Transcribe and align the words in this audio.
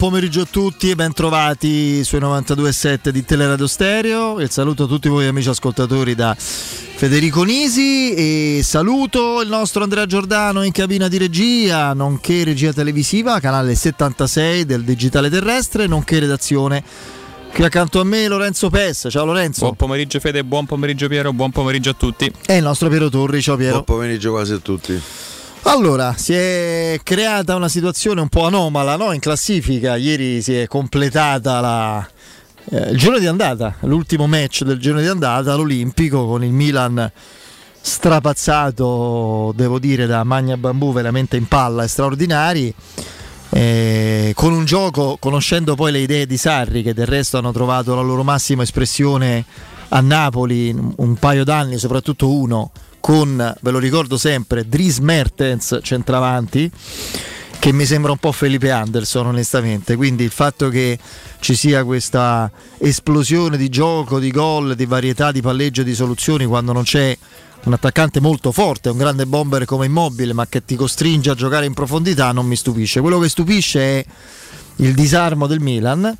Buon 0.00 0.12
pomeriggio, 0.12 0.40
a 0.40 0.46
tutti 0.50 0.88
e 0.88 0.94
ben 0.94 1.12
trovati 1.12 2.02
sui 2.04 2.20
92.7 2.20 3.10
di 3.10 3.22
Teleradio 3.22 3.66
Stereo. 3.66 4.40
Il 4.40 4.50
saluto 4.50 4.84
a 4.84 4.86
tutti 4.86 5.10
voi 5.10 5.26
amici 5.26 5.50
ascoltatori 5.50 6.14
da 6.14 6.34
Federico 6.34 7.42
Nisi 7.42 8.14
e 8.14 8.60
saluto 8.64 9.42
il 9.42 9.50
nostro 9.50 9.82
Andrea 9.82 10.06
Giordano 10.06 10.62
in 10.62 10.72
cabina 10.72 11.06
di 11.06 11.18
regia, 11.18 11.92
nonché 11.92 12.44
regia 12.44 12.72
televisiva, 12.72 13.40
canale 13.40 13.74
76 13.74 14.64
del 14.64 14.84
Digitale 14.84 15.28
Terrestre, 15.28 15.86
nonché 15.86 16.18
redazione. 16.18 16.82
Qui 17.52 17.62
accanto 17.62 18.00
a 18.00 18.04
me 18.04 18.26
Lorenzo 18.26 18.70
Pes. 18.70 19.08
Ciao 19.10 19.26
Lorenzo. 19.26 19.60
Buon 19.64 19.76
pomeriggio 19.76 20.18
Fede, 20.18 20.42
buon 20.44 20.64
pomeriggio 20.64 21.08
Piero, 21.08 21.30
buon 21.34 21.50
pomeriggio 21.50 21.90
a 21.90 21.94
tutti. 21.94 22.32
E 22.46 22.56
il 22.56 22.62
nostro 22.62 22.88
Piero 22.88 23.10
Torri, 23.10 23.42
ciao 23.42 23.56
Piero. 23.56 23.82
Buon 23.82 23.84
pomeriggio 23.84 24.30
quasi 24.30 24.54
a 24.54 24.58
tutti. 24.60 25.02
Allora, 25.70 26.14
si 26.16 26.32
è 26.32 26.98
creata 27.04 27.54
una 27.54 27.68
situazione 27.68 28.20
un 28.20 28.28
po' 28.28 28.44
anomala 28.44 28.96
no? 28.96 29.12
in 29.12 29.20
classifica. 29.20 29.94
Ieri 29.94 30.42
si 30.42 30.56
è 30.56 30.66
completata 30.66 31.60
la, 31.60 32.10
eh, 32.70 32.90
il 32.90 32.98
giorno 32.98 33.20
di 33.20 33.28
andata, 33.28 33.76
l'ultimo 33.82 34.26
match 34.26 34.64
del 34.64 34.80
giorno 34.80 35.00
di 35.00 35.06
andata 35.06 35.52
all'Olimpico 35.52 36.26
con 36.26 36.42
il 36.42 36.50
Milan 36.50 37.10
strapazzato, 37.80 39.52
devo 39.54 39.78
dire, 39.78 40.06
da 40.06 40.24
Magna 40.24 40.56
Bambù 40.56 40.92
veramente 40.92 41.36
in 41.36 41.46
palla 41.46 41.84
e 41.84 41.88
straordinari. 41.88 42.74
Eh, 43.50 44.32
con 44.34 44.52
un 44.52 44.64
gioco, 44.64 45.18
conoscendo 45.20 45.76
poi 45.76 45.92
le 45.92 46.00
idee 46.00 46.26
di 46.26 46.36
Sarri, 46.36 46.82
che 46.82 46.94
del 46.94 47.06
resto 47.06 47.38
hanno 47.38 47.52
trovato 47.52 47.94
la 47.94 48.02
loro 48.02 48.24
massima 48.24 48.64
espressione 48.64 49.44
a 49.90 50.00
Napoli 50.00 50.76
un 50.96 51.14
paio 51.14 51.44
d'anni, 51.44 51.78
soprattutto 51.78 52.28
uno 52.28 52.72
con, 53.00 53.54
ve 53.60 53.70
lo 53.70 53.78
ricordo 53.78 54.16
sempre, 54.16 54.68
Dries 54.68 54.98
Mertens 54.98 55.80
centravanti 55.82 56.70
che 57.60 57.72
mi 57.72 57.84
sembra 57.84 58.10
un 58.10 58.16
po' 58.16 58.32
Felipe 58.32 58.70
Anderson 58.70 59.26
onestamente, 59.26 59.94
quindi 59.94 60.24
il 60.24 60.30
fatto 60.30 60.70
che 60.70 60.98
ci 61.40 61.54
sia 61.54 61.84
questa 61.84 62.50
esplosione 62.78 63.58
di 63.58 63.68
gioco, 63.68 64.18
di 64.18 64.30
gol, 64.30 64.74
di 64.74 64.86
varietà 64.86 65.30
di 65.30 65.42
palleggio, 65.42 65.82
di 65.82 65.94
soluzioni 65.94 66.46
quando 66.46 66.72
non 66.72 66.84
c'è 66.84 67.16
un 67.64 67.74
attaccante 67.74 68.18
molto 68.18 68.50
forte, 68.50 68.88
un 68.88 68.96
grande 68.96 69.26
bomber 69.26 69.66
come 69.66 69.84
immobile, 69.84 70.32
ma 70.32 70.46
che 70.46 70.64
ti 70.64 70.74
costringe 70.74 71.28
a 71.28 71.34
giocare 71.34 71.66
in 71.66 71.74
profondità, 71.74 72.32
non 72.32 72.46
mi 72.46 72.56
stupisce. 72.56 73.00
Quello 73.00 73.18
che 73.18 73.28
stupisce 73.28 73.80
è 73.80 74.04
il 74.76 74.94
disarmo 74.94 75.46
del 75.46 75.60
Milan. 75.60 76.16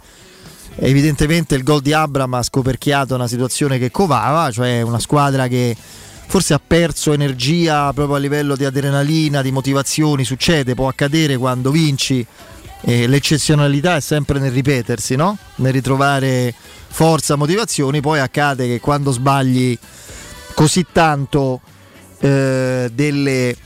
Evidentemente 0.76 1.54
il 1.54 1.62
gol 1.62 1.80
di 1.80 1.94
Abram 1.94 2.34
ha 2.34 2.42
scoperchiato 2.42 3.14
una 3.14 3.26
situazione 3.26 3.78
che 3.78 3.90
covava, 3.90 4.50
cioè 4.50 4.82
una 4.82 4.98
squadra 4.98 5.48
che 5.48 5.74
forse 6.30 6.54
ha 6.54 6.60
perso 6.64 7.12
energia 7.12 7.92
proprio 7.92 8.14
a 8.14 8.20
livello 8.20 8.54
di 8.54 8.64
adrenalina, 8.64 9.42
di 9.42 9.50
motivazioni, 9.50 10.22
succede, 10.22 10.76
può 10.76 10.86
accadere 10.86 11.36
quando 11.36 11.72
vinci. 11.72 12.24
E 12.82 13.08
l'eccezionalità 13.08 13.96
è 13.96 14.00
sempre 14.00 14.38
nel 14.38 14.52
ripetersi, 14.52 15.16
no? 15.16 15.36
nel 15.56 15.72
ritrovare 15.72 16.54
forza, 16.86 17.34
motivazioni, 17.34 18.00
poi 18.00 18.20
accade 18.20 18.68
che 18.68 18.78
quando 18.78 19.10
sbagli 19.10 19.76
così 20.54 20.86
tanto 20.92 21.62
eh, 22.20 22.88
delle 22.94 23.56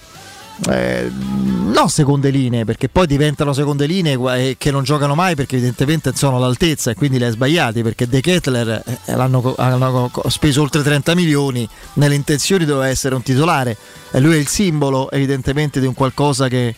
eh, 0.71 1.11
no 1.11 1.89
seconde 1.89 2.31
linee 2.31 2.65
perché 2.65 2.89
poi 2.89 3.07
diventano 3.09 3.53
seconde 3.53 3.87
linee 3.87 4.17
eh, 4.37 4.55
che 4.57 4.71
non 4.71 4.85
giocano 4.85 5.17
mai 5.17 5.35
perché 5.35 5.57
evidentemente 5.57 6.13
sono 6.15 6.37
all'altezza 6.37 6.93
e 6.93 6.95
quindi 6.95 7.19
le 7.19 7.27
hai 7.27 7.33
sbagliate 7.33 7.83
perché 7.83 8.07
De 8.07 8.21
Kettler 8.21 8.83
eh, 8.87 9.17
l'hanno, 9.17 9.55
hanno 9.57 10.11
speso 10.29 10.63
oltre 10.63 10.83
30 10.83 11.15
milioni 11.17 11.69
nelle 11.95 12.15
intenzioni 12.15 12.65
doveva 12.65 12.89
essere 12.89 13.15
un 13.15 13.23
titolare. 13.23 13.77
E 14.13 14.21
lui 14.21 14.35
è 14.35 14.39
il 14.39 14.47
simbolo 14.47 15.11
evidentemente 15.11 15.81
di 15.81 15.87
un 15.87 15.95
qualcosa 15.95 16.47
che, 16.49 16.75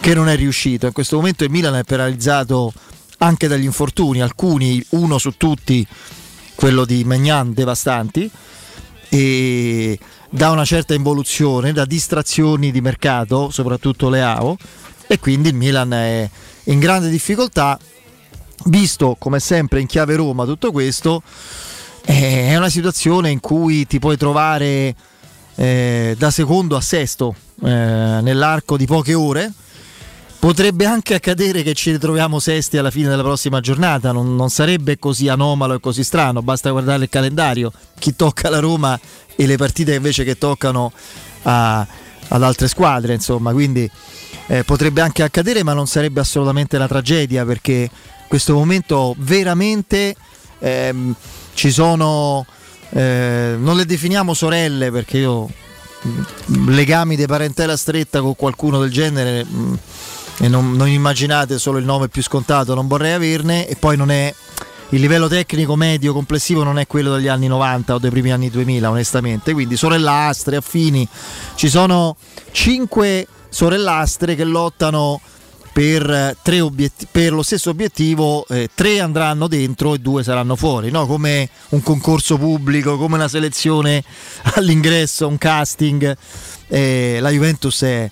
che 0.00 0.14
non 0.14 0.28
è 0.28 0.36
riuscito. 0.36 0.86
In 0.86 0.92
questo 0.92 1.16
momento 1.16 1.44
il 1.44 1.50
Milan 1.50 1.76
è 1.76 1.84
penalizzato 1.84 2.72
anche 3.18 3.46
dagli 3.46 3.64
infortuni 3.64 4.22
alcuni 4.22 4.84
uno 4.90 5.18
su 5.18 5.36
tutti 5.36 5.86
quello 6.56 6.84
di 6.84 7.04
Magnan 7.04 7.54
devastanti. 7.54 8.28
E 9.08 9.98
da 10.34 10.50
una 10.50 10.64
certa 10.64 10.94
involuzione, 10.94 11.72
da 11.72 11.84
distrazioni 11.84 12.72
di 12.72 12.80
mercato, 12.80 13.50
soprattutto 13.50 14.08
le 14.08 14.20
AO, 14.20 14.56
e 15.06 15.20
quindi 15.20 15.50
il 15.50 15.54
Milan 15.54 15.92
è 15.92 16.28
in 16.64 16.80
grande 16.80 17.08
difficoltà, 17.08 17.78
visto 18.64 19.14
come 19.16 19.38
sempre 19.38 19.80
in 19.80 19.86
chiave 19.86 20.16
Roma 20.16 20.44
tutto 20.44 20.72
questo, 20.72 21.22
è 22.04 22.56
una 22.56 22.68
situazione 22.68 23.30
in 23.30 23.38
cui 23.38 23.86
ti 23.86 24.00
puoi 24.00 24.16
trovare 24.16 24.96
eh, 25.54 26.16
da 26.18 26.32
secondo 26.32 26.74
a 26.74 26.80
sesto 26.80 27.36
eh, 27.62 27.68
nell'arco 28.20 28.76
di 28.76 28.86
poche 28.86 29.14
ore 29.14 29.52
Potrebbe 30.44 30.84
anche 30.84 31.14
accadere 31.14 31.62
che 31.62 31.72
ci 31.72 31.90
ritroviamo 31.90 32.38
sesti 32.38 32.76
alla 32.76 32.90
fine 32.90 33.08
della 33.08 33.22
prossima 33.22 33.60
giornata, 33.60 34.12
non, 34.12 34.36
non, 34.36 34.50
sarebbe 34.50 34.98
così 34.98 35.26
anomalo 35.26 35.72
e 35.72 35.80
così 35.80 36.04
strano, 36.04 36.42
basta 36.42 36.70
guardare 36.70 37.04
il 37.04 37.08
calendario, 37.08 37.72
chi 37.98 38.14
tocca 38.14 38.50
la 38.50 38.58
Roma 38.58 39.00
e 39.36 39.46
le 39.46 39.56
partite 39.56 39.94
invece 39.94 40.22
che 40.22 40.36
toccano 40.36 40.92
a, 41.44 41.86
ad 42.28 42.42
altre 42.42 42.68
squadre, 42.68 43.14
insomma, 43.14 43.52
quindi 43.52 43.90
eh, 44.48 44.64
potrebbe 44.64 45.00
anche 45.00 45.22
accadere, 45.22 45.62
ma 45.62 45.72
non 45.72 45.86
sarebbe 45.86 46.20
assolutamente 46.20 46.76
una 46.76 46.88
tragedia 46.88 47.46
perché 47.46 47.88
questo 48.28 48.52
momento 48.52 49.14
veramente 49.20 50.14
ehm, 50.58 51.14
ci 51.54 51.70
sono, 51.70 52.44
eh, 52.90 53.54
non 53.58 53.76
le 53.76 53.86
definiamo 53.86 54.34
sorelle 54.34 54.90
perché 54.90 55.16
io 55.16 55.48
mm, 56.06 56.68
legami 56.68 57.16
di 57.16 57.24
parentela 57.24 57.78
stretta 57.78 58.20
con 58.20 58.36
qualcuno 58.36 58.78
del 58.78 58.90
genere... 58.90 59.42
Mh, 59.42 59.56
mm, 59.56 59.74
e 60.38 60.48
non, 60.48 60.72
non, 60.72 60.88
immaginate 60.88 61.58
solo 61.58 61.78
il 61.78 61.84
nome 61.84 62.08
più 62.08 62.22
scontato, 62.22 62.74
non 62.74 62.88
vorrei 62.88 63.12
averne 63.12 63.66
e 63.68 63.76
poi 63.76 63.96
non 63.96 64.10
è 64.10 64.34
il 64.90 65.00
livello 65.00 65.28
tecnico 65.28 65.76
medio 65.76 66.12
complessivo 66.12 66.62
non 66.62 66.78
è 66.78 66.86
quello 66.86 67.14
degli 67.14 67.28
anni 67.28 67.46
90 67.46 67.94
o 67.94 67.98
dei 67.98 68.10
primi 68.10 68.32
anni 68.32 68.50
2000 68.50 68.90
onestamente, 68.90 69.52
quindi 69.52 69.76
sorellastre, 69.76 70.56
affini, 70.56 71.06
ci 71.54 71.68
sono 71.68 72.16
cinque 72.52 73.26
sorellastre 73.48 74.34
che 74.34 74.44
lottano 74.44 75.20
per, 75.74 76.36
obiett- 76.60 77.08
per 77.10 77.32
lo 77.32 77.42
stesso 77.42 77.70
obiettivo, 77.70 78.46
eh, 78.46 78.68
tre 78.72 79.00
andranno 79.00 79.48
dentro 79.48 79.94
e 79.94 79.98
due 79.98 80.22
saranno 80.22 80.54
fuori, 80.54 80.92
no? 80.92 81.04
come 81.04 81.48
un 81.70 81.82
concorso 81.82 82.38
pubblico, 82.38 82.96
come 82.96 83.16
una 83.16 83.26
selezione 83.26 84.02
all'ingresso, 84.54 85.26
un 85.26 85.36
casting. 85.36 86.16
Eh, 86.68 87.18
la 87.20 87.30
Juventus 87.30 87.82
è 87.82 88.08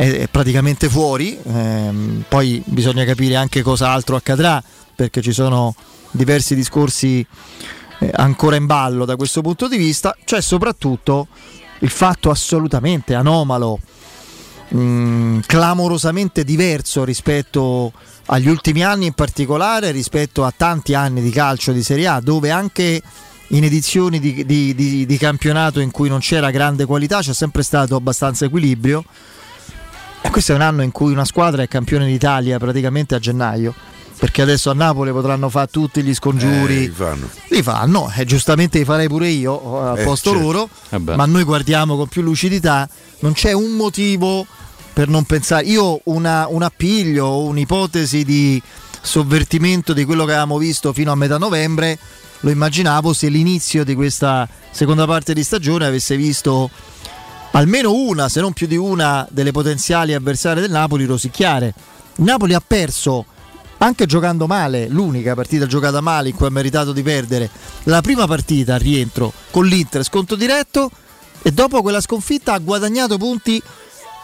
è, 0.00 0.28
praticamente 0.30 0.88
fuori, 0.88 1.38
ehm, 1.42 2.24
poi 2.26 2.62
bisogna 2.64 3.04
capire 3.04 3.36
anche 3.36 3.60
cosa 3.60 3.90
altro 3.90 4.16
accadrà 4.16 4.62
perché 4.94 5.20
ci 5.20 5.32
sono 5.32 5.74
diversi 6.10 6.54
discorsi 6.54 7.24
eh, 7.98 8.10
ancora 8.14 8.56
in 8.56 8.64
ballo 8.64 9.04
da 9.04 9.16
questo 9.16 9.42
punto 9.42 9.68
di 9.68 9.76
vista, 9.76 10.16
c'è 10.24 10.40
soprattutto 10.40 11.28
il 11.80 11.90
fatto 11.90 12.30
assolutamente 12.30 13.14
anomalo, 13.14 13.78
mh, 14.68 14.78
mm, 14.80 15.38
clamorosamente 15.44 16.44
diverso 16.44 17.04
rispetto 17.04 17.92
agli 18.26 18.48
ultimi 18.48 18.82
anni 18.82 19.04
in 19.04 19.12
particolare, 19.12 19.90
rispetto 19.90 20.44
a 20.44 20.54
tanti 20.56 20.94
anni 20.94 21.20
di 21.20 21.30
calcio 21.30 21.72
di 21.72 21.82
Serie 21.82 22.06
A, 22.06 22.20
dove 22.20 22.50
anche 22.50 23.02
in 23.48 23.64
edizioni 23.64 24.18
di, 24.18 24.46
di, 24.46 24.74
di, 24.74 25.04
di 25.04 25.18
campionato 25.18 25.78
in 25.80 25.90
cui 25.90 26.08
non 26.08 26.20
c'era 26.20 26.50
grande 26.50 26.86
qualità 26.86 27.20
c'è 27.20 27.34
sempre 27.34 27.62
stato 27.62 27.96
abbastanza 27.96 28.46
equilibrio 28.46 29.04
e 30.22 30.30
questo 30.30 30.52
è 30.52 30.54
un 30.54 30.60
anno 30.60 30.82
in 30.82 30.92
cui 30.92 31.12
una 31.12 31.24
squadra 31.24 31.62
è 31.62 31.68
campione 31.68 32.06
d'Italia 32.06 32.58
praticamente 32.58 33.14
a 33.14 33.18
gennaio. 33.18 33.74
Perché 34.18 34.42
adesso 34.42 34.68
a 34.68 34.74
Napoli 34.74 35.12
potranno 35.12 35.48
fare 35.48 35.68
tutti 35.70 36.02
gli 36.02 36.12
scongiuri. 36.12 36.76
Eh, 36.76 36.80
li 36.80 36.88
fanno. 36.90 37.28
Li 37.48 37.62
fanno, 37.62 38.12
e 38.14 38.26
giustamente 38.26 38.76
li 38.76 38.84
farei 38.84 39.08
pure 39.08 39.28
io 39.28 39.80
a 39.80 39.98
eh, 39.98 40.04
posto 40.04 40.32
certo. 40.32 40.44
loro. 40.44 40.68
Eh 40.90 40.98
ma 40.98 41.24
noi 41.24 41.42
guardiamo 41.42 41.96
con 41.96 42.06
più 42.06 42.20
lucidità. 42.20 42.86
Non 43.20 43.32
c'è 43.32 43.52
un 43.52 43.70
motivo 43.70 44.46
per 44.92 45.08
non 45.08 45.24
pensare. 45.24 45.64
Io 45.64 46.02
una, 46.04 46.46
un 46.50 46.62
appiglio, 46.62 47.38
un'ipotesi 47.44 48.22
di 48.22 48.62
sovvertimento 49.00 49.94
di 49.94 50.04
quello 50.04 50.26
che 50.26 50.32
avevamo 50.32 50.58
visto 50.58 50.92
fino 50.92 51.10
a 51.12 51.14
metà 51.14 51.38
novembre 51.38 51.98
lo 52.40 52.50
immaginavo 52.50 53.12
se 53.12 53.28
l'inizio 53.28 53.84
di 53.84 53.94
questa 53.94 54.48
seconda 54.70 55.06
parte 55.06 55.34
di 55.34 55.42
stagione 55.42 55.86
avesse 55.86 56.16
visto 56.16 56.70
almeno 57.52 57.92
una, 57.92 58.28
se 58.28 58.40
non 58.40 58.52
più 58.52 58.66
di 58.66 58.76
una, 58.76 59.26
delle 59.30 59.50
potenziali 59.52 60.14
avversarie 60.14 60.62
del 60.62 60.70
Napoli 60.70 61.04
rosicchiare. 61.04 61.74
Il 62.16 62.24
Napoli 62.24 62.54
ha 62.54 62.62
perso 62.64 63.24
anche 63.78 64.06
giocando 64.06 64.46
male, 64.46 64.88
l'unica 64.88 65.34
partita 65.34 65.66
giocata 65.66 66.00
male 66.00 66.28
in 66.28 66.34
cui 66.34 66.46
ha 66.46 66.50
meritato 66.50 66.92
di 66.92 67.02
perdere, 67.02 67.48
la 67.84 68.02
prima 68.02 68.26
partita 68.26 68.74
a 68.74 68.78
rientro 68.78 69.32
con 69.50 69.64
l'Inter 69.64 70.04
sconto 70.04 70.36
diretto 70.36 70.90
e 71.42 71.50
dopo 71.50 71.80
quella 71.80 72.00
sconfitta 72.00 72.52
ha 72.52 72.58
guadagnato 72.58 73.16
punti 73.16 73.62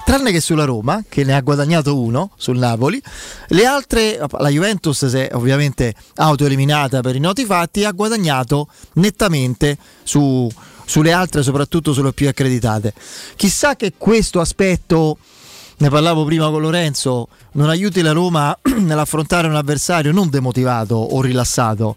tranne 0.04 0.30
che 0.30 0.40
sulla 0.40 0.64
Roma, 0.64 1.02
che 1.08 1.24
ne 1.24 1.34
ha 1.34 1.40
guadagnato 1.40 1.98
uno 1.98 2.30
sul 2.36 2.58
Napoli, 2.58 3.02
le 3.48 3.66
altre, 3.66 4.20
la 4.38 4.48
Juventus 4.50 5.06
si 5.06 5.16
è 5.16 5.30
ovviamente 5.32 5.94
autoeliminata 6.14 7.00
per 7.00 7.16
i 7.16 7.18
noti 7.18 7.44
fatti, 7.44 7.82
ha 7.82 7.90
guadagnato 7.90 8.68
nettamente 8.94 9.76
su, 10.04 10.48
sulle 10.86 11.12
altre, 11.12 11.42
soprattutto 11.42 11.92
sulle 11.92 12.12
più 12.12 12.28
accreditate. 12.28 12.94
Chissà 13.36 13.76
che 13.76 13.92
questo 13.98 14.40
aspetto 14.40 15.18
ne 15.78 15.90
parlavo 15.90 16.24
prima 16.24 16.48
con 16.48 16.62
Lorenzo, 16.62 17.28
non 17.52 17.68
aiuti 17.68 18.00
la 18.00 18.12
Roma 18.12 18.56
nell'affrontare 18.78 19.46
un 19.48 19.56
avversario 19.56 20.12
non 20.12 20.30
demotivato 20.30 20.94
o 20.94 21.20
rilassato, 21.20 21.96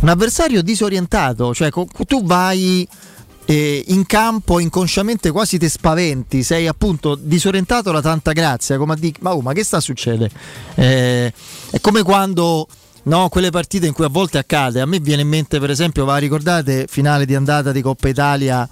un 0.00 0.08
avversario 0.08 0.62
disorientato, 0.62 1.52
cioè 1.52 1.70
tu 2.06 2.24
vai 2.24 2.88
eh, 3.44 3.84
in 3.88 4.06
campo 4.06 4.58
inconsciamente 4.58 5.30
quasi 5.30 5.58
ti 5.58 5.68
spaventi, 5.68 6.42
sei 6.42 6.66
appunto 6.66 7.14
disorientato 7.14 7.90
da 7.92 8.00
tanta 8.00 8.32
grazia, 8.32 8.78
come 8.78 8.94
a 8.94 8.96
dire 8.96 9.18
ma, 9.20 9.34
oh, 9.34 9.40
ma 9.40 9.52
che 9.52 9.64
sta 9.64 9.80
succedendo? 9.80 10.34
Eh, 10.76 11.32
è 11.70 11.80
come 11.80 12.02
quando 12.02 12.66
no, 13.04 13.28
quelle 13.28 13.50
partite 13.50 13.86
in 13.86 13.92
cui 13.92 14.04
a 14.04 14.08
volte 14.08 14.38
accade, 14.38 14.80
a 14.80 14.86
me 14.86 15.00
viene 15.00 15.22
in 15.22 15.28
mente 15.28 15.58
per 15.58 15.70
esempio, 15.70 16.04
va 16.04 16.16
ricordate 16.16 16.86
finale 16.88 17.24
di 17.24 17.34
andata 17.34 17.72
di 17.72 17.80
Coppa 17.80 18.08
Italia 18.08 18.68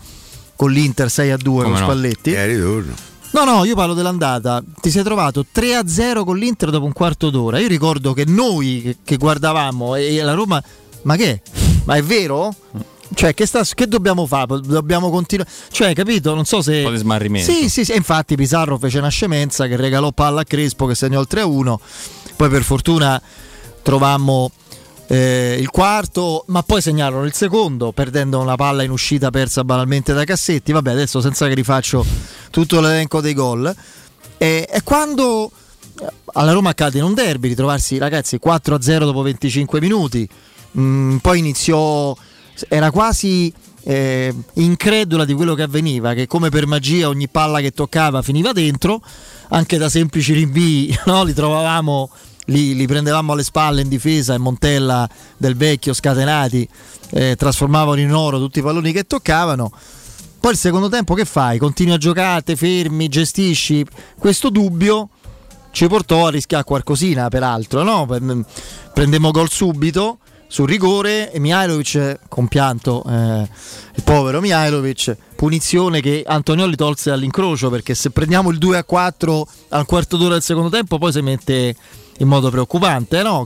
con 0.56 0.70
l'Inter 0.70 1.10
6 1.10 1.30
a 1.30 1.36
2 1.36 1.62
come 1.62 1.64
con 1.64 1.72
no? 1.72 1.78
Spalletti? 1.78 2.32
È 2.32 2.46
ritorno. 2.46 2.94
No, 3.32 3.44
no, 3.44 3.64
io 3.64 3.74
parlo 3.74 3.94
dell'andata. 3.94 4.62
Ti 4.80 4.90
sei 4.90 5.02
trovato 5.02 5.46
3-0 5.54 6.22
con 6.24 6.36
l'Inter 6.36 6.68
dopo 6.70 6.84
un 6.84 6.92
quarto 6.92 7.30
d'ora. 7.30 7.58
Io 7.58 7.66
ricordo 7.66 8.12
che 8.12 8.24
noi 8.26 8.82
che, 8.82 8.96
che 9.02 9.16
guardavamo 9.16 9.94
e 9.96 10.20
la 10.22 10.34
Roma, 10.34 10.62
ma 11.02 11.16
che? 11.16 11.40
Ma 11.84 11.94
è 11.94 12.02
vero? 12.02 12.54
Cioè, 13.14 13.34
che, 13.34 13.46
sta, 13.46 13.64
che 13.74 13.86
dobbiamo 13.86 14.26
fare? 14.26 14.60
Dobbiamo 14.60 15.10
continuare. 15.10 15.50
Cioè, 15.70 15.94
capito? 15.94 16.34
Non 16.34 16.44
so 16.44 16.60
se. 16.60 16.78
Un 16.78 16.84
po' 16.84 16.90
di 16.90 16.98
smarrimento. 16.98 17.50
Sì, 17.50 17.68
sì, 17.68 17.84
sì. 17.84 17.94
Infatti, 17.94 18.36
Pizarro 18.36 18.78
fece 18.78 18.98
una 18.98 19.08
scemenza 19.08 19.66
che 19.66 19.76
regalò 19.76 20.12
palla 20.12 20.42
a 20.42 20.44
Crespo 20.44 20.86
che 20.86 20.94
segnò 20.94 21.20
il 21.20 21.28
3-1. 21.30 21.74
Poi, 22.36 22.48
per 22.48 22.62
fortuna, 22.62 23.20
trovammo 23.82 24.50
eh, 25.12 25.58
il 25.60 25.68
quarto, 25.68 26.44
ma 26.48 26.62
poi 26.62 26.80
segnarono 26.80 27.24
il 27.24 27.34
secondo, 27.34 27.92
perdendo 27.92 28.40
una 28.40 28.56
palla 28.56 28.82
in 28.82 28.90
uscita 28.90 29.30
persa 29.30 29.62
banalmente 29.64 30.14
da 30.14 30.24
Cassetti. 30.24 30.72
Vabbè, 30.72 30.90
adesso 30.90 31.20
senza 31.20 31.48
che 31.48 31.54
rifaccio 31.54 32.04
tutto 32.50 32.80
l'elenco 32.80 33.20
dei 33.20 33.34
gol. 33.34 33.74
E, 34.38 34.66
e 34.70 34.82
quando 34.82 35.50
eh, 36.00 36.06
alla 36.32 36.52
Roma 36.52 36.70
accade 36.70 36.98
in 36.98 37.04
un 37.04 37.14
derby 37.14 37.48
ritrovarsi 37.48 37.98
ragazzi 37.98 38.40
4-0 38.42 38.98
dopo 39.00 39.22
25 39.22 39.80
minuti, 39.80 40.26
mm, 40.78 41.16
poi 41.18 41.38
iniziò, 41.40 42.16
era 42.68 42.90
quasi 42.90 43.52
eh, 43.84 44.34
incredula 44.54 45.24
di 45.24 45.34
quello 45.34 45.54
che 45.54 45.62
avveniva, 45.62 46.14
che 46.14 46.26
come 46.26 46.48
per 46.48 46.66
magia 46.66 47.08
ogni 47.08 47.28
palla 47.28 47.60
che 47.60 47.72
toccava 47.72 48.22
finiva 48.22 48.52
dentro, 48.52 49.02
anche 49.48 49.76
da 49.76 49.88
semplici 49.88 50.32
rinvii 50.32 51.00
no? 51.06 51.24
li 51.24 51.34
trovavamo 51.34 52.10
li, 52.46 52.74
li, 52.74 52.86
prendevamo 52.86 53.32
alle 53.32 53.44
spalle 53.44 53.82
in 53.82 53.88
difesa 53.88 54.34
e 54.34 54.38
Montella 54.38 55.08
del 55.36 55.56
vecchio 55.56 55.92
scatenati 55.92 56.68
eh, 57.10 57.36
trasformavano 57.36 58.00
in 58.00 58.12
oro 58.12 58.38
tutti 58.38 58.58
i 58.58 58.62
palloni 58.62 58.92
che 58.92 59.04
toccavano. 59.04 59.70
Poi 60.40 60.52
il 60.52 60.58
secondo 60.58 60.88
tempo 60.88 61.14
che 61.14 61.24
fai? 61.24 61.58
Continui 61.58 61.94
a 61.94 61.98
giocare, 61.98 62.56
fermi, 62.56 63.08
gestisci. 63.08 63.86
Questo 64.18 64.50
dubbio 64.50 65.08
ci 65.70 65.86
portò 65.86 66.26
a 66.26 66.30
rischiare 66.30 66.64
qualcosina, 66.64 67.28
peraltro, 67.28 67.84
no? 67.84 68.06
Prendemmo 68.92 69.30
gol 69.30 69.50
subito 69.50 70.18
sul 70.52 70.68
rigore 70.68 71.32
e 71.32 71.38
Mihailovic, 71.38 72.18
compianto 72.28 73.02
eh, 73.08 73.48
il 73.94 74.02
povero 74.02 74.40
Mihailovic, 74.40 75.16
punizione 75.34 76.02
che 76.02 76.22
Antonioli 76.26 76.76
tolse 76.76 77.10
all'incrocio 77.10 77.70
perché 77.70 77.94
se 77.94 78.10
prendiamo 78.10 78.50
il 78.50 78.58
2 78.58 78.76
a 78.76 78.84
4 78.84 79.46
al 79.70 79.86
quarto 79.86 80.18
d'ora 80.18 80.34
del 80.34 80.42
secondo 80.42 80.68
tempo 80.68 80.98
poi 80.98 81.10
si 81.10 81.22
mette 81.22 81.74
in 82.22 82.28
modo 82.28 82.50
preoccupante, 82.50 83.22
no? 83.22 83.44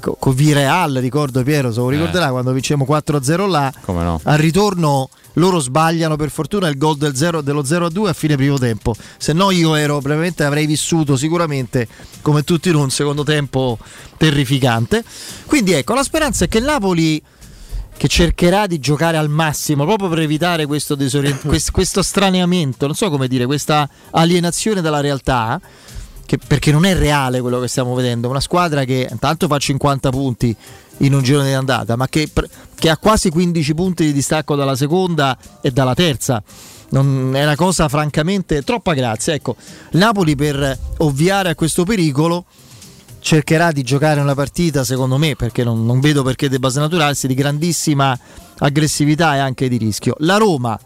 Con 0.00 0.34
Vireal, 0.34 0.94
ricordo 0.94 1.42
Piero, 1.42 1.72
se 1.72 1.78
lo 1.78 1.90
eh. 1.90 1.94
ricorderà 1.94 2.28
eh. 2.28 2.30
quando 2.30 2.52
vincemmo 2.52 2.84
4-0 2.88 3.48
là, 3.48 3.72
no? 3.86 4.20
al 4.24 4.38
ritorno 4.38 5.08
loro 5.34 5.60
sbagliano 5.60 6.16
per 6.16 6.30
fortuna 6.30 6.68
il 6.68 6.76
gol 6.76 6.96
del 6.96 7.14
0, 7.14 7.40
dello 7.40 7.62
0-2 7.62 8.08
a 8.08 8.12
fine 8.12 8.36
primo 8.36 8.58
tempo, 8.58 8.94
se 9.16 9.32
no 9.32 9.50
io 9.52 9.76
ero 9.76 9.98
probabilmente 9.98 10.44
avrei 10.44 10.66
vissuto 10.66 11.16
sicuramente 11.16 11.86
come 12.20 12.42
tutti 12.42 12.68
in 12.68 12.74
un 12.74 12.90
secondo 12.90 13.22
tempo 13.22 13.78
terrificante. 14.16 15.04
Quindi 15.46 15.72
ecco, 15.72 15.94
la 15.94 16.02
speranza 16.02 16.44
è 16.44 16.48
che 16.48 16.60
Napoli 16.60 17.22
che 17.96 18.08
cercherà 18.08 18.66
di 18.66 18.80
giocare 18.80 19.16
al 19.16 19.28
massimo 19.28 19.84
proprio 19.84 20.08
per 20.08 20.18
evitare 20.18 20.66
questo, 20.66 20.96
questo, 21.46 21.70
questo 21.70 22.02
straneamento, 22.02 22.86
non 22.86 22.96
so 22.96 23.08
come 23.08 23.28
dire, 23.28 23.46
questa 23.46 23.88
alienazione 24.10 24.80
dalla 24.80 25.00
realtà 25.00 25.60
che, 26.32 26.38
perché 26.38 26.72
non 26.72 26.86
è 26.86 26.96
reale 26.96 27.42
quello 27.42 27.60
che 27.60 27.68
stiamo 27.68 27.94
vedendo. 27.94 28.30
Una 28.30 28.40
squadra 28.40 28.84
che 28.84 29.06
intanto 29.10 29.46
fa 29.46 29.58
50 29.58 30.08
punti 30.08 30.56
in 30.98 31.12
un 31.12 31.22
giro 31.22 31.42
di 31.42 31.52
andata, 31.52 31.94
ma 31.96 32.08
che, 32.08 32.30
che 32.74 32.88
ha 32.88 32.96
quasi 32.96 33.28
15 33.28 33.74
punti 33.74 34.04
di 34.06 34.14
distacco 34.14 34.56
dalla 34.56 34.74
seconda 34.74 35.36
e 35.60 35.70
dalla 35.72 35.92
terza. 35.92 36.42
Non, 36.90 37.32
è 37.34 37.42
una 37.42 37.56
cosa 37.56 37.86
francamente 37.88 38.62
troppa 38.62 38.94
grazia. 38.94 39.34
Ecco, 39.34 39.56
Napoli 39.92 40.34
per 40.34 40.78
ovviare 40.98 41.50
a 41.50 41.54
questo 41.54 41.84
pericolo 41.84 42.46
cercherà 43.20 43.70
di 43.70 43.82
giocare 43.82 44.20
una 44.20 44.34
partita, 44.34 44.84
secondo 44.84 45.18
me, 45.18 45.36
perché 45.36 45.64
non, 45.64 45.84
non 45.84 46.00
vedo 46.00 46.22
perché 46.22 46.48
debba 46.48 46.70
snaturarsi, 46.70 47.26
di 47.26 47.34
grandissima 47.34 48.18
aggressività 48.58 49.34
e 49.34 49.38
anche 49.38 49.68
di 49.68 49.76
rischio. 49.76 50.14
La 50.20 50.38
Roma, 50.38 50.78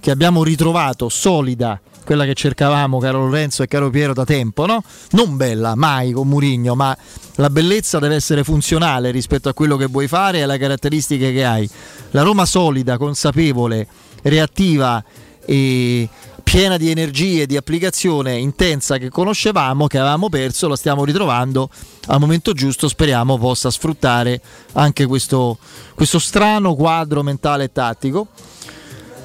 che 0.00 0.10
abbiamo 0.10 0.42
ritrovato 0.42 1.08
solida 1.08 1.80
quella 2.04 2.24
che 2.24 2.34
cercavamo, 2.34 2.98
caro 2.98 3.24
Lorenzo 3.24 3.62
e 3.62 3.66
caro 3.66 3.90
Piero, 3.90 4.12
da 4.12 4.24
tempo, 4.24 4.66
no? 4.66 4.82
Non 5.10 5.36
bella, 5.36 5.74
mai 5.74 6.12
con 6.12 6.28
Murigno, 6.28 6.74
ma 6.74 6.96
la 7.36 7.50
bellezza 7.50 7.98
deve 7.98 8.14
essere 8.14 8.44
funzionale 8.44 9.10
rispetto 9.10 9.48
a 9.48 9.54
quello 9.54 9.76
che 9.76 9.86
vuoi 9.86 10.08
fare 10.08 10.38
e 10.38 10.42
alle 10.42 10.58
caratteristiche 10.58 11.32
che 11.32 11.44
hai. 11.44 11.68
La 12.10 12.22
Roma 12.22 12.44
solida, 12.44 12.98
consapevole, 12.98 13.86
reattiva 14.22 15.02
e 15.44 16.08
piena 16.42 16.76
di 16.76 16.90
energie, 16.90 17.46
di 17.46 17.56
applicazione 17.56 18.36
intensa 18.36 18.98
che 18.98 19.08
conoscevamo, 19.08 19.86
che 19.86 19.98
avevamo 19.98 20.28
perso, 20.28 20.68
la 20.68 20.76
stiamo 20.76 21.04
ritrovando 21.04 21.70
al 22.08 22.20
momento 22.20 22.52
giusto, 22.52 22.88
speriamo 22.88 23.38
possa 23.38 23.70
sfruttare 23.70 24.40
anche 24.72 25.06
questo, 25.06 25.56
questo 25.94 26.18
strano 26.18 26.74
quadro 26.74 27.22
mentale 27.22 27.64
e 27.64 27.72
tattico 27.72 28.28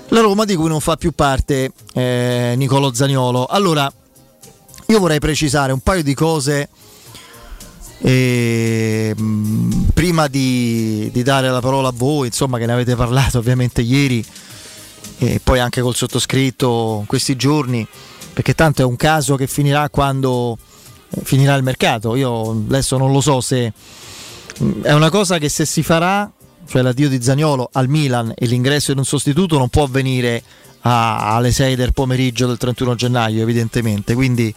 la 0.10 0.22
Roma 0.22 0.46
di 0.46 0.56
cui 0.56 0.70
non 0.70 0.80
fa 0.80 0.96
più 0.96 1.12
parte 1.12 1.72
eh, 1.94 2.54
Nicolo 2.56 2.94
Zaniolo. 2.94 3.46
Allora, 3.46 3.92
io 4.88 5.00
vorrei 5.00 5.20
precisare 5.20 5.72
un 5.72 5.80
paio 5.80 6.04
di 6.04 6.14
cose 6.14 6.70
eh, 8.00 9.14
prima 9.94 10.28
di, 10.28 11.10
di, 11.12 11.24
dare 11.24 11.50
la 11.50 11.60
parola 11.60 11.90
a 11.90 11.94
voi, 11.94 12.28
insomma, 12.28 12.58
che 12.58 12.66
ne 12.66 12.74
avete 12.74 12.96
parlato 12.96 13.40
ovviamente 13.40 13.82
ieri 13.82 14.24
e 15.20 15.42
poi 15.44 15.60
anche 15.60 15.82
col 15.82 15.96
sottoscritto 15.96 17.04
questi 17.08 17.36
giorni, 17.36 17.86
perché 18.34 18.54
tanto 18.54 18.84
è 18.84 18.86
un 18.86 18.96
caso 18.96 19.36
che 19.36 19.48
finirà 19.48 19.90
quando 19.90 20.58
eh, 21.10 21.22
finirà 21.24 21.56
il 21.56 21.64
mercato. 21.64 22.16
Io 22.16 22.52
adesso 22.52 22.98
non 22.98 23.12
lo 23.12 23.20
so 23.20 23.42
se 23.42 23.74
è 24.82 24.94
una 24.94 25.10
cosa 25.10 25.38
che 25.38 25.50
se 25.50 25.66
si 25.66 25.84
farà 25.84 26.32
cioè 26.68 26.82
l'addio 26.82 27.10
di 27.10 27.22
Zagnolo 27.22 27.70
al 27.74 27.88
Milan 27.88 28.34
e 28.36 28.46
l'ingresso 28.46 28.92
di 28.94 29.00
un 29.00 29.06
sostituto 29.06 29.58
non 29.58 29.70
può 29.70 29.84
avvenire 29.84 30.44
a, 30.82 31.36
alle 31.36 31.52
6 31.52 31.76
del 31.76 31.94
pomeriggio 31.94 32.48
del 32.48 32.58
31 32.58 32.96
gennaio 32.96 33.42
evidentemente, 33.42 34.14
quindi 34.14 34.54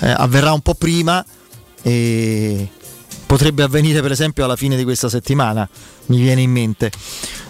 eh, 0.00 0.10
avverrà 0.10 0.52
un 0.52 0.60
po' 0.60 0.74
prima 0.74 1.24
e 1.82 2.68
potrebbe 3.24 3.62
avvenire 3.62 4.02
per 4.02 4.12
esempio 4.12 4.44
alla 4.44 4.56
fine 4.56 4.76
di 4.76 4.84
questa 4.84 5.08
settimana, 5.08 5.68
mi 6.06 6.18
viene 6.18 6.42
in 6.42 6.50
mente. 6.50 6.90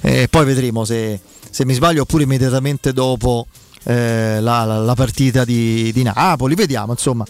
Eh, 0.01 0.29
poi 0.29 0.45
vedremo 0.45 0.85
se, 0.85 1.19
se, 1.51 1.65
mi 1.65 1.75
sbaglio 1.75 2.03
oppure 2.03 2.23
immediatamente 2.23 2.93
dopo 2.93 3.47
eh, 3.85 4.39
la, 4.41 4.65
la, 4.65 4.79
la, 4.79 4.95
partita 4.95 5.45
di, 5.45 5.91
di 5.93 6.03
Napoli, 6.03 6.55
vediamo 6.55 6.93
insomma 6.93 7.25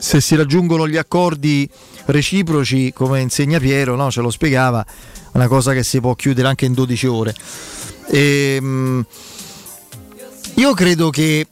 se 0.00 0.20
si 0.22 0.34
raggiungono 0.34 0.88
gli 0.88 0.96
accordi 0.96 1.68
reciproci 2.06 2.92
come 2.92 3.20
insegna 3.20 3.58
Piero, 3.58 3.96
no? 3.96 4.10
ce 4.10 4.22
lo 4.22 4.30
spiegava, 4.30 4.84
una 5.32 5.48
cosa 5.48 5.72
che 5.72 5.82
si 5.82 6.00
può 6.00 6.14
chiudere 6.14 6.48
anche 6.48 6.64
in 6.66 6.74
12 6.74 7.06
ore. 7.06 7.34
E, 8.06 8.56
ehm, 8.58 9.04
io 10.54 10.74
credo 10.74 11.10
che 11.10 11.46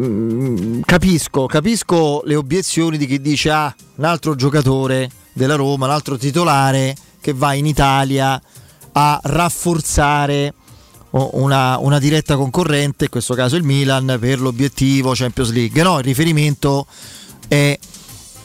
mm, 0.00 0.80
capisco, 0.84 1.46
capisco 1.46 2.22
le 2.24 2.34
obiezioni 2.34 2.96
di 2.96 3.06
chi 3.06 3.20
dice 3.20 3.50
ah, 3.50 3.74
un 3.96 4.04
altro 4.04 4.34
giocatore 4.34 5.10
della 5.32 5.54
Roma, 5.54 5.86
un 5.86 5.92
altro 5.92 6.16
titolare 6.16 6.96
che 7.20 7.32
va 7.32 7.54
in 7.54 7.66
Italia 7.66 8.40
a 8.92 9.20
rafforzare 9.22 10.54
una, 11.10 11.78
una, 11.78 11.98
diretta 11.98 12.36
concorrente, 12.36 13.04
in 13.04 13.10
questo 13.10 13.34
caso 13.34 13.56
il 13.56 13.62
Milan, 13.62 14.16
per 14.18 14.40
l'obiettivo 14.40 15.12
Champions 15.14 15.52
League. 15.52 15.80
No, 15.82 15.98
il 15.98 16.04
riferimento 16.04 16.86
è 17.46 17.78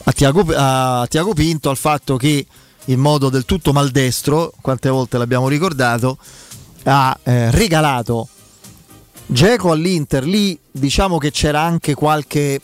a 0.04 0.12
Tiago, 0.12 0.44
a 0.54 1.06
Tiago 1.08 1.34
Pinto, 1.34 1.68
al 1.70 1.76
fatto 1.76 2.16
che 2.16 2.46
in 2.92 3.00
modo 3.00 3.28
del 3.30 3.44
tutto 3.44 3.72
maldestro, 3.72 4.52
quante 4.60 4.88
volte 4.88 5.18
l'abbiamo 5.18 5.48
ricordato, 5.48 6.18
ha 6.84 7.18
eh, 7.22 7.50
regalato 7.50 8.28
Geco 9.26 9.70
all'Inter. 9.70 10.24
Lì 10.24 10.58
diciamo 10.70 11.18
che 11.18 11.30
c'era 11.30 11.60
anche 11.60 11.94
qualche 11.94 12.60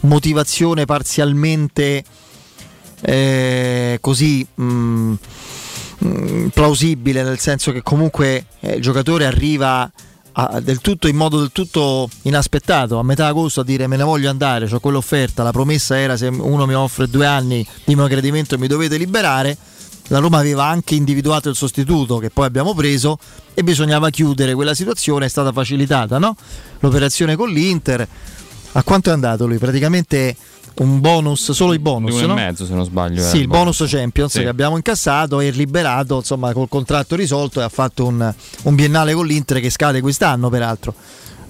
motivazione 0.00 0.84
parzialmente 0.84 2.04
eh, 3.00 3.98
così 4.00 4.46
mh, 4.54 4.62
mh, 5.98 6.46
plausibile, 6.48 7.22
nel 7.24 7.38
senso 7.40 7.72
che 7.72 7.82
comunque 7.82 8.46
eh, 8.60 8.74
il 8.74 8.82
giocatore 8.82 9.26
arriva 9.26 9.90
a, 10.32 10.60
del 10.60 10.80
tutto 10.80 11.08
in 11.08 11.16
modo 11.16 11.38
del 11.38 11.50
tutto 11.52 12.08
inaspettato 12.22 12.98
a 12.98 13.02
metà 13.02 13.26
agosto 13.26 13.60
a 13.60 13.64
dire 13.64 13.86
me 13.86 13.96
ne 13.96 14.02
voglio 14.02 14.30
andare, 14.30 14.68
ho 14.70 14.80
quell'offerta, 14.80 15.42
la 15.42 15.52
promessa 15.52 15.98
era 15.98 16.16
se 16.16 16.26
uno 16.26 16.66
mi 16.66 16.74
offre 16.74 17.08
due 17.08 17.26
anni 17.26 17.66
di 17.84 17.94
mio 17.94 18.06
gradimento 18.06 18.58
mi 18.58 18.66
dovete 18.66 18.96
liberare. 18.96 19.56
La 20.08 20.18
Roma 20.18 20.38
aveva 20.38 20.64
anche 20.64 20.94
individuato 20.94 21.48
il 21.48 21.54
sostituto 21.54 22.18
che 22.18 22.28
poi 22.28 22.44
abbiamo 22.44 22.74
preso 22.74 23.18
e 23.54 23.62
bisognava 23.62 24.10
chiudere 24.10 24.52
quella 24.52 24.74
situazione, 24.74 25.26
è 25.26 25.28
stata 25.28 25.52
facilitata 25.52 26.18
no? 26.18 26.36
l'operazione 26.80 27.36
con 27.36 27.48
l'Inter. 27.48 28.06
A 28.72 28.82
quanto 28.82 29.10
è 29.10 29.12
andato 29.12 29.46
lui? 29.46 29.58
Praticamente 29.58 30.36
un 30.76 31.00
bonus, 31.00 31.52
solo 31.52 31.72
i 31.72 31.78
bonus. 31.78 32.10
Due 32.12 32.26
no? 32.26 32.32
e 32.32 32.36
mezzo 32.36 32.64
se 32.64 32.74
non 32.74 32.84
sbaglio. 32.84 33.22
Sì, 33.22 33.38
il 33.38 33.46
bonus, 33.46 33.78
bonus 33.78 33.92
Champions 33.92 34.32
sì. 34.32 34.40
che 34.40 34.48
abbiamo 34.48 34.76
incassato 34.76 35.40
e 35.40 35.50
liberato, 35.50 36.16
insomma, 36.16 36.52
col 36.52 36.68
contratto 36.68 37.16
risolto 37.16 37.60
e 37.60 37.64
ha 37.64 37.68
fatto 37.68 38.06
un, 38.06 38.34
un 38.62 38.74
biennale 38.74 39.14
con 39.14 39.26
l'Inter 39.26 39.60
che 39.60 39.70
scade 39.70 40.00
quest'anno, 40.00 40.48
peraltro. 40.48 40.94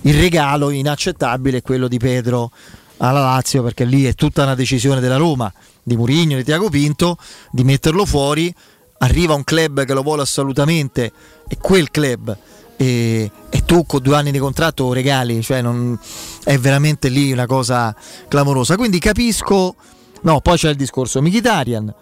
Il 0.03 0.19
regalo 0.19 0.71
inaccettabile 0.71 1.59
è 1.59 1.63
quello 1.63 1.87
di 1.87 1.99
Pedro 1.99 2.51
alla 2.99 3.21
Lazio 3.21 3.63
perché 3.63 3.85
lì 3.85 4.05
è 4.05 4.15
tutta 4.15 4.43
una 4.43 4.55
decisione 4.55 5.01
della 5.01 5.17
Roma, 5.17 5.53
di 5.83 5.97
Murigno, 5.97 6.37
di 6.37 6.45
Tiago 6.45 6.69
Pinto, 6.69 7.17
di 7.51 7.65
metterlo 7.65 8.05
fuori. 8.05 8.53
Arriva 8.99 9.35
un 9.35 9.45
club 9.45 9.85
che 9.85 9.95
lo 9.95 10.03
vuole 10.03 10.23
assolutamente 10.23 11.13
e 11.49 11.57
quel 11.61 11.91
club 11.91 12.37
e, 12.77 13.31
e, 13.51 13.65
tu 13.65 13.85
con 13.87 14.03
due 14.03 14.17
anni 14.17 14.31
di 14.31 14.39
contratto 14.39 14.93
regali, 14.93 15.43
cioè 15.43 15.63
non, 15.63 15.99
è 16.45 16.59
veramente 16.59 17.09
lì 17.09 17.33
una 17.33 17.47
cosa 17.47 17.95
clamorosa. 18.29 18.77
Quindi 18.77 18.99
capisco, 18.99 19.75
no, 20.23 20.41
poi 20.41 20.57
c'è 20.57 20.71
il 20.71 20.77
discorso 20.77 21.23
Mkhitaryan, 21.23 21.95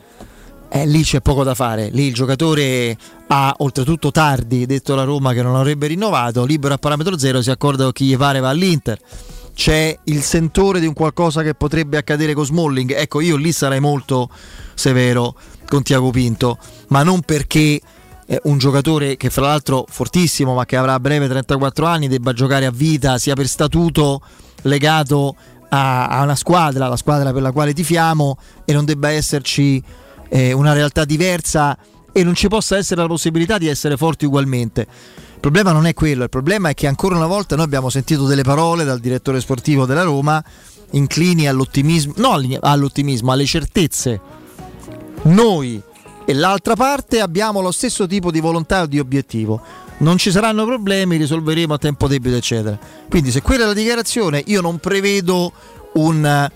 eh, 0.69 0.87
lì 0.87 1.03
c'è 1.03 1.21
poco 1.21 1.43
da 1.43 1.55
fare, 1.55 1.91
lì 1.91 2.07
il 2.07 2.15
giocatore 2.15 2.97
ha 3.27 3.55
oltretutto 3.59 4.11
tardi 4.11 4.67
detto 4.67 4.93
alla 4.93 5.05
Roma 5.05 5.33
che 5.33 5.43
non 5.43 5.57
avrebbe 5.57 5.89
rinnovato, 5.89 6.45
libero 6.45 6.75
a 6.75 6.79
parametro 6.79 7.19
zero, 7.19 7.43
si 7.43 7.51
accorda 7.51 7.85
con 7.85 7.93
chi 7.93 8.07
gli 8.07 8.17
pare 8.17 8.41
va 8.41 8.49
all'Inter. 8.49 8.99
C'è 9.53 9.99
il 10.05 10.23
sentore 10.23 10.81
di 10.81 10.87
un 10.87 10.95
qualcosa 10.95 11.43
che 11.43 11.55
potrebbe 11.55 11.99
accadere 11.99 12.33
con 12.33 12.47
Smalling. 12.47 12.93
Ecco, 12.93 13.21
io 13.21 13.37
lì 13.37 13.53
sarei 13.53 13.81
molto 13.81 14.31
severo 14.75 15.35
con 15.69 15.83
Tiago 15.83 16.11
Pinto, 16.11 16.57
ma 16.89 17.03
non 17.03 17.21
perché 17.21 17.79
un 18.45 18.59
giocatore 18.59 19.17
che 19.17 19.31
fra 19.31 19.47
l'altro 19.47 19.85
fortissimo 19.89 20.55
ma 20.55 20.65
che 20.65 20.77
avrà 20.77 20.95
a 20.95 21.01
breve 21.01 21.27
34 21.27 21.87
anni 21.87 22.07
debba 22.07 22.33
giocare 22.33 22.67
a 22.67 22.71
vita 22.71 23.19
sia 23.19 23.35
per 23.35 23.49
statuto 23.49 24.21
legato 24.63 25.35
a, 25.71 26.07
a 26.09 26.23
una 26.23 26.37
squadra, 26.37 26.89
la 26.89 26.97
squadra 26.97 27.33
per 27.33 27.43
la 27.43 27.53
quale 27.53 27.73
tifiamo 27.73 28.37
e 28.65 28.73
non 28.73 28.85
debba 28.85 29.11
esserci 29.11 29.83
eh, 30.29 30.53
una 30.53 30.73
realtà 30.73 31.05
diversa 31.05 31.77
e 32.13 32.25
non 32.25 32.35
ci 32.35 32.49
possa 32.49 32.77
essere 32.77 33.01
la 33.01 33.07
possibilità 33.07 33.59
di 33.59 33.69
essere 33.69 33.97
forti 33.97 34.25
ugualmente. 34.27 34.87
Il 35.35 35.41
problema 35.41 35.73
non 35.73 35.87
è 35.87 35.95
quello, 35.95 36.25
il 36.25 36.29
problema 36.29 36.69
è 36.69 36.75
che 36.75 36.87
ancora 36.87 37.17
una 37.17 37.27
volta 37.27 37.57
noi 37.57 37.65
abbiamo 37.65 37.89
sentito 37.89 38.27
delle 38.27 38.43
parole 38.43 38.85
dal 38.85 39.01
direttore 39.01 39.41
sportivo 39.41 39.87
della 39.87 40.03
Roma 40.03 40.43
inclini 40.93 41.49
all'ottimismo, 41.49 42.15
no 42.17 42.41
all'ottimismo, 42.61 43.33
alle 43.33 43.47
certezze. 43.47 44.21
Noi 45.23 45.81
e 46.31 46.35
l'altra 46.35 46.77
parte 46.77 47.21
abbiamo 47.21 47.61
lo 47.61 47.73
stesso 47.73 48.07
tipo 48.07 48.31
di 48.31 48.39
volontà 48.39 48.83
o 48.83 48.87
di 48.87 49.01
obiettivo. 49.01 49.61
Non 49.99 50.17
ci 50.17 50.31
saranno 50.31 50.65
problemi, 50.65 51.17
risolveremo 51.17 51.75
a 51.75 51.79
tempo 51.79 52.07
debito, 52.07 52.37
eccetera. 52.37 52.79
Quindi, 53.09 53.33
se 53.33 53.43
quella 53.43 53.65
è 53.65 53.67
la 53.67 53.73
dichiarazione, 53.73 54.41
io 54.47 54.61
non 54.61 54.79
prevedo 54.79 55.53
un, 55.95 56.51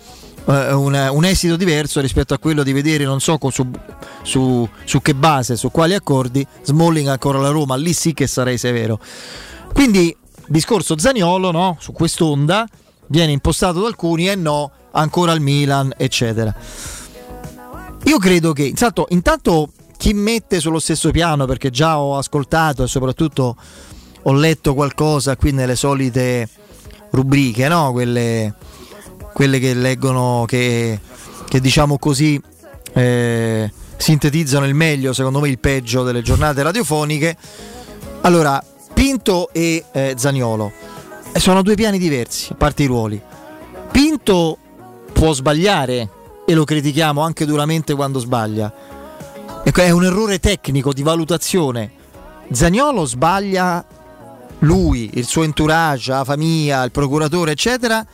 uh, 0.44 0.52
un, 0.78 1.08
un 1.10 1.24
esito 1.24 1.56
diverso 1.56 2.00
rispetto 2.00 2.34
a 2.34 2.38
quello 2.38 2.62
di 2.62 2.72
vedere, 2.72 3.02
non 3.02 3.18
so 3.18 3.36
su, 3.50 3.68
su, 4.22 4.68
su 4.84 5.02
che 5.02 5.14
base, 5.16 5.56
su 5.56 5.72
quali 5.72 5.94
accordi, 5.94 6.46
Smalling 6.62 7.08
ancora 7.08 7.40
la 7.40 7.50
Roma, 7.50 7.74
lì 7.74 7.92
sì 7.92 8.14
che 8.14 8.28
sarei 8.28 8.58
severo. 8.58 9.00
Quindi, 9.72 10.16
discorso 10.46 10.96
Zaniolo, 10.96 11.50
no? 11.50 11.76
su 11.80 11.90
quest'onda, 11.90 12.64
viene 13.08 13.32
impostato 13.32 13.80
da 13.80 13.88
alcuni 13.88 14.28
e 14.28 14.36
no, 14.36 14.70
ancora 14.92 15.32
al 15.32 15.40
Milan, 15.40 15.92
eccetera. 15.96 16.54
Io 18.04 18.18
credo 18.18 18.52
che 18.52 18.64
intanto, 18.64 19.06
intanto 19.10 19.70
chi 19.96 20.12
mette 20.12 20.60
sullo 20.60 20.78
stesso 20.78 21.10
piano, 21.10 21.46
perché 21.46 21.70
già 21.70 21.98
ho 21.98 22.18
ascoltato 22.18 22.82
e 22.82 22.86
soprattutto 22.86 23.56
ho 24.22 24.32
letto 24.32 24.74
qualcosa 24.74 25.36
qui 25.36 25.52
nelle 25.52 25.76
solite 25.76 26.48
rubriche, 27.10 27.68
no? 27.68 27.92
quelle, 27.92 28.54
quelle 29.32 29.58
che 29.58 29.72
leggono, 29.74 30.44
che, 30.46 31.00
che 31.48 31.60
diciamo 31.60 31.98
così 31.98 32.40
eh, 32.92 33.72
sintetizzano 33.96 34.66
il 34.66 34.74
meglio, 34.74 35.12
secondo 35.12 35.40
me 35.40 35.48
il 35.48 35.58
peggio 35.58 36.02
delle 36.02 36.22
giornate 36.22 36.62
radiofoniche. 36.62 37.36
Allora, 38.22 38.62
Pinto 38.92 39.48
e 39.52 39.84
eh, 39.92 40.14
Zaniolo 40.16 40.72
eh, 41.32 41.40
sono 41.40 41.62
due 41.62 41.74
piani 41.74 41.98
diversi, 41.98 42.52
a 42.52 42.54
parte 42.56 42.82
i 42.82 42.86
ruoli. 42.86 43.20
Pinto 43.90 44.58
può 45.12 45.32
sbagliare 45.32 46.08
e 46.46 46.54
lo 46.54 46.64
critichiamo 46.64 47.20
anche 47.20 47.44
duramente 47.46 47.94
quando 47.94 48.18
sbaglia. 48.18 48.72
Ecco, 49.62 49.80
è 49.80 49.90
un 49.90 50.04
errore 50.04 50.38
tecnico 50.38 50.92
di 50.92 51.02
valutazione. 51.02 51.92
Zagnolo 52.50 53.06
sbaglia 53.06 53.84
lui, 54.60 55.10
il 55.14 55.26
suo 55.26 55.42
entourage, 55.42 56.12
la 56.12 56.24
famiglia, 56.24 56.82
il 56.84 56.90
procuratore, 56.90 57.52
eccetera. 57.52 58.04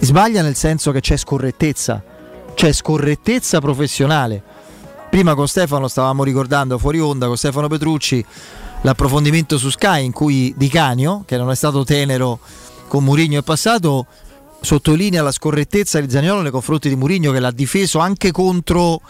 Sbaglia 0.00 0.42
nel 0.42 0.54
senso 0.54 0.92
che 0.92 1.00
c'è 1.00 1.16
scorrettezza, 1.16 2.02
c'è 2.54 2.72
scorrettezza 2.72 3.60
professionale. 3.60 4.42
Prima 5.10 5.34
con 5.34 5.48
Stefano 5.48 5.88
stavamo 5.88 6.22
ricordando 6.22 6.78
fuori 6.78 7.00
onda 7.00 7.26
con 7.26 7.36
Stefano 7.36 7.66
Petrucci 7.66 8.24
l'approfondimento 8.82 9.58
su 9.58 9.70
Sky 9.70 10.04
in 10.04 10.12
cui 10.12 10.54
Di 10.56 10.68
Canio, 10.68 11.24
che 11.26 11.36
non 11.36 11.50
è 11.50 11.56
stato 11.56 11.82
tenero 11.82 12.38
con 12.86 13.02
Murigno 13.02 13.40
è 13.40 13.42
passato, 13.42 14.06
sottolinea 14.60 15.22
la 15.22 15.32
scorrettezza 15.32 16.00
di 16.00 16.10
Zaniolo 16.10 16.42
nei 16.42 16.50
confronti 16.50 16.88
di 16.88 16.96
Mourinho 16.96 17.32
che 17.32 17.40
l'ha 17.40 17.50
difeso 17.50 17.98
anche 17.98 18.30
contro 18.30 19.00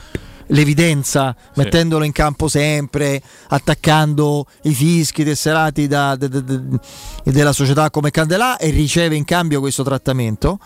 l'evidenza, 0.49 1.35
sì. 1.38 1.61
mettendolo 1.61 2.05
in 2.05 2.12
campo 2.12 2.49
sempre, 2.49 3.21
attaccando 3.49 4.47
i 4.62 4.73
fischi 4.73 5.25
tesserati 5.25 5.87
da, 5.87 6.17
de, 6.17 6.28
de, 6.28 6.45
de, 6.45 6.78
della 7.25 7.52
società 7.52 7.90
come 7.90 8.11
Candelà 8.11 8.57
e 8.57 8.71
riceve 8.71 9.17
in 9.17 9.25
cambio 9.25 9.61
questo 9.61 9.83
trattamento. 9.83 10.59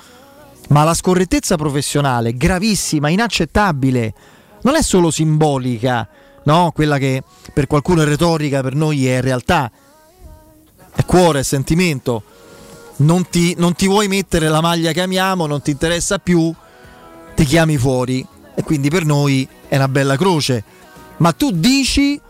Ma 0.69 0.85
la 0.85 0.95
scorrettezza 0.95 1.57
professionale, 1.57 2.37
gravissima, 2.37 3.09
inaccettabile, 3.09 4.15
non 4.63 4.77
è 4.77 4.83
solo 4.83 5.11
simbolica, 5.11 6.09
no? 6.45 6.71
quella 6.73 6.99
che 6.99 7.23
per 7.53 7.67
qualcuno 7.67 8.03
è 8.03 8.05
retorica, 8.05 8.63
per 8.63 8.75
noi 8.75 9.07
è 9.07 9.21
realtà, 9.21 9.71
è 10.95 11.05
cuore, 11.05 11.41
è 11.41 11.43
sentimento 11.43 12.23
non 12.97 13.29
ti, 13.29 13.55
non 13.59 13.75
ti 13.75 13.87
vuoi 13.87 14.09
mettere 14.09 14.49
la 14.49 14.61
maglia 14.61 14.93
che 14.93 15.01
amiamo, 15.01 15.47
non 15.47 15.63
ti 15.63 15.71
interessa 15.71 16.19
più, 16.19 16.53
ti 17.35 17.45
chiami 17.45 17.77
fuori. 17.77 18.27
E 18.55 18.63
quindi 18.63 18.91
per 18.91 19.05
noi 19.05 19.49
è 19.69 19.77
una 19.77 19.89
bella 19.89 20.17
croce. 20.17 20.63
Ma 21.19 21.33
tu 21.33 21.51
dici, 21.53 22.21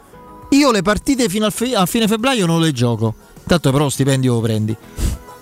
io 0.51 0.71
le 0.71 0.83
partite 0.83 1.29
fino 1.29 1.51
fe- 1.51 1.75
a 1.75 1.87
fine 1.87 2.07
febbraio 2.07 2.47
non 2.47 2.61
le 2.61 2.73
gioco. 2.73 3.15
Tanto 3.47 3.73
però 3.73 3.89
stipendio 3.89 4.35
lo 4.35 4.41
prendi. 4.41 4.77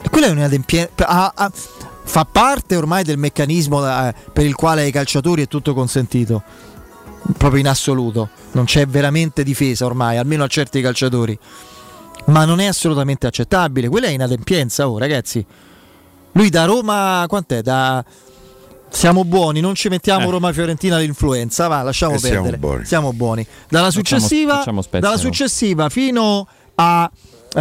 E 0.02 0.08
quella 0.08 0.28
è 0.28 0.30
un'adempienza. 0.30 1.06
Ah, 1.06 1.32
ah, 1.34 1.52
fa 1.52 2.24
parte 2.24 2.76
ormai 2.76 3.04
del 3.04 3.18
meccanismo 3.18 3.86
eh, 3.86 4.14
per 4.32 4.46
il 4.46 4.54
quale 4.54 4.82
ai 4.82 4.90
calciatori 4.90 5.42
è 5.42 5.48
tutto 5.48 5.74
consentito. 5.74 6.42
Proprio 7.36 7.60
in 7.60 7.68
assoluto. 7.68 8.30
Non 8.52 8.64
c'è 8.64 8.86
veramente 8.86 9.42
difesa 9.42 9.84
ormai, 9.84 10.16
almeno 10.16 10.44
a 10.44 10.48
certi 10.48 10.80
calciatori 10.80 11.38
ma 12.26 12.44
non 12.44 12.60
è 12.60 12.66
assolutamente 12.66 13.26
accettabile. 13.26 13.88
Quella 13.88 14.06
è 14.06 14.10
inadempienza, 14.10 14.88
oh 14.88 14.98
ragazzi. 14.98 15.44
Lui 16.32 16.48
da 16.48 16.64
Roma, 16.64 17.24
quant'è? 17.28 17.62
Da... 17.62 18.04
Siamo 18.88 19.24
buoni, 19.24 19.60
non 19.60 19.74
ci 19.74 19.88
mettiamo 19.88 20.26
eh. 20.26 20.30
Roma-Fiorentina 20.30 20.98
l'influenza, 20.98 21.68
va, 21.68 21.82
lasciamo 21.82 22.14
e 22.14 22.20
perdere. 22.20 22.42
Siamo 22.42 22.56
buoni. 22.58 22.84
Siamo 22.84 23.12
buoni. 23.12 23.46
Dalla 23.68 23.90
successiva, 23.90 24.56
facciamo, 24.56 24.82
facciamo 24.82 25.02
dalla 25.02 25.16
successiva 25.16 25.88
fino 25.88 26.46
a, 26.74 27.10
eh, 27.54 27.60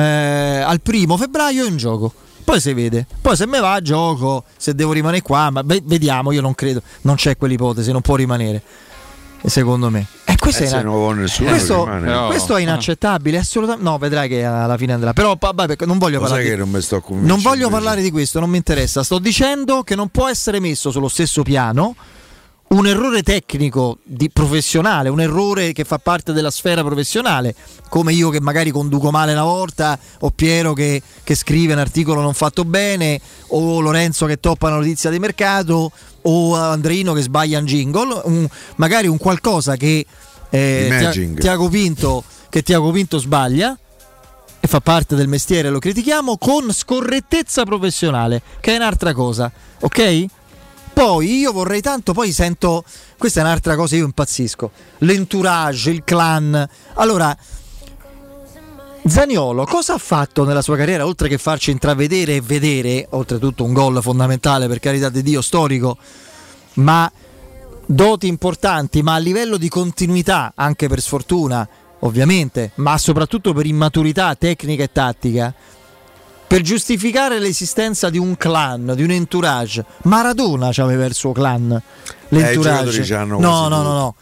al 0.65 0.81
primo 0.81 1.17
febbraio 1.17 1.65
in 1.65 1.77
gioco. 1.77 2.11
Poi 2.43 2.59
si 2.59 2.73
vede. 2.73 3.05
Poi 3.21 3.35
se 3.35 3.45
me 3.45 3.59
va 3.59 3.79
gioco, 3.79 4.43
se 4.57 4.73
devo 4.73 4.91
rimanere 4.91 5.21
qua, 5.21 5.51
ma 5.51 5.61
vediamo, 5.63 6.31
io 6.31 6.41
non 6.41 6.55
credo, 6.55 6.81
non 7.01 7.13
c'è 7.13 7.37
quell'ipotesi, 7.37 7.91
non 7.91 8.01
può 8.01 8.15
rimanere 8.15 8.63
secondo 9.45 9.89
me. 9.89 10.05
E 10.25 10.35
questo, 10.37 10.63
eh, 10.63 10.67
è, 10.67 10.83
una... 10.83 11.13
nessuno 11.13 11.49
questo, 11.49 11.85
no. 11.85 12.27
questo 12.27 12.55
è 12.57 12.61
inaccettabile, 12.61 13.37
assolutamente. 13.37 13.89
No, 13.89 13.97
vedrai 13.97 14.29
che 14.29 14.43
alla 14.43 14.77
fine 14.77 14.93
andrà. 14.93 15.13
Però 15.13 15.35
vabbè, 15.39 15.75
non 15.85 15.97
voglio 15.97 16.19
parlare. 16.19 16.43
Di... 16.43 16.55
Non, 16.55 16.69
non 17.21 17.41
voglio 17.41 17.69
parlare 17.69 18.01
di 18.01 18.11
questo, 18.11 18.39
non 18.39 18.49
mi 18.49 18.57
interessa. 18.57 19.03
Sto 19.03 19.19
dicendo 19.19 19.83
che 19.83 19.95
non 19.95 20.09
può 20.09 20.27
essere 20.27 20.59
messo 20.59 20.91
sullo 20.91 21.07
stesso 21.07 21.43
piano 21.43 21.95
un 22.69 22.85
errore 22.85 23.23
tecnico 23.23 23.97
di 24.03 24.29
professionale, 24.29 25.09
un 25.09 25.19
errore 25.19 25.71
che 25.71 25.83
fa 25.83 25.97
parte 25.97 26.33
della 26.33 26.51
sfera 26.51 26.83
professionale, 26.83 27.55
come 27.89 28.13
io 28.13 28.29
che 28.29 28.39
magari 28.39 28.69
conduco 28.69 29.09
male 29.09 29.31
una 29.31 29.43
volta, 29.43 29.97
o 30.19 30.29
Piero 30.29 30.73
che, 30.73 31.01
che 31.23 31.35
scrive 31.35 31.73
un 31.73 31.79
articolo 31.79 32.21
non 32.21 32.33
fatto 32.33 32.65
bene, 32.65 33.19
o 33.47 33.79
Lorenzo 33.79 34.25
che 34.27 34.39
toppa 34.39 34.67
una 34.67 34.77
notizia 34.77 35.09
di 35.09 35.17
mercato, 35.17 35.91
o 36.21 36.55
Andreino 36.55 37.13
che 37.13 37.21
sbaglia 37.21 37.57
un 37.57 37.65
jingle, 37.65 38.21
un, 38.25 38.47
magari 38.75 39.07
un 39.07 39.17
qualcosa 39.17 39.75
che 39.75 40.05
eh, 40.49 41.35
Tiago 41.39 41.69
Pinto, 41.69 42.23
che 42.49 42.61
Tiago 42.61 42.91
Pinto 42.91 43.17
sbaglia 43.17 43.77
fa 44.61 44.79
parte 44.81 45.15
del 45.15 45.27
mestiere, 45.27 45.71
lo 45.71 45.79
critichiamo, 45.79 46.37
con 46.37 46.71
scorrettezza 46.71 47.63
professionale, 47.63 48.43
che 48.59 48.73
è 48.73 48.75
un'altra 48.75 49.13
cosa, 49.13 49.51
ok? 49.79 50.25
Poi 50.99 51.37
io 51.37 51.53
vorrei 51.53 51.79
tanto, 51.79 52.11
poi 52.11 52.33
sento, 52.33 52.83
questa 53.17 53.39
è 53.39 53.43
un'altra 53.43 53.77
cosa, 53.77 53.95
io 53.95 54.03
impazzisco, 54.03 54.69
l'entourage, 54.97 55.91
il 55.91 56.03
clan. 56.03 56.67
Allora, 56.95 57.33
Zaniolo 59.05 59.63
cosa 59.63 59.93
ha 59.93 59.97
fatto 59.97 60.43
nella 60.43 60.61
sua 60.61 60.75
carriera 60.75 61.05
oltre 61.05 61.29
che 61.29 61.37
farci 61.37 61.71
intravedere 61.71 62.35
e 62.35 62.41
vedere, 62.41 63.07
oltretutto 63.11 63.63
un 63.63 63.71
gol 63.71 64.01
fondamentale 64.01 64.67
per 64.67 64.79
carità 64.79 65.07
di 65.07 65.23
Dio, 65.23 65.39
storico, 65.39 65.97
ma 66.73 67.09
doti 67.85 68.27
importanti, 68.27 69.01
ma 69.01 69.13
a 69.13 69.19
livello 69.19 69.55
di 69.55 69.69
continuità, 69.69 70.51
anche 70.53 70.89
per 70.89 70.99
sfortuna, 70.99 71.65
ovviamente, 71.99 72.71
ma 72.75 72.97
soprattutto 72.97 73.53
per 73.53 73.65
immaturità 73.65 74.35
tecnica 74.35 74.83
e 74.83 74.91
tattica, 74.91 75.55
per 76.49 76.61
giustificare 76.61 77.37
l'esistenza 77.37 78.09
di 78.09 78.17
un 78.17 78.35
clan, 78.35 78.93
di 78.95 79.03
un 79.03 79.11
entourage. 79.11 79.85
Maradona 80.03 80.71
aveva 80.77 81.05
il 81.05 81.13
suo 81.13 81.31
clan, 81.31 81.79
l'entourage. 82.29 83.03
Eh, 83.03 83.23
no, 83.25 83.37
no, 83.37 83.67
no, 83.67 83.83
no 83.83 84.15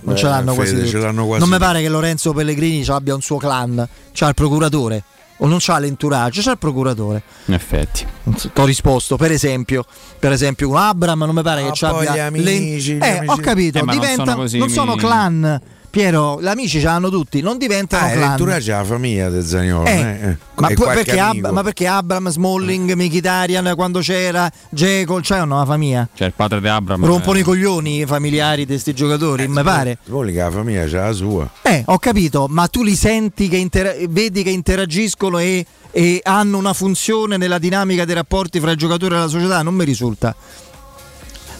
non 0.00 0.16
ce 0.16 0.26
l'hanno, 0.26 0.52
Fede, 0.54 0.84
ce 0.86 0.98
l'hanno 0.98 1.26
quasi. 1.26 1.40
Non 1.40 1.48
mi 1.48 1.58
pare 1.58 1.80
che 1.80 1.88
Lorenzo 1.88 2.32
Pellegrini 2.32 2.84
abbia 2.88 3.14
un 3.14 3.20
suo 3.22 3.36
clan, 3.36 3.86
c'ha 4.12 4.26
il 4.26 4.34
procuratore 4.34 5.04
o 5.42 5.46
non 5.46 5.58
c'ha 5.60 5.78
l'entourage, 5.78 6.42
c'ha 6.42 6.50
il 6.50 6.58
procuratore. 6.58 7.22
In 7.44 7.54
effetti. 7.54 8.04
Ti 8.24 8.50
ho 8.52 8.64
risposto, 8.64 9.16
per 9.16 9.30
esempio, 9.30 9.84
per 10.18 10.32
esempio 10.32 10.70
un 10.70 10.76
Abram 10.76 11.20
non 11.20 11.36
mi 11.36 11.42
pare 11.42 11.64
ah, 11.64 11.70
che 11.70 11.86
abbia 11.86 12.14
gli 12.14 12.18
amici, 12.18 12.98
le... 12.98 13.06
eh, 13.06 13.16
amici. 13.18 13.32
ho 13.32 13.36
capito, 13.36 13.78
eh, 13.78 13.82
diventa... 13.86 14.34
non 14.34 14.48
sono, 14.48 14.64
non 14.64 14.68
sono 14.70 14.94
clan 14.96 15.60
Piero, 15.90 16.40
gli 16.40 16.46
amici 16.46 16.78
ce 16.78 16.84
l'hanno 16.84 17.10
tutti, 17.10 17.40
non 17.40 17.58
diventano 17.58 18.06
ah, 18.06 18.10
clan. 18.10 18.22
Addirittura 18.22 18.58
c'è 18.58 18.70
la 18.70 18.84
famiglia 18.84 19.28
del 19.28 19.44
Zagnolo. 19.44 19.86
Eh, 19.86 20.18
eh. 20.22 20.36
Ma, 20.54 20.68
perché 20.68 21.18
Ab- 21.18 21.50
ma, 21.50 21.62
perché 21.64 21.88
Abram, 21.88 22.28
Smalling, 22.28 22.92
Mkhitaryan 22.92 23.72
quando 23.74 23.98
c'era, 23.98 24.48
Jekyll, 24.68 25.20
c'è 25.20 25.40
una 25.40 25.64
famiglia? 25.64 26.08
C'è 26.14 26.26
il 26.26 26.32
padre 26.36 26.60
di 26.60 26.68
Abram. 26.68 27.04
Rompono 27.04 27.38
eh. 27.38 27.40
i 27.40 27.42
coglioni 27.42 28.00
i 28.02 28.06
familiari 28.06 28.60
di 28.60 28.66
questi 28.66 28.94
giocatori, 28.94 29.42
eh, 29.42 29.48
mi 29.48 29.62
pare. 29.64 29.98
Smalling 30.04 30.38
la 30.38 30.50
famiglia 30.52 30.84
c'è 30.84 31.00
la 31.00 31.12
sua. 31.12 31.50
Eh, 31.62 31.82
ho 31.84 31.98
capito, 31.98 32.46
ma 32.48 32.68
tu 32.68 32.84
li 32.84 32.94
senti 32.94 33.48
che 33.48 33.56
inter- 33.56 34.06
vedi 34.08 34.44
che 34.44 34.50
interagiscono 34.50 35.38
e, 35.38 35.66
e 35.90 36.20
hanno 36.22 36.56
una 36.56 36.72
funzione 36.72 37.36
nella 37.36 37.58
dinamica 37.58 38.04
dei 38.04 38.14
rapporti 38.14 38.60
fra 38.60 38.70
il 38.70 38.76
giocatore 38.76 39.16
e 39.16 39.18
la 39.18 39.26
società? 39.26 39.60
Non 39.62 39.74
mi 39.74 39.84
risulta. 39.84 40.36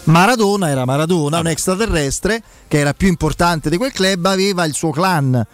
Maradona 0.03 0.69
era 0.69 0.85
Maradona, 0.85 1.39
un 1.39 1.47
extraterrestre 1.47 2.41
che 2.67 2.79
era 2.79 2.93
più 2.93 3.07
importante 3.07 3.69
di 3.69 3.77
quel 3.77 3.91
club, 3.91 4.25
aveva 4.25 4.65
il 4.65 4.73
suo 4.73 4.89
clan. 4.89 5.45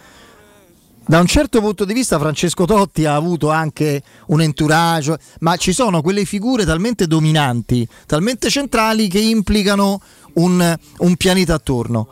Da 1.06 1.20
un 1.20 1.26
certo 1.26 1.60
punto 1.60 1.84
di 1.84 1.94
vista 1.94 2.18
Francesco 2.18 2.64
Totti 2.64 3.04
ha 3.04 3.14
avuto 3.14 3.50
anche 3.50 4.02
un 4.26 4.40
entourage, 4.40 5.18
ma 5.40 5.56
ci 5.56 5.72
sono 5.72 6.02
quelle 6.02 6.24
figure 6.24 6.64
talmente 6.64 7.06
dominanti, 7.06 7.86
talmente 8.06 8.50
centrali 8.50 9.08
che 9.08 9.20
implicano 9.20 10.00
un, 10.34 10.76
un 10.98 11.16
pianeta 11.16 11.54
attorno. 11.54 12.08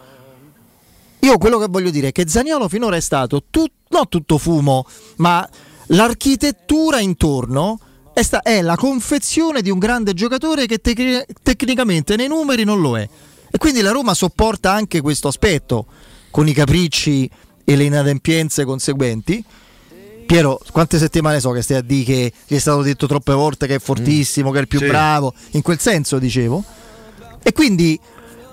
Io 1.21 1.39
quello 1.39 1.59
che 1.59 1.67
voglio 1.69 1.91
dire 1.91 2.09
è 2.09 2.13
che 2.13 2.29
Zaniolo 2.29 2.69
finora 2.69 2.97
è 2.97 3.01
stato 3.01 3.45
tut, 3.51 3.73
non 3.89 4.09
tutto 4.09 4.39
fumo, 4.39 4.87
ma 5.17 5.47
l'architettura 5.89 7.01
intorno 7.01 7.79
è, 8.17 8.23
sta- 8.23 8.41
è 8.41 8.63
la 8.63 8.77
confezione 8.77 9.61
di 9.61 9.69
un 9.69 9.79
grande 9.79 10.15
giocatore 10.15 10.65
che 10.65 10.79
tec- 10.79 11.27
tecnicamente 11.43 12.17
nei 12.17 12.29
numeri 12.29 12.65
non 12.65 12.81
lo 12.81 12.97
è. 12.97 13.07
E 13.51 13.59
quindi 13.59 13.83
la 13.83 13.91
Roma 13.91 14.15
sopporta 14.15 14.73
anche 14.73 15.03
questo 15.03 15.29
aspetto, 15.29 15.85
con 16.31 16.49
i 16.49 16.55
capricci 16.55 17.29
e 17.63 17.77
le 17.77 17.85
inadempienze 17.85 18.65
conseguenti. 18.65 19.45
Piero, 20.25 20.59
quante 20.73 20.97
settimane 20.99 21.41
so 21.41 21.51
che 21.51 21.61
stai 21.61 21.77
a 21.77 21.83
dire 21.83 22.05
che 22.05 22.33
gli 22.47 22.55
è 22.55 22.59
stato 22.59 22.81
detto 22.81 23.07
troppe 23.07 23.35
volte 23.35 23.67
che 23.67 23.75
è 23.75 23.79
fortissimo, 23.81 24.49
mm. 24.49 24.53
che 24.53 24.59
è 24.59 24.63
il 24.63 24.69
più 24.69 24.79
sì. 24.79 24.87
bravo, 24.87 25.35
in 25.51 25.61
quel 25.61 25.79
senso 25.79 26.19
dicevo. 26.19 26.65
E 27.43 27.53
quindi 27.53 28.01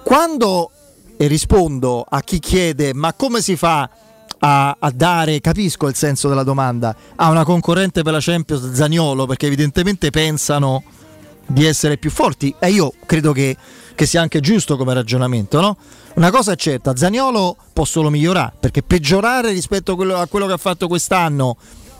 quando 0.03 0.71
e 1.15 1.27
rispondo 1.27 2.05
a 2.07 2.19
chi 2.19 2.39
chiede 2.39 2.93
ma 2.93 3.13
come 3.13 3.41
si 3.41 3.55
fa 3.55 3.89
a, 4.39 4.75
a, 4.79 4.91
dare, 4.91 5.39
capisco 5.41 5.87
il 5.87 5.95
senso 5.95 6.29
della 6.29 6.43
domanda, 6.43 6.95
a 7.15 7.29
una 7.29 7.43
concorrente 7.43 8.03
per 8.03 8.13
la 8.13 8.19
Champions 8.21 8.71
Zagnolo 8.73 9.25
perché 9.25 9.47
evidentemente 9.47 10.09
pensano 10.09 10.83
di 11.45 11.65
essere 11.65 11.97
più 11.97 12.09
forti 12.09 12.53
e 12.59 12.69
io 12.71 12.93
credo 13.05 13.31
che, 13.31 13.55
che 13.95 14.05
sia 14.05 14.21
anche 14.21 14.39
giusto 14.39 14.77
come 14.77 14.93
ragionamento, 14.93 15.59
no? 15.59 15.77
Una 16.15 16.29
cosa 16.29 16.51
è 16.51 16.55
certa, 16.55 16.95
Zagnolo 16.95 17.55
può 17.73 17.85
solo 17.85 18.09
migliorare 18.09 18.53
perché 18.59 18.83
peggiorare 18.83 19.51
rispetto 19.51 19.93
a 19.93 19.95
quello, 19.95 20.17
a 20.17 20.27
quello 20.27 20.45
che 20.45 20.53
ha 20.53 20.57
fatto 20.57 20.87
quest'anno 20.87 21.57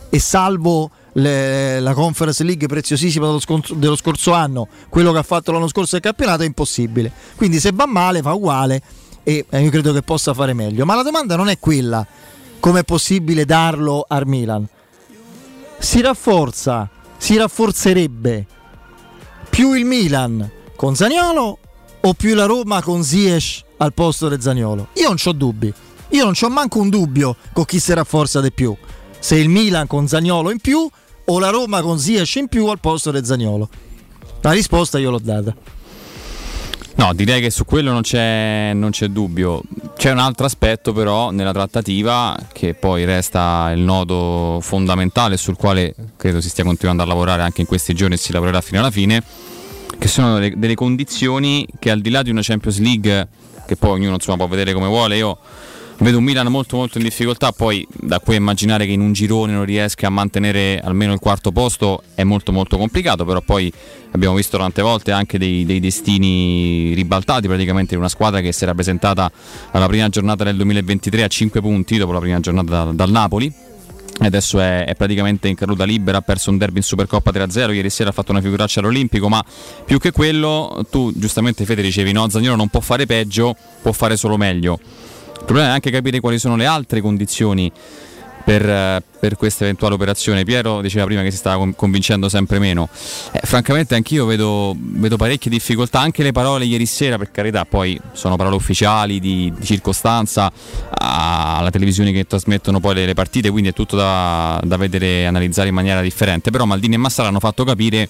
e 0.10 0.20
salvo 0.20 0.92
le, 1.14 1.80
la 1.80 1.94
Conference 1.94 2.44
League 2.44 2.68
preziosissima 2.68 3.26
dello, 3.26 3.40
scon- 3.40 3.64
dello 3.76 3.96
scorso 3.96 4.34
anno, 4.34 4.68
quello 4.90 5.12
che 5.12 5.18
ha 5.18 5.24
fatto 5.24 5.52
l'anno 5.52 5.68
scorso 5.68 5.94
del 5.94 6.02
campionato 6.02 6.44
è 6.44 6.46
impossibile. 6.46 7.12
Quindi 7.36 7.60
se 7.60 7.72
va 7.74 7.88
male 7.88 8.22
fa 8.22 8.34
uguale 8.34 8.82
e 9.24 9.46
io 9.50 9.70
credo 9.70 9.94
che 9.94 10.02
possa 10.02 10.34
fare 10.34 10.54
meglio. 10.54 10.86
Ma 10.86 10.96
la 10.96 11.04
domanda 11.04 11.36
non 11.36 11.50
è 11.50 11.58
quella 11.60 12.06
come 12.60 12.82
è 12.82 12.84
possibile 12.84 13.46
darlo 13.46 14.06
al 14.08 14.26
Milan. 14.28 14.68
Si 15.80 16.02
rafforza, 16.02 16.90
si 17.18 17.36
rafforzerebbe 17.36 18.46
più 19.50 19.74
il 19.74 19.86
Milan 19.86 20.50
con 20.76 20.96
Zaniolo 20.96 21.58
o 22.02 22.14
più 22.14 22.34
la 22.36 22.46
Roma 22.46 22.82
con 22.82 23.04
Ziyech 23.04 23.64
al 23.78 23.94
posto 23.94 24.30
di 24.30 24.42
Zaniolo? 24.42 24.88
Io 24.94 25.08
non 25.08 25.18
ho 25.24 25.32
dubbi. 25.34 25.74
Io 26.10 26.24
non 26.24 26.34
ho 26.40 26.50
manco 26.50 26.80
un 26.80 26.90
dubbio 26.90 27.36
con 27.54 27.66
chi 27.66 27.80
si 27.80 27.94
rafforza 27.94 28.40
di 28.40 28.52
più. 28.52 28.76
Se 29.20 29.36
il 29.36 29.50
Milan 29.50 29.88
con 29.88 30.08
Zaniolo 30.08 30.52
in 30.52 30.60
più 30.60 30.90
o 31.26 31.40
la 31.40 31.50
Roma 31.50 31.82
con 31.82 32.00
Ziyech 32.00 32.36
in 32.36 32.48
più 32.48 32.68
al 32.68 32.80
posto 32.80 33.12
di 33.12 33.26
Zaniolo. 33.26 33.70
La 34.42 34.52
risposta 34.52 35.00
io 35.00 35.10
l'ho 35.10 35.20
data. 35.20 35.54
No, 36.96 37.14
direi 37.14 37.42
che 37.42 37.50
su 37.50 37.66
quello 37.66 37.92
non 37.92 38.02
c'è, 38.02 38.72
non 38.74 38.92
c'è, 38.92 39.08
dubbio. 39.08 39.62
C'è 39.98 40.12
un 40.12 40.20
altro 40.20 40.46
aspetto 40.46 40.94
però 40.94 41.32
nella 41.32 41.52
trattativa 41.52 42.38
che 42.52 42.76
poi 42.76 43.04
resta 43.04 43.72
il 43.74 43.82
nodo 43.82 44.60
fondamentale 44.62 45.38
sul 45.38 45.56
quale 45.56 45.96
credo 46.18 46.40
si 46.40 46.50
stia 46.50 46.64
continuando 46.64 47.02
a 47.02 47.06
lavorare 47.06 47.42
anche 47.42 47.62
in 47.62 47.68
questi 47.68 47.94
giorni 47.94 48.16
e 48.16 48.18
si 48.18 48.32
lavorerà 48.32 48.62
fino 48.62 48.80
alla 48.80 48.92
fine, 48.92 49.24
che 49.98 50.08
sono 50.08 50.36
delle, 50.36 50.54
delle 50.56 50.76
condizioni 50.76 51.68
che 51.80 51.90
al 51.90 52.00
di 52.00 52.12
là 52.12 52.22
di 52.22 52.30
una 52.30 52.42
Champions 52.44 52.80
League, 52.80 53.28
che 53.66 53.76
poi 53.76 53.92
ognuno 53.92 54.14
insomma, 54.14 54.38
può 54.38 54.48
vedere 54.48 54.74
come 54.74 54.88
vuole, 54.88 55.18
io 55.18 55.38
vedo 56.00 56.18
un 56.18 56.24
Milan 56.24 56.48
molto 56.48 56.78
molto 56.78 56.98
in 56.98 57.04
difficoltà, 57.04 57.52
poi 57.52 57.86
da 57.90 58.20
qui 58.20 58.36
immaginare 58.36 58.86
che 58.86 58.92
in 58.92 59.02
un 59.02 59.14
girone 59.14 59.54
non 59.54 59.66
riesca 59.66 60.08
a 60.08 60.10
mantenere 60.10 60.80
almeno 60.84 61.14
il 61.14 61.20
quarto 61.20 61.52
posto 61.52 62.04
è 62.16 62.24
molto 62.24 62.52
molto 62.52 62.78
complicato, 62.78 63.26
però 63.26 63.42
poi 63.42 63.72
abbiamo 64.12 64.36
visto 64.36 64.58
tante 64.58 64.82
volte 64.82 65.12
anche 65.12 65.38
dei, 65.38 65.66
dei 65.66 65.80
destini 65.80 66.94
ribaltati 66.94 67.48
praticamente 67.48 67.94
in 67.94 68.00
una 68.00 68.10
squadra 68.10 68.42
che 68.42 68.52
si 68.52 68.64
era 68.64 68.74
presentata 68.74 69.32
alla 69.72 69.88
prima 69.88 70.10
giornata 70.10 70.44
del 70.44 70.56
2023 70.58 71.24
a 71.24 71.28
5 71.28 71.62
punti 71.62 71.98
dopo 71.98 72.12
la 72.12 72.20
prima 72.20 72.40
giornata 72.40 72.84
da, 72.84 72.92
dal 72.92 73.12
Napoli 73.12 73.72
adesso 74.20 74.60
è, 74.60 74.86
è, 74.86 74.96
praticamente 74.96 75.48
in 75.48 75.56
caduta 75.56 75.84
libera, 75.86 76.20
ha 76.20 76.22
perso 76.22 76.50
un 76.50 76.58
derby 76.58 76.78
in 76.78 76.84
Supercoppa 76.84 77.32
3-0, 77.32 77.74
ieri 77.74 77.90
sera 77.90 78.10
ha 78.10 78.14
fatto 78.14 78.32
una 78.32 78.42
figuraccia 78.42 78.80
all'Olimpico, 78.80 79.28
ma 79.28 79.44
più 79.86 80.00
che 80.00 80.12
quello, 80.12 80.86
tu 80.90 81.12
giustamente 81.16 81.66
Fede 81.66 81.82
dicevi 81.82 82.12
no, 82.12 82.30
Zagnolo 82.30 82.56
non 82.56 82.68
può 82.70 82.80
fare 82.80 83.06
peggio, 83.06 83.56
può 83.82 83.92
fare 83.92 84.16
solo 84.16 84.38
meglio. 84.38 84.80
Il 85.40 85.46
problema 85.46 85.70
è 85.70 85.72
anche 85.72 85.92
capire 85.92 86.20
quali 86.20 86.40
sono 86.40 86.56
le 86.56 86.66
altre 86.66 87.02
condizioni 87.02 87.72
per, 88.44 88.68
eh, 88.68 89.02
per 89.20 89.36
questa 89.38 89.64
eventuale 89.64 89.96
operazione. 89.96 90.44
Piero 90.44 90.82
diceva 90.82 91.06
prima 91.06 91.22
che 91.22 91.32
si 91.32 91.38
stava 91.38 91.66
convincendo 91.76 92.30
sempre 92.30 92.60
meno. 92.60 92.90
Eh, 93.32 93.40
francamente 93.44 93.96
anch'io 93.96 94.26
vedo, 94.26 94.76
vedo, 94.78 95.16
parecchie 95.16 95.50
difficoltà, 95.50 96.00
anche 96.00 96.24
le 96.24 96.32
parole 96.32 96.66
ieri 96.66 96.86
sera, 96.86 97.18
per 97.18 97.32
carità, 97.32 97.66
poi 97.66 98.00
sono 98.12 98.36
parole 98.36 98.56
ufficiali 98.56 99.20
di, 99.20 99.52
di 99.58 99.66
circostanza 99.66 100.52
alla 100.90 101.70
televisione 101.70 102.12
che 102.12 102.26
trasmettono 102.26 102.80
poi 102.80 102.96
le, 102.96 103.06
le 103.06 103.14
partite, 103.14 103.50
quindi 103.50 103.70
è 103.70 103.74
tutto 103.74 103.96
da, 103.96 104.60
da 104.64 104.78
vedere 104.78 105.22
e 105.22 105.26
analizzare 105.26 105.70
in 105.70 105.76
maniera 105.76 106.02
differente. 106.02 106.52
Però 106.52 106.66
Maldini 106.66 106.96
e 106.96 106.98
Massara 106.98 107.30
hanno 107.30 107.40
fatto 107.40 107.64
capire 107.64 108.10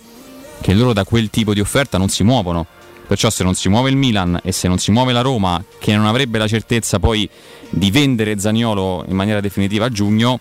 che 0.62 0.74
loro 0.74 0.94
da 0.94 1.04
quel 1.04 1.30
tipo 1.30 1.54
di 1.54 1.60
offerta 1.60 1.98
non 1.98 2.10
si 2.10 2.24
muovono 2.24 2.66
Perciò 3.06 3.30
se 3.30 3.44
non 3.44 3.54
si 3.54 3.70
muove 3.70 3.90
il 3.90 3.98
Milan 3.98 4.40
e 4.44 4.52
se 4.52 4.68
non 4.68 4.80
si 4.80 4.92
muove 4.92 5.14
la 5.14 5.22
Roma, 5.22 5.64
che 5.80 5.96
non 5.96 6.06
avrebbe 6.06 6.38
la 6.38 6.48
certezza 6.48 7.00
poi 7.00 7.30
di 7.70 7.92
vendere 7.92 8.40
Zagnolo 8.40 9.04
in 9.08 9.16
maniera 9.16 9.42
definitiva 9.42 9.86
a 9.86 9.90
giugno, 9.90 10.40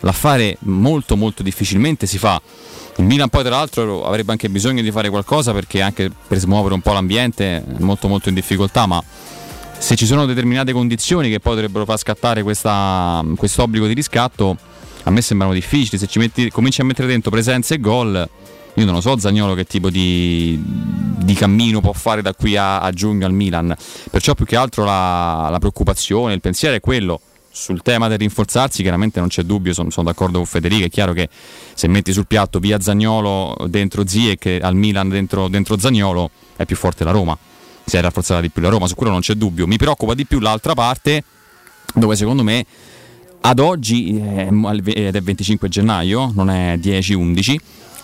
l'affare 0.00 0.56
molto 0.60 1.16
molto 1.16 1.42
difficilmente 1.42 2.06
si 2.06 2.18
fa. 2.18 2.40
Il 2.96 3.04
Milan 3.04 3.28
poi 3.28 3.42
tra 3.42 3.56
l'altro 3.56 4.04
avrebbe 4.04 4.32
anche 4.32 4.48
bisogno 4.48 4.80
di 4.82 4.90
fare 4.90 5.10
qualcosa 5.10 5.52
perché 5.52 5.82
anche 5.82 6.10
per 6.26 6.38
smuovere 6.38 6.74
un 6.74 6.80
po' 6.80 6.92
l'ambiente 6.92 7.56
è 7.56 7.62
molto 7.80 8.08
molto 8.08 8.28
in 8.28 8.34
difficoltà, 8.34 8.86
ma 8.86 9.02
se 9.78 9.94
ci 9.96 10.06
sono 10.06 10.24
determinate 10.24 10.72
condizioni 10.72 11.28
che 11.28 11.40
poi 11.40 11.54
dovrebbero 11.54 11.84
far 11.84 11.98
scattare 11.98 12.42
questo 12.42 13.62
obbligo 13.62 13.86
di 13.86 13.92
riscatto, 13.92 14.56
a 15.02 15.10
me 15.10 15.20
sembrano 15.20 15.52
difficili. 15.52 15.98
Se 15.98 16.08
metti, 16.18 16.50
cominci 16.50 16.80
a 16.80 16.84
mettere 16.84 17.06
dentro 17.08 17.30
presenze 17.30 17.74
e 17.74 17.80
gol, 17.80 18.26
io 18.76 18.84
non 18.84 18.94
lo 18.94 19.00
so 19.00 19.18
Zagnolo 19.18 19.54
che 19.54 19.64
tipo 19.64 19.88
di, 19.88 20.62
di 20.62 21.34
cammino 21.34 21.80
può 21.80 21.92
fare 21.92 22.20
da 22.20 22.34
qui 22.34 22.56
a, 22.56 22.80
a, 22.80 22.90
giugno 22.92 23.24
al 23.24 23.32
Milan. 23.32 23.74
Perciò 24.10 24.34
più 24.34 24.44
che 24.44 24.56
altro 24.56 24.84
la, 24.84 25.48
la 25.50 25.58
preoccupazione, 25.58 26.34
il 26.34 26.40
pensiero 26.40 26.74
è 26.74 26.80
quello. 26.80 27.20
Sul 27.50 27.80
tema 27.80 28.06
del 28.08 28.18
rinforzarsi 28.18 28.82
chiaramente 28.82 29.18
non 29.18 29.30
c'è 29.30 29.42
dubbio, 29.42 29.72
sono, 29.72 29.88
sono, 29.88 30.06
d'accordo 30.06 30.36
con 30.36 30.46
Federico, 30.46 30.84
è 30.84 30.90
chiaro 30.90 31.14
che 31.14 31.30
se 31.72 31.88
metti 31.88 32.12
sul 32.12 32.26
piatto 32.26 32.58
via 32.58 32.78
Zagnolo 32.78 33.56
dentro 33.68 34.06
Ziek 34.06 34.58
al 34.60 34.74
Milan 34.74 35.08
dentro, 35.08 35.48
dentro 35.48 35.78
Zagnolo 35.78 36.30
è 36.54 36.66
più 36.66 36.76
forte 36.76 37.02
la 37.02 37.12
Roma, 37.12 37.36
si 37.82 37.96
è 37.96 38.00
rafforzata 38.02 38.42
di 38.42 38.50
più 38.50 38.60
la 38.60 38.68
Roma, 38.68 38.86
su 38.86 38.94
quello 38.94 39.10
non 39.10 39.22
c'è 39.22 39.32
dubbio, 39.32 39.66
mi 39.66 39.78
preoccupa 39.78 40.12
di 40.12 40.26
più 40.26 40.38
l'altra 40.38 40.74
parte 40.74 41.24
dove 41.94 42.14
secondo 42.14 42.42
me 42.42 42.66
ad 43.40 43.58
oggi, 43.58 44.20
ed 44.20 45.14
è 45.14 45.20
25 45.22 45.68
gennaio, 45.68 46.32
non 46.34 46.50
è 46.50 46.76
10-11, 46.76 47.56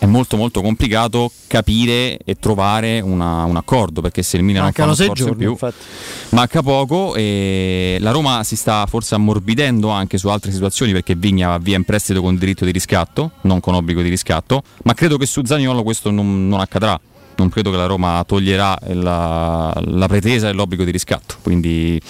è 0.02 0.06
molto 0.06 0.36
molto 0.36 0.62
complicato 0.62 1.30
capire 1.46 2.18
e 2.24 2.34
trovare 2.34 2.98
una, 2.98 3.44
un 3.44 3.54
accordo 3.54 4.00
perché 4.00 4.24
se 4.24 4.36
il 4.36 4.42
Milan 4.42 4.64
Mancano 4.64 4.88
non 4.88 4.96
fa 4.96 5.04
uno 5.04 5.12
giorni, 5.14 5.30
in 5.30 5.38
più 5.38 5.50
infatti. 5.50 5.84
manca 6.30 6.60
poco 6.60 7.14
e 7.14 7.98
la 8.00 8.10
Roma 8.10 8.42
si 8.42 8.56
sta 8.56 8.84
forse 8.86 9.14
ammorbidendo 9.14 9.90
anche 9.90 10.18
su 10.18 10.26
altre 10.26 10.50
situazioni 10.50 10.90
perché 10.90 11.14
Vigna 11.14 11.50
va 11.50 11.58
via 11.58 11.76
in 11.76 11.84
prestito 11.84 12.20
con 12.20 12.36
diritto 12.36 12.64
di 12.64 12.72
riscatto 12.72 13.30
non 13.42 13.60
con 13.60 13.74
obbligo 13.74 14.02
di 14.02 14.08
riscatto 14.08 14.64
ma 14.82 14.92
credo 14.94 15.16
che 15.18 15.26
su 15.26 15.44
Zaniolo 15.44 15.84
questo 15.84 16.10
non, 16.10 16.48
non 16.48 16.58
accadrà 16.58 16.98
non 17.36 17.48
credo 17.48 17.70
che 17.70 17.76
la 17.76 17.86
Roma 17.86 18.22
toglierà 18.26 18.76
la, 18.92 19.72
la, 19.84 20.06
pretesa 20.06 20.48
e 20.48 20.52
l'obbligo 20.52 20.84
di 20.84 20.90
riscatto. 20.90 21.36
Quindi 21.42 22.00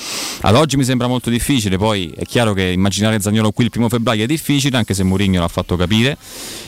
ad 0.40 0.54
oggi 0.56 0.76
mi 0.76 0.84
sembra 0.84 1.06
molto 1.06 1.30
difficile. 1.30 1.76
Poi 1.78 2.12
è 2.16 2.24
chiaro 2.24 2.52
che 2.52 2.64
immaginare 2.64 3.20
Zagnolo 3.20 3.52
qui 3.52 3.64
il 3.64 3.70
primo 3.70 3.88
febbraio 3.88 4.24
è 4.24 4.26
difficile, 4.26 4.76
anche 4.76 4.94
se 4.94 5.02
Mourinho 5.02 5.40
l'ha 5.40 5.48
fatto 5.48 5.76
capire. 5.76 6.16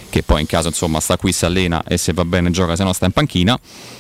Che 0.09 0.23
poi 0.23 0.43
in 0.43 0.47
caso 0.47 0.69
insomma 0.69 1.01
sta 1.01 1.17
qui, 1.17 1.33
si 1.33 1.45
allena 1.45 1.83
e 1.83 1.97
se 1.97 2.13
va 2.13 2.25
bene 2.25 2.51
gioca, 2.51 2.77
se 2.77 2.85
no 2.85 2.93
sta 2.93 3.07
in 3.07 3.13
panchina. 3.13 3.59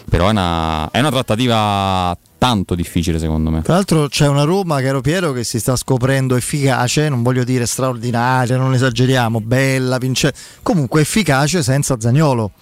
Però 0.08 0.28
è 0.28 0.30
una, 0.30 0.90
è 0.90 1.00
una 1.00 1.10
trattativa 1.10 2.16
tanto 2.38 2.74
difficile 2.74 3.18
secondo 3.18 3.50
me. 3.50 3.62
Tra 3.62 3.74
l'altro 3.74 4.06
c'è 4.06 4.28
una 4.28 4.44
Roma, 4.44 4.80
caro 4.82 5.00
Piero, 5.00 5.32
che 5.32 5.44
si 5.44 5.58
sta 5.58 5.76
scoprendo 5.76 6.36
efficace, 6.36 7.08
non 7.08 7.22
voglio 7.22 7.42
dire 7.42 7.64
straordinaria, 7.66 8.56
non 8.56 8.74
esageriamo, 8.74 9.40
bella, 9.40 9.96
vincente, 9.98 10.38
comunque 10.62 11.00
efficace 11.00 11.62
senza 11.62 11.96
Zagnolo. 11.98 12.52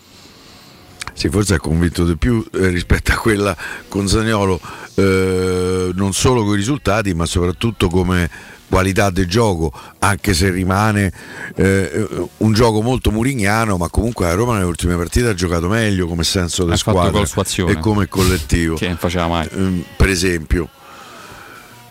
Sì, 1.14 1.28
forse 1.28 1.54
ha 1.54 1.58
convinto 1.60 2.04
di 2.04 2.16
più 2.16 2.44
eh, 2.52 2.68
rispetto 2.68 3.12
a 3.12 3.16
quella 3.16 3.56
con 3.88 4.08
Zagnolo, 4.08 4.60
eh, 4.94 5.90
non 5.94 6.12
solo 6.12 6.44
con 6.44 6.54
i 6.54 6.56
risultati, 6.56 7.14
ma 7.14 7.26
soprattutto 7.26 7.88
come 7.88 8.30
qualità 8.72 9.10
del 9.10 9.26
gioco, 9.26 9.70
anche 9.98 10.32
se 10.32 10.48
rimane 10.48 11.12
eh, 11.56 12.08
un 12.38 12.52
gioco 12.54 12.80
molto 12.80 13.10
murignano, 13.10 13.76
ma 13.76 13.90
comunque 13.90 14.24
la 14.24 14.32
Roma 14.32 14.54
nelle 14.54 14.64
ultime 14.64 14.96
partite 14.96 15.28
ha 15.28 15.34
giocato 15.34 15.68
meglio 15.68 16.06
come 16.06 16.24
senso 16.24 16.64
di 16.64 16.74
squadra 16.78 17.22
e 17.66 17.78
come 17.78 18.08
collettivo. 18.08 18.76
che 18.76 18.88
non 18.88 18.96
faceva 18.96 19.26
mai. 19.28 19.46
Ehm, 19.52 19.84
per 19.94 20.08
esempio. 20.08 20.70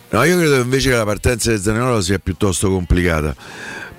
No, 0.10 0.24
io 0.24 0.36
credo 0.38 0.56
invece 0.56 0.90
che 0.90 0.96
la 0.96 1.06
partenza 1.06 1.52
di 1.52 1.62
Zaniolo 1.62 2.02
sia 2.02 2.18
piuttosto 2.18 2.70
complicata 2.70 3.34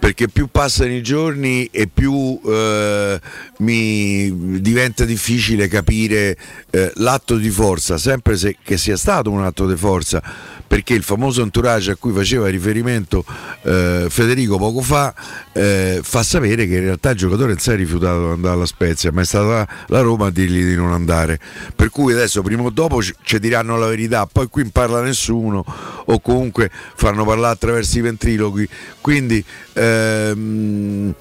perché 0.02 0.26
più 0.26 0.48
passano 0.50 0.92
i 0.92 1.00
giorni 1.00 1.66
e 1.66 1.86
più 1.86 2.36
eh, 2.44 3.20
mi 3.58 4.60
diventa 4.60 5.04
difficile 5.04 5.68
capire 5.68 6.36
eh, 6.70 6.90
l'atto 6.96 7.36
di 7.36 7.50
forza, 7.50 7.98
sempre 7.98 8.36
se, 8.36 8.56
che 8.64 8.76
sia 8.78 8.96
stato 8.96 9.30
un 9.30 9.44
atto 9.44 9.64
di 9.64 9.76
forza, 9.76 10.20
perché 10.66 10.94
il 10.94 11.04
famoso 11.04 11.42
entourage 11.42 11.92
a 11.92 11.94
cui 11.94 12.12
faceva 12.12 12.48
riferimento 12.48 13.24
eh, 13.62 14.06
Federico 14.08 14.58
poco 14.58 14.80
fa 14.80 15.14
eh, 15.52 16.00
fa 16.02 16.22
sapere 16.22 16.66
che 16.66 16.76
in 16.76 16.84
realtà 16.84 17.10
il 17.10 17.18
giocatore 17.18 17.48
non 17.48 17.58
si 17.58 17.70
è 17.70 17.76
rifiutato 17.76 18.26
di 18.26 18.32
andare 18.32 18.54
alla 18.54 18.66
Spezia, 18.66 19.12
ma 19.12 19.20
è 19.20 19.24
stata 19.24 19.68
la, 19.86 20.00
Roma 20.00 20.26
a 20.26 20.30
dirgli 20.30 20.64
di 20.64 20.74
non 20.74 20.92
andare. 20.92 21.38
Per 21.76 21.90
cui 21.90 22.12
adesso 22.12 22.42
prima 22.42 22.62
o 22.62 22.70
dopo 22.70 23.02
ci, 23.02 23.14
ci 23.22 23.38
diranno 23.38 23.76
la 23.76 23.86
verità, 23.86 24.26
poi 24.26 24.48
qui 24.48 24.62
non 24.62 24.70
parla 24.72 25.00
nessuno 25.00 25.64
o 26.06 26.20
comunque 26.20 26.70
fanno 26.94 27.24
parlare 27.24 27.52
attraverso 27.54 27.98
i 27.98 28.00
ventriloqui. 28.00 28.68
Quindi 29.00 29.44
ehm, 29.92 31.14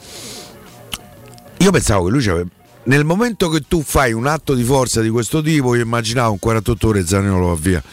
io 1.57 1.71
pensavo 1.71 2.05
che 2.05 2.11
lui 2.11 2.23
c'aveva 2.23 2.47
nel 2.83 3.05
momento 3.05 3.49
che 3.49 3.63
tu 3.67 3.83
fai 3.83 4.11
un 4.11 4.25
atto 4.25 4.55
di 4.55 4.63
forza 4.63 5.01
di 5.01 5.09
questo 5.09 5.41
tipo, 5.41 5.75
io 5.75 5.83
immaginavo 5.83 6.31
un 6.31 6.39
48 6.39 6.87
ore 6.87 7.05
Zaniolo 7.05 7.47
va 7.47 7.55
via. 7.55 7.83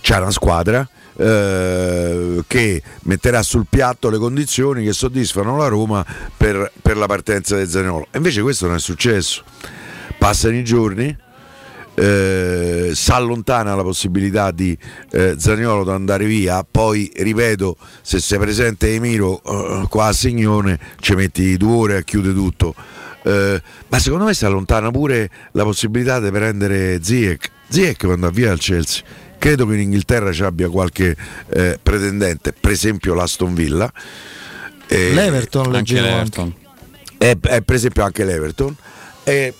C'è 0.00 0.18
una 0.18 0.30
squadra 0.30 0.86
eh, 1.16 2.44
che 2.46 2.82
metterà 3.04 3.42
sul 3.42 3.66
piatto 3.68 4.10
le 4.10 4.18
condizioni 4.18 4.84
che 4.84 4.92
soddisfano 4.92 5.56
la 5.56 5.68
Roma 5.68 6.04
per, 6.36 6.70
per 6.82 6.96
la 6.98 7.06
partenza 7.06 7.56
di 7.56 7.66
Zaniolo. 7.66 8.08
E 8.10 8.18
invece 8.18 8.42
questo 8.42 8.66
non 8.66 8.76
è 8.76 8.80
successo. 8.80 9.42
Passano 10.18 10.56
i 10.56 10.64
giorni, 10.64 11.16
eh, 11.96 12.90
si 12.94 13.10
allontana 13.10 13.74
la 13.74 13.82
possibilità 13.82 14.50
di 14.50 14.76
eh, 15.12 15.34
Zaniolo 15.38 15.82
di 15.84 15.90
andare 15.90 16.26
via, 16.26 16.64
poi 16.68 17.10
ripeto, 17.14 17.76
se 18.02 18.20
sei 18.20 18.38
presente 18.38 18.92
Emiro 18.94 19.42
eh, 19.42 19.86
qua 19.88 20.06
a 20.08 20.12
Signone 20.12 20.78
ci 21.00 21.14
metti 21.14 21.56
due 21.56 21.74
ore 21.74 21.96
a 21.96 22.02
chiudere 22.02 22.34
tutto. 22.34 22.74
Eh, 23.22 23.60
ma 23.88 23.98
secondo 23.98 24.24
me 24.26 24.34
si 24.34 24.44
allontana 24.44 24.90
pure 24.90 25.30
la 25.52 25.64
possibilità 25.64 26.20
di 26.20 26.30
prendere 26.30 27.02
Ziek. 27.02 27.50
Ziek 27.68 28.04
quando 28.04 28.30
via 28.30 28.52
al 28.52 28.58
Chelsea. 28.58 29.02
Credo 29.38 29.66
che 29.66 29.74
in 29.74 29.80
Inghilterra 29.80 30.32
ci 30.32 30.42
abbia 30.44 30.68
qualche 30.68 31.16
eh, 31.50 31.78
pretendente, 31.82 32.52
per 32.52 32.70
esempio 32.70 33.14
l'Aston 33.14 33.54
Villa. 33.54 33.90
Eh, 34.86 35.12
L'Everton 35.12 35.74
Anche 35.74 35.94
leggevo 35.94 36.06
anche. 36.16 36.40
l'Everton. 36.40 36.54
e, 37.18 37.56
e 37.56 37.62
per 37.62 37.74
esempio 37.74 38.04
anche 38.04 38.24
l'Everton. 38.24 38.74
E 39.24 39.52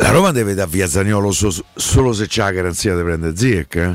la 0.00 0.10
Roma 0.10 0.30
deve 0.32 0.54
dar 0.54 0.68
via 0.68 0.86
Zaniolo 0.86 1.30
so- 1.32 1.64
solo 1.74 2.12
se 2.12 2.26
c'è 2.26 2.42
la 2.42 2.50
garanzia 2.52 2.94
di 2.96 3.02
prendere 3.02 3.36
Ziek, 3.36 3.74
eh? 3.76 3.94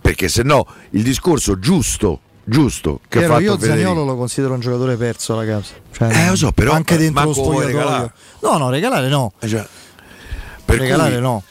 perché 0.00 0.28
se 0.28 0.42
no 0.42 0.66
il 0.90 1.02
discorso 1.02 1.58
giusto, 1.58 2.20
giusto 2.44 3.00
che 3.08 3.22
fatto 3.26 3.40
io 3.40 3.52
Federico- 3.58 3.78
Zagnolo 3.88 4.04
lo 4.04 4.16
considero 4.16 4.54
un 4.54 4.60
giocatore 4.60 4.96
perso 4.96 5.34
casa. 5.44 5.72
Cioè, 5.92 6.12
Eh, 6.26 6.28
lo 6.28 6.36
so, 6.36 6.52
però, 6.52 6.72
anche 6.72 6.94
eh, 6.94 6.98
dentro 6.98 7.24
lo 7.24 7.32
spogliatoio. 7.32 8.12
No, 8.42 8.56
no, 8.58 8.70
regalare 8.70 9.08
no. 9.08 9.32
Eh, 9.40 9.48
cioè, 9.48 9.66
regalare 10.66 11.12
cui, 11.14 11.20
no. 11.20 11.42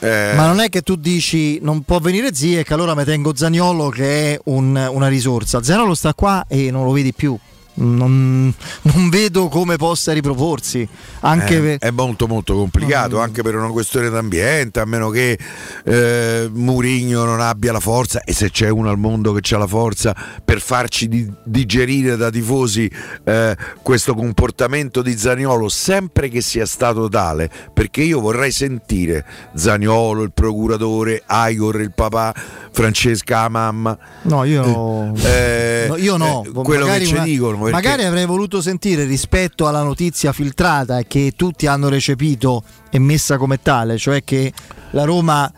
eh, 0.00 0.32
Ma 0.36 0.46
non 0.46 0.60
è 0.60 0.68
che 0.68 0.82
tu 0.82 0.94
dici 0.96 1.58
non 1.62 1.82
può 1.82 1.98
venire 1.98 2.32
Ziek, 2.34 2.70
allora 2.70 2.94
mi 2.94 3.04
tengo 3.04 3.34
Zagnolo 3.34 3.88
che 3.88 4.34
è 4.34 4.40
un- 4.44 4.88
una 4.92 5.08
risorsa. 5.08 5.62
Zagnolo 5.62 5.94
sta 5.94 6.14
qua 6.14 6.44
e 6.48 6.70
non 6.70 6.84
lo 6.84 6.92
vedi 6.92 7.12
più. 7.12 7.36
Non, 7.78 8.52
non 8.82 9.08
vedo 9.10 9.48
come 9.48 9.76
possa 9.76 10.12
riproporsi. 10.12 10.88
Anche 11.20 11.56
Eh, 11.56 11.60
per- 11.60 11.78
è 11.78 11.90
molto 11.90 12.26
molto 12.26 12.54
complicato 12.54 13.16
Mm. 13.16 13.20
anche 13.20 13.42
per 13.42 13.54
una 13.54 13.68
questione 13.68 14.08
d'ambiente 14.08 14.80
a 14.80 14.84
meno 14.86 15.10
che 15.10 15.38
eh, 15.84 16.48
Murigno 16.52 17.24
non 17.24 17.40
abbia 17.40 17.72
la 17.72 17.80
forza 17.80 18.22
e 18.24 18.32
se 18.32 18.50
c'è 18.50 18.68
uno 18.68 18.88
al 18.88 18.98
mondo 18.98 19.32
che 19.32 19.54
ha 19.54 19.58
la 19.58 19.66
forza 19.66 20.14
per 20.44 20.60
farci 20.60 21.08
di- 21.08 21.30
digerire 21.44 22.16
da 22.16 22.30
tifosi 22.30 22.90
eh, 23.24 23.56
questo 23.82 24.14
comportamento 24.14 25.02
di 25.02 25.16
Zaniolo 25.16 25.68
sempre 25.68 26.28
che 26.28 26.40
sia 26.40 26.66
stato 26.66 27.08
tale 27.08 27.50
perché 27.72 28.02
io 28.02 28.20
vorrei 28.20 28.52
sentire 28.52 29.24
Zaniolo 29.54 30.22
il 30.22 30.32
procuratore 30.32 31.22
Igor 31.28 31.80
il 31.80 31.92
papà 31.92 32.34
Francesca 32.70 33.42
la 33.42 33.48
mamma 33.48 33.98
No, 34.22 34.44
io, 34.44 35.12
Eh, 35.24 35.86
no, 35.88 35.96
io 35.96 36.16
no. 36.16 36.44
eh, 36.44 36.50
quello 36.52 36.86
che 36.86 37.04
ci 37.04 37.14
una- 37.14 37.22
dicono 37.24 37.56
perché- 37.70 37.86
Magari 37.88 38.04
avrei 38.06 38.26
voluto 38.26 38.60
sentire 38.60 39.04
rispetto 39.04 39.66
alla 39.66 39.82
notizia 39.82 40.32
filtrata 40.32 41.02
che 41.02 41.32
tutti 41.36 41.66
hanno 41.66 41.88
recepito 41.88 42.62
e 42.90 42.98
messa 42.98 43.36
come 43.38 43.60
tale, 43.62 43.98
cioè 43.98 44.22
che 44.24 44.52
la 44.92 45.04
Roma 45.04 45.52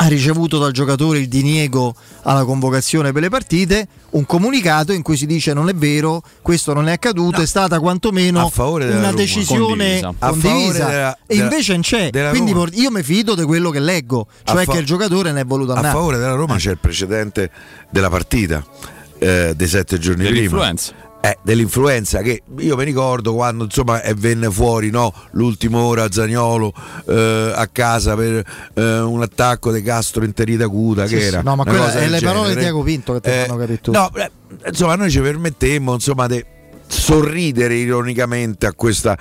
ha 0.00 0.06
ricevuto 0.06 0.58
dal 0.58 0.70
giocatore 0.70 1.18
il 1.18 1.26
diniego 1.26 1.92
alla 2.22 2.44
convocazione 2.44 3.10
per 3.10 3.20
le 3.20 3.28
partite, 3.30 3.88
un 4.10 4.24
comunicato 4.26 4.92
in 4.92 5.02
cui 5.02 5.16
si 5.16 5.26
dice 5.26 5.52
non 5.52 5.68
è 5.68 5.74
vero, 5.74 6.22
questo 6.40 6.72
non 6.72 6.86
è 6.88 6.92
accaduto, 6.92 7.38
No. 7.38 7.42
è 7.42 7.46
stata 7.46 7.80
quantomeno 7.80 8.38
A 8.38 8.50
una 8.54 8.84
Roma. 8.84 9.12
decisione 9.12 10.00
Condivisa. 10.00 10.14
A 10.20 10.28
condivisa, 10.28 10.84
della- 10.86 11.18
e 11.26 11.36
invece 11.36 11.72
non 11.72 11.80
c'è. 11.80 12.10
Quindi 12.30 12.52
Roma. 12.52 12.68
io 12.74 12.90
mi 12.92 13.02
fido 13.02 13.34
di 13.34 13.42
quello 13.42 13.70
che 13.70 13.80
leggo, 13.80 14.28
A 14.44 14.52
cioè 14.52 14.64
fa- 14.66 14.72
che 14.72 14.78
il 14.78 14.86
giocatore 14.86 15.32
ne 15.32 15.40
è 15.40 15.44
voluto 15.44 15.72
a 15.72 15.76
andare. 15.76 15.94
favore 15.94 16.16
della 16.18 16.34
Roma 16.34 16.54
c'è 16.58 16.70
il 16.70 16.78
precedente 16.78 17.50
della 17.90 18.08
partita 18.08 18.64
eh, 19.18 19.52
dei 19.56 19.66
sette 19.66 19.98
giorni 19.98 20.28
prima. 20.28 20.72
Eh, 21.20 21.36
dell'influenza 21.42 22.20
che 22.22 22.42
io 22.58 22.76
mi 22.76 22.84
ricordo 22.84 23.34
quando 23.34 23.64
insomma 23.64 24.00
eh, 24.02 24.14
venne 24.14 24.48
fuori 24.52 24.88
no, 24.90 25.12
l'ultima 25.32 25.80
ora 25.80 26.06
Zagnolo 26.10 26.72
eh, 27.08 27.52
a 27.56 27.66
casa 27.66 28.14
per 28.14 28.44
eh, 28.74 28.98
un 29.00 29.20
attacco 29.20 29.72
di 29.72 29.82
Castro 29.82 30.24
in 30.24 30.32
terita 30.32 30.66
acuta 30.66 31.08
Sì, 31.08 31.16
che 31.16 31.26
era 31.26 31.42
No, 31.42 31.56
ma 31.56 31.64
del 31.64 31.72
le 31.74 32.20
parole 32.20 32.20
di 32.20 32.54
genere. 32.54 32.60
Tiago 32.60 32.82
Pinto 32.84 33.12
che 33.14 33.20
ti 33.20 33.28
Eh, 33.30 33.44
fanno 33.46 33.58
capire 33.58 33.80
tu. 33.80 33.90
no, 33.90 34.10
eh, 34.14 34.30
insomma 34.68 34.94
noi 34.94 35.10
ci 35.10 35.20
permettemmo 35.20 35.92
insomma 35.94 36.28
di 36.28 36.44
sorridere 36.88 37.74
ironicamente 37.74 38.66
a 38.66 38.72
questo 38.72 39.14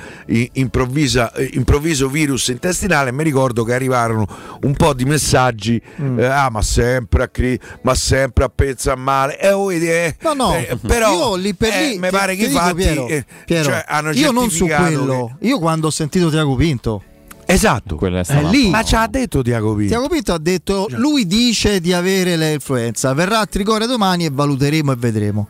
improvviso 0.53 2.10
virus 2.10 2.47
intestinale 2.47 3.12
mi 3.12 3.23
ricordo 3.23 3.63
che 3.63 3.73
arrivarono 3.73 4.25
un 4.62 4.73
po' 4.75 4.93
di 4.93 5.06
messaggi 5.06 5.82
Mm. 6.01 6.19
eh, 6.19 6.25
ah 6.25 6.49
ma 6.49 6.62
sempre 6.62 7.23
a 7.23 7.27
cri- 7.27 7.60
ma 7.82 7.95
sempre 7.95 8.43
a 8.43 8.49
pezza 8.49 8.93
a 8.93 8.95
male 8.95 9.39
e 9.39 9.51
voi 9.51 9.77
eh, 9.88 10.15
No, 10.21 10.34
no, 10.34 10.56
eh, 10.56 10.77
però 10.86 11.13
io 11.13 11.36
lì 11.36 11.53
per 11.53 11.73
eh, 11.73 11.89
lì 11.89 11.99
mi 11.99 12.10
pare 12.10 12.36
che 12.36 12.45
i 12.45 12.47
dico, 12.49 12.73
Piero, 12.73 13.08
eh, 13.08 13.25
Piero, 13.45 13.63
cioè, 13.69 13.84
hanno 13.88 14.12
io 14.12 14.32
non 14.32 14.49
su 14.49 14.65
quello, 14.67 15.38
io 15.41 15.60
quando 15.60 15.88
ho 15.88 15.91
sentito 15.91 16.30
Tiago 16.30 16.56
Pinto 16.56 17.03
Esatto. 17.49 17.95
Quella 17.95 18.19
è 18.19 18.23
stata 18.25 18.49
lì. 18.49 18.69
Ma 18.69 18.84
ci 18.84 18.95
ha 18.95 19.08
detto 19.08 19.41
Tiago 19.41 19.73
Pinto. 19.73 19.88
Tiago 19.93 20.10
Pinto 20.10 20.34
ha 20.34 20.38
detto, 20.38 20.88
lui 20.95 21.25
dice 21.25 21.80
di 21.80 21.93
avere 21.93 22.36
l'influenza, 22.36 23.13
verrà 23.13 23.39
a 23.39 23.45
Trigoria 23.45 23.88
domani 23.88 24.25
e 24.25 24.30
valuteremo 24.30 24.91
e 24.91 24.95
vedremo. 24.97 25.47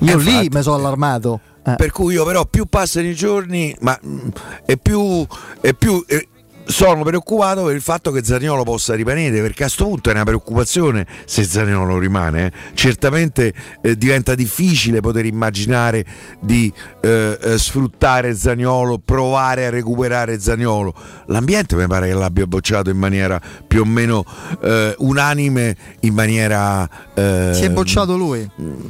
Io 0.00 0.18
Eh, 0.18 0.22
lì 0.22 0.30
infatti. 0.30 0.48
mi 0.50 0.62
sono 0.62 0.76
allarmato. 0.76 1.40
Eh. 1.64 1.74
Per 1.74 1.90
cui 1.90 2.14
io 2.14 2.24
però 2.24 2.46
più 2.46 2.66
passano 2.66 3.06
i 3.06 3.14
giorni, 3.14 3.76
ma 3.80 3.98
mm, 4.04 4.28
è 4.64 4.76
più, 4.76 5.26
è 5.60 5.74
più 5.74 6.02
eh, 6.06 6.28
sono 6.68 7.02
preoccupato 7.02 7.64
per 7.64 7.74
il 7.74 7.80
fatto 7.80 8.10
che 8.10 8.22
Zaniolo 8.22 8.62
possa 8.62 8.94
rimanere, 8.94 9.40
perché 9.40 9.62
a 9.62 9.66
questo 9.66 9.86
punto 9.86 10.10
è 10.10 10.12
una 10.12 10.24
preoccupazione 10.24 11.06
se 11.24 11.42
Zaniolo 11.42 11.98
rimane. 11.98 12.46
eh. 12.46 12.52
Certamente 12.74 13.54
eh, 13.80 13.96
diventa 13.96 14.34
difficile 14.34 15.00
poter 15.00 15.24
immaginare 15.24 16.04
di 16.40 16.70
eh, 17.00 17.38
eh, 17.40 17.58
sfruttare 17.58 18.34
Zaniolo, 18.36 19.00
provare 19.02 19.66
a 19.66 19.70
recuperare 19.70 20.38
Zaniolo. 20.38 20.94
L'ambiente 21.28 21.74
mi 21.74 21.86
pare 21.86 22.08
che 22.08 22.14
l'abbia 22.14 22.46
bocciato 22.46 22.90
in 22.90 22.98
maniera 22.98 23.40
più 23.66 23.80
o 23.80 23.84
meno 23.86 24.24
eh, 24.62 24.94
unanime, 24.98 25.74
in 26.00 26.12
maniera 26.12 26.86
eh, 27.14 27.50
Si 27.54 27.64
è 27.64 27.70
bocciato 27.70 28.14
lui. 28.16 28.48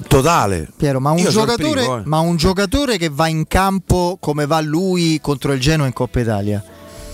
totale. 0.08 0.68
Piero, 0.76 0.98
ma 0.98 1.12
un, 1.12 1.24
giocatore, 1.28 1.80
primo, 1.80 2.02
ma 2.06 2.18
un 2.18 2.36
giocatore 2.36 2.98
che 2.98 3.08
va 3.08 3.28
in 3.28 3.46
campo 3.46 4.16
come 4.20 4.46
va 4.46 4.60
lui 4.60 5.20
contro 5.22 5.52
il 5.52 5.60
Genoa 5.60 5.86
in 5.86 5.92
Coppa 5.92 6.18
Italia, 6.20 6.62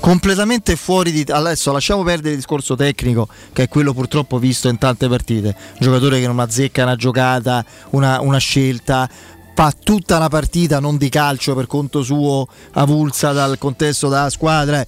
completamente 0.05 0.77
fuori 0.77 1.11
di... 1.13 1.25
Adesso 1.27 1.73
lasciamo 1.73 2.03
perdere 2.03 2.33
il 2.33 2.37
discorso 2.37 2.75
tecnico, 2.75 3.27
che 3.55 3.63
è 3.63 3.69
quello 3.69 3.95
purtroppo 3.95 4.39
visto 4.39 4.69
in 4.69 4.77
tante 4.77 5.09
partite. 5.09 5.57
Un 5.57 5.79
giocatore 5.79 6.21
che 6.21 6.27
non 6.27 6.41
azzecca 6.41 6.83
una 6.83 6.95
giocata, 6.95 7.65
una, 7.93 8.21
una 8.21 8.37
scelta, 8.37 9.09
fa 9.55 9.73
tutta 9.73 10.19
una 10.19 10.29
partita 10.29 10.79
non 10.79 10.99
di 10.99 11.09
calcio 11.09 11.55
per 11.55 11.67
conto 11.67 12.03
suo, 12.03 12.47
avulsa 12.73 13.33
dal 13.33 13.57
contesto 13.57 14.11
della 14.11 14.29
squadra. 14.29 14.85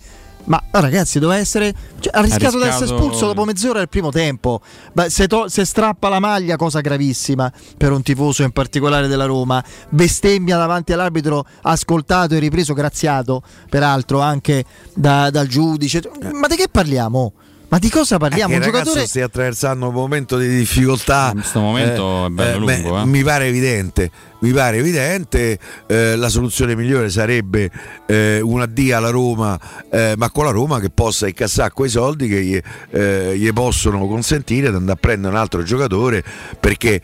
Eh. 0.46 0.62
Ma 0.70 0.80
ragazzi, 0.80 1.18
doveva 1.18 1.40
essere. 1.40 1.74
cioè, 1.98 2.16
ha 2.16 2.20
rischiato 2.20 2.56
di 2.58 2.66
essere 2.68 2.84
espulso 2.84 3.26
dopo 3.26 3.44
mezz'ora 3.44 3.78
del 3.78 3.88
primo 3.88 4.10
tempo. 4.10 4.60
Beh, 4.92 5.10
se, 5.10 5.26
to- 5.26 5.48
se 5.48 5.64
strappa 5.64 6.08
la 6.08 6.20
maglia, 6.20 6.56
cosa 6.56 6.80
gravissima 6.80 7.52
per 7.76 7.90
un 7.92 8.02
tifoso 8.02 8.42
in 8.44 8.52
particolare 8.52 9.08
della 9.08 9.24
Roma. 9.26 9.62
Bestemmia 9.88 10.56
davanti 10.56 10.92
all'arbitro, 10.92 11.44
ascoltato 11.62 12.34
e 12.34 12.38
ripreso, 12.38 12.74
graziato, 12.74 13.42
peraltro 13.68 14.20
anche 14.20 14.64
da- 14.94 15.30
dal 15.30 15.46
giudice. 15.48 16.02
Ma 16.32 16.46
di 16.46 16.56
che 16.56 16.68
parliamo? 16.70 17.32
Ma 17.68 17.78
di 17.78 17.90
cosa 17.90 18.16
parliamo? 18.16 18.52
Eh, 18.52 18.56
un 18.56 18.60
che 18.62 18.66
il 18.66 18.72
ragazzo 18.72 18.90
giocatore. 18.90 19.08
stia 19.08 19.24
attraversando 19.24 19.88
un 19.88 19.94
momento 19.94 20.38
di 20.38 20.48
difficoltà. 20.48 21.30
In 21.32 21.40
questo 21.40 21.60
momento 21.60 22.26
è 22.26 22.28
bello 22.28 22.64
beh, 22.64 22.76
lungo, 22.78 23.00
eh. 23.00 23.04
Mi 23.06 23.22
pare 23.24 23.46
evidente. 23.46 24.10
Mi 24.40 24.52
pare 24.52 24.76
evidente. 24.76 25.58
eh, 25.86 26.14
la 26.16 26.28
soluzione 26.28 26.76
migliore 26.76 27.10
sarebbe 27.10 27.70
eh, 28.06 28.40
un 28.40 28.60
addio 28.60 28.96
alla 28.96 29.10
Roma, 29.10 29.58
eh, 29.90 30.14
ma 30.16 30.30
con 30.30 30.44
la 30.44 30.52
Roma 30.52 30.78
che 30.78 30.90
possa 30.90 31.26
incassare 31.26 31.72
quei 31.72 31.90
soldi 31.90 32.28
che 32.28 32.42
gli, 32.42 32.60
eh, 32.90 33.36
gli 33.36 33.52
possono 33.52 34.06
consentire 34.06 34.70
di 34.70 34.76
andare 34.76 34.92
a 34.92 35.00
prendere 35.00 35.34
un 35.34 35.40
altro 35.40 35.62
giocatore. 35.64 36.22
Perché 36.60 37.00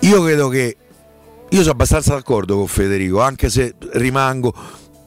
io 0.00 0.22
credo 0.22 0.48
che. 0.48 0.76
Io 1.50 1.58
sono 1.58 1.72
abbastanza 1.72 2.14
d'accordo 2.14 2.56
con 2.56 2.66
Federico, 2.66 3.20
anche 3.20 3.50
se 3.50 3.74
rimango 3.92 4.54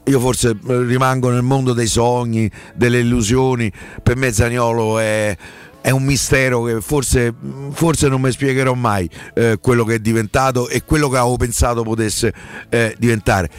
io 0.05 0.19
forse 0.19 0.49
eh, 0.49 0.83
rimango 0.83 1.29
nel 1.29 1.41
mondo 1.41 1.73
dei 1.73 1.87
sogni, 1.87 2.49
delle 2.73 2.99
illusioni. 2.99 3.71
Per 4.03 4.15
me 4.15 4.31
Zaniolo 4.31 4.99
è, 4.99 5.35
è 5.81 5.89
un 5.89 6.03
mistero 6.03 6.63
che 6.63 6.81
forse, 6.81 7.33
forse 7.71 8.07
non 8.07 8.21
mi 8.21 8.31
spiegherò 8.31 8.73
mai 8.73 9.09
eh, 9.33 9.57
quello 9.59 9.83
che 9.83 9.95
è 9.95 9.99
diventato 9.99 10.67
e 10.67 10.83
quello 10.83 11.09
che 11.09 11.17
avevo 11.17 11.37
pensato 11.37 11.83
potesse 11.83 12.33
eh, 12.69 12.95
diventare. 12.97 13.49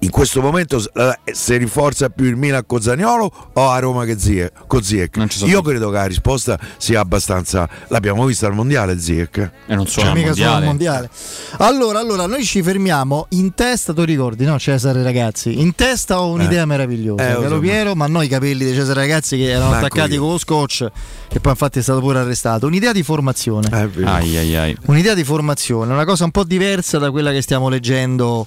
In 0.00 0.10
questo 0.10 0.40
momento 0.40 0.82
eh, 0.94 1.18
si 1.32 1.56
rinforza 1.56 2.08
più 2.10 2.26
il 2.26 2.36
Milan 2.36 2.64
con 2.66 2.80
Zaniolo 2.80 3.32
o 3.52 3.68
a 3.70 3.78
Roma 3.78 4.04
che 4.04 4.18
Zie- 4.18 4.52
con 4.66 4.82
Ziek? 4.82 5.16
Io 5.46 5.62
credo 5.62 5.86
che 5.90 5.96
la 5.96 6.04
risposta 6.06 6.58
sia 6.76 7.00
abbastanza. 7.00 7.68
L'abbiamo 7.88 8.24
vista 8.24 8.46
al 8.46 8.54
mondiale 8.54 8.98
Ziek. 8.98 9.50
E 9.66 9.74
non 9.74 9.86
solo 9.86 10.06
Cioè, 10.06 10.14
al 10.14 10.16
mica 10.22 10.34
solo 10.34 10.50
al 10.50 10.64
mondiale. 10.64 11.08
mondiale. 11.56 11.70
Allora, 11.70 11.98
allora, 12.00 12.26
noi 12.26 12.44
ci 12.44 12.62
fermiamo 12.62 13.26
in 13.30 13.54
testa, 13.54 13.92
tu 13.92 14.02
ricordi, 14.04 14.44
no 14.44 14.58
Cesare 14.58 15.02
Ragazzi? 15.02 15.60
In 15.60 15.74
testa 15.74 16.20
ho 16.20 16.30
un'idea 16.30 16.62
Eh. 16.62 16.66
meravigliosa, 16.66 17.28
Eh, 17.38 17.40
caro 17.40 17.58
Piero, 17.58 17.94
ma 17.94 18.06
noi 18.06 18.26
i 18.26 18.28
capelli 18.28 18.64
di 18.64 18.72
Cesare 18.74 19.00
Ragazzi 19.00 19.36
che 19.36 19.50
erano 19.50 19.70
Manco 19.70 19.86
attaccati 19.86 20.14
io. 20.14 20.20
con 20.20 20.30
lo 20.32 20.38
scotch, 20.38 20.86
che 21.28 21.40
poi 21.40 21.52
infatti 21.52 21.78
è 21.78 21.82
stato 21.82 22.00
pure 22.00 22.18
arrestato. 22.20 22.66
Un'idea 22.66 22.92
di 22.92 23.02
formazione. 23.02 23.68
Eh. 23.72 24.04
Ai 24.04 24.36
ai 24.36 24.56
ai. 24.56 24.76
Un'idea 24.86 25.14
di 25.14 25.24
formazione, 25.24 25.92
una 25.92 26.04
cosa 26.04 26.24
un 26.24 26.30
po' 26.30 26.44
diversa 26.44 26.98
da 26.98 27.10
quella 27.10 27.30
che 27.32 27.42
stiamo 27.42 27.68
leggendo 27.68 28.46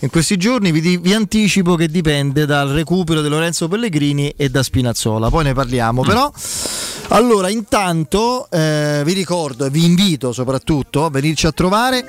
in 0.00 0.10
questi 0.10 0.36
giorni. 0.36 0.70
Vi, 0.70 0.96
vi 0.98 1.14
anticipo 1.14 1.74
che 1.74 1.88
dipende 1.88 2.46
dal 2.46 2.68
recupero 2.68 3.22
di 3.22 3.28
Lorenzo 3.28 3.68
Pellegrini 3.68 4.32
e 4.36 4.48
da 4.48 4.62
Spinazzola. 4.62 5.30
Poi 5.30 5.44
ne 5.44 5.54
parliamo, 5.54 6.02
però. 6.02 6.30
Allora, 7.08 7.48
intanto 7.48 8.48
eh, 8.50 9.02
vi 9.04 9.12
ricordo 9.12 9.64
e 9.64 9.70
vi 9.70 9.84
invito 9.84 10.32
soprattutto 10.32 11.04
a 11.04 11.10
venirci 11.10 11.46
a 11.46 11.52
trovare. 11.52 12.04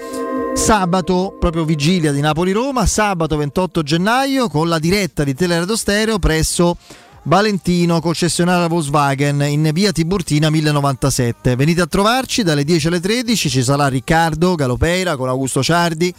Sabato, 0.53 1.35
proprio 1.39 1.65
vigilia 1.65 2.11
di 2.11 2.19
Napoli-Roma, 2.19 2.87
sabato 2.87 3.37
28 3.37 3.83
gennaio 3.83 4.49
con 4.49 4.67
la 4.67 4.79
diretta 4.79 5.23
di 5.23 5.35
Teleradio 5.35 5.75
Stereo 5.75 6.17
presso 6.17 6.77
Valentino, 7.27 7.99
concessionaria 7.99 8.67
Volkswagen 8.67 9.41
in 9.41 9.69
via 9.73 9.91
Tiburtina 9.91 10.49
1097. 10.49 11.55
Venite 11.55 11.81
a 11.81 11.85
trovarci 11.85 12.41
dalle 12.41 12.63
10 12.63 12.87
alle 12.87 12.99
13, 12.99 13.49
ci 13.49 13.63
sarà 13.63 13.87
Riccardo 13.87 14.55
Galopeira 14.55 15.15
con 15.15 15.27
Augusto 15.27 15.61
Ciardi, 15.61 16.13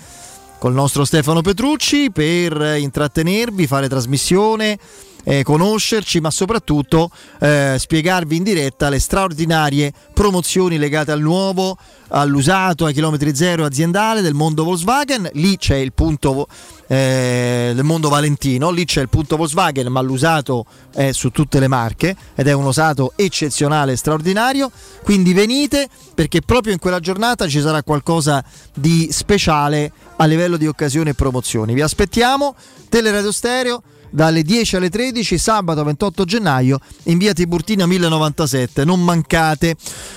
col 0.59 0.75
nostro 0.75 1.05
Stefano 1.05 1.41
Petrucci 1.41 2.11
per 2.11 2.77
intrattenervi, 2.79 3.67
fare 3.67 3.89
trasmissione, 3.89 4.79
eh, 5.25 5.43
conoscerci, 5.43 6.21
ma 6.21 6.31
soprattutto 6.31 7.11
eh, 7.41 7.77
spiegarvi 7.79 8.37
in 8.37 8.43
diretta 8.43 8.89
le 8.89 8.99
straordinarie 8.99 9.93
promozioni 10.13 10.79
legate 10.79 11.13
al 11.13 11.21
nuovo, 11.21 11.77
all'usato, 12.09 12.87
ai 12.87 12.93
chilometri 12.93 13.35
zero 13.35 13.65
aziendale 13.65 14.21
del 14.21 14.35
mondo 14.35 14.65
Volkswagen. 14.65 15.29
Lì 15.35 15.57
c'è 15.57 15.77
il 15.77 15.93
punto 15.93 16.47
eh, 16.89 17.73
del 17.75 17.85
mondo 17.85 18.09
Valentino, 18.09 18.71
lì 18.71 18.85
c'è 18.85 19.03
il 19.03 19.09
punto 19.09 19.37
Volkswagen, 19.37 19.89
ma 19.89 20.01
l'usato 20.01 20.65
è 20.93 21.13
su 21.13 21.31
tutte 21.31 21.61
le 21.61 21.69
marche 21.69 22.17
ed 22.35 22.49
è 22.49 22.53
un 22.53 22.65
usato 22.65 23.13
eccezionale, 23.15 23.95
straordinario. 23.95 24.71
Quindi 25.03 25.33
venite 25.35 25.89
perché 26.15 26.41
proprio 26.41 26.73
in 26.73 26.79
quella 26.79 26.99
giornata 26.99 27.47
ci 27.47 27.61
sarà 27.61 27.83
qualcosa 27.83 28.43
di 28.75 29.09
speciale 29.13 29.93
a 30.17 30.25
livello 30.25 30.57
di 30.57 30.67
occasioni 30.67 31.11
e 31.11 31.15
promozioni. 31.15 31.75
Vi 31.75 31.83
aspettiamo, 31.83 32.55
Teleradio 32.89 33.33
Stereo 33.33 33.83
dalle 34.11 34.43
10 34.43 34.77
alle 34.77 34.91
13 34.91 35.39
sabato 35.39 35.85
28 35.85 36.25
gennaio 36.25 36.79
in 37.05 37.19
via 37.19 37.33
Tiburtina 37.33 37.87
1097 37.87 38.85
non 38.85 39.03
mancate. 39.03 39.77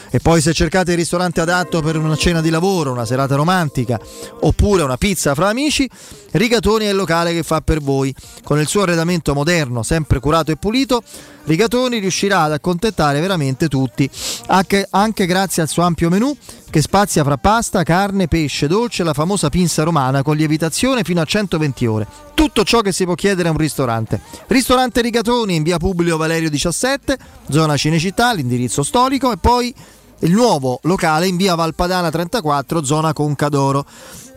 E 0.10 0.20
poi 0.20 0.42
se 0.42 0.54
cercate 0.54 0.92
il 0.92 0.98
ristorante 0.98 1.40
adatto 1.42 1.82
per 1.82 1.96
una 1.96 2.16
cena 2.16 2.42
di 2.42 2.50
lavoro 2.50 2.92
una 2.92 3.06
serata 3.06 3.36
romantica 3.36 4.00
oppure 4.42 4.84
una 4.84 4.98
pizza 4.98 5.34
fra 5.34 5.48
amici 5.48 5.90
Rigatoni 6.32 6.86
è 6.86 6.90
il 6.90 6.96
locale 6.96 7.34
che 7.34 7.44
fa 7.44 7.62
per 7.62 7.82
voi. 7.82 8.14
Con 8.44 8.60
il 8.60 8.68
suo 8.68 8.84
arredamento 8.84 9.34
moderno 9.34 9.84
sempre 9.84 10.20
curato 10.20 10.52
e 10.52 10.56
pulito 10.56 11.04
Rigatoni 11.44 12.00
riuscirà 12.00 12.44
ad 12.44 12.54
accontentare 12.54 13.20
veramente 13.20 13.68
tutti. 13.68 14.10
Anche, 14.48 14.88
anche 14.90 15.26
grazie 15.26 15.62
al 15.62 15.68
suo 15.68 15.84
ampio 15.84 16.10
menù 16.10 16.36
che 16.72 16.82
spazia 16.82 17.24
fra 17.24 17.38
pasta, 17.38 17.84
carne, 17.84 18.30
pesce, 18.30 18.66
dolce 18.66 19.02
e 19.02 19.06
la 19.06 19.14
famosa 19.14 19.50
pinza 19.50 19.84
romana 19.84 20.24
con 20.24 20.38
lievitazione 20.38 21.04
fino 21.04 21.20
a 21.20 21.26
120 21.26 21.86
ore. 21.86 22.08
Tutto 22.34 22.64
ciò 22.64 22.80
che 22.80 22.94
si 22.94 23.04
può 23.04 23.14
chiedere 23.14 23.50
a 23.50 23.52
un 23.52 23.58
ristorante. 23.58 24.22
Ristorante 24.48 25.02
Rigatoni 25.02 25.56
in 25.56 25.64
via 25.64 25.78
Publio 25.78 26.16
Valerio 26.16 26.50
17, 26.50 27.18
zona 27.50 27.76
Cinecittà, 27.76 28.34
l'indirizzo 28.34 28.84
storico 28.84 29.34
e 29.34 29.38
poi 29.38 29.76
il 30.20 30.32
nuovo 30.32 30.80
locale 30.84 31.28
in 31.28 31.36
via 31.36 31.56
Valpadana 31.56 32.10
34, 32.10 32.84
zona 32.84 33.12
Concadoro. 33.12 33.86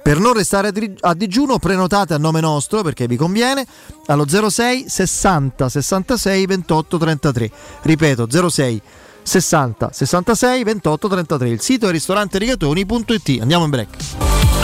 Per 0.03 0.18
non 0.18 0.35
restare 0.35 0.70
a 1.01 1.14
digiuno 1.14 1.59
prenotate 1.59 2.14
a 2.14 2.18
nome 2.18 2.40
nostro 2.40 2.83
perché 2.83 3.07
vi 3.07 3.16
conviene 3.16 3.64
allo 4.07 4.27
06 4.29 4.88
60 4.88 5.68
66 5.68 6.47
28 6.47 6.99
33. 6.99 7.51
Ripeto 7.83 8.51
06 8.51 8.83
60 9.24 9.90
66 9.92 10.62
28 10.62 11.08
33. 11.08 11.48
Il 11.48 11.60
sito 11.60 11.88
è 11.88 11.90
ristoranterigatoni.it. 11.90 13.40
Andiamo 13.40 13.64
in 13.64 13.70
break. 13.70 14.63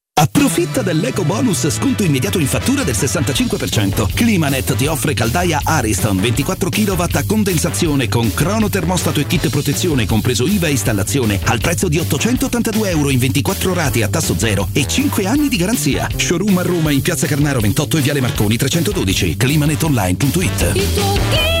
Approfitta 0.21 0.83
dell'eco 0.83 1.23
bonus 1.23 1.67
sconto 1.71 2.03
immediato 2.03 2.37
in 2.37 2.45
fattura 2.45 2.83
del 2.83 2.93
65%. 2.93 4.13
Climanet 4.13 4.75
ti 4.75 4.85
offre 4.85 5.15
caldaia 5.15 5.59
Ariston 5.63 6.21
24 6.21 6.69
kW 6.69 7.03
a 7.13 7.23
condensazione 7.25 8.07
con 8.07 8.31
crono 8.31 8.69
termostato 8.69 9.19
e 9.19 9.25
kit 9.25 9.49
protezione 9.49 10.05
compreso 10.05 10.45
IVA 10.45 10.67
e 10.67 10.71
installazione 10.71 11.39
al 11.45 11.59
prezzo 11.59 11.87
di 11.87 11.97
882 11.97 12.89
euro 12.91 13.09
in 13.09 13.17
24 13.17 13.73
rate 13.73 14.03
a 14.03 14.09
tasso 14.09 14.37
zero 14.37 14.67
e 14.73 14.85
5 14.85 15.25
anni 15.25 15.49
di 15.49 15.57
garanzia. 15.57 16.07
Showroom 16.15 16.59
a 16.59 16.61
Roma 16.61 16.91
in 16.91 17.01
Piazza 17.01 17.25
Carnaro 17.25 17.59
28 17.59 17.97
e 17.97 18.01
Viale 18.01 18.21
Marconi 18.21 18.57
312. 18.57 19.37
climanetonline.it. 19.37 21.60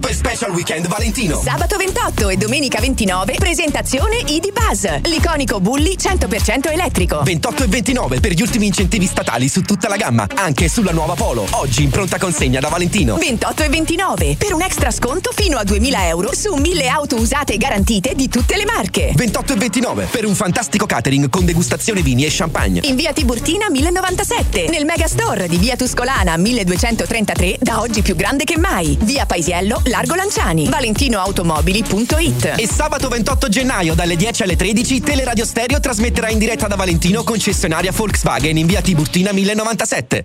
Super 0.00 0.14
Special 0.14 0.50
Weekend 0.52 0.88
Valentino. 0.88 1.42
Sabato 1.42 1.76
28 1.76 2.30
e 2.30 2.38
domenica 2.38 2.80
29 2.80 3.34
presentazione 3.34 4.16
ID 4.24 4.50
Buzz, 4.50 4.86
l'iconico 5.02 5.60
Bulli 5.60 5.94
100% 6.00 6.70
elettrico. 6.70 7.20
28 7.22 7.64
e 7.64 7.66
29 7.66 8.20
per 8.20 8.32
gli 8.32 8.40
ultimi 8.40 8.66
incentivi 8.66 9.04
statali 9.04 9.46
su 9.50 9.60
tutta 9.60 9.88
la 9.88 9.96
gamma, 9.96 10.26
anche 10.36 10.68
sulla 10.68 10.92
nuova 10.92 11.12
Polo. 11.12 11.46
Oggi 11.50 11.82
in 11.82 11.90
pronta 11.90 12.16
consegna 12.16 12.60
da 12.60 12.68
Valentino. 12.68 13.16
28 13.16 13.62
e 13.62 13.68
29 13.68 14.36
per 14.38 14.54
un 14.54 14.62
extra 14.62 14.90
sconto 14.90 15.32
fino 15.34 15.58
a 15.58 15.64
2000 15.64 16.08
euro 16.08 16.34
su 16.34 16.54
1000 16.54 16.88
auto 16.88 17.16
usate 17.16 17.52
e 17.52 17.56
garantite 17.58 18.14
di 18.14 18.30
tutte 18.30 18.56
le 18.56 18.64
marche. 18.64 19.12
28 19.14 19.52
e 19.52 19.56
29 19.56 20.04
per 20.10 20.24
un 20.24 20.34
fantastico 20.34 20.86
catering 20.86 21.28
con 21.28 21.44
degustazione 21.44 22.00
vini 22.00 22.24
e 22.24 22.28
champagne. 22.30 22.80
In 22.84 22.96
via 22.96 23.12
Tiburtina 23.12 23.68
1097, 23.68 24.66
nel 24.70 24.86
Megastore 24.86 25.46
di 25.46 25.58
via 25.58 25.76
Tuscolana 25.76 26.38
1233, 26.38 27.58
da 27.60 27.80
oggi 27.80 28.00
più 28.00 28.16
grande 28.16 28.44
che 28.44 28.56
mai. 28.56 28.96
Via 29.02 29.26
Paisiello, 29.26 29.82
Largo 29.90 30.14
Lanciani. 30.14 30.68
ValentinoAutomobili.it. 30.68 32.54
E 32.56 32.66
sabato 32.66 33.08
28 33.08 33.48
gennaio 33.48 33.94
dalle 33.94 34.16
10 34.16 34.44
alle 34.44 34.56
13 34.56 35.00
Teleradio 35.00 35.44
Stereo 35.44 35.80
trasmetterà 35.80 36.30
in 36.30 36.38
diretta 36.38 36.68
da 36.68 36.76
Valentino 36.76 37.24
concessionaria 37.24 37.92
Volkswagen 37.92 38.56
in 38.56 38.66
via 38.66 38.80
Tiburtina 38.80 39.32
1097. 39.32 40.24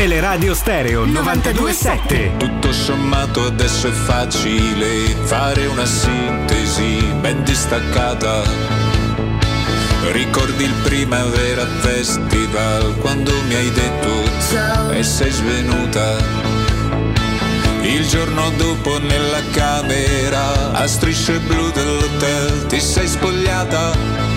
Teleradio 0.00 0.54
Stereo 0.54 1.04
927. 1.04 2.38
Tutto 2.38 2.72
sommato 2.72 3.44
adesso 3.44 3.86
è 3.86 3.90
facile 3.90 5.14
fare 5.24 5.66
una 5.66 5.84
sintesi 5.84 7.04
ben 7.20 7.44
distaccata. 7.44 8.42
Ricordi 10.12 10.64
il 10.64 10.72
Primavera 10.84 11.66
Festival 11.66 12.96
quando 13.00 13.30
mi 13.46 13.54
hai 13.54 13.70
detto 13.72 14.08
ciao 14.48 14.90
e 14.90 15.02
sei 15.02 15.30
svenuta. 15.30 16.16
Il 17.82 18.08
giorno 18.08 18.48
dopo 18.56 18.98
nella 19.00 19.42
camera 19.52 20.72
a 20.72 20.86
strisce 20.86 21.40
blu 21.40 21.70
dell'hotel 21.72 22.64
ti 22.68 22.80
sei 22.80 23.06
spogliata 23.06 24.29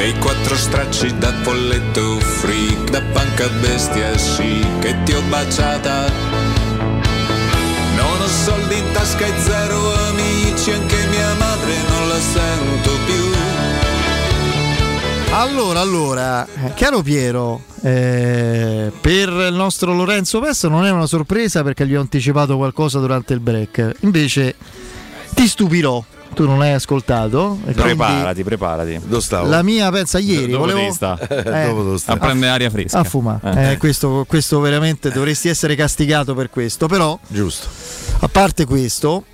dei 0.00 0.14
quattro 0.14 0.56
stracci 0.56 1.18
da 1.18 1.30
folletto 1.42 2.18
freak, 2.20 2.88
da 2.88 3.02
panca 3.12 3.48
bestia 3.60 4.16
sì, 4.16 4.66
che 4.80 4.96
ti 5.04 5.12
ho 5.12 5.20
baciata. 5.28 6.10
Non 7.96 8.22
ho 8.22 8.26
soldi 8.26 8.78
in 8.78 8.92
tasca 8.92 9.26
e 9.26 9.38
zero 9.40 9.94
amici, 10.08 10.72
anche 10.72 11.06
mia 11.06 11.34
madre 11.34 11.74
non 11.90 12.08
la 12.08 12.18
sento 12.18 12.90
più. 13.04 13.24
Allora, 15.34 15.80
allora, 15.80 16.46
eh, 16.46 16.72
caro 16.72 17.02
Piero, 17.02 17.60
eh, 17.82 18.90
per 19.02 19.28
il 19.28 19.54
nostro 19.54 19.92
Lorenzo 19.92 20.40
Pesto 20.40 20.70
non 20.70 20.86
è 20.86 20.90
una 20.90 21.06
sorpresa 21.06 21.62
perché 21.62 21.86
gli 21.86 21.94
ho 21.94 22.00
anticipato 22.00 22.56
qualcosa 22.56 23.00
durante 23.00 23.34
il 23.34 23.40
break. 23.40 23.96
Invece 24.00 24.54
ti 25.34 25.46
stupirò, 25.46 26.02
tu 26.34 26.46
non 26.46 26.60
hai 26.60 26.72
ascoltato. 26.72 27.58
Preparati, 27.64 28.44
preparati. 28.44 29.00
Dove 29.04 29.20
stavo? 29.22 29.48
La 29.48 29.62
mia, 29.62 29.90
pensa 29.90 30.18
ieri, 30.18 30.52
Dove 30.52 30.72
volevo... 30.72 30.80
Eh, 30.80 31.66
Dopo 31.68 31.82
dove 31.82 31.98
sta? 31.98 32.12
A 32.12 32.16
prendere 32.16 32.50
aria 32.52 32.70
fresca. 32.70 32.98
a 32.98 33.04
fumare. 33.04 33.40
Eh. 33.52 33.72
Eh, 33.72 33.76
questo, 33.76 34.24
questo 34.28 34.60
veramente 34.60 35.10
dovresti 35.10 35.48
essere 35.48 35.74
castigato 35.74 36.34
per 36.34 36.50
questo. 36.50 36.86
Però, 36.86 37.18
Giusto. 37.26 37.68
a 38.20 38.28
parte 38.28 38.64
questo, 38.64 39.24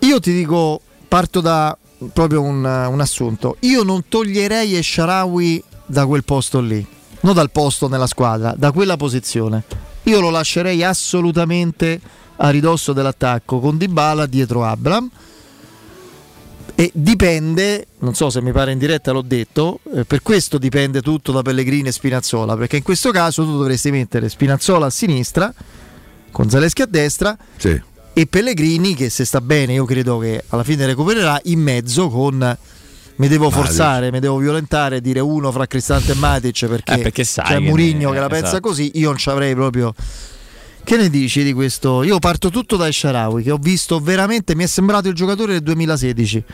io 0.00 0.20
ti 0.20 0.32
dico, 0.32 0.80
parto 1.08 1.40
da 1.40 1.76
proprio 2.12 2.42
un, 2.42 2.64
un 2.64 3.00
assunto. 3.00 3.56
Io 3.60 3.82
non 3.82 4.04
toglierei 4.08 4.76
Esharawi 4.76 5.62
da 5.86 6.06
quel 6.06 6.24
posto 6.24 6.60
lì, 6.60 6.84
non 7.20 7.34
dal 7.34 7.50
posto 7.50 7.88
nella 7.88 8.06
squadra, 8.06 8.54
da 8.56 8.72
quella 8.72 8.96
posizione. 8.96 9.64
Io 10.04 10.20
lo 10.20 10.30
lascerei 10.30 10.82
assolutamente 10.82 12.00
a 12.36 12.48
ridosso 12.50 12.92
dell'attacco 12.92 13.60
con 13.60 13.76
Dybala 13.76 14.26
dietro 14.26 14.64
Abram. 14.64 15.10
E 16.80 16.90
dipende, 16.94 17.88
non 17.98 18.14
so 18.14 18.30
se 18.30 18.40
mi 18.40 18.52
pare 18.52 18.72
in 18.72 18.78
diretta 18.78 19.12
l'ho 19.12 19.20
detto, 19.20 19.80
eh, 19.94 20.04
per 20.06 20.22
questo 20.22 20.56
dipende 20.56 21.02
tutto 21.02 21.30
da 21.30 21.42
Pellegrini 21.42 21.88
e 21.88 21.92
Spinazzola, 21.92 22.56
perché 22.56 22.78
in 22.78 22.82
questo 22.82 23.10
caso 23.10 23.44
tu 23.44 23.58
dovresti 23.58 23.90
mettere 23.90 24.30
Spinazzola 24.30 24.86
a 24.86 24.90
sinistra, 24.90 25.52
con 26.30 26.48
Zaleschi 26.48 26.80
a 26.80 26.86
destra 26.86 27.36
Sì. 27.58 27.78
e 28.14 28.26
Pellegrini 28.26 28.94
che 28.94 29.10
se 29.10 29.26
sta 29.26 29.42
bene 29.42 29.74
io 29.74 29.84
credo 29.84 30.16
che 30.20 30.42
alla 30.48 30.64
fine 30.64 30.86
recupererà 30.86 31.38
in 31.44 31.60
mezzo 31.60 32.08
con 32.08 32.36
mi 33.16 33.28
devo 33.28 33.50
Matic. 33.50 33.58
forzare, 33.62 34.10
mi 34.10 34.18
devo 34.20 34.38
violentare 34.38 35.02
dire 35.02 35.20
uno 35.20 35.52
fra 35.52 35.66
Cristante 35.66 36.12
e 36.12 36.14
Matic 36.14 36.64
perché, 36.66 36.94
Eh, 36.94 36.98
perché 37.00 37.24
sai 37.24 37.44
c'è 37.44 37.54
che 37.58 37.60
Murigno 37.60 38.08
ne- 38.08 38.14
che 38.14 38.20
la 38.20 38.28
pensa 38.28 38.46
esatto. 38.46 38.68
così, 38.68 38.92
io 38.94 39.08
non 39.08 39.18
ci 39.18 39.28
avrei 39.28 39.54
proprio 39.54 39.92
che 40.84 40.96
ne 40.96 41.08
dici 41.10 41.42
di 41.44 41.52
questo? 41.52 42.02
Io 42.02 42.18
parto 42.18 42.50
tutto 42.50 42.76
da 42.76 42.90
Sharawi 42.90 43.42
che 43.42 43.50
ho 43.50 43.58
visto 43.58 44.00
veramente, 44.00 44.54
mi 44.54 44.64
è 44.64 44.66
sembrato 44.66 45.08
il 45.08 45.14
giocatore 45.14 45.52
del 45.52 45.62
2016 45.62 46.44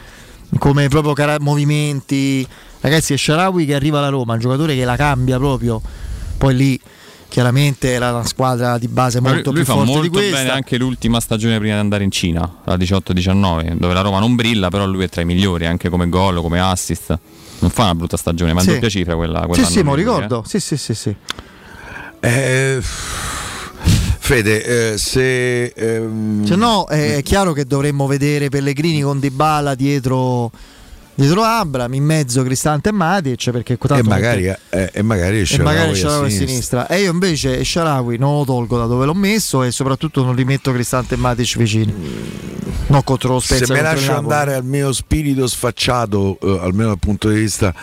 come 0.59 0.87
proprio 0.89 1.13
cara- 1.13 1.39
movimenti 1.41 2.47
ragazzi 2.81 3.13
è 3.13 3.17
Sharawi 3.17 3.67
che 3.67 3.75
arriva 3.75 3.99
alla 3.99 4.09
Roma, 4.11 4.35
un 4.35 4.39
giocatore 4.39 4.77
che 4.77 4.85
la 4.85 4.95
cambia 4.97 5.39
proprio 5.39 5.81
poi 6.39 6.55
lì 6.55 6.81
chiaramente 7.29 7.91
era 7.91 8.13
una 8.13 8.25
squadra 8.25 8.79
di 8.79 8.89
base 8.89 9.21
molto 9.21 9.51
lui, 9.51 9.57
lui 9.57 9.65
più 9.65 9.73
fa 9.73 9.73
forte 9.73 9.91
di 9.91 9.97
molto 9.97 10.11
questa 10.19 10.37
bene 10.37 10.51
anche 10.51 10.79
l'ultima 10.79 11.21
stagione 11.21 11.59
prima 11.59 11.75
di 11.75 11.81
andare 11.81 12.05
in 12.05 12.11
Cina, 12.11 12.59
la 12.65 12.77
18-19, 12.77 13.77
dove 13.77 13.93
la 13.93 14.01
Roma 14.01 14.21
non 14.21 14.37
brilla, 14.37 14.69
però 14.69 14.87
lui 14.87 15.05
è 15.05 15.09
tra 15.09 15.23
i 15.23 15.25
migliori, 15.25 15.67
anche 15.67 15.89
come 15.89 16.09
gol, 16.09 16.41
come 16.41 16.61
assist. 16.61 17.19
Non 17.59 17.71
fa 17.71 17.85
una 17.85 17.95
brutta 17.95 18.17
stagione, 18.17 18.53
ma 18.53 18.61
è 18.61 18.63
Sì. 18.63 18.69
in 18.69 18.75
doppia 18.75 18.89
cifra 18.89 19.17
quella. 19.17 19.47
Sì, 19.53 19.65
sì, 19.65 19.79
me 19.79 19.83
lo 19.85 19.91
lui, 19.91 20.01
eh. 20.01 20.05
ricordo. 20.05 20.45
Sì, 20.47 20.61
sì, 20.61 20.77
sì, 20.77 20.95
sì. 20.95 21.15
Eh, 22.21 22.81
Fede, 24.27 24.95
eh, 24.95 24.99
se... 24.99 25.67
ehm, 25.67 26.45
Se 26.45 26.57
no, 26.57 26.85
è 26.89 27.23
chiaro 27.23 27.53
che 27.53 27.65
dovremmo 27.65 28.09
vedere 28.09 28.49
Pellegrini 28.49 29.01
con 29.01 29.21
Dybala 29.21 29.77
dietro, 29.77 30.51
dietro 31.17 31.43
Abram, 31.43 31.93
in 31.95 32.05
mezzo 32.05 32.43
Cristante 32.43 32.91
e 32.91 32.93
Matic, 32.93 33.51
perché 33.51 33.79
e 33.81 34.03
magari, 34.03 34.47
eh, 34.47 34.91
e 34.93 35.03
magari 35.03 35.39
e 35.39 35.41
esce 35.41 35.63
magari 35.63 35.91
a 35.91 35.95
Sharawi 35.95 36.27
a 36.27 36.29
sinistra. 36.29 36.47
sinistra. 36.47 36.87
E 36.89 37.01
io 37.01 37.11
invece 37.11 37.65
Sharawi 37.65 38.19
non 38.19 38.39
lo 38.39 38.45
tolgo 38.45 38.79
da 38.79 38.87
dove 38.87 39.07
l'ho 39.07 39.15
messo 39.15 39.63
e 39.63 39.71
soprattutto 39.71 40.23
non 40.23 40.35
li 40.35 40.45
metto 40.45 40.73
Cristante 40.73 41.15
e 41.15 41.17
Matic 41.17 41.57
vicini. 41.57 41.95
Non 42.89 43.03
contro 43.03 43.33
lo 43.33 43.41
Spezia 43.41 43.67
Se 43.67 43.73
il 43.73 43.83
lascio 43.83 44.15
andare 44.15 44.55
al 44.55 44.65
mio 44.65 44.93
spirito 44.93 45.47
sfacciato, 45.47 46.39
eh, 46.41 46.59
almeno 46.63 46.89
dal 46.91 46.99
punto 46.99 47.29
di 47.29 47.41
vista 47.41 47.75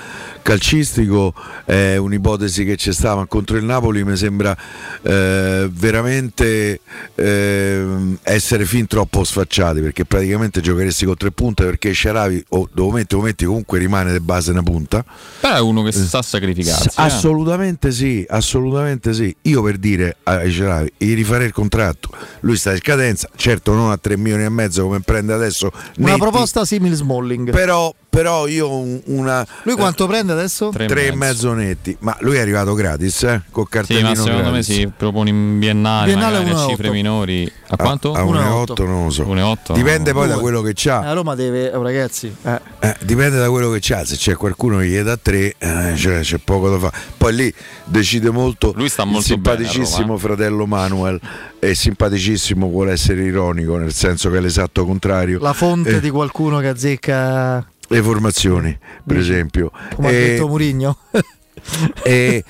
calcistico, 0.42 1.34
è 1.66 1.98
un'ipotesi 1.98 2.64
che 2.64 2.76
c'è 2.76 2.94
stata, 2.94 3.16
ma 3.16 3.26
contro 3.26 3.58
il 3.58 3.64
Napoli 3.64 4.04
mi 4.04 4.16
sembra 4.16 4.56
eh, 5.02 5.70
veramente 5.72 6.80
ehm, 7.16 8.20
essere 8.24 8.66
fin 8.66 8.88
troppo 8.88 9.24
sfacciati, 9.24 9.82
perché 9.82 10.06
praticamente 10.06 10.62
giocheresti 10.62 11.06
con 11.06 11.18
tre 11.18 11.32
punte, 11.32 11.66
perché 11.66 11.94
Sharavi 11.94 12.46
o 12.50 12.70
dove 12.72 13.00
metti, 13.00 13.16
dove 13.16 13.23
metti 13.24 13.46
comunque 13.46 13.80
rimane 13.80 14.12
di 14.12 14.20
base 14.20 14.52
una 14.52 14.64
punta. 14.64 15.04
Però 15.40 15.56
è 15.56 15.60
uno 15.60 15.82
che 15.82 15.92
sa 15.92 16.22
sacrificarsi. 16.22 16.88
eh. 16.88 16.92
Assolutamente 16.96 17.92
sì, 17.92 18.26
assolutamente 18.30 19.14
sì. 19.14 19.36
Io 19.44 19.62
per 19.64 19.78
dire 19.78 20.18
a 20.24 20.48
Sharavi, 20.50 20.94
gli 20.98 21.16
rifarei 21.16 21.48
il 21.48 21.54
contratto, 21.54 22.10
lui 22.42 22.56
sta 22.58 22.72
in 22.72 22.78
scadenza, 22.78 23.30
certo 23.36 23.74
non 23.74 23.92
a 23.92 23.98
3 23.98 24.18
milioni 24.18 24.44
e 24.44 24.50
mezzo 24.50 24.84
come 24.84 25.00
prende 25.00 25.34
adesso. 25.34 25.72
Una 25.98 26.10
netti, 26.10 26.20
proposta 26.20 26.66
simile 26.66 26.96
Smalling. 26.96 27.50
però, 27.52 27.94
però 28.14 28.46
io 28.46 28.70
un- 28.70 29.02
una 29.06 29.44
Lui 29.64 29.74
quanto 29.74 30.06
prende 30.06 30.34
adesso? 30.34 30.70
Tre 30.70 30.84
e 30.84 30.88
tre 30.88 31.08
e 31.08 31.16
mezzo. 31.16 31.52
netti, 31.54 31.98
ma 32.02 32.16
lui 32.20 32.36
è 32.36 32.42
arrivato 32.42 32.76
gratis, 32.76 33.24
eh? 33.24 33.42
Col 33.50 33.64
Sì, 33.66 33.72
cartellino 33.72 34.10
ma 34.10 34.16
secondo 34.16 34.38
me 34.38 34.50
gratis. 34.52 34.66
si 34.76 34.92
propone 34.96 35.30
in 35.32 35.58
biennale, 35.58 36.06
Biennale 36.06 36.38
magari 36.38 36.52
a 36.52 36.58
1,8. 36.58 36.70
cifre 36.70 36.90
minori. 36.92 37.52
A 37.70 37.76
quanto? 37.76 38.14
A, 38.14 38.20
a 38.20 38.24
1,8 38.24 38.86
non 38.86 39.06
lo 39.06 39.10
so. 39.10 39.24
1,8. 39.26 39.74
Dipende 39.74 40.14
poi 40.14 40.28
da 40.28 40.38
quello 40.38 40.62
che 40.62 40.74
c'ha. 40.76 41.00
A 41.00 41.14
Roma 41.14 41.34
deve, 41.34 41.72
oh, 41.74 41.82
ragazzi, 41.82 42.32
eh. 42.44 42.60
Eh, 42.80 42.96
dipende 43.02 43.40
da 43.40 43.50
quello 43.50 43.72
che 43.72 43.80
c'ha, 43.82 44.06
se 44.06 44.16
c'è 44.16 44.36
qualcuno 44.36 44.78
che 44.78 44.86
gli 44.88 45.00
dà 45.00 45.18
tre, 45.18 45.56
eh, 45.58 45.94
cioè, 45.96 46.20
c'è 46.20 46.38
poco 46.38 46.70
da 46.70 46.78
fare. 46.78 46.96
Poi 47.18 47.34
lì 47.34 47.54
decide 47.86 48.30
molto 48.30 48.74
Lui 48.76 48.90
sta 48.90 49.06
molto 49.06 49.36
bene 49.38 49.64
a 49.64 49.68
simpaticissimo 49.68 50.16
eh. 50.16 50.20
fratello 50.20 50.68
Manuel. 50.68 51.20
È 51.58 51.74
simpaticissimo, 51.74 52.68
vuole 52.68 52.92
essere 52.92 53.24
ironico, 53.24 53.78
nel 53.78 53.94
senso 53.94 54.30
che 54.30 54.38
è 54.38 54.42
l'esatto 54.42 54.86
contrario. 54.86 55.40
la 55.42 55.54
fonte 55.54 55.96
Eh, 55.96 56.00
di 56.02 56.10
qualcuno 56.10 56.60
che 56.60 56.68
azzecca, 56.68 57.66
Le 57.94 58.02
formazioni, 58.02 58.78
per 59.06 59.18
esempio. 59.18 59.72
come 59.96 60.08
ha 60.08 60.12
E- 60.12 60.28
detto 60.30 60.48
Murigno. 60.48 60.98
e, 62.04 62.44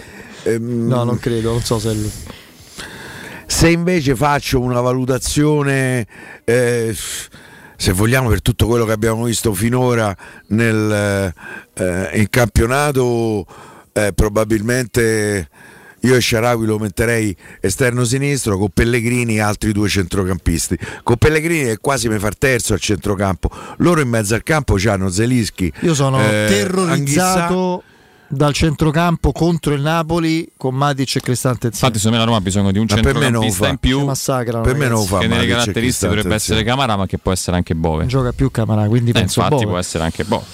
ehm, 0.44 0.88
no, 0.88 1.04
non 1.04 1.20
credo, 1.20 1.52
non 1.52 1.62
so 1.62 1.80
se. 1.80 1.96
Se 3.46 3.70
invece 3.70 4.16
faccio 4.16 4.60
una 4.62 4.82
valutazione, 4.82 6.08
eh, 6.44 6.96
se 7.76 7.92
vogliamo, 7.92 8.30
per 8.30 8.42
tutto 8.42 8.66
quello 8.68 8.86
che 8.86 8.94
abbiamo 8.94 9.26
visto 9.26 9.54
finora 9.54 10.16
nel 10.48 11.34
eh, 11.74 12.10
in 12.14 12.30
campionato, 12.30 13.46
eh, 13.94 14.12
probabilmente 14.14 15.50
io 16.04 16.16
e 16.16 16.22
Sharawi 16.22 16.66
lo 16.66 16.78
metterei 16.80 17.36
esterno 17.60 18.04
sinistro 18.04 18.58
con 18.58 18.70
Pellegrini 18.74 19.36
e 19.36 19.42
altri 19.42 19.72
due 19.72 19.88
centrocampisti. 19.90 20.78
Con 21.04 21.18
Pellegrini 21.18 21.70
è 21.70 21.78
quasi 21.80 22.10
mi 22.10 22.20
far 22.20 22.38
terzo 22.38 22.74
al 22.74 22.80
centrocampo. 22.80 23.50
Loro 23.78 24.02
in 24.02 24.10
mezzo 24.10 24.36
al 24.36 24.44
campo 24.44 24.76
hanno 24.88 25.10
Zelischi. 25.10 25.72
Io 25.82 25.94
sono 25.94 26.20
eh, 26.22 26.46
terrorizzato 26.48 27.84
dal 28.28 28.54
centrocampo 28.54 29.32
contro 29.32 29.74
il 29.74 29.82
Napoli 29.82 30.50
con 30.58 30.76
Matic 30.76 31.18
e 31.18 31.20
Cristante. 31.22 31.68
Infatti, 31.68 31.98
secondo 31.98 32.18
me 32.18 32.24
la 32.24 32.26
Roma 32.26 32.38
ha 32.38 32.42
bisogno 32.42 32.72
di 32.72 32.80
un 32.80 32.86
Ma 32.90 32.96
per 32.96 33.14
me 33.16 33.30
non 33.30 33.44
centrocampista 33.44 33.64
fa. 33.66 33.70
in 33.70 33.78
più. 33.78 34.00
Ci 34.00 34.06
massacrano, 34.06 34.64
Per 34.64 34.76
me 34.76 34.88
non 34.88 35.06
fa 35.06 35.20
che 35.20 35.28
nelle 35.28 35.48
caratteristiche 35.48 36.08
dovrebbe 36.14 36.36
essere. 36.36 36.64
Camara, 36.64 36.96
ma 36.98 37.06
che 37.06 37.18
può 37.18 37.32
essere 37.32 37.56
anche 37.56 37.76
Bove. 37.76 38.00
Non 38.00 38.08
gioca 38.08 38.32
più 38.32 38.50
Camara, 38.52 38.88
quindi 38.88 39.12
Eh, 39.12 39.14
penso 39.14 39.40
infatti 39.40 39.56
Bove. 39.64 39.68
può 39.68 39.78
essere 39.78 40.04
anche 40.04 40.24
Bove. 40.26 40.46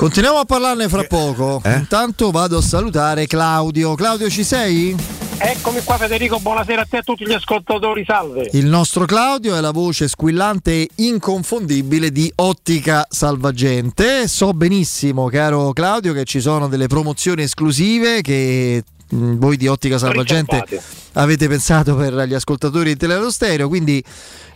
Continuiamo 0.00 0.38
a 0.38 0.44
parlarne 0.46 0.88
fra 0.88 1.04
poco. 1.04 1.60
Eh? 1.62 1.74
Intanto 1.74 2.30
vado 2.30 2.56
a 2.56 2.62
salutare 2.62 3.26
Claudio. 3.26 3.94
Claudio, 3.94 4.30
ci 4.30 4.44
sei? 4.44 4.96
Eccomi 5.36 5.82
qua 5.84 5.98
Federico, 5.98 6.38
buonasera 6.38 6.80
a 6.80 6.86
te 6.88 6.96
e 6.96 6.98
a 7.00 7.02
tutti 7.02 7.26
gli 7.26 7.34
ascoltatori, 7.34 8.02
salve. 8.06 8.48
Il 8.54 8.64
nostro 8.64 9.04
Claudio 9.04 9.54
è 9.54 9.60
la 9.60 9.72
voce 9.72 10.08
squillante 10.08 10.72
e 10.72 10.88
inconfondibile 10.94 12.10
di 12.10 12.32
Ottica 12.36 13.06
Salvagente. 13.10 14.26
So 14.26 14.54
benissimo, 14.54 15.26
caro 15.26 15.74
Claudio, 15.74 16.14
che 16.14 16.24
ci 16.24 16.40
sono 16.40 16.66
delle 16.66 16.86
promozioni 16.86 17.42
esclusive 17.42 18.22
che 18.22 18.82
mh, 19.06 19.34
voi 19.34 19.58
di 19.58 19.66
Ottica 19.66 19.98
Salvagente 19.98 20.64
avete 21.12 21.46
pensato 21.46 21.94
per 21.94 22.14
gli 22.26 22.32
ascoltatori 22.32 22.92
di 22.92 22.96
Teleradio 22.96 23.30
Stereo. 23.30 23.68
Quindi, 23.68 24.02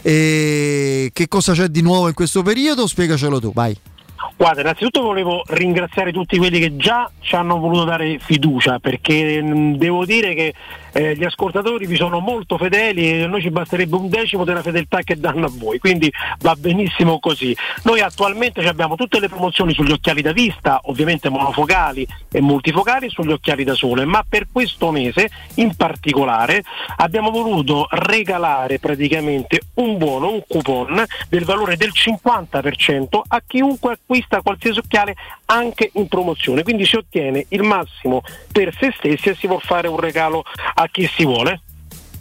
eh, 0.00 1.10
che 1.12 1.28
cosa 1.28 1.52
c'è 1.52 1.68
di 1.68 1.82
nuovo 1.82 2.08
in 2.08 2.14
questo 2.14 2.40
periodo? 2.40 2.86
Spiegacelo 2.86 3.38
tu, 3.38 3.52
vai. 3.52 3.78
Guarda, 4.36 4.60
innanzitutto 4.60 5.02
volevo 5.02 5.42
ringraziare 5.46 6.12
tutti 6.12 6.36
quelli 6.38 6.58
che 6.58 6.76
già 6.76 7.10
ci 7.20 7.34
hanno 7.34 7.58
voluto 7.58 7.84
dare 7.84 8.18
fiducia 8.18 8.78
perché 8.78 9.42
mh, 9.42 9.76
devo 9.76 10.04
dire 10.04 10.34
che 10.34 10.54
eh, 10.94 11.16
gli 11.16 11.24
ascoltatori 11.24 11.86
vi 11.86 11.96
sono 11.96 12.20
molto 12.20 12.56
fedeli 12.56 13.10
e 13.10 13.22
a 13.24 13.26
noi 13.26 13.42
ci 13.42 13.50
basterebbe 13.50 13.96
un 13.96 14.08
decimo 14.08 14.44
della 14.44 14.62
fedeltà 14.62 15.02
che 15.02 15.18
danno 15.18 15.46
a 15.46 15.50
voi, 15.52 15.78
quindi 15.78 16.10
va 16.40 16.54
benissimo 16.56 17.18
così. 17.18 17.54
Noi 17.82 18.00
attualmente 18.00 18.66
abbiamo 18.66 18.94
tutte 18.94 19.18
le 19.18 19.28
promozioni 19.28 19.74
sugli 19.74 19.90
occhiali 19.90 20.22
da 20.22 20.32
vista, 20.32 20.80
ovviamente 20.84 21.28
monofocali 21.28 22.06
e 22.30 22.40
multifocali 22.40 23.10
sugli 23.10 23.32
occhiali 23.32 23.64
da 23.64 23.74
sole, 23.74 24.04
ma 24.04 24.24
per 24.26 24.46
questo 24.52 24.92
mese 24.92 25.30
in 25.54 25.74
particolare 25.74 26.62
abbiamo 26.96 27.30
voluto 27.30 27.88
regalare 27.90 28.78
praticamente 28.78 29.62
un 29.74 29.98
buono, 29.98 30.30
un 30.30 30.42
coupon 30.46 31.04
del 31.28 31.44
valore 31.44 31.76
del 31.76 31.90
50% 31.92 33.20
a 33.26 33.42
chiunque 33.44 33.94
acquista 33.94 34.42
qualsiasi 34.42 34.78
occhiale 34.78 35.16
anche 35.46 35.90
in 35.94 36.06
promozione, 36.06 36.62
quindi 36.62 36.86
si 36.86 36.96
ottiene 36.96 37.46
il 37.48 37.62
massimo 37.62 38.22
per 38.52 38.72
se 38.78 38.92
stessi 38.96 39.30
e 39.30 39.34
si 39.34 39.48
può 39.48 39.58
fare 39.58 39.88
un 39.88 39.98
regalo 39.98 40.44
a 40.74 40.83
chi 40.90 41.08
si 41.16 41.24
vuole. 41.24 41.60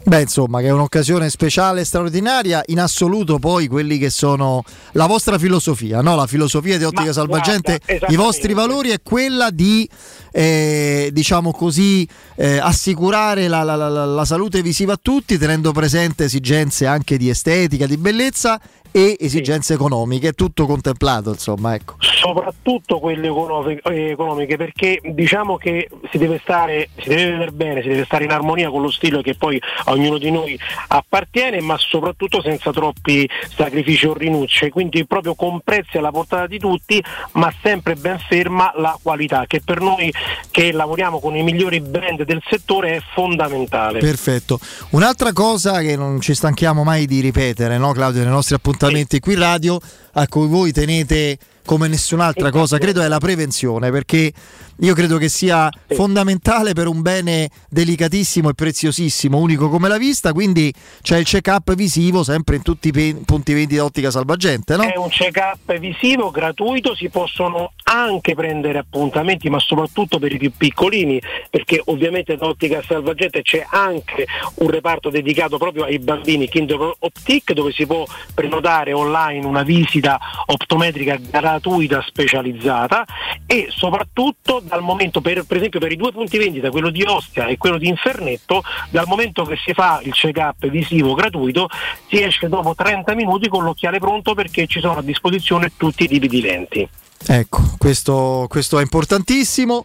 Beh, 0.06 0.20
insomma, 0.20 0.60
che 0.60 0.66
è 0.66 0.70
un'occasione 0.70 1.30
speciale, 1.30 1.82
straordinaria. 1.82 2.62
In 2.66 2.78
assoluto, 2.78 3.38
poi 3.38 3.68
quelli 3.68 3.96
che 3.96 4.10
sono 4.10 4.62
la 4.92 5.06
vostra 5.06 5.38
filosofia, 5.38 6.02
no? 6.02 6.14
la 6.14 6.26
filosofia 6.26 6.76
di 6.76 6.84
Ottica 6.84 7.06
Ma 7.06 7.12
Salvagente, 7.12 7.80
guarda, 7.86 8.06
i 8.08 8.16
vostri 8.16 8.52
valori 8.52 8.90
è 8.90 9.00
quella 9.02 9.48
di, 9.48 9.88
eh, 10.30 11.08
diciamo 11.10 11.52
così, 11.52 12.06
eh, 12.36 12.58
assicurare 12.58 13.48
la- 13.48 13.62
la- 13.62 13.76
la- 13.76 14.04
la 14.04 14.24
salute 14.26 14.60
visiva 14.60 14.92
a 14.92 14.98
tutti, 15.00 15.38
tenendo 15.38 15.72
presente 15.72 16.24
esigenze 16.24 16.84
anche 16.84 17.16
di 17.16 17.30
estetica, 17.30 17.86
di 17.86 17.96
bellezza 17.96 18.60
e 18.96 19.16
esigenze 19.18 19.74
economiche, 19.74 20.34
tutto 20.34 20.66
contemplato, 20.66 21.30
insomma, 21.30 21.74
ecco. 21.74 21.96
soprattutto 21.98 23.00
quelle 23.00 23.26
eh, 23.26 24.10
economiche 24.10 24.56
perché 24.56 25.00
diciamo 25.02 25.56
che 25.56 25.88
si 26.12 26.16
deve 26.18 26.38
stare 26.42 26.90
si 26.98 27.08
deve 27.08 27.32
vedere 27.32 27.50
bene 27.50 27.82
si 27.82 27.88
deve 27.88 28.04
stare 28.04 28.22
in 28.22 28.30
armonia 28.30 28.70
con 28.70 28.82
lo 28.82 28.90
stile 28.90 29.20
che 29.20 29.34
poi 29.34 29.60
a 29.86 29.90
ognuno 29.90 30.16
di 30.16 30.30
noi 30.30 30.56
appartiene 30.88 31.60
ma 31.60 31.76
soprattutto 31.76 32.40
senza 32.40 32.70
troppi 32.70 33.28
sacrifici 33.54 34.06
o 34.06 34.14
rinuncia 34.14 34.68
quindi 34.68 35.04
proprio 35.06 35.34
con 35.34 35.60
prezzi 35.60 35.98
alla 35.98 36.12
portata 36.12 36.46
di 36.46 36.58
tutti 36.58 37.02
ma 37.32 37.52
sempre 37.62 37.96
ben 37.96 38.18
ferma 38.18 38.72
la 38.76 38.96
qualità 39.02 39.44
che 39.46 39.60
per 39.60 39.80
noi 39.80 40.12
che 40.50 40.72
lavoriamo 40.72 41.18
con 41.18 41.36
i 41.36 41.42
migliori 41.42 41.80
brand 41.80 42.22
del 42.22 42.42
settore 42.48 42.96
è 42.96 43.02
fondamentale 43.12 43.98
Perfetto. 43.98 44.58
Un'altra 44.90 45.32
cosa 45.32 45.80
che 45.80 45.96
non 45.96 46.20
ci 46.20 46.34
stanchiamo 46.34 46.84
mai 46.84 47.06
di 47.06 47.20
ripetere, 47.20 47.78
no, 47.78 47.92
Claudio, 47.92 48.22
nei 48.22 48.30
nostri 48.30 48.54
appuntamenti 48.54 48.83
qui 49.20 49.32
in 49.32 49.38
radio, 49.38 49.80
a 50.12 50.26
cui 50.26 50.46
voi 50.46 50.72
tenete 50.72 51.38
come 51.64 51.88
nessun'altra 51.88 52.50
cosa, 52.50 52.78
credo 52.78 53.02
è 53.02 53.08
la 53.08 53.18
prevenzione, 53.18 53.90
perché 53.90 54.32
io 54.80 54.94
credo 54.94 55.18
che 55.18 55.28
sia 55.28 55.70
fondamentale 55.88 56.72
per 56.72 56.86
un 56.88 57.00
bene 57.02 57.48
delicatissimo 57.68 58.50
e 58.50 58.54
preziosissimo, 58.54 59.38
unico 59.38 59.68
come 59.68 59.88
la 59.88 59.98
vista, 59.98 60.32
quindi 60.32 60.72
c'è 61.02 61.18
il 61.18 61.24
check-up 61.24 61.74
visivo 61.74 62.22
sempre 62.22 62.56
in 62.56 62.62
tutti 62.62 62.88
i 62.88 62.92
pe- 62.92 63.16
punti 63.24 63.52
vendita 63.52 63.84
ottica 63.84 64.10
salvagente, 64.10 64.76
no? 64.76 64.82
È 64.82 64.96
un 64.96 65.08
check-up 65.08 65.78
visivo 65.78 66.30
gratuito, 66.30 66.94
si 66.94 67.08
possono 67.08 67.72
anche 67.84 68.34
prendere 68.34 68.78
appuntamenti, 68.78 69.48
ma 69.48 69.58
soprattutto 69.58 70.18
per 70.18 70.32
i 70.32 70.38
più 70.38 70.52
piccolini, 70.56 71.20
perché 71.50 71.80
ovviamente 71.86 72.36
da 72.36 72.46
Ottica 72.46 72.82
Salvagente 72.82 73.42
c'è 73.42 73.64
anche 73.68 74.26
un 74.56 74.68
reparto 74.68 75.10
dedicato 75.10 75.58
proprio 75.58 75.84
ai 75.84 75.98
bambini 75.98 76.48
Kinder 76.48 76.94
Optic, 76.98 77.52
dove 77.52 77.72
si 77.72 77.86
può 77.86 78.04
prenotare 78.34 78.92
online 78.92 79.46
una 79.46 79.62
visita 79.62 80.18
optometrica 80.46 81.18
gratuita 81.54 82.02
specializzata 82.06 83.04
e 83.46 83.68
soprattutto 83.70 84.60
dal 84.64 84.82
momento, 84.82 85.20
per, 85.20 85.44
per 85.44 85.58
esempio 85.58 85.80
per 85.80 85.92
i 85.92 85.96
due 85.96 86.12
punti 86.12 86.38
vendita, 86.38 86.70
quello 86.70 86.90
di 86.90 87.02
Ostia 87.02 87.46
e 87.46 87.56
quello 87.56 87.78
di 87.78 87.88
Infernetto, 87.88 88.62
dal 88.90 89.06
momento 89.06 89.44
che 89.44 89.56
si 89.64 89.72
fa 89.72 90.00
il 90.02 90.12
check-up 90.12 90.66
visivo 90.68 91.14
gratuito, 91.14 91.68
si 92.08 92.22
esce 92.22 92.48
dopo 92.48 92.74
30 92.74 93.14
minuti 93.14 93.48
con 93.48 93.64
l'occhiale 93.64 93.98
pronto 93.98 94.34
perché 94.34 94.66
ci 94.66 94.80
sono 94.80 94.98
a 94.98 95.02
disposizione 95.02 95.72
tutti 95.76 96.04
i 96.04 96.08
tipi 96.08 96.28
di 96.28 96.40
lenti. 96.40 96.88
Ecco, 97.26 97.62
questo, 97.78 98.46
questo 98.48 98.78
è 98.78 98.82
importantissimo. 98.82 99.84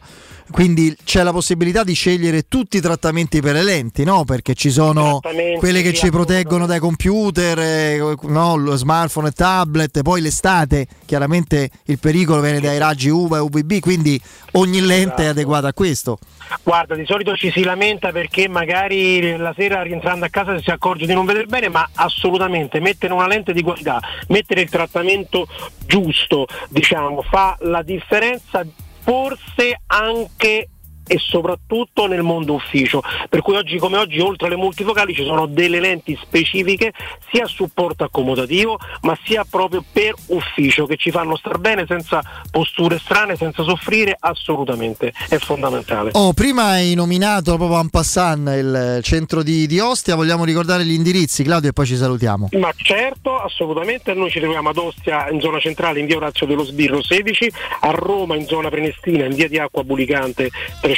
Quindi 0.51 0.95
c'è 1.03 1.23
la 1.23 1.31
possibilità 1.31 1.83
di 1.83 1.93
scegliere 1.93 2.47
tutti 2.47 2.77
i 2.77 2.81
trattamenti 2.81 3.41
per 3.41 3.53
le 3.53 3.63
lenti, 3.63 4.03
no? 4.03 4.25
Perché 4.25 4.55
ci 4.55 4.69
sono 4.69 5.19
quelle 5.57 5.81
che 5.81 5.93
ci 5.93 6.09
proteggono 6.09 6.65
dai 6.65 6.79
computer, 6.79 7.59
eh, 7.59 8.15
no? 8.23 8.55
lo 8.55 8.75
smartphone 8.75 9.29
e 9.29 9.31
tablet, 9.31 10.01
poi 10.01 10.21
l'estate 10.21 10.87
chiaramente 11.05 11.69
il 11.85 11.99
pericolo 11.99 12.41
viene 12.41 12.59
dai 12.59 12.77
raggi 12.77 13.09
UVA 13.09 13.37
e 13.37 13.41
UVB, 13.41 13.79
quindi 13.79 14.19
ogni 14.53 14.81
lente 14.81 15.23
è 15.23 15.27
adeguata 15.27 15.67
a 15.67 15.73
questo. 15.73 16.17
Guarda, 16.63 16.95
di 16.95 17.05
solito 17.05 17.35
ci 17.35 17.51
si 17.51 17.63
lamenta 17.63 18.11
perché 18.11 18.47
magari 18.47 19.37
la 19.37 19.53
sera 19.55 19.83
rientrando 19.83 20.25
a 20.25 20.29
casa 20.29 20.59
si 20.59 20.71
accorge 20.71 21.05
di 21.05 21.13
non 21.13 21.25
vedere 21.25 21.45
bene, 21.45 21.69
ma 21.69 21.87
assolutamente 21.93 22.79
mettere 22.79 23.13
una 23.13 23.27
lente 23.27 23.53
di 23.53 23.61
qualità, 23.61 23.99
mettere 24.29 24.61
il 24.61 24.69
trattamento 24.69 25.47
giusto, 25.85 26.47
diciamo, 26.69 27.21
fa 27.21 27.55
la 27.61 27.83
differenza 27.83 28.65
forse 29.01 29.79
anche 29.87 30.67
e 31.10 31.18
soprattutto 31.18 32.05
nel 32.05 32.22
mondo 32.22 32.53
ufficio. 32.53 33.01
Per 33.28 33.41
cui 33.41 33.55
oggi 33.55 33.80
come 33.80 33.97
oggi 33.97 34.20
oltre 34.20 34.45
alle 34.45 34.55
multifocali 34.55 35.14
ci 35.16 35.24
sono 35.24 35.47
delle 35.47 35.80
lenti 35.80 36.18
specifiche 36.22 36.93
sia 37.32 37.45
a 37.45 37.47
supporto 37.47 38.03
accomodativo 38.03 38.78
ma 39.01 39.18
sia 39.24 39.43
proprio 39.49 39.84
per 39.91 40.14
ufficio 40.28 40.86
che 40.86 40.97
ci 40.97 41.10
fanno 41.10 41.36
star 41.36 41.57
bene 41.57 41.86
senza 41.88 42.22
posture 42.51 42.99
strane, 42.99 43.36
senza 43.36 43.64
soffrire 43.64 44.16
assolutamente, 44.20 45.12
è 45.30 45.38
fondamentale. 45.38 46.12
Oh, 46.14 46.34
prima 46.34 46.66
hai 46.66 46.93
nominato 46.93 47.55
proprio 47.55 47.80
en 47.80 47.89
passant 47.89 48.47
il 48.49 48.99
centro 49.01 49.41
di, 49.41 49.66
di 49.66 49.80
Ostia, 49.80 50.16
vogliamo 50.16 50.45
ricordare 50.45 50.86
gli 50.86 50.91
indirizzi, 50.91 51.43
Claudio, 51.43 51.70
e 51.70 51.74
poi 51.74 51.88
ci 51.88 51.95
salutiamo. 51.95 52.49
Ma 52.53 52.72
certo, 52.76 53.39
assolutamente, 53.39 54.14
noi 54.14 54.30
ci 54.30 54.39
troviamo 54.39 54.70
ad 54.70 54.78
Ostia 54.78 55.30
in 55.30 55.39
zona 55.39 55.60
centrale 55.60 55.99
in 55.99 56.05
via 56.05 56.18
Orazio 56.18 56.45
dello 56.45 56.64
Sbirro 56.64 57.01
16, 57.01 57.51
a 57.82 57.91
Roma 57.91 58.36
in 58.36 58.45
zona 58.45 58.70
Prenestina 58.70 59.26
in 59.26 59.34
via 59.34 59.47
di 59.47 59.57
Acqua 59.57 59.84
Bulicante 59.84 60.49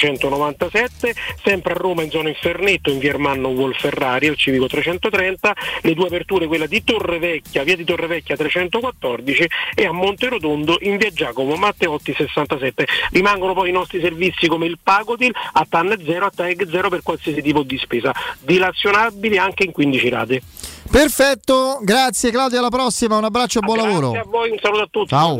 397, 0.01 1.13
sempre 1.43 1.73
a 1.73 1.75
Roma 1.75 2.01
in 2.01 2.09
zona 2.09 2.29
Infernetto 2.29 2.89
in 2.89 2.97
via 2.97 3.11
Ermanno 3.11 3.49
Wolferrari 3.49 4.27
al 4.27 4.35
Civico 4.35 4.65
330, 4.65 5.53
le 5.81 5.93
due 5.93 6.07
aperture 6.07 6.47
quella 6.47 6.65
di 6.65 6.83
Torrevecchia, 6.83 7.63
via 7.63 7.75
di 7.75 7.83
Torrevecchia 7.83 8.35
314 8.35 9.47
e 9.75 9.85
a 9.85 9.91
Monterotondo 9.91 10.77
in 10.81 10.97
via 10.97 11.11
Giacomo 11.11 11.55
Matteotti 11.55 12.13
67. 12.17 12.87
Rimangono 13.11 13.53
poi 13.53 13.69
i 13.69 13.71
nostri 13.71 14.01
servizi 14.01 14.47
come 14.47 14.65
il 14.65 14.79
Pagodil 14.81 15.31
a 15.53 15.65
TAN 15.69 15.95
0 16.03 16.25
a 16.25 16.31
TAG 16.33 16.67
0 16.67 16.89
per 16.89 17.03
qualsiasi 17.03 17.41
tipo 17.43 17.61
di 17.61 17.77
spesa, 17.77 18.11
dilazionabili 18.39 19.37
anche 19.37 19.65
in 19.65 19.71
15 19.71 20.09
rate. 20.09 20.41
Perfetto, 20.89 21.79
grazie 21.83 22.31
Claudio, 22.31 22.57
alla 22.57 22.69
prossima, 22.69 23.17
un 23.17 23.23
abbraccio 23.25 23.59
e 23.59 23.61
buon 23.61 23.77
Grazie 23.77 23.93
lavoro. 23.93 24.19
a 24.19 24.23
voi, 24.25 24.49
un 24.49 24.57
saluto 24.59 24.81
a 24.81 24.87
tutti. 24.89 25.09
Ciao. 25.09 25.39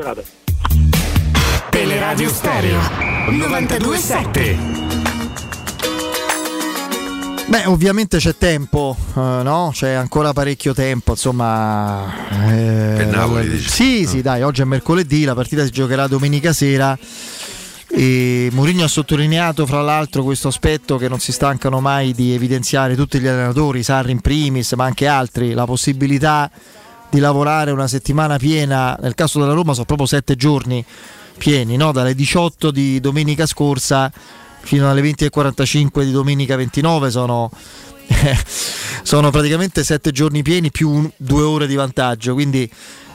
Teleradio 1.70 2.30
Stereo 2.30 3.11
927. 3.30 4.58
Beh, 7.48 7.66
ovviamente 7.66 8.18
c'è 8.18 8.36
tempo, 8.38 8.96
eh, 9.10 9.20
no? 9.20 9.72
C'è 9.74 9.92
ancora 9.92 10.32
parecchio 10.34 10.74
tempo, 10.74 11.12
insomma. 11.12 12.10
eh, 12.50 12.94
Per 12.98 13.08
Napoli, 13.08 13.50
dici? 13.50 13.70
Sì, 13.70 14.06
sì, 14.08 14.22
dai, 14.22 14.42
oggi 14.42 14.62
è 14.62 14.66
mercoledì, 14.66 15.26
la 15.26 15.36
partita 15.36 15.64
si 15.66 15.70
giocherà 15.70 16.08
domenica 16.08 16.54
sera. 16.54 16.98
E 17.94 18.50
Mourinho 18.54 18.86
ha 18.86 18.88
sottolineato 18.88 19.66
fra 19.66 19.82
l'altro 19.82 20.24
questo 20.24 20.48
aspetto 20.48 20.96
che 20.96 21.10
non 21.10 21.20
si 21.20 21.34
stancano 21.34 21.82
mai 21.82 22.14
di 22.14 22.34
evidenziare 22.34 22.96
tutti 22.96 23.20
gli 23.20 23.28
allenatori, 23.28 23.84
Sarri 23.84 24.12
in 24.12 24.22
primis, 24.22 24.72
ma 24.74 24.86
anche 24.86 25.08
altri, 25.08 25.52
la 25.52 25.66
possibilità 25.66 26.50
di 27.10 27.20
lavorare 27.20 27.72
una 27.72 27.88
settimana 27.88 28.38
piena, 28.38 28.98
nel 29.02 29.14
caso 29.14 29.40
della 29.42 29.52
Roma 29.52 29.74
sono 29.74 29.84
proprio 29.86 30.08
sette 30.08 30.38
giorni 30.38 30.84
pieni, 31.42 31.76
no? 31.76 31.92
dalle 31.92 32.14
18 32.14 32.70
di 32.70 33.00
domenica 33.00 33.48
scorsa 33.48 34.12
fino 34.60 34.88
alle 34.88 35.02
20.45 35.02 36.04
di 36.04 36.12
domenica 36.12 36.56
29 36.56 37.10
sono, 37.10 37.50
sono 39.02 39.32
praticamente 39.32 39.84
sette 39.84 40.12
giorni 40.12 40.44
pieni 40.44 40.70
più 40.70 41.10
due 41.18 41.42
ore 41.42 41.66
di 41.66 41.74
vantaggio, 41.74 42.36
quindi 42.36 42.72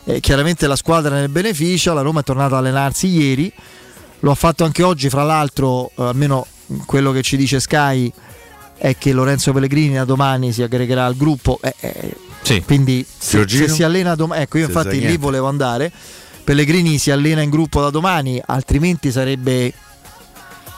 eh, 0.06 0.18
chiaramente 0.18 0.66
la 0.66 0.74
squadra 0.74 1.20
ne 1.20 1.28
beneficia, 1.28 1.92
la 1.92 2.00
Roma 2.00 2.18
è 2.18 2.24
tornata 2.24 2.56
a 2.56 2.58
allenarsi 2.58 3.06
ieri, 3.06 3.52
lo 4.18 4.32
ha 4.32 4.34
fatto 4.34 4.64
anche 4.64 4.82
oggi, 4.82 5.08
fra 5.08 5.22
l'altro, 5.22 5.92
eh, 5.94 6.02
almeno 6.02 6.48
quello 6.84 7.12
che 7.12 7.22
ci 7.22 7.36
dice 7.36 7.60
Sky 7.60 8.12
è 8.76 8.96
che 8.98 9.12
Lorenzo 9.12 9.52
Pellegrini 9.52 9.94
da 9.94 10.04
domani 10.04 10.50
si 10.50 10.64
aggregherà 10.64 11.04
al 11.04 11.16
gruppo. 11.16 11.60
eh, 11.62 11.74
eh, 11.78 12.16
Sì. 12.42 12.60
Quindi 12.62 13.06
se, 13.06 13.46
se 13.46 13.68
si 13.68 13.84
allena 13.84 14.16
domani, 14.16 14.42
ecco 14.42 14.58
io 14.58 14.66
infatti 14.66 14.98
lì 14.98 15.16
volevo 15.16 15.46
andare. 15.46 15.92
Pellegrini 16.46 16.96
si 16.98 17.10
allena 17.10 17.42
in 17.42 17.50
gruppo 17.50 17.80
da 17.80 17.90
domani, 17.90 18.40
altrimenti 18.46 19.10
sarebbe 19.10 19.72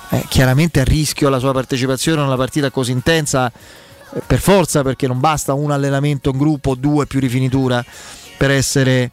eh, 0.09 0.25
chiaramente 0.31 0.81
a 0.81 0.85
rischio 0.85 1.29
la 1.29 1.39
sua 1.39 1.53
partecipazione 1.53 2.23
a 2.23 2.25
una 2.25 2.37
partita 2.37 2.71
così 2.71 2.93
intensa. 2.93 3.53
eh, 4.15 4.23
Per 4.27 4.41
forza, 4.41 4.83
perché 4.83 5.07
non 5.07 5.21
basta 5.21 5.53
un 5.53 5.71
allenamento 5.71 6.31
in 6.31 6.39
gruppo, 6.39 6.75
due 6.75 7.07
più 7.07 7.21
rifinitura 7.21 7.85
per 8.39 8.51
essere 8.51 9.11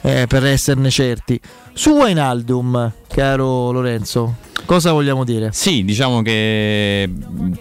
eh, 0.00 0.26
per 0.26 0.46
esserne 0.46 0.88
certi. 0.88 1.38
Su 1.74 1.90
Wijnaldum, 1.90 2.92
caro 3.12 3.70
Lorenzo, 3.72 4.36
cosa 4.66 4.92
vogliamo 4.92 5.24
dire? 5.24 5.50
Sì, 5.52 5.84
diciamo 5.84 6.22
che 6.22 7.10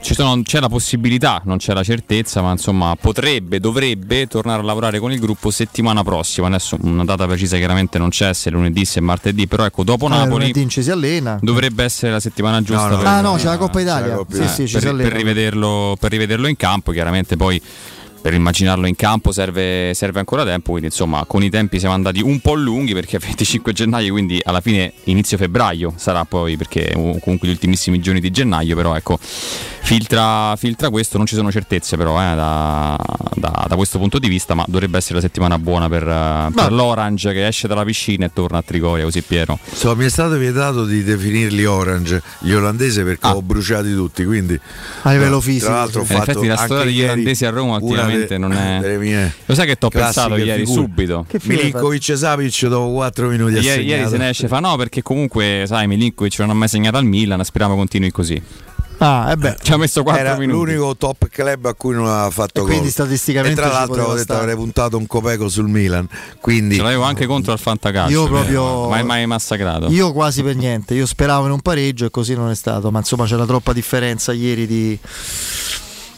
ci 0.02 0.14
sono- 0.14 0.41
c'è 0.43 0.60
la 0.60 0.70
possibilità, 0.70 1.41
non 1.45 1.58
c'è 1.58 1.74
la 1.74 1.84
certezza, 1.84 2.41
ma 2.41 2.52
insomma 2.52 2.95
potrebbe, 3.00 3.60
dovrebbe 3.60 4.28
tornare 4.28 4.62
a 4.62 4.64
lavorare 4.64 5.00
con 5.00 5.12
il 5.12 5.20
gruppo 5.20 5.50
settimana 5.52 6.04
prossima. 6.04 6.47
Adesso 6.47 6.78
una 6.82 7.04
data 7.06 7.26
precisa 7.26 7.58
chiaramente 7.58 7.97
non 7.97 8.10
c'è, 8.10 8.34
se 8.34 8.50
lunedì, 8.50 8.86
se 8.86 9.00
martedì, 9.02 9.47
però 9.47 9.66
ecco, 9.66 9.84
dopo 9.84 10.06
Eh, 10.06 10.10
Napoli 10.10 10.30
lunedì 10.52 10.68
ci 10.70 10.84
si 10.84 10.91
allena. 10.91 11.38
dovrebbe 11.41 11.84
essere 11.84 12.12
la 12.12 12.20
settimana 12.20 12.62
giusta. 12.62 12.88
no. 12.89 12.97
per- 12.97 13.08
Ah 13.08 13.22
no, 13.22 13.36
c'è 13.36 13.45
la 13.45 13.58
Coppa 13.58 13.80
Italia. 13.82 14.16
Coppa 14.16 14.32
Sì, 14.34 14.38
Italia. 14.41 14.54
sì, 14.56 14.68
ci 14.68 14.74
per, 14.74 14.82
si 14.82 14.88
allena. 14.88 15.10
per 15.10 15.18
rivederlo, 15.18 15.97
per 16.00 16.12
rivederlo 16.12 16.47
in 16.47 16.56
campo, 16.56 16.91
chiaramente 16.91 17.36
poi 17.38 17.60
per 18.22 18.34
immaginarlo 18.34 18.88
in 18.88 18.95
campo 18.95 19.32
serve, 19.32 19.93
serve 19.93 20.20
ancora 20.20 20.43
tempo, 20.43 20.72
quindi 20.72 20.88
insomma 20.88 21.24
con 21.26 21.43
i 21.43 21.49
tempi 21.49 21.80
siamo 21.80 21.93
andati 21.93 22.22
un 22.22 22.39
po' 22.39 22.53
lunghi 22.53 22.93
perché 22.93 23.17
è 23.17 23.20
25 23.24 23.74
gennaio, 23.74 24.11
quindi 24.11 24.39
alla 24.43 24.61
fine 24.61 24.93
inizio 25.05 25.38
febbraio 25.38 25.93
sarà 25.95 26.26
poi 26.26 26.57
perché 26.57 26.91
comunque 26.93 27.47
gli 27.47 27.51
ultimissimi 27.51 27.99
giorni 27.99 28.20
di 28.20 28.32
gennaio, 28.32 28.76
però 28.76 28.95
ecco 28.95 29.20
Filtra, 29.89 30.55
filtra 30.55 30.91
questo, 30.91 31.17
non 31.17 31.26
ci 31.26 31.34
sono 31.34 31.51
certezze 31.51 31.97
però 31.97 32.22
eh, 32.22 32.36
da, 32.36 32.95
da- 33.34 33.65
da 33.67 33.76
questo 33.76 33.97
punto 33.97 34.20
di 34.20 34.28
vista, 34.28 34.53
ma 34.53 34.63
dovrebbe 34.67 34.97
essere 34.97 35.15
la 35.15 35.22
settimana 35.22 35.57
buona 35.57 35.89
per, 35.89 36.03
per 36.53 36.72
l'Orange 36.72 37.34
che 37.34 37.47
esce 37.47 37.67
dalla 37.67 37.84
piscina 37.84 38.26
e 38.26 38.32
torna 38.32 38.59
a 38.59 38.61
Trigoria, 38.61 39.03
così 39.03 39.24
Piero. 39.24 39.57
So, 39.72 39.95
mi 39.95 40.05
è 40.05 40.09
stato 40.09 40.36
vietato 40.36 40.86
di 40.86 41.03
definirli 41.03 41.65
orange 41.65 42.22
gli 42.38 42.51
olandesi 42.51 43.01
perché 43.01 43.26
ho 43.26 43.41
bruciati 43.41 43.91
tutti, 43.93 44.24
quindi 44.26 44.59
A 45.01 45.11
livello 45.11 45.36
no, 45.36 45.41
fisico, 45.41 45.65
Tra 45.65 45.76
l'altro 45.76 46.01
ho 46.01 46.05
sì. 46.05 46.11
In 46.11 46.17
fatto 46.20 46.32
effetti 46.32 46.47
la 46.47 46.57
storia 46.57 46.84
degli 46.84 47.01
olandesi 47.01 47.45
a 47.45 47.49
Roma 47.49 47.78
una 47.82 48.05
de- 48.18 48.38
non 48.38 48.51
è- 48.53 49.32
Lo 49.45 49.53
sai 49.55 49.66
che 49.66 49.78
t'ho 49.78 49.89
classiche 49.89 50.28
pensato 50.28 50.36
ieri 50.43 50.66
figure. 50.66 50.82
subito? 50.82 51.26
Milinkovic 51.43 52.18
Savic 52.18 52.66
dopo 52.68 52.91
4 52.93 53.28
minuti 53.30 53.55
ha 53.57 53.62
Ieri, 53.62 53.84
ieri 53.84 53.89
segnato. 53.91 54.10
se 54.10 54.18
ne 54.18 54.30
esce 54.30 54.47
fa 54.47 54.60
no 54.60 54.76
perché 54.76 55.01
comunque 55.01 55.64
sai 55.68 55.88
Milinkovic 55.88 56.39
non 56.39 56.49
ha 56.51 56.53
mai 56.53 56.68
segnato 56.68 56.97
al 56.97 57.05
Milan, 57.05 57.43
speriamo 57.43 57.76
continui 57.76 58.12
così. 58.12 58.41
Ah, 59.01 59.32
e 59.32 59.38
beh. 59.38 59.55
Ci 59.64 59.72
ha 59.72 59.78
messo 59.78 60.03
4 60.03 60.22
Era 60.22 60.36
minuti. 60.38 60.57
l'unico 60.74 60.97
top 60.97 61.30
club 61.30 61.68
a 61.68 61.74
cui 61.74 61.93
non 61.95 62.05
aveva 62.05 62.30
fatto 62.32 62.60
E 62.60 62.64
quindi 62.64 62.82
gol. 62.82 62.89
statisticamente 62.91 63.57
E 63.62 63.64
tra 63.64 63.72
l'altro 63.72 64.03
ho 64.03 64.12
detto 64.12 64.24
stare. 64.24 64.39
avrei 64.41 64.55
puntato 64.55 64.97
un 64.97 65.07
copeco 65.07 65.47
sul 65.47 65.70
Milan. 65.70 66.05
Quindi 66.41 66.76
Ce 66.76 66.82
l'avevo 66.82 67.03
anche 67.03 67.26
contro 67.26 67.53
al 67.53 67.60
Fantacalcio. 67.60 68.12
Io 68.12 68.28
proprio- 68.28 68.89
Mai, 68.89 69.03
mai 69.05 69.26
massacrato. 69.26 69.88
Io 69.89 70.12
quasi 70.12 70.43
per 70.43 70.57
niente, 70.57 70.95
io 70.95 71.05
speravo 71.05 71.45
in 71.45 71.51
un 71.53 71.62
pareggio 71.62 72.07
e 72.07 72.10
così 72.10 72.36
non 72.36 72.49
è 72.49 72.55
stato, 72.55 72.91
ma 72.91 72.99
insomma 72.99 73.24
c'era 73.26 73.45
troppa 73.45 73.72
differenza 73.72 74.34
ieri 74.34 74.68
di, 74.68 74.99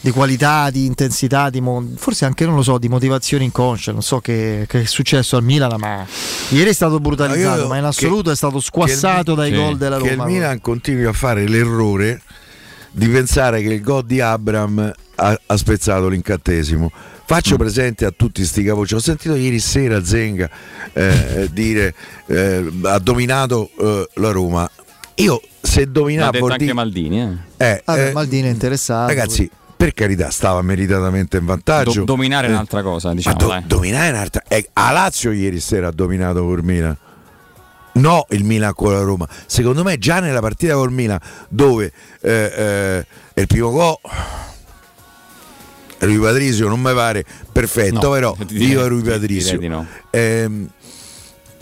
di 0.02 0.10
qualità, 0.10 0.68
di 0.70 0.84
intensità, 0.84 1.48
di 1.48 1.60
mo- 1.60 1.92
forse 1.96 2.24
anche 2.24 2.44
non 2.44 2.56
lo 2.56 2.62
so, 2.62 2.76
di 2.76 2.88
motivazione 2.88 3.44
inconscia, 3.44 3.92
non 3.92 4.02
so 4.02 4.18
che, 4.20 4.64
che 4.68 4.80
è 4.82 4.84
successo 4.84 5.36
al 5.36 5.44
Milan, 5.44 5.74
ma 5.78 6.04
ieri 6.50 6.70
è 6.70 6.72
stato 6.72 6.98
brutalizzato, 6.98 7.62
No, 7.62 7.68
ma 7.68 7.76
in 7.78 7.84
assoluto 7.84 8.24
che- 8.24 8.32
è 8.32 8.34
stato 8.36 8.52
che 8.54 8.58
il- 8.58 8.64
squassato 8.64 9.34
dai 9.34 9.50
che- 9.50 9.56
gol 9.56 9.76
della 9.78 9.98
Che 9.98 10.08
il 10.08 10.16
Roma. 10.16 10.24
Milan 10.26 10.60
continui 10.60 11.04
a 11.04 11.12
fare 11.12 11.46
l'errore 11.46 12.20
di 12.90 13.06
pensare 13.08 13.62
che 13.62 13.72
il 13.74 13.80
gol 13.80 14.04
di 14.04 14.20
Abram 14.20 14.92
ha, 15.14 15.40
ha 15.46 15.56
spezzato 15.56 16.08
l'incantesimo. 16.08 16.90
Faccio 17.24 17.56
presente 17.56 18.04
a 18.04 18.10
tutti 18.14 18.44
sti 18.44 18.64
capocci. 18.64 18.94
Ho 18.94 18.98
sentito 18.98 19.36
ieri 19.36 19.60
sera 19.60 20.04
Zenga 20.04 20.50
eh, 20.92 21.48
dire 21.52 21.94
eh, 22.26 22.70
ha 22.82 22.98
dominato 22.98 23.70
eh, 23.78 24.08
la 24.14 24.30
Roma. 24.32 24.68
Io 25.16 25.40
se 25.60 25.84
L'ha 25.84 25.90
dominava 25.90 26.30
detto 26.32 26.46
anche 26.48 26.72
Maldini. 26.72 27.20
Eh. 27.20 27.36
eh, 27.56 27.82
Vabbè, 27.84 28.08
eh, 28.08 28.12
Maldini 28.12 28.48
è 28.48 28.50
interessato. 28.50 29.06
ragazzi, 29.08 29.48
per 29.82 29.94
carità, 29.94 30.30
stava 30.30 30.62
meritatamente 30.62 31.38
in 31.38 31.44
vantaggio. 31.44 32.00
Do- 32.00 32.04
dominare 32.04 32.46
è 32.46 32.50
Eh, 32.50 32.52
un'altra 32.52 32.82
cosa, 32.84 33.12
diciamo. 33.12 33.36
do- 33.36 33.62
dominare 33.66 34.06
è 34.06 34.10
un'altra. 34.12 34.44
Eh, 34.46 34.68
a 34.74 34.92
Lazio 34.92 35.32
ieri 35.32 35.58
sera 35.58 35.88
ha 35.88 35.90
dominato 35.90 36.44
col 36.44 36.62
Milan. 36.62 36.96
No, 37.94 38.24
il 38.30 38.44
Milan 38.44 38.74
con 38.74 38.92
la 38.92 39.00
Roma. 39.00 39.28
Secondo 39.46 39.82
me, 39.82 39.98
già 39.98 40.20
nella 40.20 40.38
partita 40.38 40.74
col 40.74 40.92
Milan, 40.92 41.18
dove 41.48 41.92
eh, 42.20 42.52
eh, 43.34 43.40
il 43.40 43.46
primo 43.48 43.70
gol. 43.72 43.96
Rui 45.98 46.18
Patrizio 46.18 46.68
non 46.68 46.80
mi 46.80 46.92
pare 46.94 47.24
perfetto, 47.52 48.00
No, 48.02 48.10
però 48.10 48.36
io 48.50 48.86
Rui 48.86 48.98
ti 48.98 49.02
direi 49.02 49.18
Patrizio 49.18 49.58
di 49.58 49.66
no. 49.68 49.86
ehm, 50.10 50.68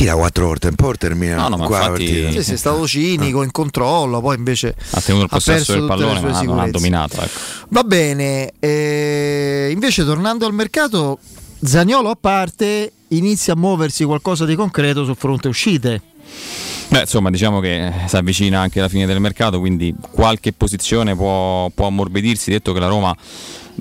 tira 0.00 0.14
quattro 0.14 0.46
volte 0.46 0.68
in 0.68 0.74
porta 0.76 1.06
termina 1.06 1.36
No, 1.36 1.48
no, 1.48 1.56
ma 1.58 1.66
qua 1.66 1.86
infatti-. 1.86 2.32
Sì, 2.32 2.42
sì, 2.42 2.52
è 2.54 2.56
stato 2.56 2.86
cinico, 2.86 3.42
in 3.42 3.50
controllo, 3.50 4.20
poi 4.20 4.36
invece 4.36 4.74
Ha 4.90 5.00
tenuto 5.00 5.24
il 5.24 5.30
possesso 5.30 5.72
del 5.72 5.84
pallone, 5.84 6.20
ma 6.20 6.42
non 6.42 6.58
ha 6.58 6.70
dominato. 6.70 7.20
Ecco. 7.20 7.38
Va 7.68 7.82
bene, 7.82 8.52
eh, 8.58 9.68
invece 9.70 10.04
tornando 10.04 10.46
al 10.46 10.54
mercato, 10.54 11.18
Zagnolo 11.62 12.10
a 12.10 12.16
parte 12.18 12.92
inizia 13.08 13.52
a 13.52 13.56
muoversi 13.56 14.04
qualcosa 14.04 14.44
di 14.44 14.54
concreto 14.54 15.04
sul 15.04 15.16
fronte 15.16 15.48
uscite. 15.48 16.00
Beh, 16.90 17.00
insomma, 17.02 17.30
diciamo 17.30 17.60
che 17.60 17.86
eh, 17.86 17.92
si 18.06 18.16
avvicina 18.16 18.58
anche 18.60 18.80
la 18.80 18.88
fine 18.88 19.06
del 19.06 19.20
mercato, 19.20 19.60
quindi 19.60 19.94
qualche 20.10 20.52
posizione 20.52 21.14
può, 21.14 21.70
può 21.72 21.86
ammorbidirsi. 21.86 22.50
Detto 22.50 22.72
che 22.72 22.80
la 22.80 22.88
Roma 22.88 23.14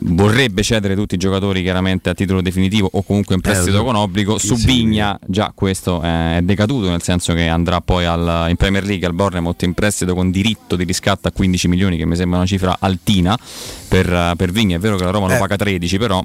vorrebbe 0.02 0.62
cedere 0.62 0.94
tutti 0.96 1.16
i 1.16 1.18
giocatori 1.18 1.62
chiaramente 1.64 2.10
a 2.10 2.14
titolo 2.14 2.42
definitivo 2.42 2.88
o 2.94 3.02
comunque 3.02 3.34
in 3.36 3.42
prestito 3.42 3.70
Eh, 3.70 3.74
lo 3.74 3.78
so. 3.80 3.84
con 3.86 3.96
obbligo. 3.96 4.38
Su? 4.38 4.56
Vigna 4.58 5.18
già 5.26 5.52
questo 5.56 6.04
eh, 6.04 6.38
è 6.38 6.42
decaduto, 6.44 6.88
nel 6.88 7.02
senso 7.02 7.34
che 7.34 7.48
andrà 7.48 7.82
poi 7.82 8.06
al- 8.06 8.46
in 8.50 8.56
Premier 8.56 8.84
League 8.86 9.08
al 9.08 9.14
Bournemouth 9.16 9.64
in 9.64 9.74
prestito 9.74 10.14
con 10.14 10.30
diritto 10.30 10.76
di 10.76 10.84
riscatto 10.84 11.28
a 11.28 11.32
15 11.32 11.68
milioni, 11.68 11.98
che 11.98 12.06
mi 12.06 12.16
sembra 12.16 12.38
una 12.38 12.48
cifra 12.48 12.78
altina 12.80 13.36
per, 13.88 14.08
eh, 14.14 14.34
per 14.38 14.52
Vigna. 14.52 14.76
È 14.78 14.80
vero 14.80 14.98
che 14.98 15.04
la 15.04 15.10
Roma 15.12 15.26
lo 15.28 15.34
Eh. 15.34 15.40
paga 15.40 15.56
13, 15.56 15.98
però 15.98 16.24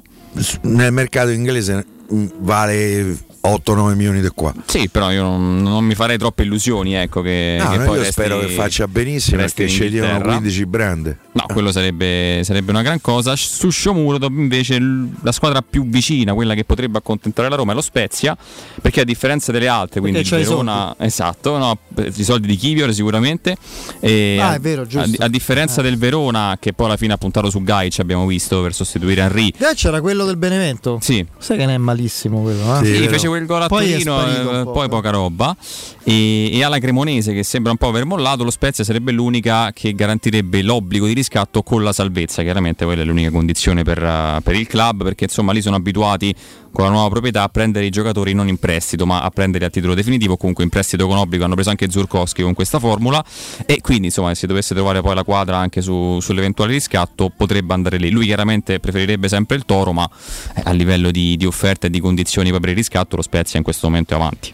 Nel 0.61 0.91
mercato 0.93 1.29
inglese 1.31 1.83
mm, 2.13 2.25
vale 2.41 3.17
8-9 3.45 3.93
milioni 3.95 4.21
di 4.21 4.29
qua. 4.33 4.53
sì, 4.65 4.89
però 4.89 5.11
io 5.11 5.21
non, 5.23 5.61
non 5.61 5.83
mi 5.85 5.95
farei 5.95 6.17
troppe 6.17 6.43
illusioni, 6.43 6.93
ecco, 6.95 7.21
che, 7.21 7.57
No, 7.59 7.69
che 7.69 7.77
no, 7.77 7.83
poi 7.85 7.95
io 7.97 8.01
resti- 8.03 8.11
spero 8.11 8.39
che 8.39 8.47
faccia 8.49 8.87
benissimo 8.87 9.41
resti 9.41 9.63
perché 9.63 9.83
Inghilterra. 9.83 10.23
15 10.31 10.65
brand. 10.65 11.17
No, 11.33 11.43
quello 11.51 11.71
sarebbe, 11.71 12.41
sarebbe 12.43 12.71
una 12.71 12.81
gran 12.81 13.01
cosa. 13.01 13.35
Su 13.35 13.69
Shomurodov 13.69 14.31
invece 14.37 14.79
la 15.21 15.31
squadra 15.31 15.61
più 15.61 15.87
vicina, 15.87 16.33
quella 16.33 16.53
che 16.53 16.63
potrebbe 16.63 16.97
accontentare 16.97 17.49
la 17.49 17.55
Roma 17.55 17.71
è 17.73 17.75
lo 17.75 17.81
Spezia, 17.81 18.35
perché 18.81 19.01
a 19.01 19.03
differenza 19.03 19.51
delle 19.51 19.67
altre, 19.67 19.99
quindi 19.99 20.19
i 20.19 20.23
Verona, 20.23 20.95
esatto, 20.99 21.57
no, 21.57 21.77
i 21.97 22.23
soldi 22.23 22.47
di 22.47 22.55
Kivior 22.55 22.93
sicuramente. 22.93 23.55
E 23.99 24.37
Ah, 24.41 24.55
è 24.55 24.59
vero, 24.59 24.85
giusto. 24.87 25.21
a 25.21 25.25
a 25.25 25.27
differenza 25.27 25.81
del 25.81 25.97
Verona, 25.97 26.57
che 26.59 26.71
poi 26.73 26.85
alla 26.87 26.97
fine 26.97 27.13
ha 27.13 27.17
puntato 27.17 27.49
su 27.49 27.61
Gaic, 27.63 27.99
abbiamo 27.99 28.25
visto 28.25 28.61
per 28.61 28.73
sostituire 28.73 29.21
Henry. 29.21 29.51
Eh, 29.57 29.73
c'era 29.75 29.99
quello 30.01 30.23
del 30.25 30.37
Benevento. 30.37 30.99
Sì, 31.01 31.25
Sai 31.37 31.57
che 31.57 31.65
non 31.65 31.73
è 31.73 31.77
malissimo 31.77 32.41
quello, 32.41 32.79
eh? 32.79 32.85
sì, 32.85 32.91
vero. 32.91 33.11
fece 33.11 33.27
quel 33.35 33.45
gol 33.45 33.61
a 33.63 33.67
Poi 33.67 33.91
Torino, 33.91 34.27
eh, 34.27 34.63
po', 34.63 34.71
poi 34.71 34.85
eh. 34.85 34.89
poca 34.89 35.09
roba. 35.09 35.55
E, 36.03 36.55
e 36.55 36.63
alla 36.63 36.79
Cremonese, 36.79 37.33
che 37.33 37.43
sembra 37.43 37.71
un 37.71 37.77
po' 37.77 37.87
aver 37.87 38.05
mollato, 38.05 38.43
lo 38.43 38.51
Spezia 38.51 38.83
sarebbe 38.83 39.11
l'unica 39.11 39.71
che 39.73 39.93
garantirebbe 39.93 40.61
l'obbligo 40.61 41.05
di 41.05 41.13
riscatto 41.13 41.63
con 41.63 41.83
la 41.83 41.93
salvezza. 41.93 42.41
Chiaramente 42.41 42.85
quella 42.85 43.01
è 43.01 43.05
l'unica 43.05 43.31
condizione 43.31 43.83
per, 43.83 44.01
eh, 44.01 44.39
per 44.43 44.55
il 44.55 44.67
club, 44.67 45.03
perché 45.03 45.25
insomma 45.25 45.51
lì 45.51 45.61
sono 45.61 45.75
abituati 45.75 46.33
con 46.75 46.83
la 46.83 46.91
nuova 46.91 47.07
proprietà 47.07 47.43
a 47.43 47.47
prendere 47.47 47.85
i 47.85 47.89
giocatori 47.89 48.33
non 48.33 48.49
in 48.49 48.57
prestito, 48.57 49.05
ma 49.05 49.21
a 49.21 49.29
prenderli 49.29 49.65
a 49.65 49.69
titolo 49.69 49.93
definitivo, 49.93 50.35
comunque 50.35 50.65
in 50.65 50.69
prestito 50.69 51.07
con 51.07 51.15
obbligo. 51.15 51.45
Hanno 51.45 51.53
preso 51.53 51.69
anche 51.69 51.89
Zurkowski 51.89 52.43
con 52.43 52.53
questa 52.53 52.79
formula. 52.79 53.23
E 53.65 53.79
quindi, 53.79 54.07
insomma, 54.07 54.35
se 54.35 54.45
dovesse 54.45 54.75
trovare 54.75 55.01
poi 55.01 55.15
la 55.15 55.23
quadra 55.23 55.55
anche 55.57 55.81
su- 55.81 56.19
sull'eventuale 56.19 56.73
riscatto, 56.73 57.31
potrebbe 57.35 57.73
andare 57.73 57.95
lì. 57.95 58.09
Lui 58.09 58.25
chiaramente 58.25 58.81
preferirebbe 58.81 59.29
sempre 59.29 59.55
il 59.55 59.63
Toro, 59.65 59.93
ma 59.93 60.07
eh, 60.53 60.63
a 60.65 60.71
livello 60.71 61.11
di, 61.11 61.37
di 61.37 61.45
offerta 61.45 61.87
e 61.87 61.89
di 61.89 62.01
condizioni 62.01 62.51
per 62.51 62.67
il 62.67 62.75
riscatto, 62.75 63.15
lo 63.15 63.21
Spezia 63.21 63.57
in 63.57 63.63
questo 63.63 63.87
momento 63.87 64.13
è 64.13 64.17
avanti. 64.17 64.53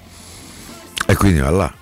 E 1.07 1.15
quindi 1.15 1.39
va 1.39 1.49
là. 1.49 1.73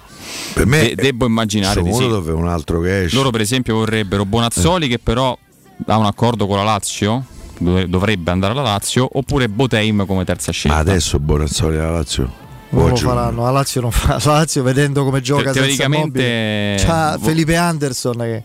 Per 0.53 0.65
me 0.65 0.93
De- 0.93 0.95
devo 0.95 1.25
immaginare 1.25 1.81
di 1.81 1.93
sì. 1.93 2.03
Un 2.03 2.47
altro 2.47 2.79
che 2.79 3.03
esce. 3.03 3.15
Loro, 3.15 3.29
per 3.29 3.41
esempio, 3.41 3.75
vorrebbero 3.75 4.23
Bonazzoli, 4.25 4.87
che 4.87 4.99
però 4.99 5.37
ha 5.85 5.97
un 5.97 6.05
accordo 6.05 6.47
con 6.47 6.55
la 6.55 6.63
Lazio. 6.63 7.25
Dov- 7.59 7.83
Dovrebbe 7.85 8.31
andare 8.31 8.53
alla 8.53 8.63
Lazio, 8.63 9.07
oppure 9.11 9.47
Boteim 9.49 10.05
come 10.05 10.25
terza 10.25 10.51
scelta. 10.51 10.77
Ma 10.77 10.81
adesso 10.83 11.19
Bonazzoli 11.19 11.77
alla 11.77 11.91
Lazio. 11.91 12.47
Non 12.71 12.89
lo 12.89 12.95
faranno, 12.95 13.43
la 13.43 13.51
Lazio 13.51 13.81
non 13.81 13.91
fa. 13.91 14.19
La 14.23 14.31
Lazio 14.33 14.61
vedendo 14.63 15.03
come 15.03 15.21
gioca 15.21 15.51
Te- 15.51 15.59
senza 15.63 15.85
teoricamente-. 15.87 16.75
C'ha 16.85 17.17
vo- 17.17 17.25
Felipe 17.25 17.55
Anderson 17.55 18.17
che, 18.17 18.43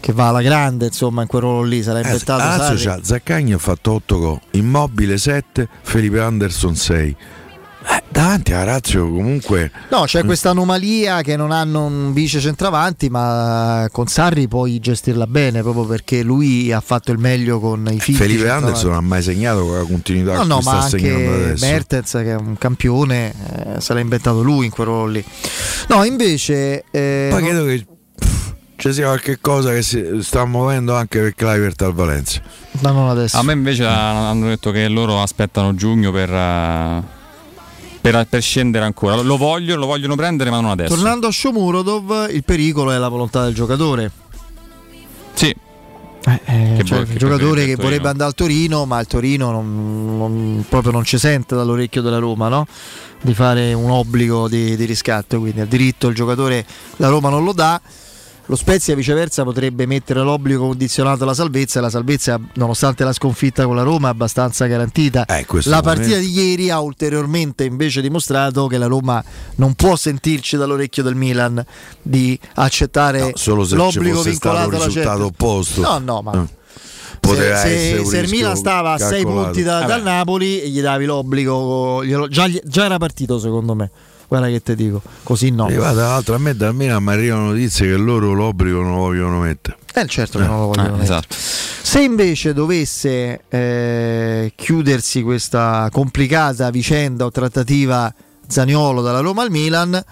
che 0.00 0.12
va 0.12 0.28
alla 0.28 0.42
grande, 0.42 0.86
insomma, 0.86 1.22
in 1.22 1.28
quel 1.28 1.42
ruolo 1.42 1.62
lì, 1.62 1.80
sarà 1.82 2.00
Eh, 2.00 2.02
inventato 2.02 2.42
la 2.42 2.56
Lazio 2.56 2.76
c'ha 2.90 2.98
Zaccagni 3.02 3.52
ha 3.52 3.58
fatto 3.58 3.92
8 3.92 4.18
gol, 4.18 4.40
Immobile 4.52 5.16
7, 5.16 5.68
Felipe 5.82 6.20
Anderson 6.20 6.74
6. 6.74 7.16
Eh, 7.88 8.02
davanti 8.08 8.52
alla 8.52 8.64
Lazio 8.64 9.08
comunque 9.08 9.70
No, 9.90 10.02
c'è 10.06 10.24
questa 10.24 10.50
anomalia 10.50 11.20
che 11.22 11.36
non 11.36 11.52
hanno 11.52 11.84
un 11.84 12.12
vice 12.12 12.40
centravanti, 12.40 13.08
ma 13.08 13.86
con 13.92 14.08
Sarri 14.08 14.48
puoi 14.48 14.80
gestirla 14.80 15.26
bene 15.28 15.62
proprio 15.62 15.84
perché 15.84 16.22
lui 16.22 16.72
ha 16.72 16.80
fatto 16.80 17.12
il 17.12 17.18
meglio 17.18 17.60
con 17.60 17.88
i 17.90 18.00
figli. 18.00 18.16
Felipe. 18.16 18.48
Anderson 18.48 18.88
non 18.90 18.98
ha 18.98 19.02
mai 19.02 19.22
segnato 19.22 19.64
con 19.64 19.76
la 19.78 19.84
continuità 19.84 20.34
No, 20.38 20.42
no, 20.44 20.58
ma 20.64 20.80
sta 20.80 20.98
segnando 20.98 21.30
anche 21.32 21.44
adesso. 21.44 21.66
Mertens 21.66 22.10
che 22.10 22.30
è 22.32 22.34
un 22.34 22.58
campione, 22.58 23.32
eh, 23.76 23.80
se 23.80 23.94
l'ha 23.94 24.00
inventato 24.00 24.42
lui 24.42 24.64
in 24.66 24.70
quel 24.72 24.86
ruolo 24.88 25.06
lì. 25.06 25.24
No, 25.88 26.02
invece... 26.02 26.84
eh, 26.90 27.28
Poi 27.30 27.42
credo 27.42 27.64
che 27.66 27.86
ci 28.78 28.92
sia 28.92 29.06
qualche 29.06 29.38
cosa 29.40 29.70
che 29.70 29.82
si 29.82 30.04
sta 30.22 30.44
muovendo 30.44 30.94
anche 30.96 31.20
per 31.20 31.34
Clivert 31.34 31.80
al 31.82 31.94
Valencia. 31.94 32.42
ma 32.80 32.90
non 32.90 33.08
adesso. 33.08 33.36
A 33.36 33.42
me 33.44 33.52
invece 33.52 33.84
hanno 33.86 34.48
detto 34.48 34.70
che 34.72 34.88
loro 34.88 35.22
aspettano 35.22 35.74
giugno 35.74 36.10
per, 36.10 36.30
eh, 36.32 37.02
per, 38.10 38.26
per 38.28 38.42
scendere 38.42 38.84
ancora. 38.84 39.16
Lo 39.16 39.36
vogliono, 39.36 39.80
lo 39.80 39.86
vogliono 39.86 40.14
prendere, 40.14 40.50
ma 40.50 40.60
non 40.60 40.70
adesso. 40.70 40.94
Tornando 40.94 41.26
a 41.26 41.30
Shomurodov, 41.32 42.28
il 42.30 42.44
pericolo 42.44 42.92
è 42.92 42.98
la 42.98 43.08
volontà 43.08 43.44
del 43.44 43.54
giocatore. 43.54 44.10
Sì, 45.34 45.54
Eh, 46.28 46.74
Che 46.78 46.84
cioè, 46.84 47.00
il 47.00 47.16
giocatore 47.16 47.66
che 47.66 47.76
vorrebbe 47.76 48.08
andare 48.08 48.28
al 48.30 48.34
Torino, 48.34 48.84
ma 48.84 48.98
il 49.00 49.06
Torino 49.06 49.50
non, 49.50 50.16
non- 50.18 50.64
proprio 50.68 50.90
non 50.92 51.04
ci 51.04 51.18
sente 51.18 51.54
dall'orecchio 51.54 52.02
della 52.02 52.18
Roma, 52.18 52.48
no? 52.48 52.66
Di 53.20 53.34
fare 53.34 53.72
un 53.74 53.90
obbligo 53.90 54.48
di, 54.48 54.76
di 54.76 54.84
riscatto, 54.84 55.38
quindi 55.38 55.60
il 55.60 55.68
diritto 55.68 56.08
il 56.08 56.14
giocatore 56.14 56.64
la 56.96 57.08
Roma 57.08 57.28
non 57.28 57.44
lo 57.44 57.52
dà. 57.52 57.80
Lo 58.48 58.54
Spezia 58.56 58.94
viceversa 58.94 59.42
potrebbe 59.42 59.86
mettere 59.86 60.20
l'obbligo 60.20 60.66
condizionato 60.68 61.24
alla 61.24 61.34
salvezza 61.34 61.78
e 61.78 61.82
la 61.82 61.90
salvezza 61.90 62.38
nonostante 62.54 63.02
la 63.04 63.12
sconfitta 63.12 63.64
con 63.64 63.74
la 63.74 63.82
Roma 63.82 64.08
è 64.08 64.10
abbastanza 64.12 64.66
garantita. 64.66 65.24
questo 65.46 65.68
la 65.70 65.80
momento- 65.82 66.00
partita 66.00 66.18
di 66.20 66.30
ieri 66.30 66.70
ha 66.70 66.80
ulteriormente 66.80 67.64
invece 67.64 68.00
dimostrato 68.00 68.66
che 68.68 68.78
la 68.78 68.86
Roma 68.86 69.22
non 69.56 69.74
può 69.74 69.96
sentirci 69.96 70.56
dall'orecchio 70.56 71.02
del 71.02 71.14
Milan 71.16 71.64
di 72.02 72.38
accettare 72.54 73.32
ci 73.34 73.50
l'obbligo 73.50 74.22
vincolato 74.22 74.68
alla 74.76 74.84
risultato 74.84 75.24
opposto. 75.24 75.80
No, 75.80 75.98
no, 75.98 76.22
ma 76.22 76.32
Eh. 76.42 76.64
Poteva 77.18 77.56
se, 77.56 78.04
se, 78.04 78.18
il 78.18 78.28
Milan 78.28 78.56
stava 78.56 78.92
a 78.92 78.98
6 78.98 79.22
calcolato. 79.22 79.42
punti 79.46 79.62
da- 79.64 79.78
Vabbè. 79.80 79.86
dal 79.86 80.02
Napoli 80.02 80.60
e 80.60 80.68
gli 80.68 80.80
davi 80.80 81.04
l'obbligo, 81.06 82.04
glielo- 82.04 82.28
già, 82.28 82.46
già 82.62 82.84
era 82.84 82.98
partito 82.98 83.38
secondo 83.40 83.74
me. 83.74 83.90
Guarda 84.28 84.48
che 84.48 84.60
te 84.60 84.74
dico, 84.74 85.02
così 85.22 85.50
no. 85.50 85.68
E 85.68 85.76
va, 85.76 85.92
tra 85.92 86.08
l'altro 86.08 86.34
a 86.34 86.38
me 86.38 86.54
dal 86.56 86.74
Milan 86.74 87.02
mi 87.02 87.12
arrivano 87.12 87.46
notizie 87.50 87.86
che 87.86 87.96
loro 87.96 88.32
l'obbligo 88.32 88.80
non 88.82 88.92
lo 88.94 88.98
vogliono 88.98 89.38
mettere. 89.40 89.76
Eh, 89.94 90.06
certo 90.06 90.38
che 90.38 90.46
non 90.46 90.58
lo 90.60 90.66
vogliono 90.66 90.88
Eh, 90.88 90.90
mettere. 90.98 91.04
esatto. 91.04 91.34
Se 91.38 92.00
invece 92.02 92.52
dovesse 92.52 93.42
eh, 93.48 94.52
chiudersi 94.56 95.22
questa 95.22 95.88
complicata 95.92 96.68
vicenda 96.70 97.24
o 97.24 97.30
trattativa 97.30 98.12
Zaniolo 98.48 99.00
dalla 99.00 99.20
Roma 99.20 99.42
al 99.42 99.50
Milan, 99.50 100.02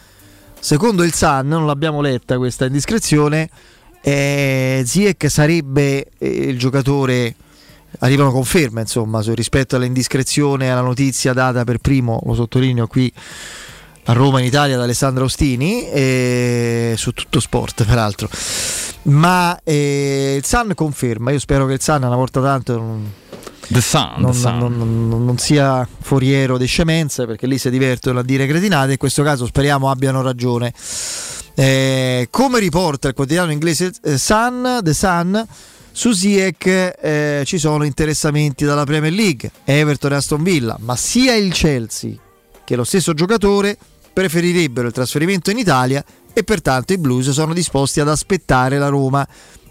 secondo 0.60 1.02
il 1.02 1.12
Sun, 1.12 1.48
non 1.48 1.66
l'abbiamo 1.66 2.00
letta 2.00 2.36
questa 2.36 2.66
indiscrezione, 2.66 3.50
eh, 4.00 4.82
Ziyech 4.86 5.28
sarebbe 5.28 6.06
eh, 6.18 6.28
il 6.28 6.58
giocatore 6.58 7.34
arrivano 8.00 8.32
conferme 8.32 8.80
insomma 8.82 9.20
rispetto 9.24 9.76
all'indiscrezione 9.76 10.68
alla 10.70 10.80
notizia 10.80 11.32
data 11.32 11.62
per 11.64 11.78
primo 11.78 12.20
lo 12.26 12.34
sottolineo 12.34 12.88
qui 12.88 13.10
a 14.06 14.12
Roma 14.12 14.40
in 14.40 14.46
Italia 14.46 14.76
da 14.76 14.82
Alessandro 14.84 15.24
Ostini 15.24 15.88
e 15.88 16.94
su 16.96 17.12
tutto 17.12 17.40
sport 17.40 17.84
peraltro. 17.84 18.28
Ma 19.04 19.58
eh, 19.62 20.34
il 20.38 20.44
Sun 20.44 20.72
conferma. 20.74 21.30
Io 21.30 21.38
spero 21.38 21.66
che 21.66 21.74
il 21.74 21.82
Sun 21.82 22.02
una 22.02 22.16
volta 22.16 22.40
tanto 22.40 22.76
non, 22.78 23.12
The 23.68 23.80
Sun, 23.80 24.12
non- 24.18 24.76
non- 24.76 25.24
non- 25.24 25.38
sia 25.38 25.86
foriero 26.00 26.58
di 26.58 26.66
scemenze 26.66 27.26
perché 27.26 27.46
lì 27.46 27.58
si 27.58 27.70
divertono 27.70 28.18
a 28.20 28.22
dire 28.22 28.46
cretinate. 28.46 28.92
In 28.92 28.98
questo 28.98 29.22
caso 29.22 29.46
speriamo 29.46 29.90
abbiano 29.90 30.22
ragione. 30.22 30.72
Eh, 31.56 32.28
come 32.30 32.58
riporta 32.58 33.08
il 33.08 33.14
quotidiano 33.14 33.52
inglese 33.52 33.92
eh, 34.02 34.18
Sun, 34.18 34.80
The 34.82 34.92
Sun 34.92 35.46
su 35.92 36.10
Ziyech 36.10 36.66
eh, 37.00 37.42
ci 37.46 37.58
sono 37.58 37.84
interessamenti 37.84 38.64
dalla 38.64 38.82
Premier 38.82 39.12
League 39.12 39.52
Everton 39.62 40.10
e 40.10 40.14
Aston 40.16 40.42
Villa 40.42 40.76
ma 40.80 40.96
sia 40.96 41.36
il 41.36 41.52
Chelsea 41.52 42.14
che 42.64 42.74
lo 42.74 42.82
stesso 42.82 43.14
giocatore 43.14 43.78
preferirebbero 44.14 44.86
il 44.86 44.94
trasferimento 44.94 45.50
in 45.50 45.58
Italia 45.58 46.02
e 46.32 46.44
pertanto 46.44 46.92
i 46.92 46.98
Blues 46.98 47.30
sono 47.30 47.52
disposti 47.52 48.00
ad 48.00 48.08
aspettare 48.08 48.78
la 48.78 48.88
Roma 48.88 49.26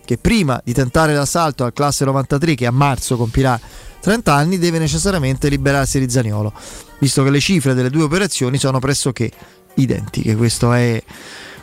che 0.05 0.17
prima 0.17 0.61
di 0.63 0.73
tentare 0.73 1.15
l'assalto 1.15 1.63
al 1.63 1.73
classe 1.73 2.03
93 2.03 2.53
che 2.53 2.65
a 2.65 2.71
marzo 2.71 3.15
compirà 3.15 3.59
30 4.01 4.33
anni 4.33 4.59
deve 4.59 4.77
necessariamente 4.77 5.47
liberarsi 5.47 5.97
di 5.97 6.09
Zaniolo 6.09 6.51
visto 6.99 7.23
che 7.23 7.29
le 7.29 7.39
cifre 7.39 7.73
delle 7.73 7.89
due 7.89 8.03
operazioni 8.03 8.57
sono 8.57 8.79
pressoché 8.79 9.31
identiche 9.75 10.35
questo 10.35 10.73
è 10.73 11.01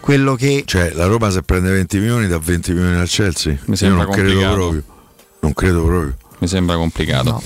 quello 0.01 0.35
che 0.35 0.63
Cioè, 0.65 0.93
la 0.95 1.05
Roma 1.05 1.31
se 1.31 1.43
prende 1.43 1.71
20 1.71 1.99
milioni 1.99 2.27
dà 2.27 2.39
20 2.39 2.73
milioni 2.73 2.97
al 2.97 3.07
Chelsea. 3.07 3.59
Io 3.63 3.77
sembra 3.77 4.05
non 4.05 4.13
credo 4.13 4.29
complicato. 4.29 4.55
proprio. 4.57 4.85
Non 5.41 5.53
credo 5.53 5.85
proprio. 5.85 6.17
Mi 6.39 6.49
sembra 6.49 6.77
complicato. 6.77 7.43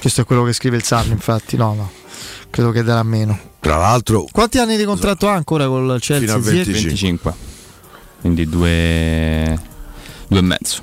questo 0.00 0.22
è 0.22 0.24
quello 0.24 0.42
che 0.42 0.52
scrive 0.52 0.76
il 0.76 0.82
Sun 0.82 1.06
infatti 1.10 1.56
no 1.56 1.74
no 1.74 1.90
credo 2.50 2.72
che 2.72 2.82
darà 2.82 3.02
meno 3.04 3.47
Tra 3.68 3.76
l'altro, 3.76 4.26
quanti 4.32 4.56
anni 4.58 4.78
di 4.78 4.84
contratto 4.84 5.28
ha 5.28 5.34
ancora 5.34 5.66
col 5.66 5.98
Chelsea 6.00 6.26
Fino 6.26 6.38
a 6.38 6.42
Ziyech? 6.42 6.70
25. 6.70 6.80
25. 6.80 7.34
Quindi 8.22 8.48
due, 8.48 9.58
due 10.26 10.38
e 10.38 10.42
mezzo. 10.42 10.82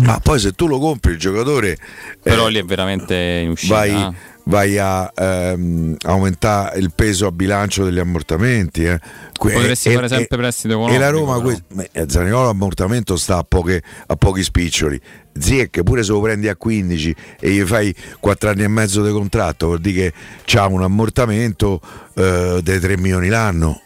ma 0.00 0.18
poi 0.20 0.38
se 0.40 0.52
tu 0.52 0.66
lo 0.66 0.78
compri 0.78 1.12
il 1.12 1.18
giocatore 1.18 1.76
Però 2.22 2.48
eh, 2.48 2.50
lì 2.52 2.58
è 2.60 2.64
veramente 2.64 3.14
in 3.44 3.50
uscita. 3.50 3.74
vai, 3.74 4.16
vai 4.44 4.78
a 4.78 5.12
ehm, 5.14 5.96
aumentare 6.06 6.78
il 6.78 6.92
peso 6.94 7.26
a 7.26 7.30
bilancio 7.30 7.84
degli 7.84 7.98
ammortamenti. 7.98 8.84
eh. 8.84 8.98
Que- 9.36 9.52
Potresti 9.52 9.90
e- 9.90 9.92
fare 9.92 10.06
e- 10.06 10.08
sempre 10.08 10.38
prestito 10.38 10.88
E 10.88 10.96
la 10.98 11.10
Roma, 11.10 11.38
però. 11.42 11.54
que- 11.76 11.90
eh, 11.92 12.06
Zaniolo 12.08 12.48
ammortamento 12.48 13.16
sta 13.18 13.36
a, 13.36 13.44
poche- 13.44 13.82
a 14.06 14.16
pochi 14.16 14.42
spiccioli. 14.42 14.98
Ziyech 15.38 15.82
pure 15.82 16.02
se 16.02 16.12
lo 16.12 16.20
prendi 16.20 16.48
a 16.48 16.56
15 16.56 17.14
e 17.40 17.50
gli 17.50 17.62
fai 17.62 17.94
4 18.20 18.50
anni 18.50 18.62
e 18.64 18.68
mezzo 18.68 19.04
di 19.04 19.10
contratto, 19.12 19.66
vuol 19.66 19.80
dire 19.80 20.10
che 20.10 20.12
c'ha 20.44 20.66
un 20.66 20.82
ammortamento 20.82 21.80
eh, 22.14 22.60
dei 22.62 22.78
3 22.80 22.98
milioni 22.98 23.28
l'anno. 23.28 23.80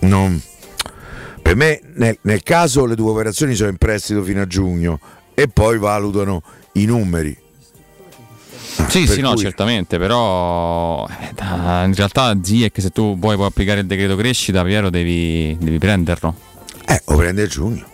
Non- 0.00 0.40
per 1.42 1.54
me 1.56 1.80
nel, 1.94 2.18
nel 2.22 2.42
caso 2.42 2.86
le 2.86 2.94
due 2.96 3.10
operazioni 3.10 3.54
sono 3.54 3.70
in 3.70 3.76
prestito 3.76 4.22
fino 4.22 4.40
a 4.42 4.46
giugno 4.46 4.98
e 5.34 5.48
poi 5.48 5.78
valutano 5.78 6.42
i 6.72 6.84
numeri. 6.86 7.36
Sì, 8.88 9.04
Per 9.04 9.14
sì, 9.14 9.20
no, 9.20 9.32
cui- 9.32 9.42
certamente, 9.42 9.96
però 9.98 11.06
eh, 11.08 11.84
in 11.84 11.94
realtà 11.94 12.36
Ziyech 12.42 12.80
se 12.80 12.90
tu 12.90 13.16
poi 13.18 13.36
puoi 13.36 13.46
applicare 13.46 13.80
il 13.80 13.86
decreto 13.86 14.16
crescita, 14.16 14.62
Piero, 14.64 14.90
devi, 14.90 15.56
devi 15.58 15.78
prenderlo. 15.78 16.34
Eh, 16.86 17.00
lo 17.06 17.16
prendi 17.16 17.40
a 17.42 17.46
giugno. 17.46 17.86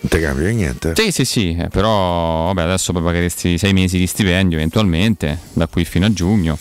Non 0.00 0.10
ti 0.10 0.20
cambia 0.20 0.50
niente. 0.50 0.92
Sì, 0.94 1.10
sì, 1.10 1.24
sì, 1.24 1.56
eh, 1.58 1.68
però 1.68 2.46
vabbè, 2.46 2.62
adesso 2.62 2.92
pagheresti 2.92 3.58
sei 3.58 3.72
mesi 3.72 3.98
di 3.98 4.06
stipendio 4.06 4.56
eventualmente, 4.58 5.38
da 5.52 5.66
qui 5.66 5.84
fino 5.84 6.06
a 6.06 6.12
giugno. 6.12 6.58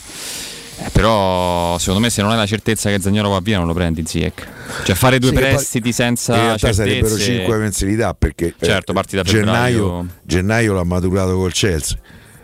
Eh, 0.78 0.90
però 0.92 1.78
secondo 1.78 2.02
me 2.02 2.10
se 2.10 2.22
non 2.22 2.32
hai 2.32 2.38
la 2.38 2.46
certezza 2.46 2.90
che 2.90 3.00
Zagnolo 3.00 3.30
va 3.30 3.40
via 3.40 3.58
non 3.58 3.68
lo 3.68 3.74
prendi 3.74 4.04
Ziyech. 4.06 4.48
Cioè 4.84 4.96
fare 4.96 5.20
due 5.20 5.30
Sì, 5.30 5.36
prestiti 5.36 5.92
senza 5.94 6.34
in 6.36 6.42
realtà 6.42 6.68
certezze... 6.74 6.84
sarebbero 6.90 7.18
5 7.18 7.58
mensilità 7.58 8.14
perché 8.14 8.48
eh, 8.60 8.66
Certo, 8.66 8.92
parti 8.94 9.16
da 9.16 9.22
gennaio, 9.22 9.78
febbraio. 9.86 10.08
gennaio 10.24 10.74
l'ha 10.74 10.84
maturato 10.84 11.36
col 11.38 11.54
Chelsea. 11.54 11.98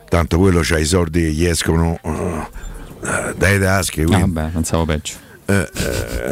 Tanto 0.07 0.37
quello 0.37 0.59
c'ha 0.63 0.77
i 0.77 0.85
soldi 0.85 1.21
che 1.21 1.31
gli 1.31 1.45
escono 1.45 1.99
eh, 2.03 3.33
dai 3.37 3.59
tasche. 3.59 4.01
Ah, 4.03 4.05
quindi- 4.05 4.31
vabbè, 4.33 4.49
pensavo 4.51 4.85
peggio. 4.85 5.13
Eh, 5.45 5.69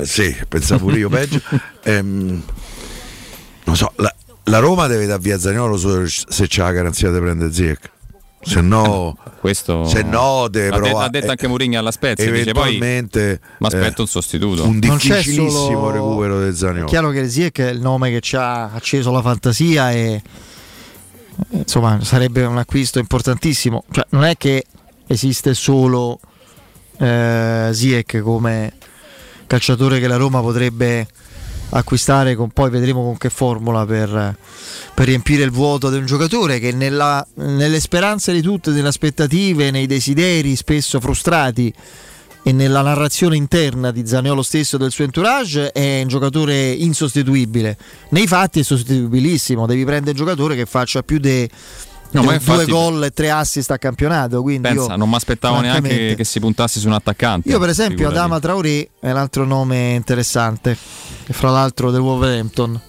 eh, 0.01 0.05
sì, 0.05 0.33
pensavo 0.47 0.85
pure 0.85 0.97
io 0.99 1.09
peggio. 1.09 1.41
Ehm, 1.83 2.43
non 3.65 3.75
so, 3.75 3.91
la, 3.97 4.13
la 4.49 4.59
Roma 4.59 4.87
deve 4.87 5.05
dar 5.05 5.19
via 5.19 5.37
Zagnolo 5.39 5.77
solo 5.77 6.05
se 6.07 6.45
c'ha 6.47 6.63
la 6.63 6.71
garanzia 6.71 7.11
di 7.11 7.19
prendere 7.19 7.51
Ziyech. 7.51 7.91
Se 8.41 8.61
no, 8.61 9.17
Questo 9.41 9.85
se 9.85 10.01
no 10.01 10.47
deve 10.49 10.69
l'ha, 10.69 10.75
de- 10.75 10.81
provare. 10.81 11.03
l'ha 11.05 11.09
detto 11.09 11.29
anche 11.31 11.47
Mourinho 11.47 11.77
alla 11.79 11.91
Spezia, 11.91 12.25
eventualmente 12.25 13.39
mi 13.59 13.67
aspetto 13.67 13.97
eh, 13.97 14.01
un 14.01 14.07
sostituto. 14.07 14.63
un 14.65 14.79
c'è 14.79 14.87
difficilissimo 14.89 15.49
solo- 15.49 15.91
recupero 15.91 16.39
del 16.39 16.53
È 16.53 16.55
Zagnolo. 16.55 16.85
chiaro 16.85 17.09
che 17.11 17.29
Ziyech 17.29 17.59
è 17.59 17.69
il 17.69 17.81
nome 17.81 18.09
che 18.11 18.21
ci 18.21 18.35
ha 18.37 18.71
acceso 18.71 19.11
la 19.11 19.21
fantasia 19.21 19.91
e 19.91 20.21
insomma 21.49 21.99
sarebbe 22.03 22.43
un 22.45 22.57
acquisto 22.57 22.99
importantissimo. 22.99 23.83
Cioè, 23.91 24.05
non 24.11 24.23
è 24.23 24.35
che 24.37 24.65
esiste 25.07 25.53
solo 25.53 26.19
eh, 26.97 27.69
Ziyech 27.73 28.19
come 28.21 28.73
calciatore 29.47 29.99
che 29.99 30.07
la 30.07 30.15
Roma 30.17 30.39
potrebbe 30.41 31.07
acquistare 31.71 32.35
con 32.35 32.49
poi 32.49 32.69
vedremo 32.69 33.03
con 33.03 33.17
che 33.17 33.29
formula 33.29 33.85
per, 33.85 34.35
per 34.93 35.05
riempire 35.05 35.43
il 35.43 35.51
vuoto 35.51 35.89
di 35.89 35.97
un 35.97 36.05
giocatore 36.05 36.59
che 36.59 36.71
nella- 36.71 37.25
nelle 37.35 37.79
speranze 37.79 38.33
di 38.33 38.41
tutte, 38.41 38.71
nelle 38.71 38.87
aspettative, 38.87 39.71
nei 39.71 39.85
desideri 39.85 40.55
spesso 40.55 40.99
frustrati 40.99 41.73
e 42.41 42.51
nella 42.51 42.81
narrazione 42.81 43.35
interna 43.35 43.91
di 43.91 44.07
Zaniolo 44.07 44.41
stesso 44.41 44.77
e 44.77 44.79
del 44.79 44.91
suo 44.91 45.03
entourage 45.03 45.71
è 45.71 46.01
un 46.01 46.07
giocatore 46.07 46.71
insostituibile. 46.71 47.77
Nei 48.09 48.27
fatti 48.27 48.61
è 48.61 48.63
sostituibilissimo, 48.63 49.65
devi 49.67 49.83
prendere 49.83 50.11
un 50.11 50.25
giocatore 50.25 50.55
che 50.55 50.65
faccia 50.65 51.03
più 51.03 51.19
di 51.19 51.47
No, 52.11 52.21
ma 52.21 52.27
due 52.27 52.33
infatti- 52.35 52.71
gol 52.71 53.03
e 53.03 53.11
tre 53.11 53.29
assist 53.29 53.69
a 53.71 53.77
campionato. 53.77 54.41
Quindi 54.41 54.67
Pensa, 54.67 54.91
io, 54.91 54.95
non 54.97 55.09
mi 55.09 55.15
aspettavo 55.15 55.59
neanche 55.61 56.15
che 56.15 56.23
si 56.23 56.39
puntasse 56.39 56.79
su 56.79 56.87
un 56.87 56.93
attaccante. 56.93 57.47
Io 57.49 57.59
per 57.59 57.69
esempio 57.69 57.97
figurati. 57.97 58.17
Adama 58.17 58.39
Traoré 58.39 58.89
è 58.99 59.11
un 59.11 59.17
altro 59.17 59.45
nome 59.45 59.93
interessante, 59.93 60.75
fra 61.29 61.49
l'altro 61.51 61.91
del 61.91 62.01
Wolverhampton. 62.01 62.79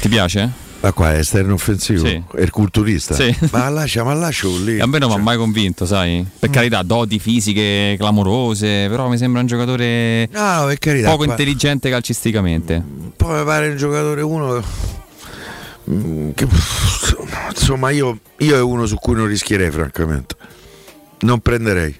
Ti 0.00 0.08
piace? 0.08 0.66
Ma 0.80 0.92
qua 0.92 1.12
è 1.12 1.18
esterno 1.18 1.54
offensivo, 1.54 2.06
Sì. 2.06 2.22
è 2.36 2.40
il 2.42 2.50
culturista. 2.50 3.12
Sì. 3.14 3.34
Ma 3.50 3.68
lascia, 3.68 4.04
ma 4.04 4.14
lascio 4.14 4.56
lì. 4.58 4.78
A 4.78 4.86
me 4.86 4.98
non 4.98 5.08
mi 5.08 5.16
ha 5.16 5.18
mai 5.18 5.36
convinto, 5.36 5.86
sai? 5.86 6.24
Per 6.38 6.50
carità, 6.50 6.82
doti 6.84 7.18
fisiche 7.18 7.96
clamorose, 7.98 8.86
però 8.88 9.08
mi 9.08 9.16
sembra 9.18 9.40
un 9.40 9.48
giocatore 9.48 10.28
No, 10.30 10.66
per 10.66 10.78
carità. 10.78 11.06
poco 11.10 11.24
qua- 11.24 11.32
intelligente 11.32 11.90
calcisticamente. 11.90 12.80
Poi 13.16 13.38
mi 13.40 13.44
pare 13.44 13.70
un 13.70 13.76
giocatore 13.76 14.20
uno. 14.22 14.62
Che- 16.34 16.46
insomma, 17.50 17.90
io, 17.90 18.18
io 18.38 18.56
è 18.56 18.60
uno 18.60 18.86
su 18.86 18.96
cui 18.96 19.14
non 19.14 19.26
rischierei, 19.26 19.70
francamente. 19.70 20.36
Non 21.20 21.40
prenderei. 21.40 21.94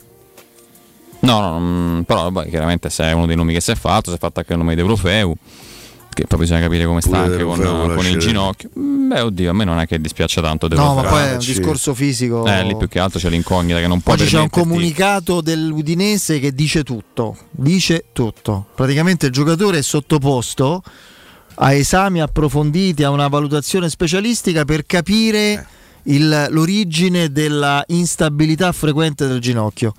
No, 1.20 1.40
no, 1.40 1.58
mm, 1.60 2.00
però 2.02 2.30
vabbè, 2.30 2.48
chiaramente 2.48 2.90
se 2.90 3.04
è 3.04 3.12
uno 3.12 3.26
dei 3.26 3.34
nomi 3.36 3.52
che 3.52 3.60
si 3.60 3.72
è 3.72 3.74
fatto, 3.74 4.10
si 4.10 4.16
è 4.16 4.18
fatto 4.18 4.38
anche 4.40 4.52
il 4.52 4.58
nome 4.58 4.74
di 4.76 4.80
Eurofeu, 4.80 5.34
che 6.10 6.26
poi 6.26 6.38
bisogna 6.38 6.60
capire 6.60 6.84
come 6.86 7.00
sta 7.00 7.18
anche 7.18 7.42
con, 7.42 7.58
con 7.60 8.06
il 8.06 8.18
ginocchio. 8.18 8.70
Mm, 8.78 9.08
Beh, 9.08 9.20
oddio, 9.22 9.50
a 9.50 9.52
me 9.52 9.64
non 9.64 9.78
è 9.80 9.86
che 9.86 10.00
dispiace 10.00 10.40
tanto. 10.40 10.68
De 10.68 10.76
No, 10.76 10.94
ma 10.94 11.00
Deulofeu. 11.02 11.10
poi 11.10 11.28
è 11.28 11.32
un 11.32 11.38
discorso 11.38 11.94
fisico. 11.94 12.46
Eh, 12.46 12.62
lì 12.64 12.76
più 12.76 12.86
che 12.88 12.98
altro 13.00 13.18
c'è 13.18 13.30
l'incognita 13.30 13.80
che 13.80 13.86
non 13.88 14.00
può 14.00 14.12
Oggi 14.12 14.26
c'è 14.26 14.38
un 14.38 14.50
comunicato 14.50 15.40
dell'Udinese 15.40 16.38
che 16.38 16.52
dice 16.52 16.84
tutto, 16.84 17.36
dice 17.50 18.04
tutto. 18.12 18.66
Praticamente 18.74 19.26
il 19.26 19.32
giocatore 19.32 19.78
è 19.78 19.82
sottoposto 19.82 20.82
a 21.60 21.72
esami 21.74 22.20
approfonditi, 22.20 23.02
a 23.04 23.10
una 23.10 23.28
valutazione 23.28 23.88
specialistica 23.88 24.64
per 24.64 24.80
Eh. 24.80 24.86
capire 24.86 25.66
il- 26.04 26.46
l'origine 26.50 27.30
della 27.32 27.82
instabilità 27.88 28.72
frequente 28.72 29.26
del 29.26 29.40
ginocchio, 29.40 29.92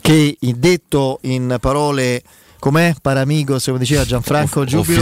che 0.00 0.36
detto 0.56 1.18
in 1.22 1.56
parole 1.60 2.22
com'è 2.58 2.94
Paramigos, 3.00 3.64
come 3.66 3.78
diceva 3.78 4.04
Gianfranco 4.04 4.64
Giubilo. 4.64 5.00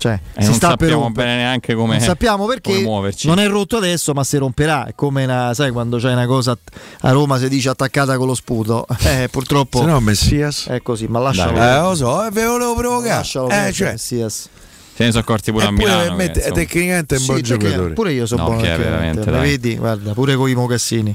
Cioè, 0.00 0.18
E 0.34 0.42
si 0.42 0.48
non 0.48 0.58
sappiamo 0.58 1.10
bene 1.10 1.36
neanche 1.36 1.74
come 1.74 1.96
Non 1.98 2.00
sappiamo 2.06 2.46
perché 2.46 2.80
non 3.24 3.38
è 3.38 3.46
rotto 3.48 3.76
adesso, 3.76 4.14
ma 4.14 4.24
si 4.24 4.38
romperà. 4.38 4.86
È 4.86 4.94
come 4.94 5.24
una, 5.24 5.52
sai, 5.52 5.70
quando 5.72 5.98
c'è 5.98 6.10
una 6.10 6.24
cosa 6.24 6.56
a 7.02 7.10
Roma 7.10 7.36
si 7.36 7.50
dice 7.50 7.68
attaccata 7.68 8.16
con 8.16 8.26
lo 8.26 8.34
sputo. 8.34 8.86
Eh, 9.04 9.28
purtroppo 9.30 9.80
Se 9.80 9.84
no, 9.84 10.00
Messias. 10.00 10.66
è 10.68 10.80
così, 10.80 11.06
ma 11.06 11.18
lascialo. 11.18 11.58
Eh, 11.60 11.80
lo 11.80 11.94
so, 11.94 12.24
eh, 12.24 12.30
ve 12.30 12.44
volevo 12.46 12.74
provocare. 12.74 13.16
Lascialo 13.16 13.48
Eh, 13.50 13.72
cioè, 13.72 13.90
Messias. 13.92 14.48
Se 14.94 15.04
ne 15.04 15.10
sono 15.10 15.22
accorti 15.22 15.50
pure 15.52 15.64
a 15.66 15.68
Eppure 15.68 15.84
Milano. 15.84 16.02
per 16.04 16.12
me 16.14 16.30
che, 16.30 16.50
tecnicamente 16.52 17.14
è 17.16 17.18
un 17.18 17.24
Sì, 17.24 17.30
buon 17.30 17.42
giocatore. 17.42 17.92
Pure 17.92 18.12
io 18.12 18.24
sono 18.26 18.42
No, 18.42 18.48
buono. 18.50 18.62
veramente, 18.62 19.30
dai. 19.30 19.40
vedi, 19.40 19.76
guarda, 19.76 20.12
pure 20.14 20.34
con 20.36 20.48
i 20.48 20.54
mocassini. 20.54 21.14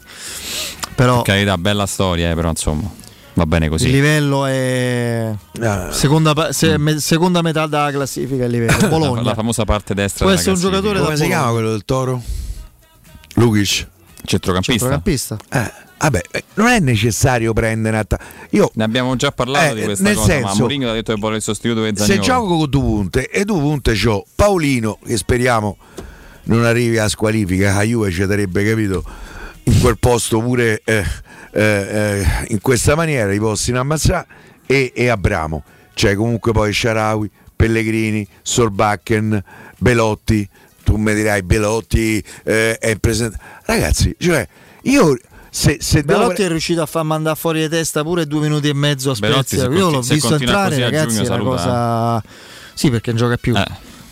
Però 0.95 1.21
Per 1.21 1.33
carità, 1.33 1.57
bella 1.57 1.85
storia, 1.87 2.29
eh, 2.31 2.35
però 2.35 2.49
insomma, 2.49 2.87
va 3.35 3.45
bene 3.45 3.69
così. 3.69 3.85
il 3.87 3.91
livello 3.93 4.45
è 4.45 5.33
Ah. 5.61 5.91
seconda, 5.91 6.51
se- 6.51 6.77
me- 6.77 6.99
seconda 6.99 7.41
metà 7.41 7.67
della 7.67 7.91
classifica 7.91 8.43
il 8.45 8.51
livello. 8.51 8.77
La, 8.81 8.87
Bologna. 8.87 9.21
la 9.21 9.33
famosa 9.33 9.63
parte 9.63 9.93
destra 9.93 10.25
Può 10.25 10.33
essere 10.33 10.51
un 10.51 10.59
giocatore 10.59 10.99
Come 10.99 11.11
da 11.11 11.17
si 11.21 11.25
chiama 11.27 11.51
quello 11.51 11.69
del 11.71 11.85
Toro? 11.85 12.21
Lukic. 13.35 13.87
Centrocampista. 14.23 14.79
Centrocampista. 14.89 15.37
Eh, 15.49 15.71
vabbè, 15.99 16.21
eh, 16.31 16.43
non 16.55 16.67
è 16.67 16.79
necessario 16.79 17.53
prendere 17.53 17.95
una 17.95 18.05
ta- 18.05 18.19
Io 18.51 18.71
Ne 18.73 18.83
abbiamo 18.83 19.15
già 19.15 19.31
parlato 19.31 19.71
Eh, 19.73 19.75
di 19.75 19.83
questa 19.83 20.03
nel 20.03 20.15
cosa, 20.15 20.33
ma 20.33 20.47
senso, 20.47 20.59
Mourinho 20.61 20.89
ha 20.89 20.93
detto 20.93 21.13
che 21.13 21.19
vuole 21.19 21.35
il 21.35 21.41
sostituto 21.43 21.83
di 21.83 21.91
se 21.95 22.19
gioco 22.19 22.57
con 22.57 22.69
due 22.69 22.81
punte 22.81 23.29
e 23.29 23.45
due 23.45 23.59
punte 23.59 23.93
c'ho 23.93 24.25
Paolino 24.33 24.97
che 25.05 25.17
speriamo 25.17 25.77
non 26.45 26.63
arrivi 26.63 26.97
a 26.97 27.07
squalifica, 27.07 27.73
la 27.75 27.81
Juve 27.83 28.11
ci 28.11 28.25
darebbe 28.25 28.67
capito 28.67 29.03
in 29.65 29.79
quel 29.79 29.97
posto 29.97 30.39
pure 30.41 30.81
eh, 30.83 31.03
eh, 31.51 31.61
eh, 31.61 32.25
in 32.49 32.61
questa 32.61 32.95
maniera 32.95 33.31
i 33.33 33.39
possono 33.39 33.79
ammazzare 33.79 34.27
e, 34.65 34.91
e 34.95 35.07
Abramo, 35.09 35.63
cioè 35.93 36.15
comunque 36.15 36.51
poi 36.51 36.73
Sharawi, 36.73 37.29
Pellegrini, 37.55 38.27
Sorbakken, 38.41 39.43
Belotti, 39.77 40.47
tu 40.83 40.97
mi 40.97 41.13
dirai 41.13 41.43
Belotti 41.43 42.23
eh, 42.43 42.77
è 42.77 42.95
presente, 42.97 43.37
ragazzi, 43.65 44.15
cioè 44.19 44.47
io 44.83 45.17
se, 45.49 45.77
se 45.79 46.03
devo- 46.03 46.19
Belotti 46.19 46.43
è 46.43 46.47
riuscito 46.49 46.81
a 46.81 46.85
far 46.85 47.03
mandare 47.03 47.37
fuori 47.37 47.61
di 47.61 47.69
testa 47.69 48.03
pure 48.03 48.27
due 48.27 48.41
minuti 48.41 48.67
e 48.67 48.73
mezzo 48.73 49.11
a 49.11 49.15
Belotti, 49.17 49.55
Spezia. 49.55 49.71
se 49.71 49.77
Io 49.77 49.89
l'ho 49.89 50.01
visto 50.01 50.27
continua 50.27 50.65
entrare, 50.65 50.79
ragazzi, 50.79 51.23
è 51.23 51.27
una 51.27 51.37
cosa. 51.37 52.23
Sì, 52.73 52.89
perché 52.89 53.11
non 53.11 53.19
gioca 53.19 53.37
più. 53.37 53.55
Eh, 53.55 53.65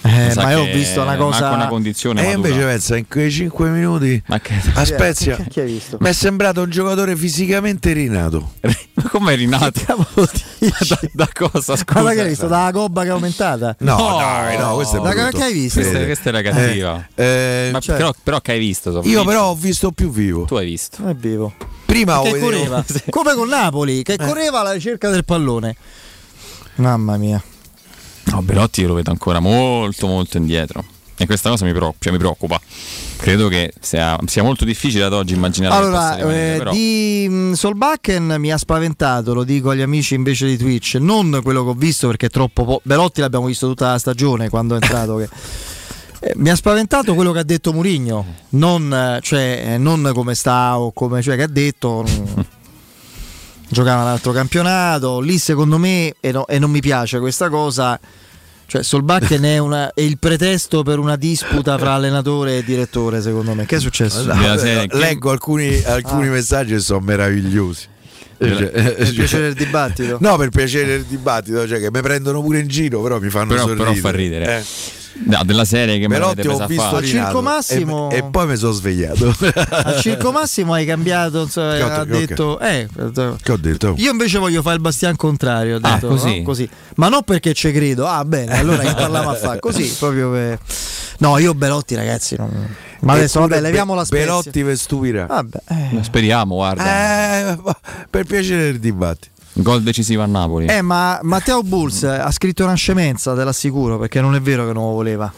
Eh, 0.05 0.33
ma 0.35 0.51
io 0.51 0.59
ho 0.61 0.65
visto 0.65 1.01
una 1.01 1.15
cosa. 1.15 1.51
una 1.51 1.67
condizione 1.67 2.21
E 2.21 2.35
matura. 2.35 2.47
invece 2.49 2.65
pensa 2.65 2.97
in 2.97 3.07
quei 3.07 3.31
5 3.31 3.69
minuti 3.69 4.21
Ma 4.27 4.39
che... 4.41 4.53
a 4.73 4.83
Spezia 4.83 5.37
Chi 5.49 5.61
hai 5.61 5.71
visto? 5.71 5.97
mi 6.01 6.09
è 6.09 6.13
sembrato 6.13 6.61
un 6.61 6.69
giocatore 6.69 7.15
fisicamente 7.15 7.93
rinato. 7.93 8.53
Ma 8.61 9.09
come 9.09 9.33
è 9.33 9.35
rinato? 9.37 9.79
da, 9.87 10.99
da 11.13 11.29
cosa? 11.33 11.75
Scusa. 11.77 12.01
Ma 12.01 12.11
che 12.13 12.21
hai 12.21 12.27
visto? 12.27 12.47
Dalla 12.47 12.71
gobba 12.71 13.03
che 13.03 13.07
è 13.07 13.11
aumentata? 13.11 13.75
No, 13.79 13.95
No, 13.97 14.17
dai, 14.17 14.57
no, 14.57 14.75
questo 14.75 14.97
è 14.97 15.01
da- 15.01 15.09
brutto. 15.13 15.37
che 15.37 15.43
hai 15.43 15.53
visto? 15.53 15.79
Questa, 15.79 16.03
questa 16.03 16.29
era 16.29 16.41
cattiva. 16.41 17.07
Eh, 17.15 17.69
Ma 17.71 17.79
cioè- 17.79 17.95
però, 17.95 18.13
però 18.21 18.41
che 18.41 18.51
hai 18.51 18.59
visto? 18.59 19.01
Io 19.05 19.23
però 19.23 19.45
ho 19.51 19.55
visto 19.55 19.91
più 19.91 20.09
vivo. 20.11 20.43
Tu 20.43 20.55
hai 20.55 20.65
visto. 20.65 20.97
Non 20.99 21.11
è 21.11 21.15
vivo. 21.15 21.53
Prima 21.85 22.19
ho 22.19 22.23
Che 22.23 22.39
correva. 22.39 22.83
Come 23.09 23.33
con 23.35 23.47
Napoli, 23.47 23.99
Eh. 23.99 24.03
che 24.03 24.17
correva 24.17 24.59
alla 24.59 24.73
ricerca 24.73 25.09
del 25.09 25.23
pallone. 25.23 25.75
Mamma 26.75 27.17
mia. 27.17 27.41
No, 28.33 28.41
Belotti 28.41 28.81
io 28.81 28.87
lo 28.87 28.93
vedo 28.95 29.11
ancora 29.11 29.39
molto 29.39 30.07
molto 30.07 30.37
indietro. 30.37 30.83
E 31.15 31.27
questa 31.27 31.49
cosa 31.49 31.65
mi, 31.65 31.71
preoccupa, 31.71 31.97
cioè, 31.99 32.11
mi 32.11 32.17
preoccupa. 32.17 32.59
Credo 33.17 33.47
che 33.47 33.71
sia, 33.79 34.17
sia 34.25 34.41
molto 34.41 34.65
difficile 34.65 35.03
ad 35.03 35.13
oggi 35.13 35.35
immaginare 35.35 35.75
Allora, 35.75 36.17
eh, 36.17 36.55
però. 36.57 36.71
di 36.71 37.51
Solbakken 37.53 38.35
mi 38.39 38.51
ha 38.51 38.57
spaventato, 38.57 39.35
lo 39.35 39.43
dico 39.43 39.69
agli 39.69 39.81
amici 39.81 40.15
invece 40.15 40.47
di 40.47 40.57
Twitch, 40.57 40.95
non 40.95 41.39
quello 41.43 41.63
che 41.63 41.69
ho 41.69 41.73
visto 41.75 42.07
perché 42.07 42.25
è 42.25 42.29
troppo 42.29 42.65
po- 42.65 42.81
Belotti 42.83 43.21
l'abbiamo 43.21 43.45
visto 43.45 43.67
tutta 43.67 43.91
la 43.91 43.99
stagione 43.99 44.49
quando 44.49 44.75
è 44.75 44.79
entrato 44.81 45.17
che- 45.17 45.29
Eh, 46.25 46.31
mi 46.37 46.49
ha 46.49 46.55
spaventato 46.55 47.15
quello 47.15 47.33
che 47.33 47.39
ha 47.39 47.43
detto 47.43 47.73
Murigno, 47.73 48.25
non, 48.51 49.19
cioè, 49.21 49.73
eh, 49.73 49.77
non 49.77 50.09
come 50.13 50.35
sta 50.35 50.79
o 50.79 50.93
come 50.93 51.21
cioè, 51.21 51.35
che 51.35 51.43
ha 51.43 51.47
detto 51.47 52.05
giocava 53.67 54.03
l'altro 54.03 54.31
campionato, 54.31 55.19
lì 55.19 55.37
secondo 55.37 55.77
me 55.77 56.13
e, 56.21 56.31
no- 56.31 56.47
e 56.47 56.59
non 56.59 56.71
mi 56.71 56.79
piace 56.79 57.19
questa 57.19 57.49
cosa. 57.49 57.99
Cioè, 58.73 58.81
Solbakken 58.81 59.43
è, 59.43 59.59
una- 59.59 59.93
è 59.93 60.01
il 60.01 60.17
pretesto 60.17 60.81
per 60.81 60.97
una 60.97 61.15
disputa 61.15 61.77
fra 61.77 61.91
allenatore 61.93 62.57
e 62.57 62.63
direttore, 62.63 63.21
secondo 63.21 63.53
me. 63.53 63.67
Che 63.67 63.75
è 63.75 63.79
successo? 63.79 64.23
No, 64.25 64.33
Della 64.33 64.81
eh, 64.81 64.87
leggo 64.93 65.29
alcuni, 65.29 65.79
alcuni 65.85 66.27
Ah. 66.27 66.31
messaggi 66.31 66.71
che 66.73 66.79
sono 66.79 66.99
meravigliosi. 67.01 67.85
Della- 68.35 68.57
Cioè, 68.57 68.69
Per 68.71 68.95
cioè- 69.05 69.13
piacere 69.13 69.43
del 69.43 69.53
dibattito. 69.53 70.17
No, 70.21 70.37
per 70.37 70.49
piacere 70.49 70.87
del 70.87 71.03
dibattito, 71.03 71.67
cioè 71.67 71.79
che 71.79 71.91
mi 71.91 72.01
prendono 72.01 72.41
pure 72.41 72.57
in 72.61 72.67
giro, 72.67 72.99
però 73.03 73.19
mi 73.19 73.29
fanno 73.29 73.49
Però- 73.49 73.61
sorridere. 73.67 73.89
però 73.91 73.99
fa 74.01 74.11
ridere. 74.17 74.57
Eh. 74.57 74.63
No, 75.25 75.43
della 75.43 75.63
serie 75.65 75.99
che 75.99 76.07
l'avete 76.07 76.41
Belotti 76.41 76.63
ho 76.63 76.67
visto. 76.67 76.95
Al 76.95 77.03
Circo 77.05 77.41
Massimo- 77.41 78.09
e, 78.09 78.17
e 78.17 78.23
poi 78.23 78.47
mi 78.47 78.55
sono 78.57 78.71
svegliato. 78.71 79.33
Al 79.69 79.99
Circo 80.01 80.31
Massimo 80.31 80.73
hai 80.73 80.85
cambiato, 80.85 81.43
insomma, 81.43 81.75
Che 81.75 81.83
ho- 81.83 81.87
ha 81.87 82.01
ho- 82.01 82.05
detto, 82.05 82.59
eh, 82.59 82.87
che 83.41 83.51
ho 83.51 83.57
detto? 83.57 83.93
io 83.97 84.11
invece 84.11 84.39
voglio 84.39 84.61
fare 84.61 84.75
il 84.75 84.81
bastian 84.81 85.15
contrario, 85.15 85.75
ho 85.75 85.79
Ah, 85.83 85.93
detto, 85.93 86.07
così? 86.07 86.37
no? 86.39 86.43
Così. 86.43 86.69
ma 86.95 87.09
non 87.09 87.21
perché 87.23 87.53
ci 87.53 87.71
credo, 87.71 88.07
ah 88.07 88.25
bene, 88.25 88.57
allora 88.57 88.81
che 88.83 88.93
parliamo 88.95 89.29
a 89.29 89.35
fare, 89.35 89.59
così 89.59 89.93
proprio 89.99 90.31
per... 90.31 90.59
No, 91.19 91.37
io 91.37 91.53
Belotti 91.53 91.93
ragazzi, 91.95 92.35
non... 92.35 92.49
ma 93.01 93.13
adesso 93.13 93.37
Eppure 93.37 93.55
vabbè, 93.55 93.65
leviamo 93.67 93.93
la 93.93 94.03
Spezia. 94.05 94.25
Belotti 94.25 94.63
vi 94.63 94.75
stupirà. 94.75 95.25
Vabbè, 95.27 95.57
eh. 95.69 95.97
Speriamo, 96.03 96.55
guarda. 96.55 97.51
Eh, 97.51 97.57
per 98.09 98.25
piacere 98.25 98.63
del 98.63 98.79
dibattito. 98.79 99.31
Gol 99.53 99.83
decisivo 99.83 100.23
a 100.23 100.25
Napoli. 100.25 100.65
Eh, 100.65 100.81
ma 100.81 101.19
Matteo 101.21 101.61
Bulls 101.61 102.03
ha 102.03 102.31
scritto 102.31 102.63
una 102.63 102.73
scemenza, 102.73 103.35
te 103.35 103.43
l'assicuro, 103.43 103.99
perché 103.99 104.19
non 104.19 104.35
è 104.35 104.41
vero 104.41 104.65
che 104.65 104.73
non 104.73 104.85
lo 104.85 104.93
voleva. 104.93 105.31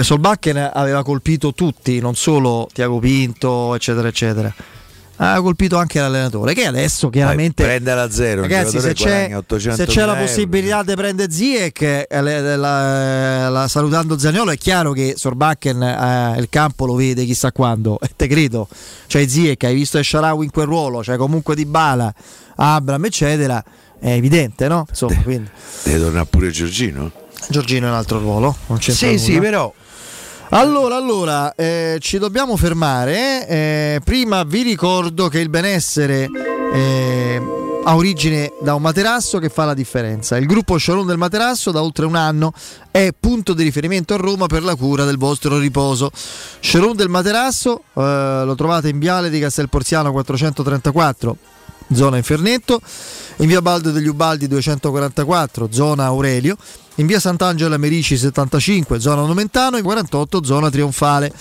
Solbakken 0.00 0.70
aveva 0.74 1.04
colpito 1.04 1.52
tutti, 1.52 2.00
non 2.00 2.16
solo 2.16 2.68
Tiago 2.72 2.98
Pinto, 2.98 3.74
eccetera, 3.74 4.08
eccetera. 4.08 4.52
Ha 5.20 5.40
colpito 5.40 5.76
anche 5.76 5.98
l'allenatore, 5.98 6.54
che 6.54 6.64
adesso 6.64 7.08
chiaramente. 7.10 7.62
Poi 7.64 7.72
prende 7.72 7.92
la 7.94 8.08
zero. 8.10 8.42
Ragazzi, 8.42 8.78
se 8.78 8.92
c'è, 8.92 9.04
guadagna 9.08 9.38
800 9.38 9.76
se 9.84 9.86
c'è 9.88 10.04
la 10.04 10.14
possibilità 10.14 10.82
di 10.84 10.94
prendere 10.94 11.32
Ziek, 11.32 11.82
eh, 11.82 12.06
la- 12.08 12.56
la- 12.56 13.48
la- 13.48 13.68
salutando 13.68 14.16
Zaniolo, 14.16 14.52
è 14.52 14.56
chiaro 14.56 14.92
che 14.92 15.14
Sorbakken 15.16 15.82
eh, 15.82 16.34
il 16.38 16.46
campo 16.48 16.86
lo 16.86 16.94
vede 16.94 17.24
chissà 17.24 17.50
quando. 17.50 17.98
E 18.00 18.10
te 18.14 18.28
credo. 18.28 18.68
Cioè 19.08 19.26
Ziek, 19.26 19.64
hai 19.64 19.74
visto 19.74 19.98
Esharawi 19.98 20.44
in 20.44 20.50
quel 20.52 20.66
ruolo, 20.66 21.02
cioè 21.02 21.16
comunque 21.16 21.56
di 21.56 21.64
Bala, 21.66 22.14
Abram, 22.56 23.04
eccetera. 23.04 23.62
È 24.00 24.10
evidente, 24.12 24.68
no? 24.68 24.86
Insomma, 24.88 25.20
quindi. 25.22 25.50
Deve 25.82 25.98
tornare 25.98 26.26
pure 26.26 26.50
Giorgino? 26.50 27.10
Giorgino 27.48 27.86
è 27.86 27.88
un 27.90 27.96
altro 27.96 28.20
ruolo. 28.20 28.56
Non 28.68 28.78
c'entra 28.78 29.08
Sì, 29.08 29.18
sì, 29.18 29.38
però. 29.40 29.74
Allora, 30.50 30.96
allora 30.96 31.54
eh, 31.54 31.98
ci 32.00 32.16
dobbiamo 32.16 32.56
fermare. 32.56 33.46
eh, 33.46 34.00
prima 34.02 34.44
vi 34.44 34.62
ricordo 34.62 35.28
che 35.28 35.40
il 35.40 35.50
benessere 35.50 36.26
eh, 36.72 37.42
ha 37.84 37.94
origine 37.94 38.52
da 38.62 38.74
un 38.74 38.80
materasso 38.80 39.38
che 39.40 39.50
fa 39.50 39.66
la 39.66 39.74
differenza. 39.74 40.38
Il 40.38 40.46
gruppo 40.46 40.78
Showroom 40.78 41.06
del 41.06 41.18
Materasso 41.18 41.70
da 41.70 41.82
oltre 41.82 42.06
un 42.06 42.16
anno 42.16 42.54
è 42.90 43.10
punto 43.18 43.52
di 43.52 43.62
riferimento 43.62 44.14
a 44.14 44.16
Roma 44.16 44.46
per 44.46 44.62
la 44.62 44.74
cura 44.74 45.04
del 45.04 45.18
vostro 45.18 45.58
riposo. 45.58 46.10
Showroom 46.60 46.96
del 46.96 47.10
Materasso 47.10 47.82
eh, 47.92 48.42
lo 48.44 48.54
trovate 48.54 48.88
in 48.88 48.98
Viale 48.98 49.28
di 49.28 49.40
Castelporziano 49.40 50.12
434 50.12 51.36
zona 51.92 52.16
Infernetto, 52.16 52.80
in 53.36 53.48
via 53.48 53.62
Baldo 53.62 53.90
degli 53.90 54.08
Ubaldi 54.08 54.46
244, 54.46 55.68
zona 55.70 56.04
Aurelio, 56.04 56.56
in 56.98 57.06
via 57.06 57.20
Sant'Angela 57.20 57.76
Merici 57.76 58.16
75, 58.16 58.98
zona 59.00 59.22
Nomentano, 59.22 59.76
in 59.76 59.82
48, 59.82 60.44
zona 60.44 60.70
Trionfale. 60.70 61.32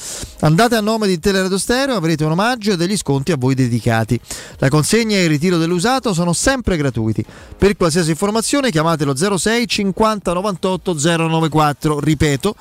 Andate 0.41 0.75
a 0.75 0.81
nome 0.81 1.07
di 1.07 1.19
Teleradio 1.19 1.57
Stereo, 1.57 1.95
avrete 1.95 2.23
un 2.23 2.31
omaggio 2.31 2.73
e 2.73 2.77
degli 2.77 2.95
sconti 2.95 3.31
a 3.31 3.37
voi 3.37 3.55
dedicati. 3.55 4.19
La 4.57 4.69
consegna 4.69 5.17
e 5.17 5.23
il 5.23 5.29
ritiro 5.29 5.57
dell'usato 5.57 6.13
sono 6.13 6.33
sempre 6.33 6.77
gratuiti. 6.77 7.25
Per 7.57 7.75
qualsiasi 7.75 8.11
informazione 8.11 8.69
chiamatelo 8.71 9.15
06 9.15 9.67
50 9.67 10.33
98 10.33 10.93
094, 10.93 11.99
ripeto 11.99 12.55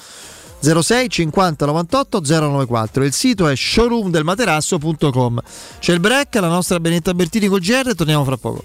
06 0.59 1.09
50 1.11 1.67
98 1.67 2.21
094 2.25 3.05
il 3.05 3.13
sito 3.13 3.47
è 3.47 3.55
showroomdelmaterasso.com 3.55 5.41
c'è 5.79 5.93
il 5.93 6.01
break 6.01 6.35
la 6.37 6.49
nostra 6.49 6.81
Benetta 6.81 7.13
Bertini 7.13 7.47
col 7.47 7.61
GR 7.61 7.95
torniamo 7.95 8.25
fra 8.25 8.39
poco 8.39 8.65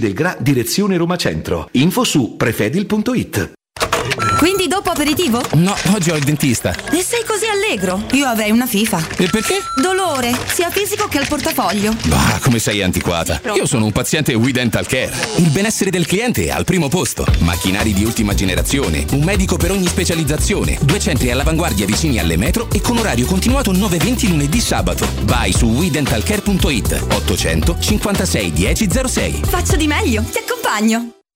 del 0.01 0.13
GRA, 0.13 0.35
direzione 0.37 0.97
Roma 0.97 1.15
Centro. 1.15 1.69
Info 1.73 2.03
su 2.03 2.35
prefedil.it. 2.35 3.53
Quindi 4.37 4.67
dopo 4.67 4.89
aperitivo? 4.89 5.41
No, 5.53 5.75
oggi 5.93 6.09
ho 6.09 6.15
il 6.15 6.23
dentista. 6.23 6.75
E 6.91 7.03
sei 7.03 7.23
così 7.23 7.40
allegro? 7.71 8.03
Io 8.11 8.27
avrei 8.27 8.51
una 8.51 8.65
FIFA. 8.65 9.07
E 9.17 9.29
perché? 9.29 9.61
Dolore, 9.75 10.37
sia 10.47 10.69
fisico 10.69 11.07
che 11.07 11.17
al 11.17 11.27
portafoglio. 11.27 11.95
Bah, 12.05 12.39
come 12.41 12.59
sei 12.59 12.81
antiquata. 12.81 13.39
Io 13.55 13.65
sono 13.65 13.85
un 13.85 13.91
paziente 13.93 14.33
We 14.33 14.51
Dental 14.51 14.85
Care. 14.85 15.13
Il 15.37 15.49
benessere 15.49 15.89
del 15.89 16.05
cliente 16.05 16.45
è 16.45 16.49
al 16.49 16.65
primo 16.65 16.89
posto. 16.89 17.25
Macchinari 17.39 17.93
di 17.93 18.03
ultima 18.03 18.33
generazione, 18.33 19.05
un 19.11 19.23
medico 19.23 19.55
per 19.55 19.71
ogni 19.71 19.87
specializzazione, 19.87 20.77
due 20.81 20.99
centri 20.99 21.31
all'avanguardia 21.31 21.85
vicini 21.85 22.19
alle 22.19 22.37
metro 22.37 22.69
e 22.71 22.81
con 22.81 22.97
orario 22.97 23.25
continuato 23.25 23.71
9-20 23.71 24.29
lunedì 24.29 24.59
sabato. 24.59 25.07
Vai 25.23 25.53
su 25.53 25.67
WeDentalCare.it 25.67 27.05
800 27.13 27.77
56 27.79 28.51
1006. 28.51 29.41
Faccio 29.47 29.75
di 29.77 29.87
meglio, 29.87 30.23
ti 30.23 30.39
accompagno. 30.39 31.20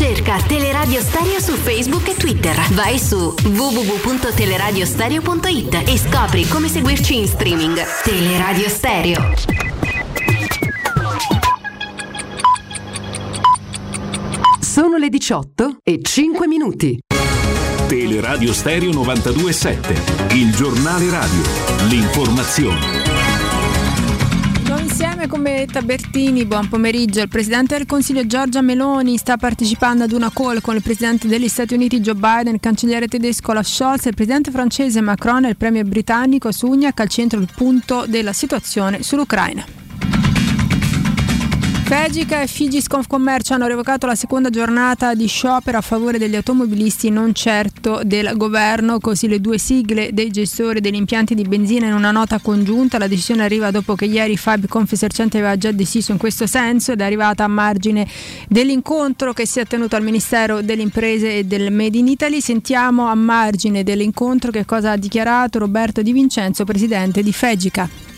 Cerca 0.00 0.38
Teleradio 0.38 1.02
Stereo 1.02 1.38
su 1.40 1.52
Facebook 1.56 2.08
e 2.08 2.14
Twitter. 2.14 2.56
Vai 2.70 2.98
su 2.98 3.34
www.teleradiostereo.it 3.44 5.82
e 5.86 5.98
scopri 5.98 6.48
come 6.48 6.68
seguirci 6.68 7.18
in 7.18 7.28
streaming. 7.28 7.78
Teleradio 8.02 8.66
Stereo. 8.70 9.34
Sono 14.58 14.96
le 14.96 15.10
18 15.10 15.80
e 15.82 15.98
5 16.00 16.46
minuti. 16.46 16.98
Teleradio 17.86 18.54
Stereo 18.54 18.92
927, 18.92 20.34
il 20.36 20.54
giornale 20.54 21.10
radio, 21.10 21.42
l'informazione. 21.88 23.09
Insieme 24.90 25.28
con 25.28 25.40
Benedetta 25.42 25.82
Bertini, 25.82 26.44
buon 26.44 26.68
pomeriggio. 26.68 27.20
Il 27.20 27.28
Presidente 27.28 27.76
del 27.76 27.86
Consiglio 27.86 28.26
Giorgia 28.26 28.60
Meloni 28.60 29.16
sta 29.18 29.36
partecipando 29.36 30.02
ad 30.02 30.10
una 30.10 30.32
call 30.34 30.60
con 30.60 30.74
il 30.74 30.82
Presidente 30.82 31.28
degli 31.28 31.46
Stati 31.46 31.74
Uniti 31.74 32.00
Joe 32.00 32.16
Biden, 32.16 32.54
il 32.54 32.60
cancelliere 32.60 33.06
tedesco 33.06 33.52
La 33.52 33.62
Scholz, 33.62 34.06
il 34.06 34.14
Presidente 34.14 34.50
francese 34.50 35.00
Macron 35.00 35.44
e 35.44 35.50
il 35.50 35.56
Premier 35.56 35.84
britannico 35.84 36.50
Sunak 36.50 36.98
al 36.98 37.08
centro 37.08 37.38
del 37.38 37.48
punto 37.54 38.04
della 38.08 38.32
situazione 38.32 39.02
sull'Ucraina. 39.02 39.79
Fegica 41.90 42.40
e 42.40 42.46
Figis 42.46 42.86
Confcommercio 42.86 43.52
hanno 43.52 43.66
revocato 43.66 44.06
la 44.06 44.14
seconda 44.14 44.48
giornata 44.48 45.16
di 45.16 45.26
sciopero 45.26 45.78
a 45.78 45.80
favore 45.80 46.18
degli 46.18 46.36
automobilisti 46.36 47.10
non 47.10 47.34
certo 47.34 48.02
del 48.04 48.36
governo, 48.36 49.00
così 49.00 49.26
le 49.26 49.40
due 49.40 49.58
sigle 49.58 50.10
dei 50.12 50.30
gestori 50.30 50.80
degli 50.80 50.94
impianti 50.94 51.34
di 51.34 51.42
benzina 51.42 51.88
in 51.88 51.92
una 51.94 52.12
nota 52.12 52.38
congiunta. 52.38 52.96
La 52.96 53.08
decisione 53.08 53.42
arriva 53.42 53.72
dopo 53.72 53.96
che 53.96 54.04
ieri 54.04 54.36
Fab 54.36 54.68
Confesercenti 54.68 55.38
aveva 55.38 55.56
già 55.56 55.72
deciso 55.72 56.12
in 56.12 56.18
questo 56.18 56.46
senso 56.46 56.92
ed 56.92 57.00
è 57.00 57.04
arrivata 57.04 57.42
a 57.42 57.48
margine 57.48 58.06
dell'incontro 58.46 59.32
che 59.32 59.44
si 59.44 59.58
è 59.58 59.64
tenuto 59.64 59.96
al 59.96 60.04
Ministero 60.04 60.62
delle 60.62 60.82
Imprese 60.82 61.38
e 61.38 61.44
del 61.44 61.72
Made 61.72 61.98
in 61.98 62.06
Italy. 62.06 62.40
Sentiamo 62.40 63.08
a 63.08 63.16
margine 63.16 63.82
dell'incontro 63.82 64.52
che 64.52 64.64
cosa 64.64 64.92
ha 64.92 64.96
dichiarato 64.96 65.58
Roberto 65.58 66.02
Di 66.02 66.12
Vincenzo, 66.12 66.62
presidente 66.62 67.20
di 67.24 67.32
Fegica. 67.32 68.09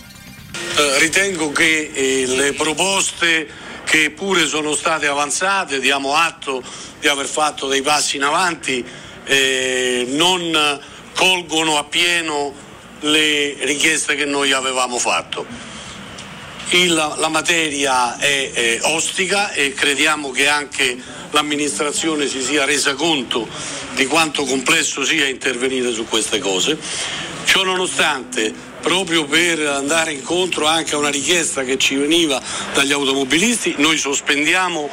Eh, 0.74 0.98
ritengo 1.00 1.52
che 1.52 1.90
eh, 1.92 2.24
le 2.26 2.54
proposte 2.54 3.46
che 3.84 4.10
pure 4.10 4.46
sono 4.46 4.74
state 4.74 5.06
avanzate, 5.06 5.80
diamo 5.80 6.14
atto 6.14 6.62
di 6.98 7.08
aver 7.08 7.26
fatto 7.26 7.66
dei 7.66 7.82
passi 7.82 8.16
in 8.16 8.22
avanti, 8.22 8.82
eh, 9.24 10.06
non 10.08 10.80
colgono 11.14 11.76
appieno 11.76 12.54
le 13.00 13.56
richieste 13.60 14.14
che 14.14 14.24
noi 14.24 14.52
avevamo 14.52 14.98
fatto. 14.98 15.44
Il- 16.70 16.94
la 16.94 17.28
materia 17.28 18.16
è, 18.16 18.50
è 18.52 18.78
ostica 18.84 19.52
e 19.52 19.74
crediamo 19.74 20.30
che 20.30 20.48
anche 20.48 20.96
l'amministrazione 21.32 22.26
si 22.26 22.40
sia 22.40 22.64
resa 22.64 22.94
conto 22.94 23.46
di 23.94 24.06
quanto 24.06 24.44
complesso 24.44 25.04
sia 25.04 25.28
intervenire 25.28 25.92
su 25.92 26.06
queste 26.06 26.38
cose. 26.38 26.78
Ciò 27.44 27.62
nonostante, 27.62 28.70
proprio 28.82 29.24
per 29.24 29.60
andare 29.60 30.12
incontro 30.12 30.66
anche 30.66 30.94
a 30.94 30.98
una 30.98 31.08
richiesta 31.08 31.62
che 31.62 31.78
ci 31.78 31.94
veniva 31.94 32.42
dagli 32.74 32.92
automobilisti, 32.92 33.76
noi 33.78 33.96
sospendiamo 33.96 34.90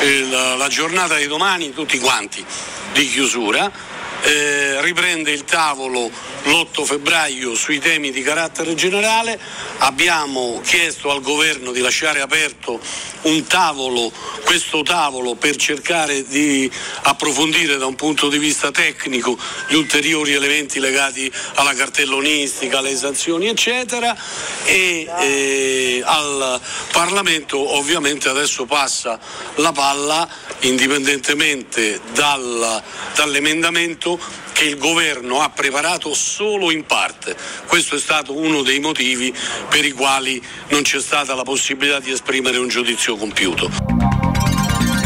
eh, 0.00 0.28
la, 0.28 0.54
la 0.54 0.68
giornata 0.68 1.16
di 1.16 1.26
domani 1.26 1.72
tutti 1.72 1.98
quanti 1.98 2.44
di 2.92 3.08
chiusura. 3.08 3.91
Eh, 4.24 4.80
riprende 4.82 5.32
il 5.32 5.44
tavolo 5.44 6.10
l'8 6.44 6.84
febbraio 6.84 7.54
sui 7.54 7.78
temi 7.78 8.10
di 8.10 8.22
carattere 8.22 8.74
generale. 8.74 9.38
Abbiamo 9.78 10.60
chiesto 10.64 11.10
al 11.10 11.20
governo 11.20 11.72
di 11.72 11.80
lasciare 11.80 12.20
aperto 12.20 12.80
un 13.22 13.46
tavolo, 13.46 14.12
questo 14.44 14.82
tavolo 14.82 15.34
per 15.34 15.56
cercare 15.56 16.24
di 16.26 16.70
approfondire 17.02 17.76
da 17.76 17.86
un 17.86 17.94
punto 17.94 18.28
di 18.28 18.38
vista 18.38 18.70
tecnico 18.70 19.38
gli 19.68 19.74
ulteriori 19.74 20.32
elementi 20.32 20.80
legati 20.80 21.30
alla 21.54 21.74
cartellonistica, 21.74 22.78
alle 22.78 22.96
sanzioni 22.96 23.48
eccetera 23.48 24.16
e 24.64 25.08
eh, 25.20 26.02
al 26.04 26.60
Parlamento 26.90 27.76
ovviamente 27.76 28.28
adesso 28.28 28.64
passa 28.64 29.18
la 29.56 29.72
palla 29.72 30.28
indipendentemente 30.60 32.00
dal- 32.12 32.82
dall'emendamento 33.14 34.11
che 34.52 34.64
il 34.64 34.78
governo 34.78 35.40
ha 35.40 35.50
preparato 35.50 36.14
solo 36.14 36.70
in 36.70 36.84
parte. 36.84 37.36
Questo 37.66 37.96
è 37.96 37.98
stato 37.98 38.36
uno 38.36 38.62
dei 38.62 38.80
motivi 38.80 39.34
per 39.68 39.84
i 39.84 39.92
quali 39.92 40.42
non 40.68 40.82
c'è 40.82 41.00
stata 41.00 41.34
la 41.34 41.42
possibilità 41.42 42.00
di 42.00 42.10
esprimere 42.10 42.58
un 42.58 42.68
giudizio 42.68 43.16
compiuto. 43.16 44.31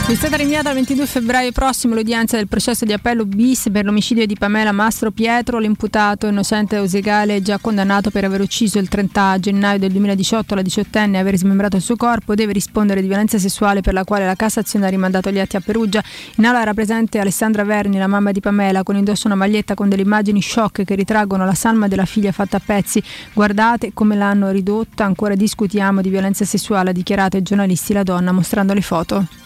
È 0.09 0.15
stata 0.15 0.37
rinviata 0.37 0.69
al 0.69 0.77
22 0.77 1.05
febbraio 1.05 1.51
prossimo 1.51 1.97
l'udienza 1.97 2.37
del 2.37 2.47
processo 2.47 2.85
di 2.85 2.93
appello 2.93 3.27
bis 3.27 3.71
per 3.73 3.85
l'omicidio 3.85 4.25
di 4.25 4.37
Pamela 4.37 4.71
Mastro 4.71 5.11
Pietro, 5.11 5.59
l'imputato 5.59 6.29
innocente 6.29 6.77
Eusegale 6.77 7.43
già 7.43 7.59
condannato 7.59 8.11
per 8.11 8.23
aver 8.23 8.41
ucciso 8.41 8.79
il 8.79 8.87
30 8.87 9.41
gennaio 9.41 9.81
del 9.81 9.91
2018 9.91 10.55
la 10.55 10.63
diciottenne 10.63 11.17
e 11.17 11.21
aver 11.21 11.37
smembrato 11.37 11.75
il 11.75 11.83
suo 11.83 11.97
corpo, 11.97 12.37
deve 12.37 12.53
rispondere 12.53 13.01
di 13.01 13.09
violenza 13.09 13.37
sessuale 13.41 13.81
per 13.81 13.95
la 13.95 14.05
quale 14.05 14.25
la 14.25 14.37
Cassazione 14.37 14.87
ha 14.87 14.91
rimandato 14.91 15.29
gli 15.33 15.41
atti 15.41 15.57
a 15.57 15.61
Perugia. 15.61 16.01
In 16.37 16.47
aula 16.47 16.61
era 16.63 16.73
presente 16.73 17.19
Alessandra 17.19 17.65
Verni, 17.65 17.99
la 17.99 18.07
mamma 18.07 18.31
di 18.31 18.39
Pamela, 18.39 18.85
con 18.85 18.95
indosso 18.95 19.27
una 19.27 19.35
maglietta 19.35 19.75
con 19.75 19.89
delle 19.89 20.03
immagini 20.03 20.41
shock 20.41 20.85
che 20.85 20.95
ritraggono 20.95 21.45
la 21.45 21.55
salma 21.55 21.89
della 21.89 22.05
figlia 22.05 22.31
fatta 22.31 22.59
a 22.59 22.63
pezzi. 22.65 23.03
Guardate 23.33 23.91
come 23.93 24.15
l'hanno 24.15 24.53
ridotta, 24.53 25.05
ancora 25.05 25.35
discutiamo 25.35 26.01
di 26.01 26.11
violenza 26.11 26.45
sessuale, 26.45 26.91
ha 26.91 26.93
dichiarato 26.93 27.37
ai 27.37 27.43
giornalisti 27.43 27.93
la 27.93 28.05
donna 28.05 28.31
mostrando 28.31 28.73
le 28.73 28.83
foto. 28.83 29.46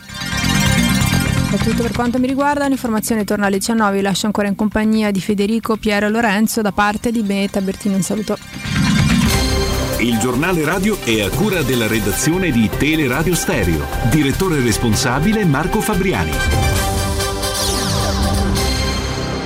È 1.53 1.57
tutto 1.57 1.83
per 1.83 1.91
quanto 1.91 2.21
mi 2.21 2.29
riguarda, 2.29 2.69
l'informazione 2.69 3.25
torna 3.25 3.47
alle 3.47 3.59
19, 3.59 3.97
vi 3.97 4.03
lascio 4.03 4.27
ancora 4.27 4.47
in 4.47 4.55
compagnia 4.55 5.11
di 5.11 5.21
Federico, 5.21 5.77
Piero 5.77 6.07
e 6.07 6.09
Lorenzo 6.09 6.63
da 6.63 6.71
parte 6.71 7.11
di 7.11 7.23
Benetta 7.23 7.61
Bertini, 7.61 7.97
un 7.97 8.03
saluto. 8.03 8.39
Il 9.99 10.19
giornale 10.19 10.65
radio 10.65 10.97
è 11.03 11.21
a 11.23 11.29
cura 11.29 11.63
della 11.63 11.89
redazione 11.89 12.53
di 12.53 12.71
Teleradio 12.79 13.35
Stereo. 13.35 13.85
Direttore 14.11 14.61
responsabile 14.61 15.45
Marco 15.45 15.81
Fabriani. 15.81 16.80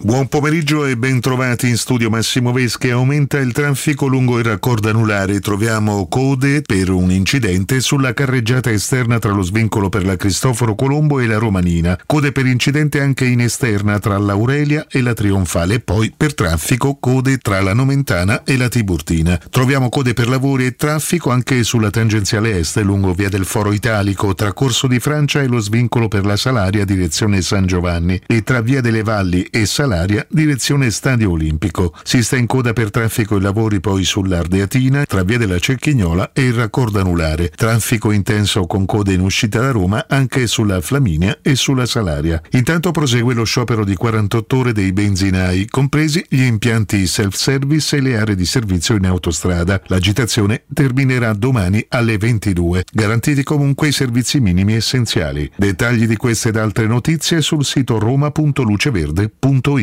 Buon 0.00 0.28
pomeriggio 0.28 0.86
e 0.86 0.96
ben 0.96 1.18
trovati 1.18 1.68
in 1.68 1.76
studio 1.76 2.08
Massimo 2.08 2.52
Vesche. 2.52 2.92
Aumenta 2.92 3.40
il 3.40 3.50
traffico 3.50 4.06
lungo 4.06 4.38
il 4.38 4.44
raccordo 4.44 4.88
anulare. 4.88 5.40
Troviamo 5.40 6.06
code 6.06 6.62
per 6.62 6.90
un 6.90 7.10
incidente 7.10 7.80
sulla 7.80 8.14
carreggiata 8.14 8.70
esterna 8.70 9.18
tra 9.18 9.32
lo 9.32 9.42
svincolo 9.42 9.88
per 9.88 10.06
la 10.06 10.14
Cristoforo 10.14 10.76
Colombo 10.76 11.18
e 11.18 11.26
la 11.26 11.38
Romanina. 11.38 11.98
Code 12.06 12.30
per 12.30 12.46
incidente 12.46 13.00
anche 13.00 13.24
in 13.24 13.40
esterna 13.40 13.98
tra 13.98 14.16
l'Aurelia 14.18 14.86
e 14.88 15.02
la 15.02 15.14
Trionfale. 15.14 15.74
E 15.74 15.80
poi 15.80 16.14
per 16.16 16.32
traffico 16.32 16.98
code 17.00 17.38
tra 17.38 17.60
la 17.60 17.74
Nomentana 17.74 18.44
e 18.44 18.56
la 18.56 18.68
Tiburtina. 18.68 19.36
Troviamo 19.50 19.88
code 19.88 20.14
per 20.14 20.28
lavori 20.28 20.66
e 20.66 20.76
traffico 20.76 21.30
anche 21.30 21.64
sulla 21.64 21.90
tangenziale 21.90 22.56
est 22.56 22.76
lungo 22.82 23.14
via 23.14 23.28
del 23.28 23.44
Foro 23.44 23.72
Italico 23.72 24.32
tra 24.36 24.52
Corso 24.52 24.86
di 24.86 25.00
Francia 25.00 25.42
e 25.42 25.48
lo 25.48 25.58
svincolo 25.58 26.06
per 26.06 26.24
la 26.24 26.36
Salaria 26.36 26.84
direzione 26.84 27.42
San 27.42 27.66
Giovanni 27.66 28.22
e 28.28 28.44
tra 28.44 28.60
via 28.60 28.80
delle 28.80 29.02
Valli 29.02 29.42
e 29.42 29.66
Salaria 29.66 29.86
Salaria, 29.88 30.26
direzione 30.28 30.90
Stadio 30.90 31.30
Olimpico. 31.30 31.94
Si 32.02 32.22
sta 32.22 32.36
in 32.36 32.44
coda 32.44 32.74
per 32.74 32.90
traffico 32.90 33.38
e 33.38 33.40
lavori 33.40 33.80
poi 33.80 34.04
sull'Ardeatina, 34.04 35.06
tra 35.06 35.22
via 35.22 35.38
della 35.38 35.58
Cecchignola 35.58 36.32
e 36.34 36.42
il 36.42 36.52
raccordo 36.52 37.00
anulare. 37.00 37.48
Traffico 37.48 38.10
intenso 38.10 38.66
con 38.66 38.84
code 38.84 39.14
in 39.14 39.22
uscita 39.22 39.60
da 39.60 39.70
Roma 39.70 40.04
anche 40.06 40.46
sulla 40.46 40.82
Flaminia 40.82 41.38
e 41.40 41.54
sulla 41.54 41.86
Salaria. 41.86 42.38
Intanto 42.50 42.90
prosegue 42.90 43.32
lo 43.32 43.44
sciopero 43.44 43.82
di 43.82 43.94
48 43.94 44.56
ore 44.58 44.72
dei 44.72 44.92
benzinai, 44.92 45.66
compresi 45.68 46.22
gli 46.28 46.42
impianti 46.42 47.06
self-service 47.06 47.96
e 47.96 48.00
le 48.02 48.18
aree 48.18 48.36
di 48.36 48.44
servizio 48.44 48.94
in 48.94 49.06
autostrada. 49.06 49.80
L'agitazione 49.86 50.64
terminerà 50.70 51.32
domani 51.32 51.82
alle 51.88 52.18
22. 52.18 52.84
Garantiti 52.92 53.42
comunque 53.42 53.88
i 53.88 53.92
servizi 53.92 54.38
minimi 54.38 54.74
essenziali. 54.74 55.50
Dettagli 55.56 56.06
di 56.06 56.16
queste 56.16 56.50
ed 56.50 56.56
altre 56.56 56.86
notizie 56.86 57.40
sul 57.40 57.64
sito 57.64 57.98
roma.luceverde.it. 57.98 59.77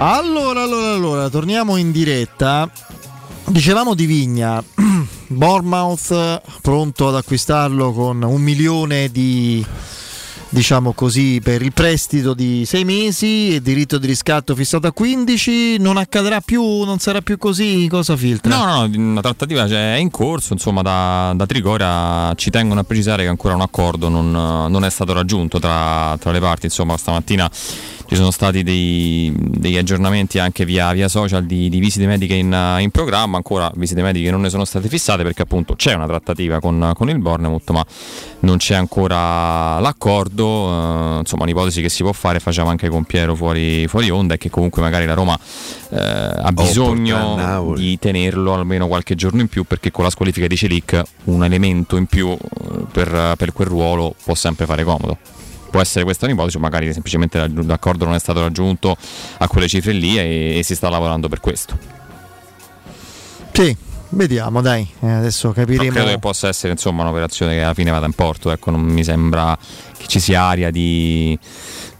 Allora, 0.00 0.62
allora, 0.62 0.94
allora, 0.94 1.28
torniamo 1.28 1.76
in 1.76 1.90
diretta. 1.90 2.70
Dicevamo 3.46 3.94
di 3.94 4.06
Vigna, 4.06 4.62
Bournemouth 5.26 6.40
pronto 6.62 7.08
ad 7.08 7.16
acquistarlo 7.16 7.92
con 7.92 8.22
un 8.22 8.40
milione 8.40 9.10
di 9.10 9.64
diciamo 10.50 10.92
così 10.92 11.40
per 11.42 11.62
il 11.62 11.72
prestito 11.72 12.32
di 12.32 12.64
sei 12.64 12.84
mesi 12.84 13.54
e 13.54 13.60
diritto 13.60 13.98
di 13.98 14.06
riscatto 14.06 14.54
fissato 14.54 14.86
a 14.86 14.92
15 14.92 15.78
non 15.78 15.96
accadrà 15.96 16.40
più 16.40 16.84
non 16.84 16.98
sarà 16.98 17.20
più 17.20 17.36
così? 17.36 17.86
Cosa 17.90 18.16
filtra? 18.16 18.56
No, 18.56 18.86
no, 18.86 18.96
una 18.96 19.20
trattativa 19.20 19.68
cioè, 19.68 19.94
è 19.94 19.98
in 19.98 20.10
corso, 20.10 20.52
insomma, 20.52 20.82
da, 20.82 21.32
da 21.34 21.46
Trigoria 21.46 22.32
ci 22.34 22.50
tengono 22.50 22.80
a 22.80 22.84
precisare 22.84 23.22
che 23.24 23.28
ancora 23.28 23.54
un 23.54 23.60
accordo 23.60 24.08
non, 24.08 24.30
non 24.30 24.84
è 24.84 24.90
stato 24.90 25.12
raggiunto 25.12 25.58
tra, 25.58 26.16
tra 26.18 26.30
le 26.30 26.40
parti, 26.40 26.66
insomma, 26.66 26.96
stamattina 26.96 27.50
ci 28.08 28.16
sono 28.16 28.30
stati 28.30 28.62
dei- 28.62 29.30
degli 29.36 29.76
aggiornamenti 29.76 30.38
anche 30.38 30.64
via, 30.64 30.90
via 30.92 31.08
social 31.08 31.44
di, 31.44 31.68
di 31.68 31.78
visite 31.78 32.06
mediche 32.06 32.32
in, 32.32 32.78
in 32.78 32.90
programma, 32.90 33.36
ancora 33.36 33.70
visite 33.74 34.00
mediche 34.00 34.30
non 34.30 34.40
ne 34.40 34.48
sono 34.48 34.64
state 34.64 34.88
fissate 34.88 35.22
perché 35.22 35.42
appunto 35.42 35.74
c'è 35.74 35.92
una 35.92 36.06
trattativa 36.06 36.58
con, 36.58 36.92
con 36.94 37.10
il 37.10 37.18
Bournemouth, 37.18 37.68
ma 37.68 37.84
non 38.40 38.56
c'è 38.56 38.76
ancora 38.76 39.78
l'accordo, 39.80 41.16
eh, 41.16 41.18
insomma 41.18 41.42
un'ipotesi 41.42 41.82
che 41.82 41.90
si 41.90 42.02
può 42.02 42.12
fare, 42.12 42.40
facciamo 42.40 42.70
anche 42.70 42.88
con 42.88 43.04
Piero 43.04 43.34
fuori, 43.34 43.86
fuori 43.88 44.08
onda 44.08 44.34
e 44.34 44.38
che 44.38 44.48
comunque 44.48 44.80
magari 44.80 45.04
la 45.04 45.14
Roma 45.14 45.38
eh, 45.90 45.98
ha 45.98 46.50
bisogno 46.50 47.74
di 47.76 47.98
tenerlo 47.98 48.54
almeno 48.54 48.86
qualche 48.88 49.16
giorno 49.16 49.42
in 49.42 49.48
più 49.48 49.64
perché 49.64 49.90
con 49.90 50.04
la 50.04 50.10
squalifica 50.10 50.46
di 50.46 50.56
Celic 50.56 51.02
un 51.24 51.44
elemento 51.44 51.98
in 51.98 52.06
più 52.06 52.30
eh, 52.30 52.38
per, 52.90 53.34
per 53.36 53.52
quel 53.52 53.68
ruolo 53.68 54.14
può 54.24 54.34
sempre 54.34 54.64
fare 54.64 54.82
comodo. 54.82 55.18
Può 55.70 55.80
essere 55.80 56.04
questa 56.04 56.26
un'ipotesi, 56.26 56.56
o 56.56 56.60
magari 56.60 56.92
semplicemente 56.92 57.38
l'accordo 57.66 58.04
non 58.04 58.14
è 58.14 58.18
stato 58.18 58.40
raggiunto 58.40 58.96
a 59.38 59.48
quelle 59.48 59.68
cifre 59.68 59.92
lì 59.92 60.18
e, 60.18 60.58
e 60.58 60.62
si 60.62 60.74
sta 60.74 60.88
lavorando 60.88 61.28
per 61.28 61.40
questo. 61.40 61.76
sì 63.52 63.76
vediamo 64.10 64.62
dai 64.62 64.88
eh, 65.00 65.10
adesso 65.10 65.48
Non 65.48 65.56
capiremo 65.56 65.90
credo 65.90 66.08
che 66.08 66.18
possa 66.18 66.48
essere 66.48 66.72
insomma 66.72 67.02
un'operazione 67.02 67.52
che 67.54 67.62
alla 67.62 67.74
fine 67.74 67.90
vada 67.90 68.06
in 68.06 68.12
porto, 68.12 68.50
ecco, 68.50 68.70
non 68.70 68.80
mi 68.80 69.04
sembra 69.04 69.56
che 69.96 70.06
ci 70.06 70.20
sia 70.20 70.42
aria 70.44 70.70
di, 70.70 71.38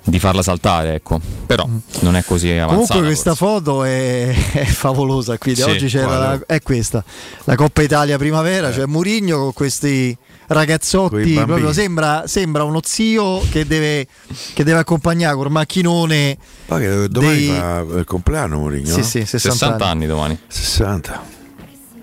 di 0.05 0.19
farla 0.19 0.41
saltare, 0.43 0.95
ecco. 0.95 1.21
Però 1.47 1.69
non 2.01 2.17
è 2.17 2.25
così 2.25 2.51
avanzata. 2.51 2.75
Comunque 2.77 3.03
questa 3.03 3.35
foto 3.35 3.85
è, 3.85 4.29
è 4.53 4.65
favolosa 4.65 5.37
qui. 5.37 5.55
Sì, 5.55 5.63
Oggi 5.63 5.89
c'era 5.89 6.17
la- 6.19 6.41
è 6.47 6.63
questa, 6.63 7.05
la 7.45 7.57
Coppa 7.57 7.83
Italia 7.83 8.17
primavera, 8.17 8.73
cioè 8.73 8.87
Murigno 8.87 9.39
con 9.41 9.53
questi 9.53 10.17
ragazzotti, 10.49 11.33
proprio 11.35 11.73
sembra, 11.73 12.25
sembra 12.27 12.65
uno 12.65 12.81
zio 12.85 13.41
che 13.51 13.67
deve, 13.67 14.07
che 14.55 14.65
deve 14.65 14.81
accompagnare 14.81 15.35
col 15.35 15.51
macchinone. 15.51 16.37
Ma 16.67 16.79
che 16.79 17.09
domani 17.09 17.37
dei- 17.37 17.49
fa 17.49 17.85
il 17.99 18.05
compleanno 18.05 18.59
Mourinho? 18.59 18.87
Sì, 18.89 19.03
sì, 19.03 19.25
60, 19.25 19.39
60 19.39 19.87
anni 19.87 20.07
domani. 20.07 20.39
60. 20.47 21.37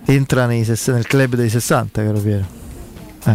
Entra 0.08 0.46
nei 0.46 0.64
nel 0.66 1.08
club 1.08 1.36
dei 1.36 1.50
60, 1.50 2.04
caro 2.04 2.20
Piero. 2.20 2.64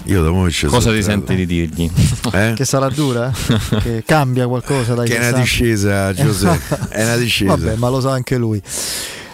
Io 0.04 0.22
da 0.22 0.30
mo' 0.30 0.48
ci 0.48 0.66
Cosa 0.66 0.82
sono 0.82 0.94
ti 0.94 1.02
senti 1.02 1.34
di 1.34 1.46
dirgli? 1.46 1.90
Eh? 2.32 2.52
Che 2.54 2.64
sarà 2.64 2.88
dura? 2.88 3.32
che 3.82 4.04
cambia 4.06 4.46
qualcosa 4.46 4.94
dai 4.94 5.08
Che 5.08 5.14
è 5.14 5.18
una 5.18 5.36
60. 5.38 5.42
discesa, 5.42 6.12
Giuseppe. 6.12 6.78
È 6.94 7.02
una 7.02 7.16
discesa. 7.16 7.56
Vabbè, 7.56 7.74
ma 7.74 7.88
lo 7.88 8.00
sa 8.00 8.12
anche 8.12 8.36
lui. 8.36 8.62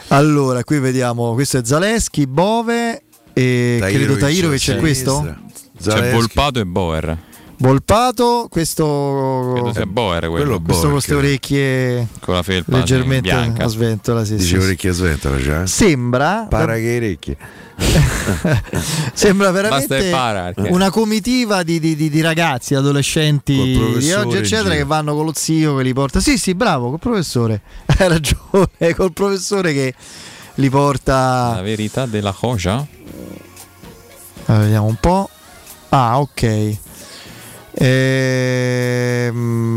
Allora, 0.09 0.65
qui 0.65 0.79
vediamo, 0.79 1.35
questo 1.35 1.59
è 1.59 1.61
Zaleschi, 1.63 2.27
Bove 2.27 3.03
e 3.35 3.79
credo 3.83 4.17
Tairovic 4.17 4.71
è 4.71 4.77
questo? 4.77 5.37
C'è 5.83 6.13
Volpato 6.13 6.59
e 6.61 6.65
Boer. 6.65 7.19
Volpato, 7.59 8.49
questo 8.51 9.53
Credo 9.55 9.73
sia 9.73 9.87
Boer 9.87 10.29
quello. 10.29 10.61
questo 10.61 10.83
con 10.83 10.93
queste 10.93 11.15
orecchie 11.15 12.07
Con 12.21 12.35
la 12.35 12.43
felpa 12.43 12.77
leggermente 12.77 13.31
bianca. 13.31 13.65
a 13.65 13.69
sventola, 13.69 14.25
sì, 14.27 14.35
Dice 14.37 14.59
sì, 14.61 14.65
orecchie 14.67 14.91
a 14.91 14.93
sventola, 14.93 15.41
cioè. 15.41 15.67
Sembra 15.67 16.47
Para 16.51 16.75
che 16.75 16.97
orecchie. 16.97 17.37
Sembra 19.15 19.51
veramente 19.53 20.11
para, 20.11 20.53
perché- 20.53 20.71
una 20.71 20.91
comitiva 20.91 21.63
di, 21.63 21.81
di- 21.81 21.97
di- 21.97 22.11
di 22.11 22.21
ragazzi, 22.21 22.75
adolescenti 22.75 23.55
di 23.99 24.13
oggi, 24.13 24.37
eccetera, 24.37 24.75
che 24.75 24.85
vanno 24.85 25.15
con 25.15 25.25
lo 25.25 25.33
zio 25.35 25.77
che 25.77 25.83
li 25.83 25.95
porta. 25.95 26.21
Sì, 26.21 26.37
sì, 26.37 26.55
bravo, 26.55 26.91
col 26.91 26.99
professore. 26.99 27.63
Hai 27.87 28.09
ragione, 28.09 28.95
col 28.95 29.13
professore 29.15 29.73
che 29.73 29.95
li 30.57 30.69
porta. 30.69 31.53
La 31.55 31.63
verità 31.63 32.05
della 32.05 32.33
cosa? 32.33 32.87
Allora, 34.47 34.63
vediamo 34.65 34.87
un 34.87 34.97
po'. 35.01 35.31
Ah, 35.91 36.21
ok. 36.21 36.77
Ehm. 39.37 39.75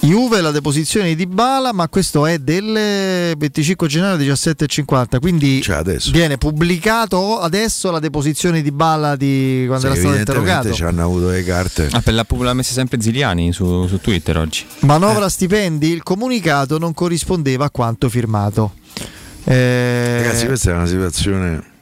Juve 0.00 0.42
la 0.42 0.50
deposizione 0.50 1.14
di 1.14 1.26
Bala, 1.26 1.72
ma 1.72 1.88
questo 1.88 2.26
è 2.26 2.38
del 2.38 3.34
25 3.38 3.88
gennaio 3.88 4.18
17.50, 4.18 5.18
quindi 5.18 5.62
Cioè, 5.62 5.82
viene 6.10 6.36
pubblicato 6.36 7.40
adesso 7.40 7.90
la 7.90 8.00
deposizione 8.00 8.60
di 8.60 8.70
Bala 8.70 9.16
di 9.16 9.64
quando 9.66 9.86
era 9.86 9.94
Sì, 9.94 10.00
stato 10.02 10.14
evidentemente 10.16 10.42
interrogato. 10.42 10.74
ci 10.74 10.84
hanno 10.84 11.02
avuto 11.04 11.28
le 11.28 11.42
carte. 11.42 11.88
Ah, 11.92 12.02
per 12.02 12.12
l'ha 12.12 12.26
l'ha 12.28 12.52
messa 12.52 12.74
sempre 12.74 13.00
Ziliani 13.00 13.50
su, 13.54 13.86
su 13.86 13.98
Twitter 13.98 14.36
oggi. 14.36 14.66
Manovra 14.80 15.30
stipendi, 15.30 15.88
il 15.90 16.02
comunicato 16.02 16.76
non 16.76 16.92
corrispondeva 16.92 17.64
a 17.64 17.70
quanto 17.70 18.10
firmato. 18.10 18.72
Eh, 19.44 20.22
Ragazzi, 20.22 20.44
questa 20.44 20.70
è 20.72 20.74
una 20.74 20.86
situazione. 20.86 21.72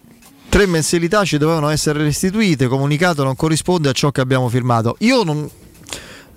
Tre 0.52 0.66
mensilità 0.66 1.24
ci 1.24 1.38
dovevano 1.38 1.70
essere 1.70 2.02
restituite, 2.02 2.66
comunicato 2.66 3.24
non 3.24 3.34
corrisponde 3.36 3.88
a 3.88 3.92
ciò 3.92 4.10
che 4.10 4.20
abbiamo 4.20 4.50
firmato. 4.50 4.96
Io 4.98 5.22
non 5.22 5.48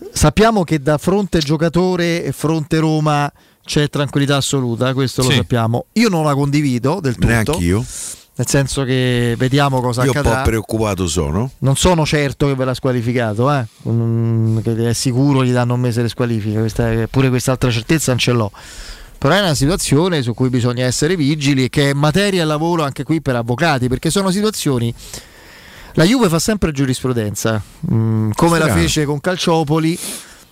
sappiamo 0.10 0.64
che 0.64 0.80
da 0.82 0.98
fronte 0.98 1.40
giocatore 1.40 2.24
e 2.24 2.32
fronte 2.32 2.80
Roma 2.80 3.30
c'è 3.66 3.90
tranquillità 3.90 4.38
assoluta, 4.38 4.94
questo 4.94 5.22
lo 5.22 5.32
Sì. 5.32 5.36
sappiamo. 5.36 5.88
Io 5.94 6.08
non 6.08 6.24
la 6.24 6.34
condivido 6.34 7.02
del 7.02 7.16
tutto. 7.16 7.28
Neanche 7.28 7.58
io. 7.58 7.84
Nel 8.38 8.48
senso 8.48 8.84
che 8.86 9.36
vediamo 9.38 9.82
cosa 9.82 10.06
Io 10.06 10.12
un 10.12 10.18
accadrà. 10.18 10.38
po' 10.44 10.48
preoccupato 10.48 11.08
sono. 11.08 11.52
Non 11.60 11.76
sono 11.76 12.06
certo 12.06 12.48
che 12.48 12.56
verrà 12.56 12.74
squalificato, 12.74 13.52
eh. 13.52 13.66
Mm, 13.90 14.60
che 14.60 14.90
è 14.90 14.94
sicuro 14.94 15.44
gli 15.44 15.52
danno 15.52 15.74
un 15.74 15.82
mese 15.82 16.02
di 16.02 16.08
squalifica, 16.10 16.60
questa 16.60 17.06
pure 17.10 17.28
quest'altra 17.28 17.70
certezza 17.70 18.12
non 18.12 18.20
ce 18.20 18.32
l'ho. 18.32 18.50
Però 19.26 19.38
è 19.38 19.42
una 19.42 19.56
situazione 19.56 20.22
su 20.22 20.36
cui 20.36 20.50
bisogna 20.50 20.86
essere 20.86 21.16
vigili 21.16 21.64
e 21.64 21.70
che 21.70 21.90
è 21.90 21.94
materia 21.94 22.44
e 22.44 22.46
lavoro 22.46 22.84
anche 22.84 23.02
qui 23.02 23.24
per 23.24 23.36
avvocati, 23.36 23.88
perché 23.88 24.12
sono 24.12 24.30
situazioni 24.30 24.94
La 25.94 26.04
Juve 26.04 26.30
fa 26.30 26.38
sempre 26.38 26.72
giurisprudenza, 26.72 27.60
mm, 27.92 28.30
come 28.36 28.60
la 28.60 28.66
Strano. 28.66 28.82
fece 28.82 29.06
con 29.06 29.20
Calciopoli 29.20 29.98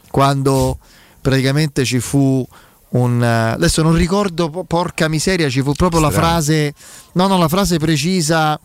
quando 0.10 0.80
praticamente 1.22 1.86
ci 1.86 2.00
fu 2.00 2.44
un... 2.90 3.22
eh, 3.24 3.52
adesso 3.52 3.84
non 3.84 3.94
ricordo, 3.94 4.50
po- 4.50 4.64
porca 4.64 5.08
miseria, 5.08 5.50
ci 5.50 5.62
fu 5.62 5.74
proprio 5.74 6.00
la 6.00 6.10
Strano. 6.10 6.28
frase, 6.28 6.74
no, 7.12 7.28
no, 7.28 7.38
la 7.38 7.48
frase 7.50 7.78
precisa 7.78 8.60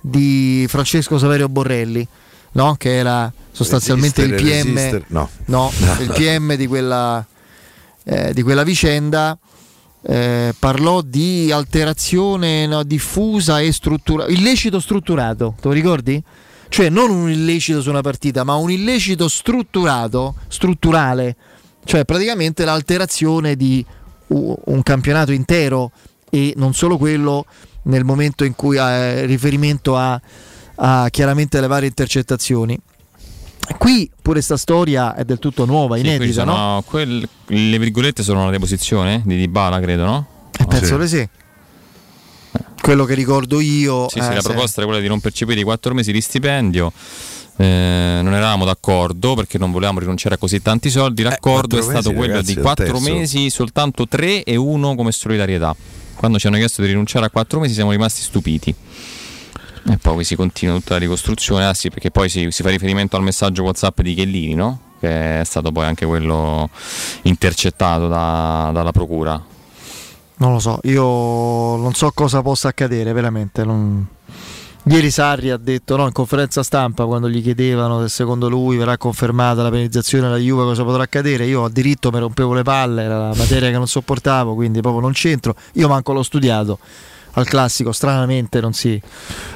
di 0.00 0.66
Francesco 0.68 1.18
Saverio 1.18 1.48
Borrelli, 1.48 2.06
no? 2.52 2.76
che 2.78 2.94
era 2.96 3.32
sostanzialmente 3.50 4.22
il 4.22 4.34
Resistere, 4.34 4.62
PM, 4.62 4.74
resistere, 4.76 5.04
no. 5.08 5.28
no, 5.46 5.72
il 5.98 6.12
PM 6.14 6.54
di 6.54 6.68
quella, 6.68 7.26
eh, 8.04 8.32
di 8.32 8.42
quella 8.42 8.62
vicenda. 8.62 9.36
Eh, 10.02 10.54
parlò 10.58 11.02
di 11.02 11.50
alterazione 11.50 12.66
no, 12.66 12.82
diffusa 12.82 13.60
e 13.60 13.72
strutturata, 13.72 14.30
illecito 14.30 14.80
strutturato, 14.80 15.54
te 15.60 15.68
lo 15.68 15.74
ricordi? 15.74 16.22
Cioè 16.68 16.88
non 16.88 17.10
un 17.10 17.30
illecito 17.30 17.80
su 17.80 17.88
una 17.88 18.02
partita, 18.02 18.44
ma 18.44 18.54
un 18.56 18.70
illecito 18.70 19.28
strutturato, 19.28 20.34
strutturale, 20.48 21.36
cioè 21.84 22.04
praticamente 22.04 22.64
l'alterazione 22.64 23.56
di 23.56 23.84
un 24.28 24.82
campionato 24.82 25.32
intero 25.32 25.90
e 26.30 26.52
non 26.56 26.74
solo 26.74 26.98
quello 26.98 27.46
nel 27.84 28.04
momento 28.04 28.44
in 28.44 28.54
cui 28.54 28.76
ha 28.76 29.24
riferimento 29.24 29.96
a, 29.96 30.20
a 30.74 31.08
chiaramente 31.10 31.60
le 31.60 31.66
varie 31.66 31.88
intercettazioni. 31.88 32.78
Qui 33.76 34.10
pure 34.20 34.40
sta 34.40 34.56
storia 34.56 35.14
è 35.14 35.24
del 35.24 35.38
tutto 35.38 35.64
nuova, 35.64 35.96
Sì, 35.96 36.00
inedita, 36.00 36.44
sono 36.44 36.56
no? 36.56 36.82
quel- 36.86 37.28
le 37.46 37.78
virgolette 37.78 38.22
sono 38.22 38.42
una 38.42 38.50
deposizione 38.50 39.22
di 39.24 39.36
Dybala, 39.36 39.78
credo, 39.80 40.04
no? 40.04 40.26
Eh, 40.58 40.64
penso 40.66 40.96
di 40.96 41.08
sì. 41.08 41.28
Quello 42.80 43.04
che 43.04 43.14
ricordo 43.14 43.60
io. 43.60 44.08
Sì, 44.08 44.18
eh, 44.18 44.22
sì, 44.22 44.34
la 44.34 44.40
proposta 44.42 44.80
era 44.80 44.86
quella 44.86 45.02
di 45.02 45.08
non 45.08 45.20
percepire 45.20 45.60
i 45.60 45.62
quattro 45.64 45.92
mesi 45.94 46.12
di 46.12 46.20
stipendio. 46.20 46.92
Eh, 47.56 48.20
non 48.22 48.32
eravamo 48.34 48.64
d'accordo 48.64 49.34
perché 49.34 49.58
non 49.58 49.70
volevamo 49.72 49.98
rinunciare 49.98 50.36
a 50.36 50.38
così 50.38 50.62
tanti 50.62 50.88
soldi. 50.90 51.22
L'accordo 51.22 51.76
è 51.76 51.80
Eh, 51.80 51.82
quattro 51.82 52.00
stato 52.00 52.08
mesi, 52.08 52.14
quello 52.14 52.32
ragazzi, 52.34 52.54
di 52.54 52.58
è 52.60 52.62
quattro 52.62 53.00
mesi, 53.00 53.50
soltanto 53.50 54.06
tre 54.08 54.42
e 54.44 54.56
uno 54.56 54.94
come 54.94 55.12
solidarietà. 55.12 55.74
Quando 56.14 56.38
ci 56.38 56.46
hanno 56.46 56.56
chiesto 56.56 56.82
di 56.82 56.88
rinunciare 56.88 57.26
a 57.26 57.30
quattro 57.30 57.60
mesi 57.60 57.74
siamo 57.74 57.90
rimasti 57.90 58.22
stupiti. 58.22 58.74
E 59.90 59.96
poi 59.96 60.22
si 60.22 60.36
continua 60.36 60.74
tutta 60.74 60.94
la 60.94 61.00
ricostruzione, 61.00 61.64
ah 61.66 61.72
sì, 61.72 61.88
perché 61.88 62.10
poi 62.10 62.28
si, 62.28 62.48
si 62.50 62.62
fa 62.62 62.68
riferimento 62.68 63.16
al 63.16 63.22
messaggio 63.22 63.62
WhatsApp 63.62 64.02
di 64.02 64.12
Chiellini, 64.14 64.54
no? 64.54 64.80
Che 65.00 65.40
è 65.40 65.44
stato 65.44 65.72
poi 65.72 65.86
anche 65.86 66.04
quello 66.04 66.68
intercettato 67.22 68.06
da- 68.06 68.70
dalla 68.72 68.92
procura. 68.92 69.42
Non 70.40 70.52
lo 70.52 70.58
so, 70.58 70.78
io 70.84 71.02
non 71.76 71.94
so 71.94 72.10
cosa 72.12 72.42
possa 72.42 72.68
accadere, 72.68 73.12
veramente. 73.12 73.64
non- 73.64 74.06
Ieri 74.84 75.10
Sarri 75.10 75.50
ha 75.50 75.56
detto 75.56 75.96
no, 75.96 76.06
in 76.06 76.12
conferenza 76.12 76.62
stampa 76.62 77.04
quando 77.04 77.28
gli 77.28 77.42
chiedevano 77.42 78.00
se 78.02 78.08
secondo 78.08 78.48
lui 78.48 78.76
verrà 78.76 78.96
confermata 78.96 79.62
la 79.62 79.68
penalizzazione 79.68 80.24
della 80.28 80.38
Juve 80.38 80.64
cosa 80.64 80.82
potrà 80.84 81.02
accadere, 81.02 81.44
io 81.46 81.64
a 81.64 81.70
diritto 81.70 82.10
mi 82.10 82.18
rompevo 82.18 82.54
le 82.54 82.62
palle, 82.62 83.02
era 83.02 83.18
la 83.28 83.34
materia 83.34 83.70
che 83.70 83.76
non 83.76 83.86
sopportavo, 83.86 84.54
quindi 84.54 84.80
proprio 84.80 85.02
non 85.02 85.12
c'entro. 85.12 85.54
Io 85.74 85.88
manco 85.88 86.12
l'ho 86.12 86.22
studiato 86.22 86.78
al 87.38 87.46
classico, 87.46 87.92
stranamente 87.92 88.60
non 88.60 88.72
si, 88.72 89.00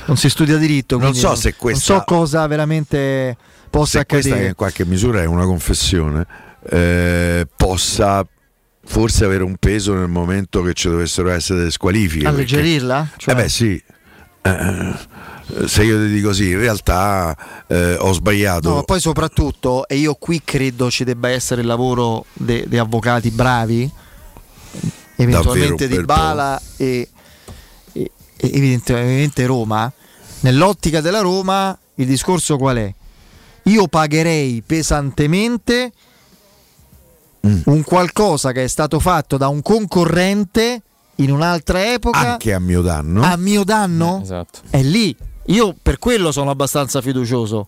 non 0.07 0.17
si 0.17 0.29
studia 0.29 0.57
diritto. 0.57 0.99
Non 0.99 1.15
so 1.15 1.35
se 1.35 1.55
questa- 1.55 1.93
non 1.95 2.03
so 2.03 2.07
cosa 2.07 2.47
veramente 2.47 3.37
possa 3.71 3.99
se 4.01 4.07
questa 4.07 4.17
che 4.17 4.29
accadere. 4.29 4.49
in 4.49 4.55
qualche 4.55 4.85
misura 4.87 5.21
è 5.23 5.25
una 5.27 5.45
confessione, 5.45 6.27
eh, 6.71 7.47
possa 7.57 8.27
forse 8.85 9.25
avere 9.25 9.43
un 9.45 9.57
peso 9.59 9.95
nel 9.95 10.09
momento 10.09 10.63
che 10.63 10.75
ci 10.75 10.89
dovessero 10.89 11.31
essere 11.31 11.61
delle 11.61 11.71
squalifiche. 11.71 12.27
Alleggerirla? 12.27 13.09
Cioè- 13.17 13.35
Eh 13.35 13.43
beh 13.43 13.49
sì, 13.49 13.83
Eh, 14.45 15.69
se 15.69 15.85
io 15.85 15.99
ti 16.05 16.13
dico 16.13 16.33
sì, 16.33 16.51
in 16.51 16.59
realtà 16.59 17.37
eh, 17.69 17.95
ho 17.99 18.13
sbagliato. 18.13 18.69
No, 18.71 18.75
ma 18.77 18.83
poi 18.83 18.99
soprattutto, 19.01 19.87
e 19.87 19.97
io 19.97 20.15
qui 20.15 20.41
credo 20.45 20.91
ci 20.91 21.05
debba 21.05 21.29
essere 21.29 21.61
il 21.61 21.69
lavoro 21.69 22.25
di 22.33 22.77
avvocati 22.77 23.31
bravi, 23.31 23.89
eventualmente 25.17 25.87
Davvero 25.89 26.01
di 26.01 26.05
Bala 26.07 26.61
e- 26.77 26.85
e 26.85 27.09
evidentemente 28.51 29.47
Roma. 29.47 29.91
Nell'ottica 30.41 31.01
della 31.01 31.21
Roma 31.21 31.77
il 31.97 32.07
discorso 32.07 32.57
qual 32.57 32.77
è? 32.79 32.95
Io 33.65 33.87
pagherei 33.89 34.63
pesantemente 34.67 35.93
Mm. 37.45 37.63
un 37.65 37.83
qualcosa 37.83 38.53
che 38.53 38.63
è 38.63 38.69
stato 38.69 39.01
fatto 39.01 39.37
da 39.37 39.49
un 39.49 39.63
concorrente 39.63 40.81
in 41.17 41.33
un'altra 41.33 41.93
epoca 41.93 42.19
anche 42.19 42.53
a 42.55 42.61
mio 42.61 42.83
danno. 42.83 43.21
a 43.23 43.37
mio 43.37 43.65
danno 43.65 44.21
Esatto. 44.23 44.61
è 44.71 44.81
lì. 44.81 45.15
Io 45.47 45.75
per 45.83 45.99
quello 45.99 46.31
sono 46.31 46.51
abbastanza 46.51 47.01
fiducioso. 47.01 47.67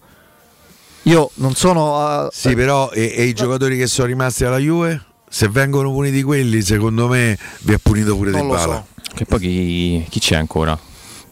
Io 1.02 1.28
non 1.34 1.55
sono. 1.56 2.26
eh, 2.26 2.28
Sì, 2.32 2.55
però 2.55 2.90
e, 2.92 3.14
e 3.16 3.24
i 3.24 3.32
giocatori 3.34 3.76
che 3.76 3.88
sono 3.88 4.06
rimasti 4.06 4.44
alla 4.44 4.59
Juve? 4.59 5.05
Se 5.35 5.48
vengono 5.48 5.90
puniti 5.90 6.23
quelli, 6.23 6.62
secondo 6.62 7.09
me 7.09 7.36
vi 7.62 7.73
ha 7.73 7.78
punito 7.82 8.15
pure 8.16 8.31
Non 8.31 8.43
Di 8.43 8.47
Bala. 8.52 8.86
Che 9.15 9.24
poi 9.24 9.40
chi, 9.40 10.06
chi 10.09 10.20
c'è 10.20 10.36
ancora? 10.36 10.78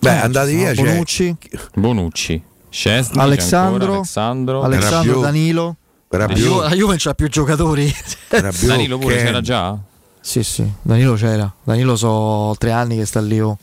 Beh, 0.01 0.11
andate 0.11 0.53
via, 0.57 0.73
c'è- 0.73 0.83
Bonucci, 0.83 1.37
Bonucci, 1.75 2.43
ancora, 2.69 3.23
Alessandro, 3.23 4.63
Alessandro 4.65 5.13
Rabiot. 5.13 5.21
Danilo. 5.23 5.77
La 6.09 6.19
Rabiot. 6.19 6.39
Juve, 6.41 6.69
la 6.69 6.75
Juve 6.75 6.97
c'ha 6.99 7.15
più 7.15 7.29
giocatori. 7.29 7.95
Rabiot, 8.31 8.65
Danilo 8.67 8.99
pure 8.99 9.15
Ken. 9.15 9.25
c'era 9.27 9.41
già? 9.41 9.79
sì, 10.21 10.43
sì, 10.43 10.69
Danilo 10.83 11.15
c'era. 11.15 11.55
Danilo 11.63 11.95
so 11.95 12.57
tre 12.59 12.73
anni 12.73 12.97
che 12.97 13.07
sta 13.07 13.21
lì. 13.21 13.39
oh. 13.41 13.57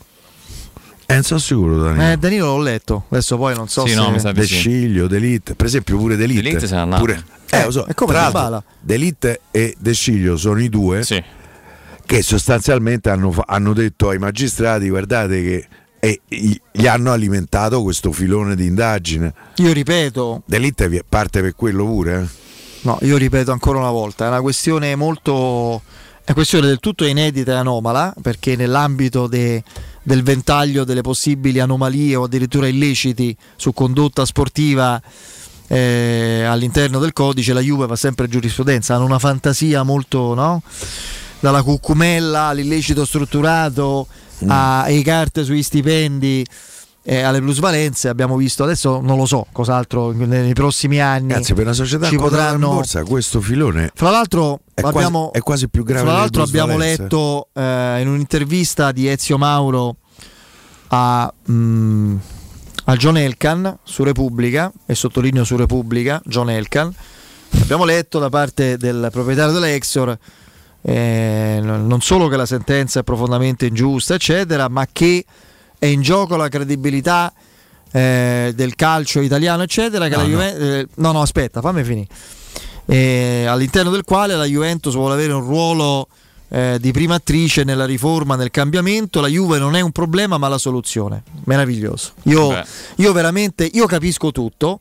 Eh, 1.04 1.12
non 1.12 1.22
sono 1.22 1.38
sicuro, 1.40 1.82
Danilo. 1.82 2.02
Eh, 2.12 2.16
Danilo 2.16 2.46
l'ho 2.56 2.62
letto. 2.62 3.04
Adesso 3.10 3.36
poi 3.36 3.54
non 3.54 3.68
so 3.68 3.84
Sì, 3.84 3.90
se. 3.90 3.96
no, 3.96 4.10
mi 4.10 4.18
sa 4.18 4.32
De 4.32 4.42
sì. 4.46 4.54
Sciglio, 4.54 5.06
D'Elite, 5.06 5.54
per 5.54 5.66
esempio 5.66 5.98
pure 5.98 6.16
D'Elite. 6.16 6.40
D'Elite 6.40 6.66
se 6.66 6.74
n'è 6.76 6.80
andato. 6.80 7.02
Pure, 7.04 7.24
eh, 7.58 7.64
lo 7.64 7.70
so. 7.70 7.84
è 7.84 7.94
come 7.94 8.12
Tra 8.12 8.30
D'Elite 8.80 9.40
e 9.50 9.74
De 9.78 9.92
Sciglio 9.92 10.36
sono 10.36 10.60
i 10.60 10.68
due 10.68 11.02
Sì. 11.02 11.22
che 12.06 12.22
sostanzialmente 12.22 13.10
hanno, 13.10 13.34
hanno 13.46 13.72
detto 13.72 14.08
ai 14.08 14.18
magistrati 14.18 14.88
guardate 14.88 15.42
che 15.42 15.68
e 16.02 16.20
gli 16.72 16.86
hanno 16.86 17.12
alimentato 17.12 17.82
questo 17.82 18.10
filone 18.10 18.56
di 18.56 18.64
indagine. 18.64 19.34
Io 19.56 19.70
ripeto, 19.72 20.42
D'Elite 20.46 21.04
parte 21.06 21.42
per 21.42 21.54
quello 21.54 21.84
pure. 21.84 22.22
eh? 22.22 22.26
no, 22.82 22.98
io 23.02 23.18
ripeto 23.18 23.52
ancora 23.52 23.78
una 23.80 23.90
volta, 23.90 24.24
è 24.24 24.28
una 24.28 24.40
questione 24.40 24.94
molto. 24.96 25.82
È 26.20 26.32
una 26.32 26.34
questione 26.34 26.68
del 26.68 26.78
tutto 26.80 27.04
inedita 27.04 27.52
e 27.52 27.56
anomala, 27.56 28.14
perché 28.22 28.54
nell'ambito 28.56 29.26
de- 29.26 29.62
del 30.02 30.22
ventaglio 30.22 30.84
delle 30.84 31.00
possibili 31.02 31.58
anomalie 31.60 32.14
o 32.16 32.24
addirittura 32.24 32.66
illeciti 32.68 33.36
su 33.56 33.72
condotta 33.74 34.24
sportiva 34.24 35.00
eh, 35.72 36.42
all'interno 36.42 36.98
del 36.98 37.12
codice, 37.12 37.52
la 37.52 37.60
Juve 37.60 37.86
fa 37.86 37.94
sempre 37.94 38.26
giurisprudenza, 38.26 38.96
hanno 38.96 39.04
una 39.04 39.20
fantasia 39.20 39.84
molto, 39.84 40.34
no? 40.34 40.62
Dalla 41.38 41.62
cucumella 41.62 42.46
all'illecito 42.46 43.04
strutturato 43.04 44.08
alle 44.46 45.02
carte 45.02 45.44
sui 45.44 45.62
stipendi 45.62 46.44
eh, 47.04 47.22
alle 47.22 47.40
plusvalenze. 47.40 48.08
Abbiamo 48.08 48.36
visto 48.36 48.64
adesso 48.64 49.00
non 49.00 49.16
lo 49.16 49.26
so 49.26 49.46
cos'altro 49.52 50.10
nei 50.10 50.54
prossimi 50.54 51.00
anni 51.00 51.32
Ragazzi, 51.32 51.54
per 51.54 51.64
una 51.64 51.72
società 51.72 52.08
ci 52.08 52.16
quotata 52.16 52.42
in 52.42 52.48
potranno 52.48 52.74
borsa 52.74 53.04
questo 53.04 53.40
filone 53.40 53.90
fra 53.94 54.10
l'altro 54.10 54.60
è, 54.74 54.82
abbiamo 54.82 55.28
quasi, 55.28 55.38
è 55.38 55.40
quasi 55.40 55.68
più 55.68 55.82
grave 55.82 56.04
delle 56.04 56.16
l'altro 56.18 56.42
abbiamo 56.42 56.76
letto 56.76 57.48
eh, 57.54 58.00
in 58.00 58.08
un'intervista 58.08 58.92
di 58.92 59.08
Ezio 59.08 59.38
Mauro 59.38 59.96
a, 60.88 61.32
mm, 61.50 62.16
a 62.90 62.96
John 62.96 63.16
Elkan 63.16 63.78
su 63.84 64.02
Repubblica, 64.02 64.72
e 64.84 64.96
sottolineo 64.96 65.44
su 65.44 65.54
Repubblica, 65.54 66.20
John 66.24 66.50
Elkan, 66.50 66.92
abbiamo 67.60 67.84
letto 67.84 68.18
da 68.18 68.28
parte 68.30 68.76
del 68.76 69.10
proprietario 69.12 69.52
dell'Exor 69.52 70.18
eh, 70.82 71.60
non 71.62 72.00
solo 72.00 72.26
che 72.26 72.36
la 72.36 72.46
sentenza 72.46 72.98
è 72.98 73.02
profondamente 73.04 73.66
ingiusta, 73.66 74.14
eccetera, 74.14 74.68
ma 74.68 74.88
che 74.90 75.24
è 75.78 75.86
in 75.86 76.02
gioco 76.02 76.34
la 76.34 76.48
credibilità 76.48 77.32
eh, 77.92 78.52
del 78.56 78.74
calcio 78.74 79.20
italiano, 79.20 79.62
eccetera. 79.62 80.08
Che 80.08 80.16
No, 80.16 80.22
la 80.22 80.26
no. 80.26 80.28
Juve- 80.28 80.78
eh, 80.80 80.88
no, 80.96 81.12
no, 81.12 81.22
aspetta, 81.22 81.60
fammi 81.60 81.84
finire. 81.84 82.08
Eh, 82.86 83.44
all'interno 83.46 83.90
del 83.90 84.02
quale 84.02 84.34
la 84.34 84.46
Juventus 84.46 84.94
vuole 84.94 85.14
avere 85.14 85.32
un 85.32 85.42
ruolo 85.42 86.08
eh, 86.50 86.78
di 86.80 86.90
prima 86.92 87.14
attrice 87.14 87.64
nella 87.64 87.86
riforma, 87.86 88.36
nel 88.36 88.50
cambiamento. 88.50 89.20
La 89.20 89.28
Juve 89.28 89.58
non 89.58 89.76
è 89.76 89.80
un 89.80 89.92
problema, 89.92 90.36
ma 90.36 90.48
la 90.48 90.58
soluzione. 90.58 91.22
Meraviglioso. 91.44 92.12
Io, 92.24 92.62
io 92.96 93.12
veramente 93.12 93.68
io 93.72 93.86
capisco 93.86 94.32
tutto. 94.32 94.80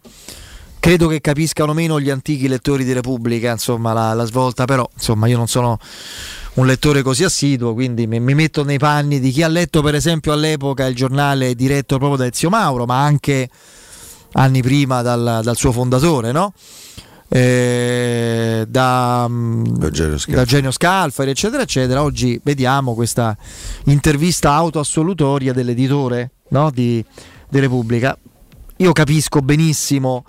Credo 0.79 1.07
che 1.07 1.19
capiscano 1.19 1.73
meno 1.73 1.99
gli 1.99 2.09
antichi 2.09 2.47
lettori 2.47 2.85
di 2.85 2.93
Repubblica, 2.93 3.51
insomma, 3.51 3.91
la, 3.91 4.13
la 4.13 4.23
svolta, 4.23 4.63
però 4.63 4.89
insomma, 4.93 5.27
io 5.27 5.35
non 5.35 5.47
sono 5.47 5.77
un 6.53 6.65
lettore 6.65 7.01
così 7.01 7.25
assiduo, 7.25 7.73
quindi 7.73 8.07
mi, 8.07 8.21
mi 8.21 8.33
metto 8.33 8.63
nei 8.63 8.79
panni 8.79 9.19
di 9.19 9.29
chi 9.31 9.43
ha 9.43 9.49
letto, 9.49 9.81
per 9.81 9.95
esempio, 9.95 10.31
all'epoca 10.31 10.85
il 10.85 10.95
giornale 10.95 11.53
diretto 11.53 11.97
proprio 11.97 12.17
da 12.17 12.25
Ezio 12.27 12.49
Mauro, 12.49 12.85
ma 12.85 13.03
anche 13.03 13.49
anni 14.33 14.61
prima 14.61 15.01
dal, 15.01 15.41
dal 15.43 15.57
suo 15.57 15.73
fondatore, 15.73 16.31
no? 16.31 16.53
Eh, 17.31 18.65
da, 18.68 19.27
mm, 19.30 19.65
Scalfari. 19.76 20.34
da 20.34 20.39
Eugenio 20.39 20.72
Scalfari, 20.72 21.30
eccetera, 21.30 21.61
eccetera. 21.64 22.01
Oggi 22.03 22.39
vediamo 22.43 22.95
questa 22.95 23.38
intervista 23.85 24.53
autoassolutoria 24.53 25.53
dell'editore 25.53 26.31
no? 26.49 26.72
di, 26.72 27.03
di 27.47 27.60
Repubblica. 27.60 28.18
io 28.77 28.91
capisco 28.93 29.41
benissimo 29.41 30.23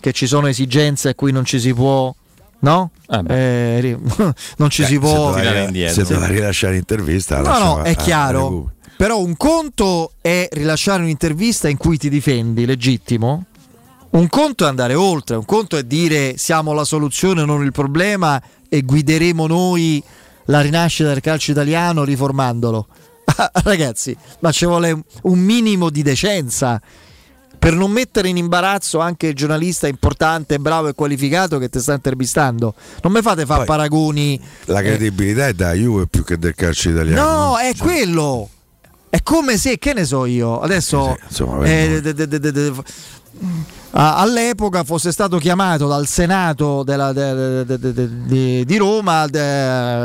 che 0.00 0.12
ci 0.12 0.26
sono 0.26 0.46
esigenze 0.48 1.08
a 1.10 1.14
cui 1.14 1.32
non 1.32 1.44
ci 1.44 1.58
si 1.58 1.72
può. 1.72 2.14
No? 2.60 2.90
Eh, 3.28 3.80
ri- 3.80 3.98
non 4.58 4.68
ci 4.70 4.82
Eh, 4.82 4.86
si 4.86 4.98
può. 4.98 5.32
Se 5.34 5.42
doveva, 5.42 5.88
se 5.90 6.02
doveva 6.02 6.26
rilasciare 6.26 6.74
l'intervista, 6.74 7.40
No, 7.40 7.58
no, 7.58 7.82
è 7.82 7.90
a- 7.90 7.94
chiaro. 7.94 8.70
Però 8.96 9.18
un 9.20 9.36
conto 9.36 10.12
è 10.20 10.46
rilasciare 10.52 11.02
un'intervista 11.02 11.68
in 11.68 11.76
cui 11.78 11.96
ti 11.98 12.08
difendi, 12.08 12.64
legittimo. 12.64 13.46
Un 14.14 14.28
conto 14.28 14.64
è 14.64 14.68
andare 14.68 14.94
oltre, 14.94 15.34
un 15.34 15.44
conto 15.44 15.76
è 15.76 15.82
dire 15.82 16.34
siamo 16.36 16.72
la 16.72 16.84
soluzione, 16.84 17.44
non 17.44 17.64
il 17.64 17.72
problema 17.72 18.40
e 18.68 18.82
guideremo 18.82 19.48
noi 19.48 20.00
la 20.46 20.60
rinascita 20.60 21.08
del 21.08 21.20
calcio 21.20 21.50
italiano 21.50 22.04
riformandolo. 22.04 22.86
Ragazzi, 23.64 24.16
ma 24.38 24.52
ci 24.52 24.66
vuole 24.66 25.02
un 25.22 25.38
minimo 25.40 25.90
di 25.90 26.02
decenza 26.02 26.80
per 27.58 27.74
non 27.74 27.90
mettere 27.90 28.28
in 28.28 28.36
imbarazzo 28.36 29.00
anche 29.00 29.28
il 29.28 29.34
giornalista 29.34 29.88
importante, 29.88 30.60
bravo 30.60 30.86
e 30.86 30.94
qualificato 30.94 31.58
che 31.58 31.68
ti 31.68 31.80
sta 31.80 31.94
intervistando. 31.94 32.74
Non 33.02 33.10
mi 33.10 33.20
fate 33.20 33.44
fare 33.44 33.64
paragoni. 33.64 34.40
La 34.66 34.80
credibilità 34.80 35.48
è 35.48 35.54
da 35.54 35.72
Juve 35.72 36.06
più 36.06 36.22
che 36.22 36.38
del 36.38 36.54
calcio 36.54 36.90
italiano. 36.90 37.20
No, 37.20 37.58
è 37.58 37.74
quello. 37.76 38.48
È 39.08 39.20
come 39.24 39.56
se, 39.56 39.76
che 39.78 39.92
ne 39.92 40.04
so 40.04 40.24
io, 40.24 40.60
adesso 40.60 41.16
insomma, 41.26 41.64
eh, 41.64 42.00
de- 42.00 42.14
de- 42.14 42.28
de- 42.28 42.72
all'epoca 43.96 44.82
fosse 44.82 45.12
stato 45.12 45.38
chiamato 45.38 45.86
dal 45.86 46.06
Senato 46.08 46.82
della- 46.82 47.12
de- 47.12 47.64
de- 47.64 47.78
de- 47.78 48.64
di- 48.64 48.76
Roma, 48.76 49.26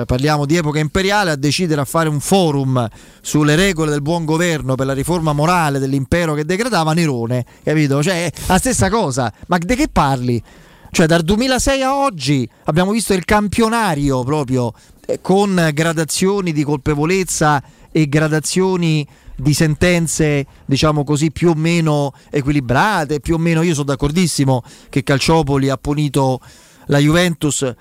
parliamo 0.06 0.45
di 0.45 0.56
epoca 0.57 0.78
imperiale, 0.78 1.32
a 1.32 1.36
decidere 1.36 1.82
a 1.82 1.86
fare 1.86 2.07
un 2.07 2.20
forum 2.20 2.88
sulle 3.22 3.56
regole 3.56 3.90
del 3.90 4.03
buon 4.03 4.26
governo 4.26 4.76
per 4.76 4.86
la 4.86 4.94
riforma 4.94 5.34
morale 5.34 5.80
dell'impero 5.80 6.36
che 6.36 6.45
degradava 6.45 6.94
Nerone, 6.94 7.44
capito? 7.64 8.03
Cioè, 8.03 8.32
la 8.45 8.57
stessa 8.60 8.90
cosa, 8.90 9.34
ma 9.48 9.57
di 9.57 9.76
che 9.76 9.88
parli? 9.91 10.41
Cioè, 10.91 11.06
dal 11.07 11.24
2006 11.24 11.82
a 11.82 11.95
oggi 11.95 12.48
abbiamo 12.66 12.91
visto 12.91 13.14
il 13.14 13.26
campionario 13.26 14.24
proprio 14.24 14.72
eh, 15.06 15.20
con 15.22 15.70
gradazioni 15.74 16.52
di 16.52 16.64
colpevolezza 16.64 17.61
e 17.91 18.07
gradazioni 18.07 19.07
di 19.40 19.53
sentenze, 19.53 20.45
diciamo 20.66 21.03
così, 21.03 21.32
più 21.32 21.49
o 21.49 21.53
meno 21.56 22.14
equilibrate, 22.30 23.20
più 23.20 23.36
o 23.36 23.38
meno 23.38 23.61
io 23.61 23.74
sono 23.74 23.86
d'accordissimo 23.86 24.64
che 24.90 25.03
Calciopoli 25.03 25.70
ha 25.70 25.78
punito 25.78 26.40
la 26.88 26.98
Juventus 26.98 27.74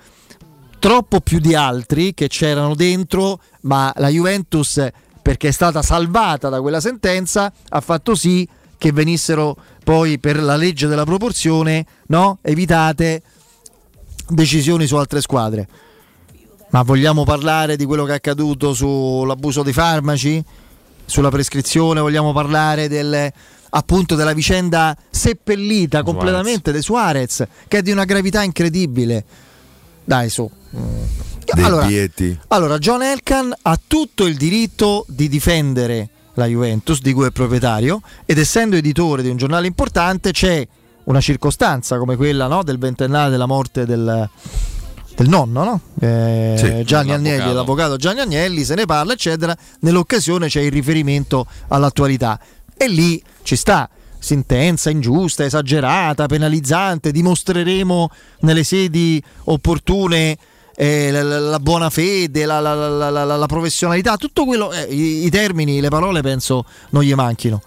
troppo 0.79 1.19
più 1.19 1.39
di 1.39 1.53
altri 1.53 2.13
che 2.13 2.27
c'erano 2.27 2.73
dentro, 2.73 3.41
ma 3.61 3.93
la 3.97 4.07
Juventus 4.07 4.87
perché 5.21 5.49
è 5.49 5.51
stata 5.51 5.81
salvata 5.81 6.49
da 6.49 6.61
quella 6.61 6.79
sentenza 6.79 7.51
ha 7.69 7.81
fatto 7.81 8.15
sì 8.15 8.47
che 8.77 8.91
venissero 8.93 9.55
poi 9.83 10.17
per 10.17 10.41
la 10.41 10.55
legge 10.55 10.87
della 10.87 11.03
proporzione 11.03 11.85
no? 12.07 12.39
evitate 12.41 13.21
decisioni 14.29 14.87
su 14.87 14.95
altre 14.95 15.21
squadre. 15.21 15.67
Ma 16.69 16.83
vogliamo 16.83 17.25
parlare 17.25 17.75
di 17.75 17.85
quello 17.85 18.05
che 18.05 18.13
è 18.13 18.15
accaduto 18.15 18.73
sull'abuso 18.73 19.63
dei 19.63 19.73
farmaci? 19.73 20.43
Sulla 21.09 21.29
prescrizione? 21.29 22.01
Vogliamo 22.01 22.33
parlare 22.33 22.87
del, 22.87 23.33
appunto 23.71 24.13
della 24.13 24.33
vicenda 24.33 24.95
seppellita 25.09 26.03
completamente 26.03 26.71
di 26.71 26.83
Suarez, 26.83 27.47
che 27.67 27.79
è 27.79 27.81
di 27.81 27.89
una 27.89 28.05
gravità 28.05 28.43
incredibile. 28.43 29.25
Dai, 30.03 30.29
su. 30.29 30.47
Allora, 31.53 31.87
allora, 32.49 32.77
John 32.77 33.01
Elkan 33.01 33.51
ha 33.59 33.79
tutto 33.87 34.27
il 34.27 34.37
diritto 34.37 35.03
di 35.07 35.27
difendere 35.27 36.09
la 36.35 36.45
Juventus, 36.45 37.01
di 37.01 37.11
cui 37.11 37.25
è 37.25 37.31
proprietario, 37.31 38.01
ed 38.25 38.37
essendo 38.37 38.75
editore 38.75 39.23
di 39.23 39.29
un 39.29 39.37
giornale 39.37 39.65
importante 39.65 40.31
c'è 40.31 40.65
una 41.05 41.21
circostanza 41.21 41.97
come 41.97 42.17
quella 42.17 42.45
no, 42.45 42.61
del 42.61 42.77
ventennale 42.77 43.31
della 43.31 43.47
morte 43.47 43.87
del, 43.87 44.29
del 45.23 45.29
nonno, 45.29 45.63
no? 45.63 45.79
Eh, 45.99 46.55
Sì, 46.57 46.83
Gianni 46.85 47.11
Agnelli, 47.11 47.37
l'avvocato. 47.37 47.53
l'avvocato 47.55 47.95
Gianni 47.97 48.19
Agnelli, 48.21 48.63
se 48.63 48.75
ne 48.75 48.85
parla, 48.85 49.13
eccetera. 49.13 49.55
Nell'occasione 49.81 50.47
c'è 50.47 50.61
il 50.61 50.71
riferimento 50.71 51.45
all'attualità 51.67 52.39
e 52.77 52.87
lì 52.87 53.21
ci 53.43 53.55
sta. 53.55 53.89
Sentenza 54.21 54.89
ingiusta, 54.89 55.45
esagerata, 55.45 56.25
penalizzante, 56.25 57.11
dimostreremo 57.11 58.09
nelle 58.41 58.63
sedi 58.63 59.21
opportune 59.45 60.37
eh, 60.75 61.11
la, 61.11 61.23
la- 61.23 61.39
la 61.39 61.59
buona 61.59 61.89
fede, 61.89 62.45
la- 62.45 62.59
la 62.61 63.45
professionalità, 63.47 64.15
tutto 64.17 64.45
quello, 64.45 64.71
eh, 64.71 64.83
i, 64.89 65.25
i 65.25 65.29
termini, 65.29 65.81
le 65.81 65.89
parole 65.89 66.21
penso 66.21 66.63
non 66.91 67.03
gli 67.03 67.13
manchino. 67.13 67.61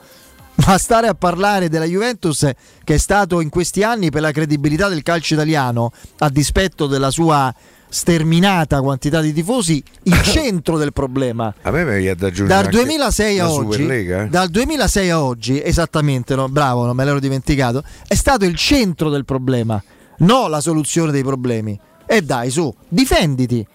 Ma 0.67 0.79
stare 0.79 1.09
a 1.09 1.15
parlare 1.15 1.69
della 1.69 1.85
Juventus 1.85 2.49
che 2.85 2.95
è 2.95 2.99
stato 2.99 3.41
in 3.41 3.49
questi 3.49 3.83
anni 3.83 4.11
per 4.11 4.21
la 4.21 4.31
credibilità 4.31 4.89
del 4.89 5.03
calcio 5.03 5.35
italiano, 5.35 5.93
a 6.19 6.29
dispetto 6.29 6.87
della 6.87 7.11
sua 7.11 7.53
sterminata 7.89 8.81
quantità 8.81 9.21
di 9.21 9.33
tifosi, 9.33 9.83
il 10.05 10.21
centro 10.23 10.79
del 10.79 10.93
problema. 10.93 11.53
A 11.63 11.71
me 11.71 11.85
mi 11.85 12.03
da 12.15 12.27
aggiungere 12.27 12.49
Dal 12.49 12.65
anche 12.65 12.77
2006 12.77 13.39
a 13.39 13.51
oggi, 13.51 13.73
Superlega, 13.73 14.23
eh. 14.23 14.29
dal 14.29 14.49
2006 14.49 15.11
a 15.11 15.23
oggi, 15.23 15.63
esattamente, 15.63 16.35
no, 16.35 16.49
bravo, 16.49 16.87
non 16.87 16.97
me 16.97 17.05
l'ero 17.05 17.21
dimenticato, 17.21 17.83
è 18.07 18.15
stato 18.15 18.45
il 18.45 18.57
centro 18.57 19.11
del 19.11 19.25
problema, 19.25 19.83
no 20.19 20.49
la 20.49 20.61
soluzione 20.61 21.13
dei 21.13 21.23
problemi. 21.23 21.79
E 22.07 22.23
dai, 22.23 22.51
su, 22.51 22.73
difenditi. 22.89 23.67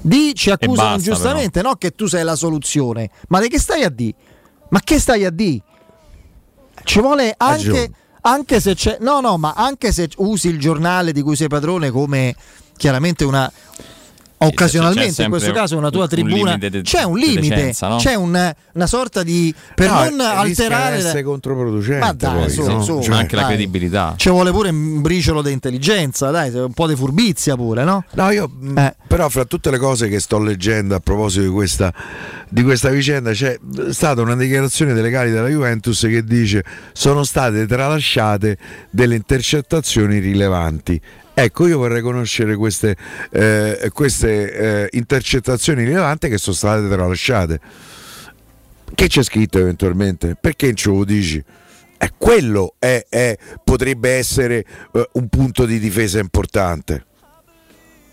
Di 0.00 0.34
ci 0.34 0.50
accusano 0.50 0.74
basta, 0.74 0.94
ingiustamente, 0.96 1.62
no 1.62 1.74
che 1.76 1.92
tu 1.92 2.06
sei 2.06 2.24
la 2.24 2.36
soluzione. 2.36 3.08
Ma 3.28 3.40
di 3.40 3.48
che 3.48 3.58
stai 3.58 3.84
a 3.84 3.88
di? 3.88 4.14
Ma 4.68 4.80
che 4.80 4.98
stai 4.98 5.24
a 5.24 5.30
di? 5.30 5.62
Ci 6.82 7.00
vuole 7.00 7.34
anche, 7.36 7.90
anche 8.22 8.60
se 8.60 8.74
c'è 8.74 8.98
no 9.00 9.20
no 9.20 9.36
ma 9.38 9.54
anche 9.56 9.92
se 9.92 10.08
usi 10.16 10.48
il 10.48 10.58
giornale 10.58 11.12
di 11.12 11.22
cui 11.22 11.36
sei 11.36 11.48
padrone 11.48 11.90
come 11.90 12.34
chiaramente 12.76 13.24
una 13.24 13.50
occasionalmente 14.36 15.22
in 15.22 15.30
questo 15.30 15.52
caso 15.52 15.76
una 15.76 15.90
tua 15.90 16.02
un 16.02 16.08
tribuna 16.08 16.56
de- 16.56 16.82
c'è 16.82 17.02
un 17.02 17.16
limite 17.18 17.54
decenza, 17.54 17.88
no? 17.88 17.96
c'è 17.96 18.14
un- 18.14 18.52
una 18.72 18.86
sorta 18.86 19.22
di 19.22 19.54
per 19.74 19.88
No, 19.88 19.94
non 19.94 20.04
e 20.04 20.08
rischia 20.10 20.38
alterare 20.40 20.96
essere 20.96 21.22
controproducente 21.22 22.04
ma 22.04 22.12
dai 22.12 22.40
poi, 22.40 22.50
su, 22.50 22.62
no? 22.64 22.82
su, 22.82 23.00
Cioè, 23.02 23.14
anche 23.16 23.36
la 23.36 23.42
dai. 23.42 23.54
credibilità. 23.54 24.14
ci 24.16 24.28
vuole 24.30 24.50
pure 24.50 24.68
un 24.70 25.00
briciolo 25.00 25.40
di 25.42 25.52
intelligenza 25.52 26.30
dai 26.30 26.52
un 26.54 26.72
po' 26.72 26.86
di 26.86 26.96
furbizia 26.96 27.54
pure 27.56 27.84
no? 27.84 28.04
No, 28.12 28.30
io 28.30 28.48
mh, 28.52 28.76
Eh. 28.78 28.94
però 29.06 29.28
fra 29.28 29.44
tutte 29.44 29.70
le 29.70 29.78
cose 29.78 30.08
che 30.08 30.20
sto 30.20 30.38
leggendo 30.38 30.94
a 30.94 31.00
proposito 31.00 31.44
di 31.44 31.50
questa, 31.50 31.92
di 32.48 32.62
questa 32.62 32.90
vicenda 32.90 33.30
c'è 33.32 33.58
stata 33.90 34.20
una 34.20 34.36
dichiarazione 34.36 34.92
dei 34.92 35.02
legali 35.02 35.30
della 35.30 35.48
Juventus 35.48 36.00
che 36.00 36.22
dice 36.24 36.64
sono 36.92 37.22
state 37.24 37.66
tralasciate 37.66 38.58
delle 38.90 39.14
intercettazioni 39.14 40.18
rilevanti. 40.18 41.00
Ecco, 41.36 41.66
io 41.66 41.78
vorrei 41.78 42.00
conoscere 42.00 42.54
queste, 42.54 42.96
eh, 43.32 43.90
queste 43.92 44.52
eh, 44.84 44.88
intercettazioni 44.92 45.82
rilevanti 45.84 46.28
che 46.28 46.38
sono 46.38 46.54
state 46.54 46.88
tralasciate. 46.88 47.60
Che 48.94 49.06
c'è 49.08 49.22
scritto 49.24 49.58
eventualmente? 49.58 50.36
Perché 50.40 50.66
non 50.66 50.76
ce 50.76 50.90
lo 50.90 51.04
dici? 51.04 51.42
Eh, 51.98 52.10
quello 52.16 52.74
è- 52.78 53.04
è- 53.08 53.36
potrebbe 53.64 54.10
essere 54.10 54.64
eh, 54.92 55.08
un 55.14 55.28
punto 55.28 55.64
di 55.64 55.80
difesa 55.80 56.20
importante. 56.20 57.04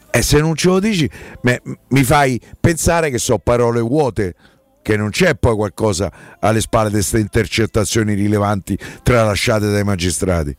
E 0.09 0.21
se 0.23 0.39
non 0.39 0.55
ce 0.55 0.67
lo 0.69 0.79
dici, 0.79 1.07
me- 1.43 1.61
mi 1.89 2.03
fai 2.03 2.41
pensare 2.59 3.11
che 3.11 3.19
so 3.19 3.37
parole 3.37 3.81
vuote, 3.81 4.33
che 4.81 4.97
non 4.97 5.11
c'è 5.11 5.35
poi 5.35 5.55
qualcosa 5.55 6.11
alle 6.39 6.59
spalle 6.59 6.87
di 6.87 6.95
queste 6.95 7.19
intercettazioni 7.19 8.15
rilevanti 8.15 8.75
tralasciate 9.03 9.69
dai 9.69 9.83
magistrati. 9.83 10.57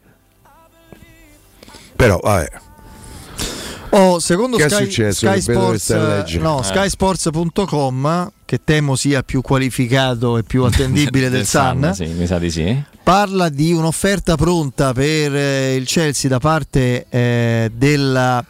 Però, 2.02 2.18
vabbè. 2.20 2.50
Oh, 3.90 4.18
secondo 4.18 4.56
Che 4.56 4.64
è 4.64 4.68
Sky, 4.68 4.84
successo? 4.86 5.26
Sky 5.28 5.40
Sports, 5.40 5.90
no, 6.40 6.58
Eh. 6.60 6.64
skysports.com, 6.64 8.32
che 8.44 8.60
temo 8.64 8.96
sia 8.96 9.22
più 9.22 9.40
qualificato 9.40 10.36
e 10.36 10.42
più 10.42 10.64
attendibile 10.64 11.28
del, 11.30 11.46
Sun, 11.46 11.92
sì, 11.94 12.06
mi 12.06 12.26
sa 12.26 12.40
di 12.40 12.50
sì. 12.50 12.82
parla 13.04 13.48
di 13.50 13.72
un'offerta 13.72 14.34
pronta 14.34 14.92
per 14.92 15.32
eh, 15.36 15.76
il 15.76 15.86
Chelsea 15.86 16.28
da 16.28 16.40
parte 16.40 17.06
eh, 17.08 17.70
della, 17.72 18.44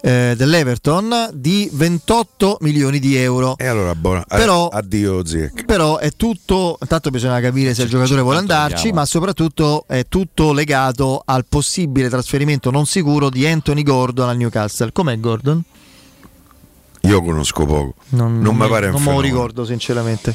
eh, 0.00 0.34
dell'Everton 0.36 1.30
di 1.32 1.68
28 1.72 2.58
milioni 2.60 2.98
di 2.98 3.16
euro. 3.16 3.56
E 3.56 3.66
allora, 3.66 3.94
buona, 3.94 4.22
eh, 4.22 4.36
Però- 4.36 4.68
addio 4.68 5.24
Ziek. 5.24 5.64
Però 5.64 5.98
è 5.98 6.12
tutto, 6.12 6.78
intanto 6.80 7.10
bisogna 7.10 7.40
capire 7.40 7.74
se 7.74 7.82
il 7.82 7.88
giocatore 7.88 8.22
vuole 8.22 8.38
andarci, 8.38 8.74
vediamo. 8.74 8.98
ma 9.00 9.06
soprattutto 9.06 9.84
è 9.86 10.06
tutto 10.08 10.52
legato 10.52 11.22
al 11.24 11.44
possibile 11.48 12.08
trasferimento 12.08 12.70
non 12.70 12.86
sicuro 12.86 13.30
di 13.30 13.46
Anthony 13.46 13.82
Gordon 13.82 14.28
al 14.28 14.36
Newcastle. 14.36 14.92
Com'è 14.92 15.18
Gordon? 15.18 15.62
Io 17.02 17.22
conosco 17.22 17.64
poco. 17.64 17.94
Non, 18.10 18.38
mi 18.38 18.68
pare 18.68 18.86
un 18.86 18.92
non 18.92 19.02
me 19.02 19.12
lo 19.12 19.20
ricordo 19.20 19.64
sinceramente. 19.64 20.34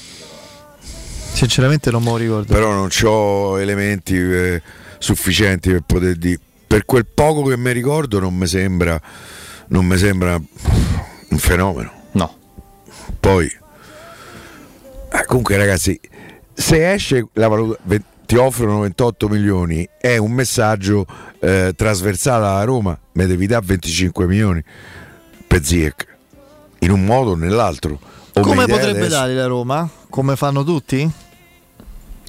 Sinceramente 1.33 1.91
non 1.91 2.03
me 2.03 2.11
lo 2.11 2.17
ricordo. 2.17 2.53
Però 2.53 2.71
non 2.71 2.89
ho 3.03 3.59
elementi 3.59 4.15
eh, 4.15 4.61
sufficienti 4.99 5.71
per 5.71 5.81
poter 5.81 6.15
dire. 6.15 6.39
Per 6.65 6.85
quel 6.85 7.05
poco 7.05 7.43
che 7.43 7.57
mi 7.57 7.71
ricordo 7.71 8.19
non 8.19 8.35
mi 8.35 8.47
sembra, 8.47 8.99
non 9.73 9.85
mi 9.85 9.97
sembra 9.97 10.35
un 10.35 11.37
fenomeno. 11.37 11.91
No. 12.11 12.35
Poi, 13.19 13.45
eh, 15.11 15.25
comunque 15.25 15.57
ragazzi, 15.57 15.99
se 16.53 16.93
esce 16.93 17.27
la 17.33 17.47
valutazione, 17.47 18.03
ti 18.25 18.35
offrono 18.35 18.79
28 18.79 19.27
milioni, 19.27 19.87
è 19.99 20.17
un 20.17 20.31
messaggio 20.31 21.05
eh, 21.39 21.73
trasversale 21.75 22.45
alla 22.45 22.63
Roma, 22.63 22.97
mi 23.13 23.25
devi 23.25 23.47
dare 23.47 23.65
25 23.65 24.27
milioni 24.27 24.63
per 25.45 25.63
Ziyech, 25.63 26.07
in 26.79 26.91
un 26.91 27.03
modo 27.03 27.31
o 27.31 27.35
nell'altro. 27.35 27.99
O 28.35 28.41
Come 28.41 28.65
potrebbe 28.65 28.99
adesso? 28.99 29.09
dare 29.09 29.33
la 29.33 29.47
Roma? 29.47 29.89
Come 30.09 30.35
fanno 30.35 30.63
tutti? 30.63 31.11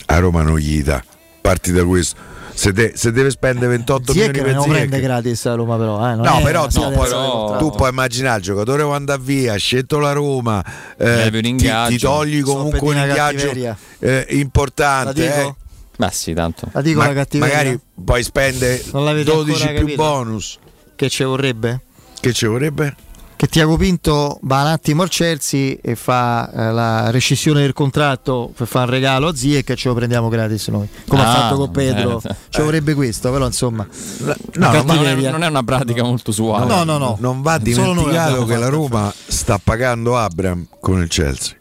A 0.06 0.18
Roma 0.18 0.42
non 0.42 0.56
gli 0.58 0.82
dà, 0.82 1.02
parti 1.40 1.72
da 1.72 1.84
questo. 1.84 2.16
Se, 2.56 2.72
de- 2.72 2.92
se 2.94 3.10
deve 3.10 3.30
spendere 3.30 3.66
28 3.68 4.12
Ziyech 4.12 4.28
milioni 4.28 4.52
non 4.52 4.62
per 4.62 4.66
lo 4.70 4.72
prende 4.74 4.96
Ziyech, 4.96 5.08
gratis 5.10 5.46
a 5.46 5.54
Roma 5.54 5.76
però. 5.76 5.96
Eh? 6.10 6.14
non 6.14 6.24
No, 6.24 6.38
è 6.38 6.42
però 6.42 6.66
tu, 6.68 6.80
puoi, 6.80 6.94
contratto. 7.10 7.56
tu 7.58 7.70
puoi 7.76 7.88
immaginare 7.90 8.36
il 8.38 8.42
giocatore 8.44 8.82
vuole 8.82 8.96
andare 8.96 9.20
via, 9.22 9.54
ha 9.54 9.56
scelto 9.56 9.98
la 9.98 10.12
Roma, 10.12 10.64
eh, 10.96 11.30
ti, 11.32 11.52
ti 11.88 11.98
togli 11.98 12.42
comunque 12.42 12.78
un 12.80 12.96
ingaggio 12.96 13.50
eh, 13.98 14.26
importante. 14.30 15.26
La 15.28 15.34
dico? 15.36 15.48
eh. 15.48 15.54
Ma 15.96 16.10
sì, 16.10 16.32
tanto. 16.32 16.68
La 16.72 16.80
dico 16.80 16.98
Ma- 17.00 17.06
la 17.08 17.12
cattiveria. 17.12 17.56
magari 17.56 17.80
poi 18.04 18.22
spende 18.22 18.82
Non 18.92 19.04
l'avete 19.04 19.30
12 19.32 19.50
ancora 19.62 19.72
più 19.72 19.80
capito? 19.80 20.02
bonus. 20.02 20.58
Che 20.96 21.08
ci 21.08 21.22
vorrebbe? 21.24 21.80
Che 22.20 22.32
ci 22.32 22.46
vorrebbe? 22.46 22.94
Che 23.36 23.48
Tiago 23.48 23.76
Pinto 23.76 24.38
va 24.42 24.60
un 24.62 24.68
attimo 24.68 25.02
al 25.02 25.08
Chelsea 25.08 25.76
e 25.82 25.96
fa 25.96 26.50
eh, 26.50 26.70
la 26.72 27.10
rescissione 27.10 27.60
del 27.62 27.72
contratto 27.72 28.52
per 28.56 28.66
fare 28.66 28.84
un 28.86 28.90
regalo 28.92 29.28
a 29.28 29.34
Zie 29.34 29.64
che 29.64 29.74
ce 29.74 29.88
lo 29.88 29.94
prendiamo 29.94 30.28
gratis 30.28 30.68
noi. 30.68 30.88
Come 31.08 31.22
ha 31.22 31.30
Ah, 31.30 31.34
fatto 31.34 31.56
con 31.56 31.70
Pedro. 31.72 32.22
eh. 32.24 32.34
Ci 32.48 32.60
vorrebbe 32.62 32.94
questo, 32.94 33.30
però 33.32 33.44
insomma. 33.46 33.86
No, 34.18 34.34
la 34.54 34.82
non, 34.82 35.04
è, 35.04 35.14
non 35.30 35.42
è 35.42 35.48
una 35.48 35.62
pratica 35.64 36.04
molto 36.04 36.30
usuale. 36.30 36.66
No, 36.66 36.84
no, 36.84 36.96
no. 36.96 37.16
Non 37.20 37.42
va 37.42 37.60
Solo 37.64 37.92
noi 37.92 38.04
dimenticato 38.04 38.44
che 38.46 38.56
la. 38.56 38.68
Roma 38.68 39.12
sta 39.26 39.60
pagando 39.62 40.16
Abram 40.16 40.66
con 40.80 41.02
il 41.02 41.08
Chelsea. 41.08 41.56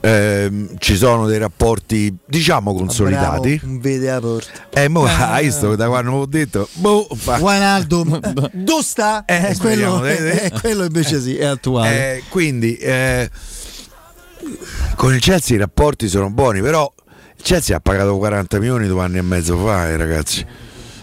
Ehm, 0.00 0.70
ci 0.78 0.96
sono 0.96 1.26
dei 1.26 1.38
rapporti 1.38 2.14
diciamo 2.26 2.74
consolidati. 2.74 3.56
Bravo, 3.56 3.72
un 3.72 3.80
vede 3.80 4.10
la 4.10 4.20
porta. 4.20 4.50
E 4.70 4.88
mo 4.88 5.04
hai 5.06 5.44
visto 5.44 5.74
da 5.76 5.88
quando 5.88 6.12
ho 6.12 6.26
detto, 6.26 6.68
boh, 6.74 7.06
fa- 7.14 7.38
Wijnaldum, 7.38 8.18
dove 8.52 8.82
sta? 8.82 9.24
Eh, 9.24 9.50
Eh, 9.50 9.56
quello, 9.56 10.04
eh, 10.04 10.44
eh, 10.46 10.52
quello 10.60 10.84
invece 10.84 11.20
sì, 11.20 11.36
è 11.36 11.44
attuale. 11.44 12.16
Eh, 12.16 12.22
quindi 12.28 12.76
eh, 12.76 13.30
con 14.96 15.14
il 15.14 15.20
Chelsea 15.20 15.56
i 15.56 15.58
rapporti 15.58 16.08
sono 16.08 16.30
buoni, 16.30 16.60
però 16.60 16.92
il 17.36 17.42
Chelsea 17.42 17.76
ha 17.76 17.80
pagato 17.80 18.16
40 18.16 18.58
milioni 18.58 18.86
due 18.88 19.02
anni 19.02 19.18
e 19.18 19.22
mezzo 19.22 19.56
fa, 19.58 19.88
eh, 19.88 19.96
ragazzi. 19.96 20.44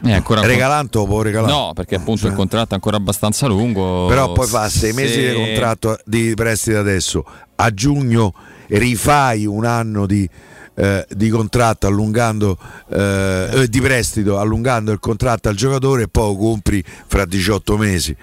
Ancora 0.03 0.41
Regalando 0.41 1.01
o 1.01 1.05
può 1.05 1.21
regalare? 1.21 1.51
No, 1.51 1.71
perché 1.73 1.95
appunto 1.95 2.27
il 2.27 2.33
contratto 2.33 2.71
è 2.71 2.75
ancora 2.75 2.97
abbastanza 2.97 3.47
lungo. 3.47 4.07
Però 4.07 4.31
poi 4.31 4.47
fa 4.47 4.69
sei 4.69 4.93
mesi 4.93 5.13
Se- 5.13 5.29
di 5.29 5.35
contratto 5.35 5.99
di 6.05 6.33
prestito 6.35 6.77
adesso, 6.79 7.25
a 7.55 7.73
giugno 7.73 8.33
rifai 8.67 9.45
un 9.45 9.65
anno 9.65 10.05
di, 10.05 10.29
eh, 10.75 11.05
di 11.09 11.29
contratto 11.29 11.87
allungando 11.87 12.57
eh, 12.91 13.49
eh, 13.51 13.67
di 13.67 13.81
prestito, 13.81 14.39
allungando 14.39 14.91
il 14.91 14.99
contratto 14.99 15.49
al 15.49 15.55
giocatore 15.55 16.03
e 16.03 16.07
poi 16.07 16.27
lo 16.33 16.37
compri 16.37 16.83
fra 17.07 17.25
18 17.25 17.77
mesi. 17.77 18.15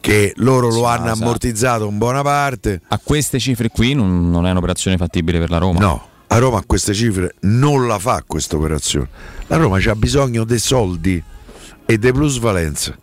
Che 0.00 0.32
loro 0.36 0.68
lo 0.68 0.84
hanno 0.84 1.10
ammortizzato 1.10 1.88
in 1.88 1.98
buona 1.98 2.22
parte. 2.22 2.80
A 2.88 3.00
queste 3.02 3.40
cifre 3.40 3.68
qui 3.68 3.94
non, 3.94 4.30
non 4.30 4.46
è 4.46 4.50
un'operazione 4.52 4.96
fattibile 4.96 5.40
per 5.40 5.50
la 5.50 5.58
Roma. 5.58 5.80
No, 5.80 6.06
a 6.28 6.38
Roma 6.38 6.58
a 6.58 6.62
queste 6.66 6.94
cifre 6.94 7.34
non 7.40 7.86
la 7.86 7.98
fa 7.98 8.22
questa 8.26 8.56
operazione. 8.56 9.08
La 9.46 9.56
Roma 9.56 9.78
ha 9.78 9.94
bisogno 9.94 10.44
dei 10.44 10.58
soldi 10.58 11.22
e 11.86 11.98
dei 11.98 12.12
plusvalenze. 12.12 12.98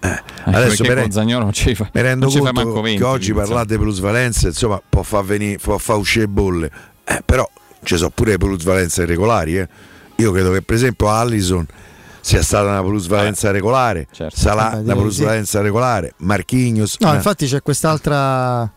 Eh, 0.00 0.22
adesso 0.46 0.82
mi 0.82 0.94
con 0.94 1.10
Zaniolo 1.12 1.44
non 1.44 1.52
ci 1.52 1.76
fa, 1.76 1.88
mi 1.92 2.00
rendo 2.02 2.26
conto 2.28 2.52
manco 2.52 2.80
20, 2.80 2.98
che 3.00 3.04
oggi 3.08 3.32
parlare 3.32 3.66
di 3.66 3.76
plusvalenze 3.78 4.48
insomma 4.48 4.82
può 4.86 5.02
far, 5.04 5.24
venire, 5.24 5.58
può 5.58 5.78
far 5.78 5.96
uscire 5.98 6.26
bolle, 6.26 6.68
Eh, 7.04 7.22
però 7.24 7.48
ci 7.84 7.96
sono 7.96 8.10
pure 8.10 8.32
le 8.32 8.38
plusvalenze 8.38 9.04
regolari. 9.04 9.58
eh. 9.58 9.68
Io 10.16 10.32
credo 10.32 10.50
che 10.50 10.62
per 10.62 10.74
esempio 10.74 11.08
Allison 11.08 11.64
sia 12.20 12.42
stata 12.42 12.68
una 12.68 12.82
plusvalenza 12.82 13.52
regolare, 13.52 14.08
sarà 14.32 14.54
Vabbè, 14.54 14.74
una 14.74 14.82
direi 14.82 14.98
plusvalenza 14.98 15.60
regolare, 15.60 16.14
Marchignos. 16.18 16.96
No, 16.98 17.06
una- 17.08 17.16
infatti 17.16 17.46
c'è 17.46 17.62
quest'altra. 17.62 18.68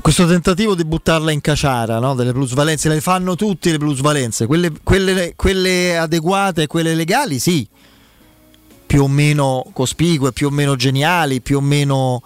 Questo 0.00 0.26
tentativo 0.26 0.74
di 0.74 0.84
buttarla 0.84 1.30
in 1.30 1.40
caciara 1.40 1.98
no? 2.00 2.14
delle 2.14 2.32
plusvalenze, 2.32 2.88
le 2.88 3.00
fanno 3.00 3.36
tutti 3.36 3.70
le 3.70 3.78
plusvalenze, 3.78 4.46
quelle, 4.46 4.72
quelle- 4.82 5.34
quelle 5.36 5.96
adeguate 5.96 6.62
e 6.62 6.66
quelle 6.66 6.94
legali, 6.94 7.38
sì, 7.38 7.66
più 8.84 9.04
o 9.04 9.08
meno 9.08 9.64
cospicue, 9.72 10.32
più 10.32 10.48
o 10.48 10.50
meno 10.50 10.74
geniali, 10.74 11.40
più 11.40 11.58
o 11.58 11.60
meno 11.60 12.20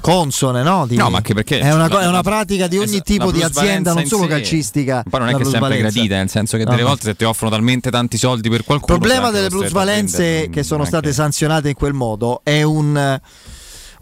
consone. 0.00 0.62
No, 0.62 0.86
Di- 0.86 0.96
No, 0.96 1.10
ma 1.10 1.18
anche 1.18 1.34
perché 1.34 1.60
è 1.60 1.72
una, 1.74 1.86
la- 1.86 2.00
è 2.00 2.06
una 2.06 2.22
pratica 2.22 2.66
di 2.66 2.78
ogni 2.78 3.02
tipo 3.02 3.30
di 3.30 3.42
azienda, 3.42 3.92
non 3.92 4.06
solo 4.06 4.26
calcistica. 4.26 5.04
Poi 5.08 5.20
non 5.20 5.28
è 5.28 5.34
che 5.34 5.42
è 5.42 5.44
sempre 5.44 5.76
gradita, 5.78 6.16
nel 6.16 6.30
senso 6.30 6.56
che 6.56 6.64
No, 6.64 6.70
delle 6.70 6.82
no. 6.82 6.88
volte 6.88 7.04
se 7.04 7.14
ti 7.16 7.24
offrono 7.24 7.50
talmente 7.52 7.90
tanti 7.90 8.16
soldi 8.16 8.48
per 8.48 8.60
Il 8.60 8.64
qualcuno. 8.64 8.96
problema 8.98 9.24
sei 9.26 9.32
delle 9.34 9.48
plusvalenze 9.48 10.48
che 10.50 10.62
sono 10.62 10.86
state 10.86 11.12
sanzionate 11.12 11.68
in 11.68 11.74
quel 11.74 11.92
modo 11.92 12.40
è 12.42 12.62
un, 12.62 13.20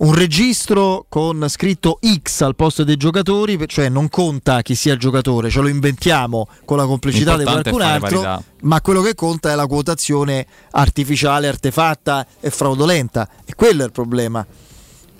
un 0.03 0.15
registro 0.15 1.05
con 1.09 1.47
scritto 1.49 1.99
X 2.23 2.41
al 2.41 2.57
posto 2.57 2.85
dei 2.85 2.97
giocatori, 2.97 3.59
cioè 3.67 3.89
non 3.91 4.09
conta 4.09 4.63
chi 4.63 4.75
sia 4.75 4.95
il 4.95 4.99
giocatore, 4.99 5.51
ce 5.51 5.61
lo 5.61 5.69
inventiamo 5.69 6.49
con 6.65 6.79
la 6.79 6.87
complicità 6.87 7.37
di 7.37 7.45
qualcun 7.45 7.83
altro, 7.83 8.21
parità. 8.21 8.43
ma 8.63 8.81
quello 8.81 9.03
che 9.03 9.15
conta 9.15 9.51
è 9.51 9.55
la 9.55 9.67
quotazione 9.67 10.47
artificiale, 10.71 11.49
artefatta 11.49 12.27
e 12.41 12.49
fraudolenta. 12.51 13.29
E 13.45 13.55
quello 13.55 13.83
è 13.83 13.87
il 13.87 13.93
problema. 13.93 14.47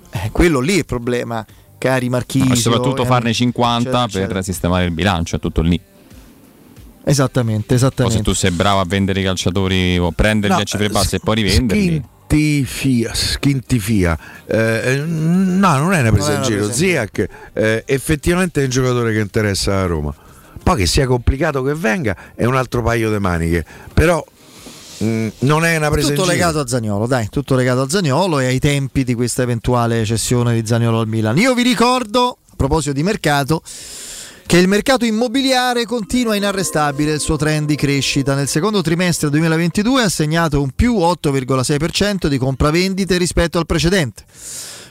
Eh, 0.09 0.29
quello 0.31 0.59
lì 0.59 0.73
è 0.73 0.79
il 0.79 0.85
problema, 0.85 1.45
cari 1.77 2.09
Marchisi. 2.09 2.47
No, 2.47 2.53
e 2.53 2.57
soprattutto 2.57 3.05
farne 3.05 3.33
50 3.33 3.79
eccetera, 3.87 4.07
per 4.07 4.17
eccetera. 4.19 4.41
sistemare 4.41 4.85
il 4.85 4.91
bilancio, 4.91 5.35
è 5.35 5.39
tutto 5.39 5.61
lì. 5.61 5.79
Esattamente, 7.03 7.67
Poi 7.67 7.77
se 7.79 7.85
esattamente. 7.85 8.23
tu 8.23 8.33
sei 8.33 8.51
bravo 8.51 8.79
a 8.79 8.85
vendere 8.85 9.19
i 9.19 9.23
calciatori 9.23 9.97
o 9.99 10.11
prenderli 10.11 10.55
No, 10.55 10.61
a 10.61 10.65
cifre 10.65 10.89
basse 10.89 11.17
e 11.17 11.19
poi 11.19 11.35
rivenderli. 11.35 12.03
Schintifia, 12.31 13.13
schintifia. 13.13 14.17
Eh, 14.45 15.03
no, 15.05 15.77
non 15.77 15.91
è 15.93 15.99
una 15.99 16.11
presa 16.13 16.35
in 16.35 16.43
giro. 16.43 16.71
Ziak 16.71 17.27
eh, 17.51 17.83
effettivamente 17.85 18.61
è 18.61 18.63
un 18.63 18.69
giocatore 18.69 19.11
che 19.11 19.19
interessa 19.19 19.73
la 19.73 19.85
Roma. 19.85 20.15
Poi 20.63 20.77
che 20.77 20.85
sia 20.85 21.05
complicato 21.07 21.61
che 21.61 21.73
venga 21.75 22.15
è 22.33 22.45
un 22.45 22.55
altro 22.55 22.81
paio 22.81 23.11
di 23.11 23.19
maniche. 23.19 23.65
Però 23.93 24.25
mh, 24.99 25.27
non 25.39 25.65
è 25.65 25.75
una 25.75 25.89
presa 25.89 26.07
Tutto 26.09 26.21
in 26.21 26.27
giro. 26.29 26.37
legato 26.37 26.59
a 26.59 26.67
Zagnolo, 26.67 27.05
dai, 27.05 27.27
tutto 27.27 27.55
legato 27.55 27.81
a 27.81 27.89
Zagnolo 27.89 28.39
e 28.39 28.45
ai 28.45 28.59
tempi 28.59 29.03
di 29.03 29.13
questa 29.13 29.41
eventuale 29.41 30.05
cessione 30.05 30.53
di 30.53 30.65
Zagnolo 30.65 31.01
al 31.01 31.07
Milan. 31.09 31.37
Io 31.37 31.53
vi 31.53 31.63
ricordo, 31.63 32.37
a 32.49 32.53
proposito 32.55 32.93
di 32.93 33.03
mercato, 33.03 33.61
che 34.51 34.57
il 34.57 34.67
mercato 34.67 35.05
immobiliare 35.05 35.85
continua 35.85 36.35
inarrestabile 36.35 37.13
il 37.13 37.21
suo 37.21 37.37
trend 37.37 37.67
di 37.67 37.77
crescita. 37.77 38.35
Nel 38.35 38.49
secondo 38.49 38.81
trimestre 38.81 39.29
2022 39.29 40.03
ha 40.03 40.09
segnato 40.09 40.61
un 40.61 40.71
più 40.71 40.97
8,6% 40.97 42.27
di 42.27 42.37
compravendite 42.37 43.15
rispetto 43.15 43.59
al 43.59 43.65
precedente. 43.65 44.25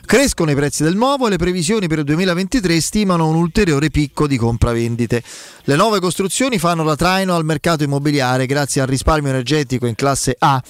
Crescono 0.06 0.50
i 0.50 0.54
prezzi 0.54 0.82
del 0.82 0.96
nuovo 0.96 1.26
e 1.26 1.30
le 1.30 1.36
previsioni 1.36 1.88
per 1.88 1.98
il 1.98 2.04
2023 2.04 2.80
stimano 2.80 3.28
un 3.28 3.34
ulteriore 3.34 3.90
picco 3.90 4.26
di 4.26 4.38
compravendite. 4.38 5.22
Le 5.64 5.76
nuove 5.76 6.00
costruzioni 6.00 6.58
fanno 6.58 6.82
da 6.82 6.96
traino 6.96 7.34
al 7.34 7.44
mercato 7.44 7.84
immobiliare 7.84 8.46
grazie 8.46 8.80
al 8.80 8.86
risparmio 8.86 9.28
energetico 9.28 9.84
in 9.84 9.94
classe 9.94 10.36
A 10.38 10.62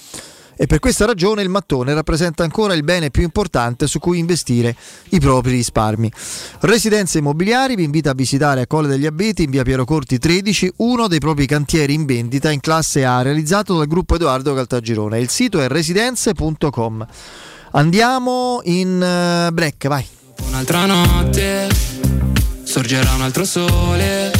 e 0.63 0.67
per 0.67 0.79
questa 0.79 1.07
ragione 1.07 1.41
il 1.41 1.49
mattone 1.49 1.95
rappresenta 1.95 2.43
ancora 2.43 2.75
il 2.75 2.83
bene 2.83 3.09
più 3.09 3.23
importante 3.23 3.87
su 3.87 3.99
cui 3.99 4.19
investire 4.19 4.77
i 5.09 5.19
propri 5.19 5.53
risparmi. 5.53 6.13
Residenze 6.61 7.17
Immobiliari 7.17 7.77
vi 7.77 7.85
invita 7.85 8.11
a 8.11 8.15
visitare 8.15 8.61
a 8.61 8.67
Colle 8.67 8.87
degli 8.87 9.07
Abeti 9.07 9.45
in 9.45 9.51
via 9.51 9.63
Piero 9.63 9.87
Corti 9.87 10.19
13 10.19 10.73
uno 10.77 11.09
dei 11.09 11.19
propri 11.19 11.47
cantieri 11.47 11.95
in 11.95 12.05
vendita 12.05 12.51
in 12.51 12.61
classe 12.61 13.07
A 13.07 13.23
realizzato 13.23 13.79
dal 13.79 13.87
gruppo 13.87 14.17
Edoardo 14.17 14.53
Caltagirone. 14.53 15.19
Il 15.19 15.31
sito 15.31 15.63
è 15.63 15.67
residenze.com. 15.67 17.07
Andiamo 17.71 18.61
in 18.65 19.03
eh, 19.03 19.51
break, 19.53 19.89
vai. 19.89 20.05
Un'altra 20.47 20.85
notte 20.85 21.69
sorgerà 22.65 23.15
un 23.15 23.23
altro 23.23 23.47
sole. 23.47 24.40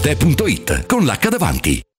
Arte.it 0.03 0.87
con 0.87 1.05
l'H 1.05 1.29
davanti. 1.29 1.90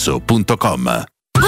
showroomdelmaterasso.com. 0.00 1.19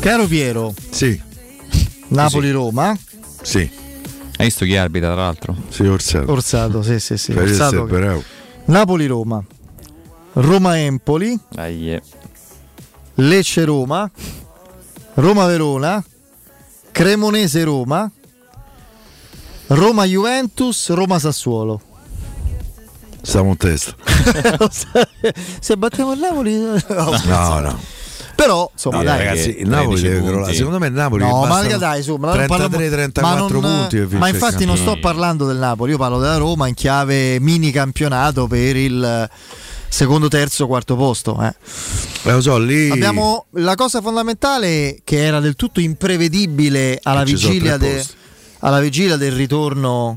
Caro 0.00 0.26
Piero, 0.26 0.74
Sì, 0.90 1.20
Napoli-Roma, 2.08 2.96
sì, 3.40 3.58
Hai 4.36 4.46
visto 4.46 4.64
chi 4.64 4.76
arbitra, 4.76 5.12
tra 5.12 5.22
l'altro? 5.22 5.56
sì, 5.68 5.82
Orsato. 5.86 6.30
Orsato, 6.32 6.82
sì, 6.82 6.98
sì, 6.98 7.16
sì. 7.16 7.32
Orsato. 7.32 7.84
bravo. 7.84 8.22
Napoli-Roma, 8.64 9.42
Roma-Empoli, 10.34 11.38
eh. 11.56 12.02
Lecce-Roma, 13.14 14.10
Roma-Verona, 15.14 16.02
Cremonese-Roma, 16.90 18.10
Roma-Juventus, 19.68 20.90
Roma-Sassuolo. 20.90 21.80
Stiamo 23.22 23.50
in 23.50 23.56
testa. 23.56 23.94
Se 25.60 25.76
battiamo 25.76 26.12
il 26.12 26.18
Napoli... 26.18 26.56
No, 26.58 27.60
no. 27.60 28.00
Però, 28.42 28.70
insomma, 28.72 28.96
No, 28.98 29.02
dai. 29.04 29.18
ragazzi, 29.18 29.48
il 29.48 29.54
13 29.54 29.68
Napoli 29.70 30.00
deve 30.00 30.14
punti. 30.16 30.30
crollare. 30.32 30.54
Secondo 30.54 30.78
me 30.78 30.86
il 30.88 30.92
Napoli 30.92 31.24
No, 31.24 31.46
ma 31.46 31.62
dai, 31.76 32.02
su, 32.02 32.16
ma 32.16 32.34
non 32.34 32.46
parliamo- 32.46 32.76
33-34 32.76 33.20
ma 33.22 33.34
non- 33.34 33.48
punti. 33.88 34.16
Ma 34.16 34.28
infatti 34.28 34.64
non 34.64 34.76
sto 34.76 34.98
parlando 35.00 35.46
del 35.46 35.56
Napoli, 35.58 35.92
io 35.92 35.98
parlo 35.98 36.18
della 36.18 36.36
Roma 36.36 36.66
in 36.66 36.74
chiave 36.74 37.38
mini 37.40 37.70
campionato 37.70 38.46
per 38.48 38.76
il 38.76 39.30
secondo, 39.88 40.28
terzo, 40.28 40.66
quarto 40.66 40.96
posto. 40.96 41.38
eh. 41.42 41.54
Eh, 42.24 42.32
lo 42.32 42.40
so, 42.40 42.58
lì 42.58 42.90
Abbiamo 42.90 43.46
la 43.52 43.74
cosa 43.74 44.00
fondamentale 44.00 44.98
che 45.04 45.22
era 45.24 45.38
del 45.40 45.54
tutto 45.56 45.80
imprevedibile 45.80 46.98
alla 47.02 47.22
vigilia, 47.24 47.76
de- 47.76 48.04
alla 48.60 48.80
vigilia 48.80 49.16
del 49.16 49.32
ritorno 49.32 50.16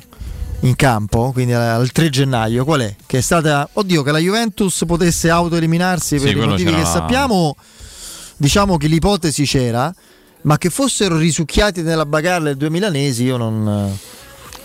in 0.61 0.75
campo, 0.75 1.31
quindi 1.31 1.53
al 1.53 1.61
al 1.61 1.91
3 1.91 2.09
gennaio, 2.09 2.63
qual 2.63 2.81
è? 2.81 2.95
Che 3.05 3.17
è 3.17 3.21
stata, 3.21 3.67
oddio, 3.73 4.01
che 4.01 4.11
la 4.11 4.17
Juventus 4.19 4.83
potesse 4.87 5.29
autoeliminarsi 5.29 6.17
Sì, 6.17 6.23
per 6.23 6.31
i 6.31 6.35
quello 6.35 6.51
motivi 6.51 6.73
che 6.73 6.85
sappiamo, 6.85 7.55
diciamo 8.37 8.77
che 8.77 8.87
l'ipotesi 8.87 9.45
c'era, 9.45 9.93
ma 10.41 10.57
che 10.57 10.69
fossero 10.69 11.17
risucchiati 11.17 11.81
nella 11.81 12.05
bagarre 12.05 12.45
del 12.45 12.57
2000 12.57 12.89
milanesi 12.89 13.23
io 13.23 13.37
non... 13.37 13.97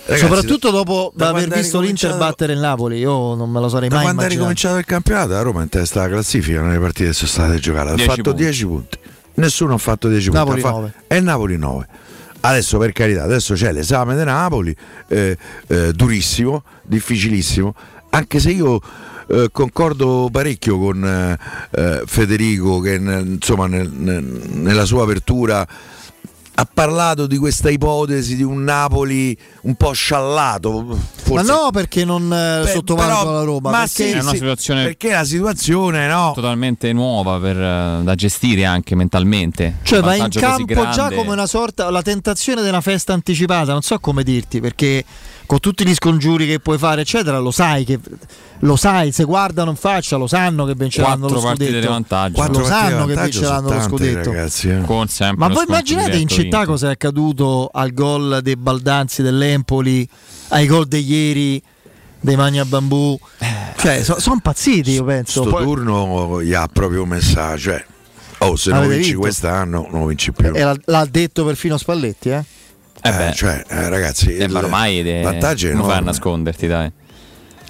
Ragazzi, 0.03 0.27
Soprattutto 0.27 0.71
dopo 0.71 1.13
da 1.15 1.29
aver 1.29 1.43
quando 1.43 1.55
è 1.55 1.59
visto 1.61 1.79
l'Inter 1.81 2.17
battere 2.17 2.55
il 2.55 2.59
Napoli, 2.59 2.99
io 2.99 3.35
non 3.35 3.49
me 3.51 3.61
lo 3.61 3.69
sarei 3.69 3.89
Da 3.89 3.97
mai 3.97 4.05
quando 4.05 4.23
è 4.23 4.25
immaginato. 4.25 4.35
ricominciato 4.35 4.79
il 4.79 4.85
campionato, 4.85 5.29
la 5.33 5.43
Roma 5.43 5.61
è 5.61 5.63
in 5.65 5.69
testa 5.69 6.01
alla 6.01 6.09
classifica 6.09 6.63
nelle 6.63 6.81
partite 6.81 7.09
che 7.11 7.15
sono 7.15 7.29
state 7.29 7.59
giocate. 7.59 7.91
Ha 7.91 7.95
10 7.95 8.09
fatto 8.09 8.23
punti. 8.23 8.43
10 8.43 8.67
punti. 8.67 8.99
Nessuno 9.35 9.75
ha 9.75 9.79
fatto 9.79 10.09
10 10.09 10.31
punti. 10.31 10.39
Napoli 10.45 10.61
fa- 10.61 10.71
nove. 10.71 10.93
E 11.07 11.17
il 11.17 11.23
Napoli 11.23 11.57
9. 11.57 11.87
Adesso 12.41 12.79
per 12.79 12.93
carità, 12.93 13.23
adesso 13.23 13.55
c'è 13.55 13.71
l'esame 13.71 14.17
di 14.17 14.25
Napoli, 14.25 14.75
eh, 15.09 15.37
eh, 15.69 15.93
durissimo, 15.93 16.65
difficilissimo, 16.83 17.75
anche 18.11 18.41
se 18.41 18.51
io 18.51 18.81
eh, 19.31 19.49
concordo 19.53 20.29
parecchio 20.31 20.79
con 20.79 21.05
eh, 21.05 21.39
eh, 21.81 22.03
Federico 22.07 22.81
che 22.81 22.99
nel- 22.99 23.27
insomma 23.27 23.67
nel- 23.67 23.91
nel- 23.91 24.23
nella 24.25 24.85
sua 24.85 25.05
apertura 25.05 25.67
ha 26.53 26.69
parlato 26.71 27.27
di 27.27 27.39
questa 27.39 27.71
ipotesi 27.71 28.37
di 28.37 28.43
un 28.43 28.63
Napoli 28.65 29.35
un 29.63 29.77
po' 29.77 29.93
sciallato. 29.93 30.83
Ma 30.83 30.97
forse- 31.23 31.51
no, 31.51 31.71
perché 31.73 32.05
non 32.05 32.25
eh, 32.25 32.63
Beh, 32.65 32.71
sottovaluto 32.71 33.33
la 33.33 33.43
Roma? 33.45 33.71
ma 33.71 33.79
perché 33.79 34.09
sì, 34.09 34.11
È 34.11 34.21
una 34.21 34.33
situazione 34.33 34.83
perché 34.85 35.11
la 35.13 35.25
situazione 35.25 36.07
no 36.07 36.33
totalmente 36.35 36.93
nuova 36.93 37.39
per, 37.39 37.57
da 38.03 38.15
gestire 38.15 38.67
anche 38.67 38.95
mentalmente. 38.95 39.77
Cioè 39.83 40.01
va 40.01 40.17
in 40.17 40.29
campo 40.29 40.91
già 40.91 41.11
come 41.11 41.31
una 41.31 41.47
sorta, 41.47 41.89
la 41.89 42.03
tentazione 42.03 42.61
una 42.69 42.83
festa 42.83 43.15
anticipata, 43.15 43.73
non 43.73 43.81
so 43.83 43.99
come 43.99 44.23
dirti, 44.23 44.61
perché 44.61 45.03
con 45.51 45.59
tutti 45.59 45.85
gli 45.85 45.95
scongiuri 45.95 46.47
che 46.47 46.61
puoi 46.61 46.79
fare, 46.79 47.01
eccetera, 47.01 47.41
lo 47.41 47.51
sai 47.51 47.83
che 47.83 47.99
lo 48.61 48.77
sai, 48.77 49.11
se 49.11 49.25
guardano 49.25 49.71
in 49.71 49.77
faccia, 49.77 50.15
lo 50.17 50.29
sanno 50.29 50.65
che 50.65 50.77
vinceranno 50.77 51.29
lo 51.29 51.41
scudetto. 51.41 51.89
vantaggio. 51.89 52.35
Quattro 52.35 52.61
lo 52.61 52.67
sanno 52.67 53.07
che 53.07 53.15
vantaggio 53.15 53.39
vinceranno 53.41 53.75
lo 53.75 53.81
scudetto. 53.81 54.33
ragazzi, 54.33 54.69
eh. 54.69 55.33
Ma 55.35 55.49
voi 55.49 55.65
immaginate 55.67 56.19
in 56.19 56.29
città 56.29 56.59
vinto. 56.59 56.71
cosa 56.71 56.87
è 56.87 56.93
accaduto 56.93 57.69
al 57.73 57.93
gol 57.93 58.39
dei 58.43 58.55
Baldanzi 58.55 59.23
dell'Empoli, 59.23 60.09
ai 60.51 60.69
gol 60.69 60.87
di 60.87 61.05
ieri 61.05 61.61
dei 62.21 62.37
Magna 62.37 62.65
Bambù? 62.65 63.19
Cioè, 63.77 64.05
sono 64.05 64.35
impazziti, 64.35 64.93
io 64.93 65.03
penso. 65.03 65.41
Sto 65.43 65.51
Poi- 65.51 65.65
turno 65.65 66.41
gli 66.45 66.55
ha 66.55 66.69
proprio 66.73 67.05
messo 67.05 67.59
cioè 67.59 67.85
oh 68.39 68.55
se 68.55 68.71
non 68.71 68.87
vinci 68.87 69.09
vinto? 69.09 69.21
quest'anno 69.21 69.89
non 69.91 70.07
vinci 70.07 70.33
più 70.33 70.55
e 70.55 70.63
l'ha, 70.63 70.75
l'ha 70.85 71.07
detto 71.11 71.45
perfino 71.45 71.77
Spalletti, 71.77 72.29
eh? 72.29 72.45
Eh 73.03 73.11
beh, 73.11 73.29
Eh, 73.29 73.33
cioè 73.33 73.65
eh, 73.69 73.89
ragazzi 73.89 74.35
eh, 74.37 74.45
il 74.45 74.51
ma 74.51 74.59
ormai 74.59 75.23
vantaggio 75.23 75.69
è 75.69 75.73
non 75.73 75.85
fai 75.87 75.99
a 75.99 76.01
nasconderti, 76.01 76.67
dai. 76.67 76.91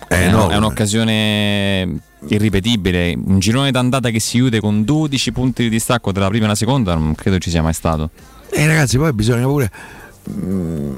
È 0.08 0.28
È, 0.28 0.56
un'occasione 0.56 2.00
irripetibile. 2.26 3.16
Un 3.16 3.38
girone 3.38 3.70
d'andata 3.70 4.10
che 4.10 4.18
si 4.18 4.38
chiude 4.38 4.60
con 4.60 4.84
12 4.84 5.32
punti 5.32 5.62
di 5.62 5.68
distacco 5.68 6.10
tra 6.12 6.22
la 6.24 6.28
prima 6.28 6.46
e 6.46 6.48
la 6.48 6.54
seconda, 6.54 6.94
non 6.94 7.14
credo 7.14 7.38
ci 7.38 7.50
sia 7.50 7.62
mai 7.62 7.74
stato. 7.74 8.10
e 8.50 8.66
ragazzi 8.66 8.98
poi 8.98 9.12
bisogna 9.12 9.44
pure 9.46 9.70
mm, 10.28 10.94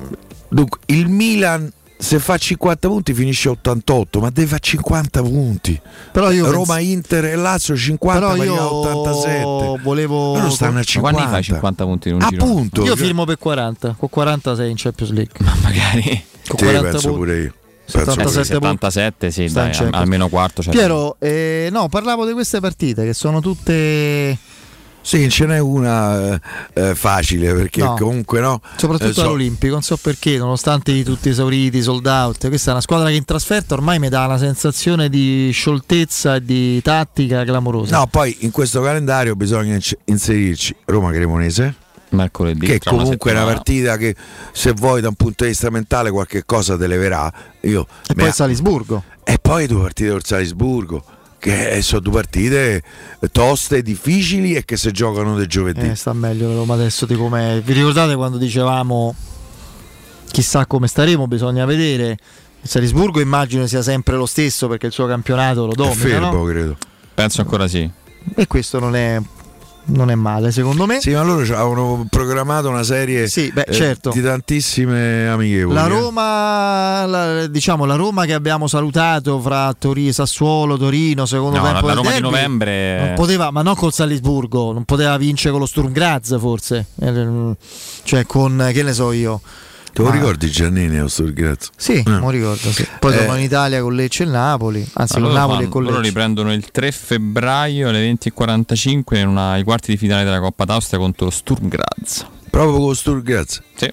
dunque 0.48 0.80
il 0.86 1.09
Milan 1.09 1.70
se 2.02 2.18
fa 2.18 2.36
50 2.36 2.88
punti 2.88 3.14
finisce 3.14 3.48
88 3.48 4.18
ma 4.20 4.30
deve 4.30 4.48
fare 4.48 4.60
50 4.60 5.22
punti 5.22 5.80
Però 6.10 6.32
io 6.32 6.50
Roma, 6.50 6.74
pens- 6.74 6.88
Inter 6.88 7.24
e 7.26 7.36
Lazio 7.36 7.76
50 7.76 8.18
però 8.18 8.36
ma 8.36 8.44
io 8.44 8.52
arriva 8.52 8.64
a 8.64 8.72
87 8.74 9.80
volevo 9.82 10.34
loro 10.36 10.50
stanno 10.50 10.80
a 10.80 10.82
Ma 10.94 11.00
quando 11.00 11.18
50 11.20 11.28
fai 11.30 11.42
50 11.44 11.84
punti 11.84 12.08
in 12.08 12.14
un 12.16 12.22
appunto 12.22 12.80
Io 12.82 12.88
cioè- 12.88 12.96
firmo 12.96 13.24
per 13.24 13.38
40, 13.38 13.94
con 13.96 14.08
46 14.08 14.70
in 14.70 14.76
Champions 14.76 15.12
League. 15.12 15.32
Ma 15.38 15.54
magari 15.62 16.24
Con 16.48 16.58
sì, 16.58 16.64
40 16.64 16.90
penso 16.90 17.08
punti. 17.08 17.18
pure 17.24 17.38
io 17.40 17.54
Penso 17.92 18.04
pure 18.04 18.22
io. 18.22 18.28
77 18.30 18.58
punti. 18.58 18.78
77, 18.90 19.30
sì, 19.30 19.52
dai, 19.52 19.76
almeno 19.92 20.28
quarto. 20.28 20.62
Cioè. 20.62 20.72
Piero, 20.72 21.16
eh, 21.20 21.68
no, 21.70 21.88
parlavo 21.88 22.26
di 22.26 22.32
queste 22.32 22.58
partite 22.60 23.04
che 23.04 23.12
sono 23.12 23.40
tutte 23.40 24.36
Sì, 25.04 25.28
ce 25.30 25.46
n'è 25.46 25.58
una 25.58 26.34
eh, 26.34 26.40
eh, 26.74 26.94
facile 26.94 27.52
perché 27.54 27.80
No. 27.82 27.96
comunque 27.98 28.38
no. 28.40 28.60
soprattutto 28.76 29.10
Eh, 29.10 29.12
so- 29.12 29.22
all'Olimpico, 29.22 29.72
non 29.72 29.82
so 29.82 29.96
perché, 29.96 30.38
nonostante 30.38 31.02
tutti 31.02 31.28
esauriti, 31.28 31.82
sold 31.82 32.06
out, 32.06 32.46
questa 32.48 32.70
è 32.70 32.72
una 32.74 32.82
squadra 32.82 33.08
che 33.08 33.14
in 33.16 33.24
trasferta 33.24 33.74
ormai 33.74 33.98
mi 33.98 34.08
dà 34.08 34.24
una 34.26 34.38
sensazione 34.38 35.08
di 35.08 35.50
scioltezza 35.52 36.36
e 36.36 36.44
di 36.44 36.80
tattica 36.82 37.44
clamorosa. 37.44 37.98
No, 37.98 38.06
poi 38.06 38.36
in 38.40 38.52
questo 38.52 38.80
calendario 38.80 39.34
bisogna 39.34 39.76
inserirci 40.04 40.74
Roma 40.84 41.10
Cremonese, 41.10 41.74
Mercoledì. 42.10 42.64
che 42.66 42.78
comunque 42.78 43.32
è 43.32 43.34
una 43.34 43.44
partita 43.44 43.96
che 43.96 44.14
se 44.52 44.70
vuoi 44.72 45.00
da 45.00 45.08
un 45.08 45.14
punto 45.14 45.42
di 45.42 45.50
vista 45.50 45.68
mentale 45.70 46.10
qualche 46.12 46.44
cosa 46.44 46.76
te 46.76 46.86
leverà. 46.86 47.30
Io 47.62 47.86
e 48.08 48.14
poi 48.14 48.30
Salisburgo. 48.30 49.02
e 49.24 49.38
poi 49.42 49.66
due 49.66 49.80
partite 49.82 50.10
col 50.10 50.24
Salisburgo, 50.24 51.02
che 51.43 51.82
sono 51.82 52.01
due 52.01 52.12
partite 52.12 52.85
toste, 53.32 53.82
difficili 53.82 54.55
e 54.55 54.64
che 54.64 54.77
si 54.77 54.93
giocano 54.93 55.35
del 55.35 55.48
giovedì. 55.48 55.89
Eh, 55.89 55.97
sta 55.97 56.12
meglio 56.12 56.47
la 56.47 56.55
Roma 56.55 56.74
adesso 56.74 57.05
di 57.05 57.16
com'è. 57.16 57.60
Vi 57.60 57.73
ricordate 57.73 58.14
quando 58.14 58.39
dicevamo 58.39 59.12
chissà 60.31 60.66
come 60.66 60.86
staremo, 60.86 61.27
bisogna 61.27 61.64
vedere. 61.64 62.16
Il 62.60 62.69
Salisburgo 62.69 63.19
immagino 63.19 63.66
sia 63.66 63.82
sempre 63.82 64.14
lo 64.14 64.27
stesso 64.27 64.69
perché 64.69 64.86
il 64.86 64.93
suo 64.93 65.09
campionato 65.09 65.66
lo 65.66 65.73
è 65.73 65.74
domina, 65.74 65.94
fermo, 65.97 66.31
no? 66.31 66.44
credo. 66.44 66.77
Penso 67.12 67.40
ancora 67.40 67.66
sì. 67.66 67.90
E 68.36 68.47
questo 68.47 68.78
non 68.78 68.94
è, 68.94 69.20
non 69.84 70.10
è 70.10 70.14
male, 70.14 70.50
secondo 70.52 70.86
me. 70.86 71.00
Sì, 71.00 71.10
ma 71.10 71.22
loro 71.22 71.40
avevano 71.42 72.06
programmato 72.09 72.68
una 72.68 72.82
serie 72.82 73.26
Sì, 73.28 73.50
beh, 73.52 73.62
eh, 73.68 73.72
certo. 73.72 74.10
di 74.10 74.22
tantissime 74.22 75.28
amichevoli. 75.28 75.74
La 75.74 75.86
eh. 75.86 75.88
Roma, 75.88 77.06
la- 77.06 77.46
diciamo 77.46 77.84
la 77.84 77.96
Roma 77.96 78.24
che 78.24 78.34
abbiamo 78.34 78.66
salutato 78.66 79.40
fra 79.40 79.74
Torino, 79.78 80.12
Sassuolo, 80.12 80.76
Torino, 80.76 81.26
secondo 81.26 81.56
No, 81.59 81.62
la, 81.64 81.72
tempo 81.72 81.86
la 81.86 81.94
del 81.94 82.02
Roma 82.02 82.14
di 82.16 82.20
derby, 82.22 82.36
novembre. 82.36 82.98
Non 83.06 83.14
poteva, 83.14 83.50
ma 83.50 83.62
non 83.62 83.74
col 83.74 83.92
Salisburgo, 83.92 84.72
non 84.72 84.84
poteva 84.84 85.16
vincere 85.16 85.50
con 85.50 85.60
lo 85.60 85.66
Sturm 85.66 85.92
Graz 85.92 86.38
forse, 86.38 86.86
Eh, 87.00 87.54
cioè 88.04 88.24
con 88.26 88.70
che 88.72 88.82
ne 88.82 88.92
so 88.92 89.12
io. 89.12 89.40
Te 89.93 90.01
lo 90.02 90.09
Ma- 90.09 90.14
ricordi 90.14 90.51
Giannini 90.51 90.98
o 91.01 91.06
Sturgrazzi? 91.09 91.69
Sì, 91.77 91.93
Eh. 91.94 92.02
lo 92.06 92.31
ricordo. 92.31 92.70
Sì. 92.73 92.86
Poi 92.98 93.12
Eh. 93.14 93.19
sono 93.19 93.36
in 93.36 93.43
Italia 93.43 93.82
con 93.82 93.94
Lecce 93.94 94.23
e 94.23 94.27
il 94.27 94.32
Napoli, 94.32 94.86
anzi 94.94 95.16
Allora 95.16 95.31
con 95.32 95.39
Napoli 95.40 95.56
fanno- 95.59 95.69
e 95.69 95.70
con 95.70 95.82
loro 95.82 95.94
Lecce. 95.97 96.09
riprendono 96.09 96.52
il 96.55 96.70
3 96.70 96.93
febbraio 96.93 97.89
alle 97.90 98.01
20.45 98.01 99.19
in 99.19 99.28
una- 99.28 99.51
ai 99.52 99.62
quarti 99.64 99.90
di 99.90 99.98
finale 99.98 100.24
della 100.24 100.40
Coppa 100.40 100.64
d'Austria 100.64 100.98
contro 100.98 101.28
Graz. 101.60 102.24
Proprio 102.48 102.78
con 102.78 102.94
Sturgrazzi. 102.94 103.60
Sì. 103.74 103.93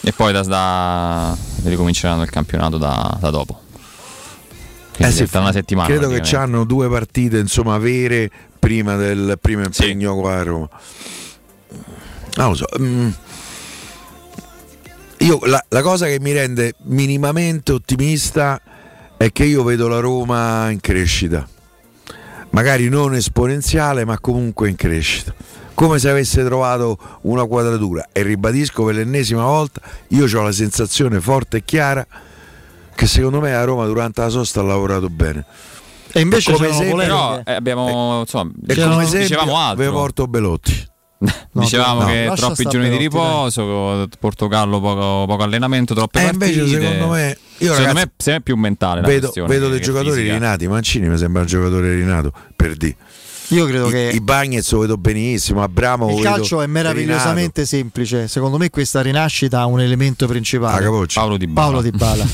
E 0.00 0.12
poi 0.12 0.32
da, 0.32 0.42
da 0.42 1.36
ricominceranno 1.64 2.22
il 2.22 2.30
campionato 2.30 2.76
da, 2.78 3.16
da 3.20 3.30
dopo. 3.30 3.60
Quindi 4.96 5.14
Eh 5.14 5.16
sì, 5.16 5.22
una 5.38 5.52
settimana. 5.52 5.86
Credo 5.86 6.08
che 6.08 6.14
praticamente. 6.16 6.52
hanno 6.56 6.64
due 6.64 6.88
partite 6.88 7.38
insomma 7.38 7.78
vere 7.78 8.28
prima 8.58 8.96
del 8.96 9.38
primo 9.40 9.62
impegno 9.62 10.16
qua 10.16 10.38
a 10.38 10.42
Roma. 10.42 10.68
Non 12.34 12.48
lo 12.50 12.54
so. 12.54 12.66
mm. 12.80 13.08
Io 15.20 15.40
la, 15.44 15.62
la 15.68 15.82
cosa 15.82 16.06
che 16.06 16.18
mi 16.20 16.32
rende 16.32 16.74
minimamente 16.84 17.72
ottimista 17.72 18.60
è 19.16 19.32
che 19.32 19.44
io 19.44 19.64
vedo 19.64 19.88
la 19.88 19.98
Roma 19.98 20.70
in 20.70 20.80
crescita. 20.80 21.46
Magari 22.50 22.88
non 22.88 23.14
esponenziale, 23.14 24.04
ma 24.04 24.18
comunque 24.20 24.68
in 24.68 24.76
crescita. 24.76 25.34
Come 25.74 25.98
se 25.98 26.08
avesse 26.08 26.44
trovato 26.44 26.98
una 27.22 27.44
quadratura. 27.44 28.08
E 28.12 28.22
ribadisco 28.22 28.84
per 28.84 28.94
l'ennesima 28.94 29.44
volta, 29.44 29.80
io 30.08 30.24
ho 30.24 30.42
la 30.42 30.52
sensazione 30.52 31.20
forte 31.20 31.58
e 31.58 31.64
chiara 31.64 32.06
che 32.94 33.06
secondo 33.06 33.40
me 33.40 33.54
a 33.54 33.62
Roma 33.64 33.86
durante 33.86 34.20
la 34.20 34.28
sosta 34.28 34.60
ha 34.60 34.64
lavorato 34.64 35.08
bene. 35.08 35.44
E 36.12 36.20
invece 36.20 36.52
come 36.52 36.68
polemiche. 36.68 36.96
Però 36.96 37.40
eh, 37.44 37.52
abbiamo 37.52 38.20
insomma, 38.20 38.50
E 38.66 38.74
come 38.74 39.02
esempio 39.02 39.18
dicevamo 39.28 39.56
altro. 39.56 39.84
vi 39.84 39.90
porto 39.90 40.26
Belotti. 40.26 40.88
Dicevamo 41.50 42.02
no, 42.02 42.06
che 42.06 42.30
troppi 42.36 42.64
giorni 42.64 42.88
di 42.90 42.96
riposo, 42.96 44.08
Portogallo 44.20 44.80
poco, 44.80 45.24
poco 45.26 45.42
allenamento, 45.42 45.94
troppe 45.94 46.20
Eh, 46.20 46.22
partite. 46.30 46.44
invece 46.60 46.68
secondo 46.80 47.08
me- 47.08 47.38
io, 47.58 47.72
secondo 47.72 47.88
ragazzi, 47.88 47.94
me, 48.06 48.12
se 48.16 48.34
è 48.36 48.40
più 48.40 48.54
mentale 48.56 49.00
vedo, 49.00 49.32
vedo 49.46 49.68
dei 49.68 49.80
giocatori 49.80 50.14
fisica. 50.14 50.34
rinati. 50.34 50.68
Mancini 50.68 51.08
mi 51.08 51.18
sembra 51.18 51.40
un 51.40 51.48
giocatore 51.48 51.94
rinato 51.94 52.32
per 52.54 52.76
di. 52.76 52.94
Io 53.50 53.64
credo 53.64 53.88
I, 53.88 53.90
che 53.90 54.10
i 54.12 54.20
Bagnets 54.20 54.70
lo 54.72 54.80
vedo 54.80 54.96
benissimo. 54.98 55.62
Abramo 55.62 56.14
il 56.14 56.22
calcio 56.22 56.60
è 56.60 56.66
meravigliosamente 56.66 57.64
semplice. 57.66 58.28
Secondo 58.28 58.58
me 58.58 58.68
questa 58.70 59.00
rinascita 59.00 59.60
ha 59.60 59.66
un 59.66 59.80
elemento 59.80 60.26
principale. 60.26 60.86
Paolo 61.12 61.36
Di 61.38 61.46
Bala. 61.46 61.66
Paolo 61.66 61.82
Di 61.82 61.90
Bala. 61.90 62.26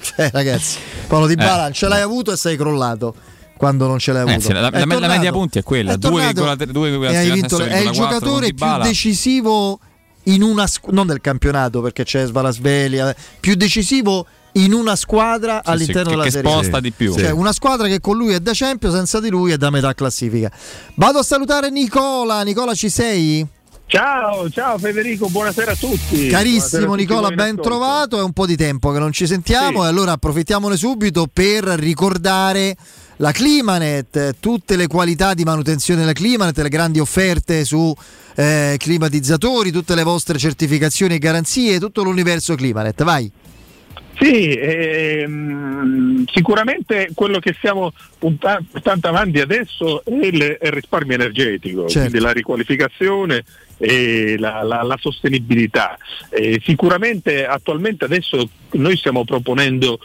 cioè, 0.00 0.30
ragazzi, 0.32 0.78
Paolo 1.08 1.26
Di 1.26 1.34
Bala 1.34 1.68
Eh, 1.68 1.72
ce 1.72 1.88
l'hai 1.88 2.00
avuto 2.02 2.32
e 2.32 2.36
sei 2.36 2.56
crollato 2.56 3.14
quando 3.56 3.86
non 3.86 3.98
ce 3.98 4.12
l'hai 4.12 4.26
Eh, 4.26 4.30
avuto. 4.32 4.46
sì, 4.46 4.52
la, 4.52 4.60
la- 4.60 4.70
È 4.70 4.84
la 4.84 5.08
media 5.08 5.32
punti 5.32 5.58
è 5.58 5.62
quella, 5.62 5.92
È 5.94 5.98
tornato 5.98 6.42
2,3 6.42 6.70
2,3, 6.72 7.10
e 7.10 7.16
hai 7.16 7.30
vinto 7.30 7.58
è 7.58 7.64
il 7.64 7.72
6,4 7.72 7.84
con 7.84 7.92
giocatore 7.92 8.52
più 8.54 8.66
decisivo 8.82 9.78
in 10.24 10.42
una 10.42 10.66
squ- 10.66 10.92
non 10.92 11.06
del 11.06 11.20
campionato 11.20 11.80
perché 11.82 12.04
c'è 12.04 12.26
Svalasveli, 12.26 12.98
eh, 12.98 13.14
più 13.40 13.54
decisivo 13.54 14.26
in 14.52 14.72
una 14.72 14.96
squadra 14.96 15.60
Sì, 15.64 15.70
all'interno 15.70 16.02
sì, 16.04 16.10
della 16.10 16.22
che- 16.22 16.28
che 16.30 16.36
serie. 16.36 16.50
sposta 16.50 16.80
di 16.80 16.90
più. 16.92 17.12
Cioè, 17.14 17.26
Sì. 17.26 17.32
una 17.32 17.52
squadra 17.52 17.86
che 17.88 18.00
con 18.00 18.16
lui 18.16 18.32
è 18.34 18.40
da 18.40 18.52
Champions, 18.54 18.94
senza 18.94 19.20
di 19.20 19.28
lui 19.28 19.50
è 19.52 19.56
da 19.56 19.70
metà 19.70 19.92
classifica. 19.94 20.50
Vado 20.94 21.18
a 21.18 21.22
salutare 21.22 21.70
Nicola. 21.70 22.42
Nicola, 22.42 22.72
ci 22.74 22.88
sei? 22.88 23.46
Ciao, 23.86 24.48
ciao 24.48 24.78
Federico, 24.78 25.28
buonasera 25.28 25.72
a 25.72 25.74
tutti. 25.74 25.96
Buonasera 26.08 26.28
a 26.28 26.40
Carissimo 26.40 26.86
tutti 26.92 27.00
Nicola, 27.00 27.30
ben 27.30 27.56
trovato. 27.60 28.18
È 28.18 28.22
un 28.22 28.32
po' 28.32 28.46
di 28.46 28.56
tempo 28.56 28.90
che 28.92 28.98
non 28.98 29.12
ci 29.12 29.26
sentiamo 29.26 29.80
Sì. 29.80 29.84
e 29.86 29.88
allora 29.88 30.12
approfittiamone 30.12 30.76
subito 30.76 31.26
per 31.30 31.64
ricordare 31.64 32.76
la 33.18 33.32
Climanet, 33.32 34.36
tutte 34.40 34.76
le 34.76 34.86
qualità 34.86 35.34
di 35.34 35.44
manutenzione 35.44 36.00
della 36.00 36.12
Climanet, 36.12 36.58
le 36.58 36.68
grandi 36.68 36.98
offerte 37.00 37.64
su 37.64 37.94
eh, 38.36 38.76
climatizzatori, 38.78 39.70
tutte 39.70 39.94
le 39.94 40.02
vostre 40.02 40.38
certificazioni 40.38 41.14
e 41.14 41.18
garanzie, 41.18 41.78
tutto 41.78 42.02
l'universo 42.02 42.54
Climanet. 42.54 43.02
Vai. 43.04 43.30
Sì, 44.16 44.50
ehm, 44.52 46.24
sicuramente 46.32 47.10
quello 47.14 47.40
che 47.40 47.52
stiamo 47.56 47.92
punta- 48.18 48.60
portando 48.70 49.08
avanti 49.08 49.40
adesso 49.40 50.04
è 50.04 50.10
il, 50.12 50.34
il 50.62 50.70
risparmio 50.70 51.14
energetico, 51.16 51.88
Certo. 51.88 52.08
quindi 52.10 52.18
la 52.24 52.32
riqualificazione 52.32 53.44
e 53.76 54.36
la, 54.38 54.62
la- 54.62 54.82
la 54.82 54.96
sostenibilità. 55.00 55.98
Eh, 56.30 56.60
sicuramente 56.64 57.44
attualmente 57.44 58.04
adesso 58.04 58.48
noi 58.72 58.96
stiamo 58.96 59.24
proponendo 59.24 59.98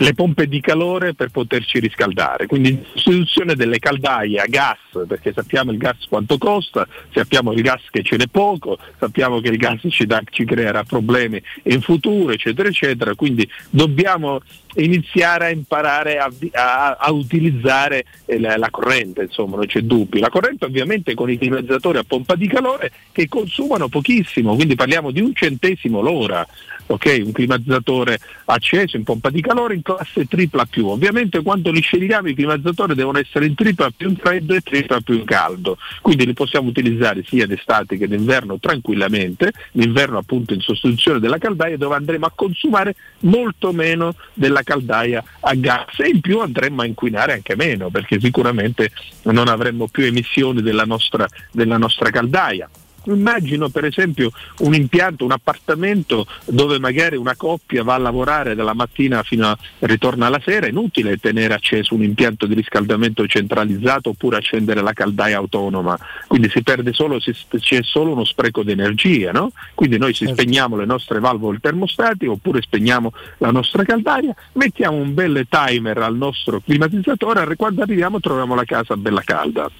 le 0.00 0.14
pompe 0.14 0.46
di 0.46 0.60
calore 0.60 1.14
per 1.14 1.28
poterci 1.28 1.78
riscaldare, 1.78 2.46
quindi 2.46 2.82
sostituzione 2.94 3.54
delle 3.54 3.78
caldaie 3.78 4.40
a 4.40 4.46
gas, 4.46 4.78
perché 5.06 5.32
sappiamo 5.34 5.72
il 5.72 5.76
gas 5.76 6.06
quanto 6.08 6.38
costa, 6.38 6.86
sappiamo 7.12 7.52
il 7.52 7.60
gas 7.60 7.82
che 7.90 8.02
ce 8.02 8.16
n'è 8.16 8.26
poco, 8.26 8.78
sappiamo 8.98 9.40
che 9.40 9.48
il 9.48 9.58
gas 9.58 9.80
ci, 9.90 10.06
dà- 10.06 10.22
ci 10.30 10.46
creerà 10.46 10.84
problemi 10.84 11.42
in 11.64 11.82
futuro, 11.82 12.32
eccetera, 12.32 12.68
eccetera, 12.68 13.14
quindi 13.14 13.46
dobbiamo 13.68 14.40
iniziare 14.76 15.46
a 15.46 15.50
imparare 15.50 16.18
a, 16.18 16.30
a- 16.52 16.96
a 16.98 17.10
utilizzare 17.12 18.04
eh, 18.26 18.38
la, 18.38 18.56
la 18.56 18.70
corrente, 18.70 19.22
insomma, 19.22 19.56
non 19.56 19.66
c'è 19.66 19.80
dubbio. 19.80 20.20
La 20.20 20.28
corrente 20.30 20.64
ovviamente 20.64 21.14
con 21.14 21.30
i 21.30 21.38
climatizzatori 21.38 21.98
a 21.98 22.04
pompa 22.04 22.34
di 22.34 22.46
calore 22.46 22.92
che 23.12 23.28
consumano 23.28 23.88
pochissimo, 23.88 24.54
quindi 24.54 24.74
parliamo 24.74 25.10
di 25.10 25.20
un 25.20 25.34
centesimo 25.34 26.00
l'ora. 26.00 26.46
ok? 26.86 27.22
Un 27.24 27.32
climatizzatore 27.32 28.18
acceso 28.46 28.96
in 28.96 29.04
pompa 29.04 29.30
di 29.30 29.40
calore 29.40 29.74
in 29.74 29.82
classe 29.82 30.26
tripla 30.26 30.64
più. 30.66 30.88
Ovviamente 30.88 31.40
quando 31.42 31.70
li 31.70 31.80
scegliamo 31.80 32.28
i 32.28 32.34
climatizzatori 32.34 32.94
devono 32.94 33.18
essere 33.18 33.46
in 33.46 33.54
tripla 33.54 33.90
più 33.96 34.14
freddo 34.16 34.54
e 34.54 34.60
tripla 34.60 35.00
più 35.00 35.22
caldo, 35.24 35.78
quindi 36.00 36.26
li 36.26 36.32
possiamo 36.32 36.68
utilizzare 36.68 37.22
sia 37.24 37.46
d'estate 37.46 37.96
che 37.96 38.08
d'inverno 38.08 38.58
tranquillamente, 38.58 39.52
l'inverno 39.72 40.18
appunto 40.18 40.52
in 40.54 40.60
sostituzione 40.60 41.20
della 41.20 41.38
caldaia 41.38 41.76
dove 41.76 41.94
andremo 41.94 42.26
a 42.26 42.32
consumare 42.34 42.94
molto 43.20 43.72
meno 43.72 44.14
della 44.34 44.59
caldaia 44.62 45.22
a 45.40 45.54
gas 45.54 45.98
e 45.98 46.08
in 46.08 46.20
più 46.20 46.40
andremo 46.40 46.82
a 46.82 46.86
inquinare 46.86 47.32
anche 47.32 47.56
meno 47.56 47.90
perché 47.90 48.20
sicuramente 48.20 48.90
non 49.22 49.48
avremo 49.48 49.88
più 49.88 50.04
emissioni 50.04 50.62
della 50.62 50.84
nostra, 50.84 51.26
della 51.52 51.76
nostra 51.76 52.10
caldaia. 52.10 52.68
Immagino 53.04 53.68
per 53.68 53.84
esempio 53.84 54.30
un 54.58 54.74
impianto, 54.74 55.24
un 55.24 55.32
appartamento 55.32 56.26
dove 56.46 56.78
magari 56.78 57.16
una 57.16 57.34
coppia 57.36 57.82
va 57.82 57.94
a 57.94 57.98
lavorare 57.98 58.54
dalla 58.54 58.74
mattina 58.74 59.22
fino 59.22 59.46
a 59.46 59.58
ritorna 59.80 60.26
alla 60.26 60.40
sera, 60.44 60.66
è 60.66 60.70
inutile 60.70 61.16
tenere 61.16 61.54
acceso 61.54 61.94
un 61.94 62.02
impianto 62.02 62.46
di 62.46 62.54
riscaldamento 62.54 63.26
centralizzato 63.26 64.10
oppure 64.10 64.36
accendere 64.36 64.82
la 64.82 64.92
caldaia 64.92 65.38
autonoma, 65.38 65.98
quindi 66.26 66.50
si 66.50 66.62
perde 66.62 66.92
solo, 66.92 67.20
si- 67.20 67.34
c'è 67.58 67.82
solo 67.82 68.12
uno 68.12 68.24
spreco 68.24 68.62
di 68.62 68.72
energia, 68.72 69.32
no? 69.32 69.52
quindi 69.74 69.98
noi 69.98 70.14
si 70.14 70.26
spegniamo 70.26 70.76
le 70.76 70.84
nostre 70.84 71.20
valvole 71.20 71.58
termostati 71.60 72.26
oppure 72.26 72.60
spegniamo 72.60 73.12
la 73.38 73.50
nostra 73.50 73.82
caldaia, 73.84 74.34
mettiamo 74.52 74.96
un 74.96 75.14
bel 75.14 75.46
timer 75.48 75.98
al 75.98 76.16
nostro 76.16 76.60
climatizzatore 76.60 77.50
e 77.50 77.56
quando 77.56 77.82
arriviamo 77.82 78.20
troviamo 78.20 78.54
la 78.54 78.64
casa 78.64 78.96
bella 78.96 79.22
calda 79.22 79.70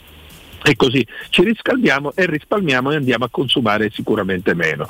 e 0.63 0.77
così 0.77 1.07
ci 1.31 1.43
riscaldiamo 1.43 2.13
e 2.15 2.27
risparmiamo 2.27 2.91
e 2.93 2.97
andiamo 2.97 3.25
a 3.25 3.29
consumare 3.31 3.91
sicuramente 3.91 4.55
meno. 4.55 4.87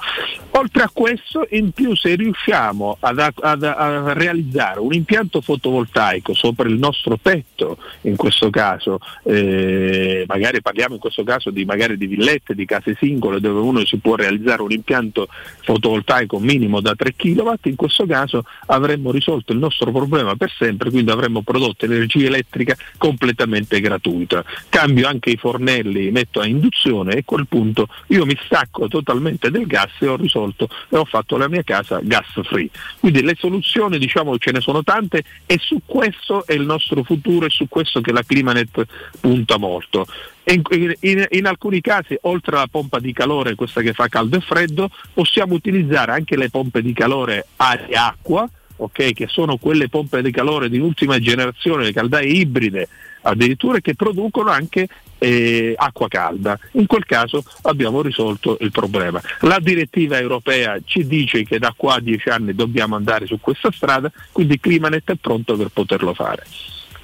Oltre 0.53 0.83
a 0.83 0.91
questo, 0.93 1.47
in 1.51 1.71
più 1.71 1.95
se 1.95 2.15
riusciamo 2.15 2.97
ad- 3.01 3.33
ad- 3.41 3.63
a 3.63 4.13
realizzare 4.13 4.81
un 4.81 4.93
impianto 4.93 5.41
fotovoltaico 5.41 6.35
sopra 6.35 6.69
il 6.69 6.77
nostro 6.77 7.19
tetto, 7.21 7.79
in 8.03 8.17
questo 8.17 8.51
caso, 8.51 8.99
eh, 9.25 10.25
magari 10.27 10.61
parliamo 10.61 10.95
in 10.95 11.01
questo 11.01 11.23
caso 11.25 11.51
di, 11.51 11.67
di 11.97 12.07
villette, 12.07 12.55
di 12.55 12.65
case 12.65 12.97
singole 12.99 13.41
dove 13.41 13.61
uno 13.61 13.85
si 13.85 13.99
può 13.99 14.17
realizzare 14.17 14.63
un 14.63 14.73
impianto 14.73 15.29
fotovoltaico 15.63 16.39
minimo 16.39 16.81
da 16.81 16.95
3 16.95 17.15
kW, 17.15 17.53
in 17.63 17.77
questo 17.77 18.07
caso 18.07 18.45
avremmo 18.67 19.11
risolto 19.11 19.53
il 19.53 19.59
nostro 19.59 19.91
problema 19.93 20.35
per 20.37 20.51
sempre, 20.57 20.91
quindi 20.91 21.11
avremmo 21.11 21.43
prodotto 21.43 21.85
energia 21.85 22.27
elettrica 22.27 22.77
completamente 22.99 23.81
gratuita. 23.81 24.45
Cambio 24.69 25.07
anche 25.07 25.31
i 25.31 25.37
fornelli, 25.61 26.11
metto 26.11 26.41
a 26.41 26.47
induzione 26.47 27.15
e 27.15 27.19
a 27.19 27.23
quel 27.25 27.47
punto 27.47 27.89
io 28.09 28.25
mi 28.25 28.37
stacco 28.43 28.89
totalmente 28.89 29.51
del 29.51 29.67
gas 29.67 29.91
e 30.01 30.09
ho 30.09 30.17
risolto 30.17 30.69
e 30.89 30.97
ho 30.97 31.05
fatto 31.05 31.37
la 31.37 31.49
mia 31.49 31.63
casa 31.63 32.01
gas 32.03 32.27
free. 32.43 32.71
Quindi 32.99 33.23
le 33.23 33.37
soluzioni 33.39 33.99
diciamo 33.99 34.37
ce 34.39 34.53
ne 34.53 34.61
sono 34.61 34.83
tante 34.83 35.23
e 35.47 35.59
su 35.61 35.83
questo 35.85 36.47
è 36.47 36.55
il 36.55 36.63
nostro 36.63 37.03
futuro 37.03 37.47
e 37.47 37.51
su 37.51 37.69
questo 37.69 38.01
che 38.01 38.13
la 38.13 38.23
Climanet 38.23 38.87
punta 39.21 39.59
molto. 39.59 40.07
In, 40.45 40.63
in- 41.01 41.27
in 41.31 41.47
alcuni 41.47 41.81
casi, 41.81 42.17
oltre 42.23 42.57
alla 42.57 42.67
pompa 42.67 42.99
di 42.99 43.13
calore, 43.13 43.55
questa 43.55 43.83
che 43.83 43.93
fa 43.93 44.09
caldo 44.09 44.37
e 44.37 44.41
freddo, 44.41 44.91
possiamo 45.13 45.55
utilizzare 45.55 46.13
anche 46.13 46.37
le 46.37 46.51
pompe 46.51 46.83
di 46.83 46.93
calore 46.93 47.47
aria-acqua, 47.57 48.49
ok, 48.77 49.13
che 49.13 49.27
sono 49.29 49.59
quelle 49.59 49.89
pompe 49.89 50.23
di 50.23 50.33
calore 50.33 50.69
di 50.69 50.79
ultima 50.79 51.21
generazione, 51.21 51.85
le 51.85 51.93
caldaie 51.93 52.27
ibride 52.27 52.89
addirittura 53.23 53.81
che 53.81 53.95
producono 53.95 54.51
anche 54.51 54.89
eh, 55.19 55.75
acqua 55.77 56.09
calda. 56.09 56.59
In 56.73 56.87
quel 56.87 57.05
caso 57.05 57.45
abbiamo 57.63 58.03
risolto 58.03 58.57
il 58.61 58.71
problema. 58.71 59.21
La 59.41 59.59
direttiva 59.61 60.19
europea 60.19 60.79
ci 60.85 61.07
dice 61.07 61.45
che 61.45 61.59
da 61.59 61.75
qua 61.77 61.97
a 61.97 62.01
dieci 62.01 62.29
anni 62.29 62.55
dobbiamo 62.55 62.97
andare 62.97 63.27
su 63.27 63.39
questa 63.41 63.71
strada, 63.71 64.11
quindi 64.33 64.59
Climanet 64.59 65.13
è 65.13 65.17
pronto 65.17 65.57
per 65.57 65.69
poterlo 65.69 66.15
fare. 66.15 66.45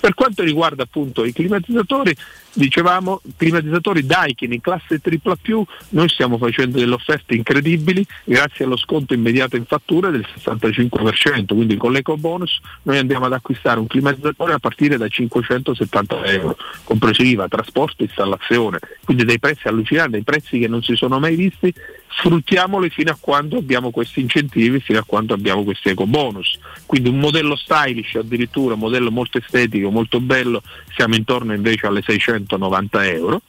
Per 0.06 0.14
quanto 0.14 0.44
riguarda 0.44 0.84
appunto 0.84 1.24
i 1.24 1.32
climatizzatori, 1.32 2.14
dicevamo 2.52 3.20
climatizzatori 3.36 4.06
Daikin 4.06 4.52
in 4.52 4.60
classe 4.60 5.00
tripla 5.00 5.34
più, 5.34 5.64
noi 5.88 6.08
stiamo 6.08 6.38
facendo 6.38 6.78
delle 6.78 6.94
offerte 6.94 7.34
incredibili 7.34 8.06
grazie 8.22 8.66
allo 8.66 8.76
sconto 8.76 9.14
immediato 9.14 9.56
in 9.56 9.64
fattura 9.64 10.10
del 10.10 10.24
65%, 10.38 11.46
quindi 11.46 11.76
con 11.76 11.90
l'eco 11.90 12.16
bonus 12.16 12.60
noi 12.82 12.98
andiamo 12.98 13.24
ad 13.24 13.32
acquistare 13.32 13.80
un 13.80 13.88
climatizzatore 13.88 14.52
a 14.52 14.60
partire 14.60 14.96
da 14.96 15.08
570 15.08 16.24
euro, 16.26 16.56
compreso 16.84 17.22
IVA, 17.24 17.48
trasporto 17.48 18.04
e 18.04 18.06
installazione, 18.06 18.78
quindi 19.04 19.24
dei 19.24 19.40
prezzi 19.40 19.66
allucinanti, 19.66 20.12
dei 20.12 20.22
prezzi 20.22 20.60
che 20.60 20.68
non 20.68 20.84
si 20.84 20.94
sono 20.94 21.18
mai 21.18 21.34
visti, 21.34 21.74
sfruttiamoli 22.08 22.90
fino 22.90 23.10
a 23.10 23.18
quando 23.18 23.58
abbiamo 23.58 23.90
questi 23.90 24.20
incentivi, 24.20 24.80
fino 24.80 24.98
a 24.98 25.04
quando 25.04 25.34
abbiamo 25.34 25.64
questi 25.64 25.90
eco 25.90 26.06
bonus. 26.06 26.58
Quindi 26.86 27.08
un 27.08 27.18
modello 27.18 27.56
stylish 27.56 28.14
addirittura, 28.16 28.74
un 28.74 28.80
modello 28.80 29.10
molto 29.10 29.38
estetico, 29.38 29.90
molto 29.90 30.20
bello, 30.20 30.62
siamo 30.94 31.14
intorno 31.14 31.52
invece 31.52 31.86
alle 31.86 32.02
690 32.02 33.06
euro. 33.06 33.42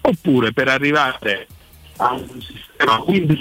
Oppure 0.00 0.52
per 0.52 0.68
arrivare 0.68 1.46
a 1.96 2.12
un 2.12 2.40
sistema 2.40 3.00
Windows 3.06 3.40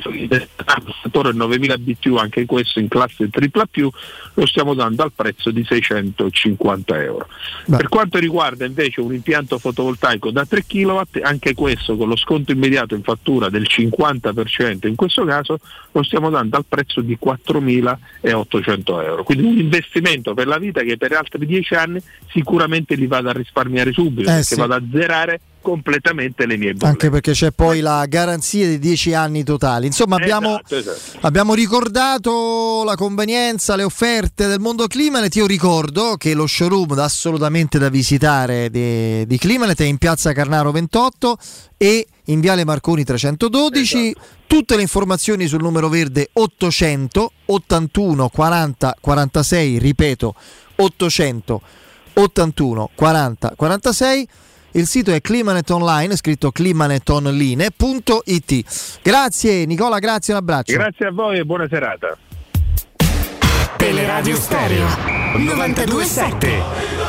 processatore 0.55 1.33
9000 1.33 1.77
BTU, 1.77 2.15
anche 2.15 2.45
questo 2.45 2.79
in 2.79 2.87
classe 2.87 3.29
tripla 3.29 3.65
più, 3.65 3.89
lo 4.35 4.45
stiamo 4.45 4.73
dando 4.73 5.03
al 5.03 5.11
prezzo 5.13 5.51
di 5.51 5.63
650 5.63 7.01
euro. 7.01 7.27
Per 7.65 7.89
quanto 7.89 8.17
riguarda 8.19 8.65
invece 8.65 9.01
un 9.01 9.13
impianto 9.13 9.57
fotovoltaico 9.57 10.31
da 10.31 10.45
3 10.45 10.65
kW, 10.65 11.01
anche 11.21 11.53
questo 11.53 11.97
con 11.97 12.07
lo 12.07 12.15
sconto 12.15 12.51
immediato 12.51 12.95
in 12.95 13.03
fattura 13.03 13.49
del 13.49 13.67
50%, 13.69 14.87
in 14.87 14.95
questo 14.95 15.25
caso 15.25 15.57
lo 15.91 16.03
stiamo 16.03 16.29
dando 16.29 16.57
al 16.57 16.65
prezzo 16.67 17.01
di 17.01 17.17
4.800 17.23 19.03
euro. 19.03 19.23
Quindi 19.23 19.45
un 19.45 19.57
investimento 19.57 20.33
per 20.33 20.47
la 20.47 20.57
vita 20.57 20.81
che 20.81 20.97
per 20.97 21.13
altri 21.13 21.45
10 21.45 21.75
anni 21.75 22.01
sicuramente 22.31 22.95
li 22.95 23.07
vada 23.07 23.29
a 23.31 23.33
risparmiare 23.33 23.91
subito, 23.91 24.29
Eh 24.29 24.33
perché 24.33 24.43
sì. 24.43 24.55
vado 24.55 24.73
a 24.73 24.81
zerare 24.91 25.39
completamente 25.63 26.45
le 26.45 26.57
mie 26.57 26.73
bolle. 26.73 26.91
Anche 26.91 27.09
perché 27.09 27.31
c'è 27.31 27.49
poi 27.51 27.79
la 27.79 28.05
garanzia 28.05 28.67
di 28.67 28.77
10 28.77 29.13
anni 29.15 29.43
totali. 29.43 29.87
Insomma, 29.87 30.17
abbiamo, 30.17 30.59
Esatto, 30.59 30.75
esatto. 30.75 31.17
abbiamo 31.21 31.55
ricordato 31.55 32.83
la 32.85 32.95
convenienza, 32.95 33.75
le 33.75 33.83
offerte 33.83 34.45
del 34.45 34.59
mondo 34.59 34.85
Climanet. 34.85 35.35
Io 35.37 35.47
ricordo 35.47 36.15
che 36.17 36.35
lo 36.35 36.45
showroom 36.45 36.93
da- 36.93 37.05
assolutamente 37.05 37.79
da 37.79 37.89
visitare 37.89 38.69
di, 38.69 39.25
di 39.25 39.37
Climanet 39.39 39.79
è 39.81 39.85
in 39.85 39.97
piazza 39.97 40.33
Carnaro 40.33 40.71
28 40.71 41.37
e 41.77 42.05
in 42.25 42.39
viale 42.39 42.63
Marconi 42.65 43.03
312. 43.03 43.97
Esatto. 44.09 44.25
Tutte 44.45 44.75
le 44.75 44.83
informazioni 44.83 45.47
sul 45.47 45.61
numero 45.63 45.89
verde 45.89 46.29
800 46.33 47.31
81 47.45 48.29
40 48.29 48.97
46, 49.01 49.79
ripeto 49.79 50.35
800 50.75 51.61
81 52.13 52.89
40 52.93 53.53
46. 53.55 54.27
Il 54.75 54.87
sito 54.87 55.11
è 55.11 55.21
Climanet 55.21 55.69
Online, 55.69 56.15
scritto 56.15 56.51
climanetonline.it. 56.51 58.99
Grazie 59.03 59.65
Nicola, 59.65 59.99
grazie, 59.99 60.33
un 60.33 60.39
abbraccio. 60.39 60.73
Grazie 60.73 61.05
a 61.07 61.11
voi 61.11 61.37
e 61.37 61.45
buona 61.45 61.67
serata. 61.69 62.17
Teleradio 63.77 64.35
Stereo 64.35 64.87
927. 65.37 67.02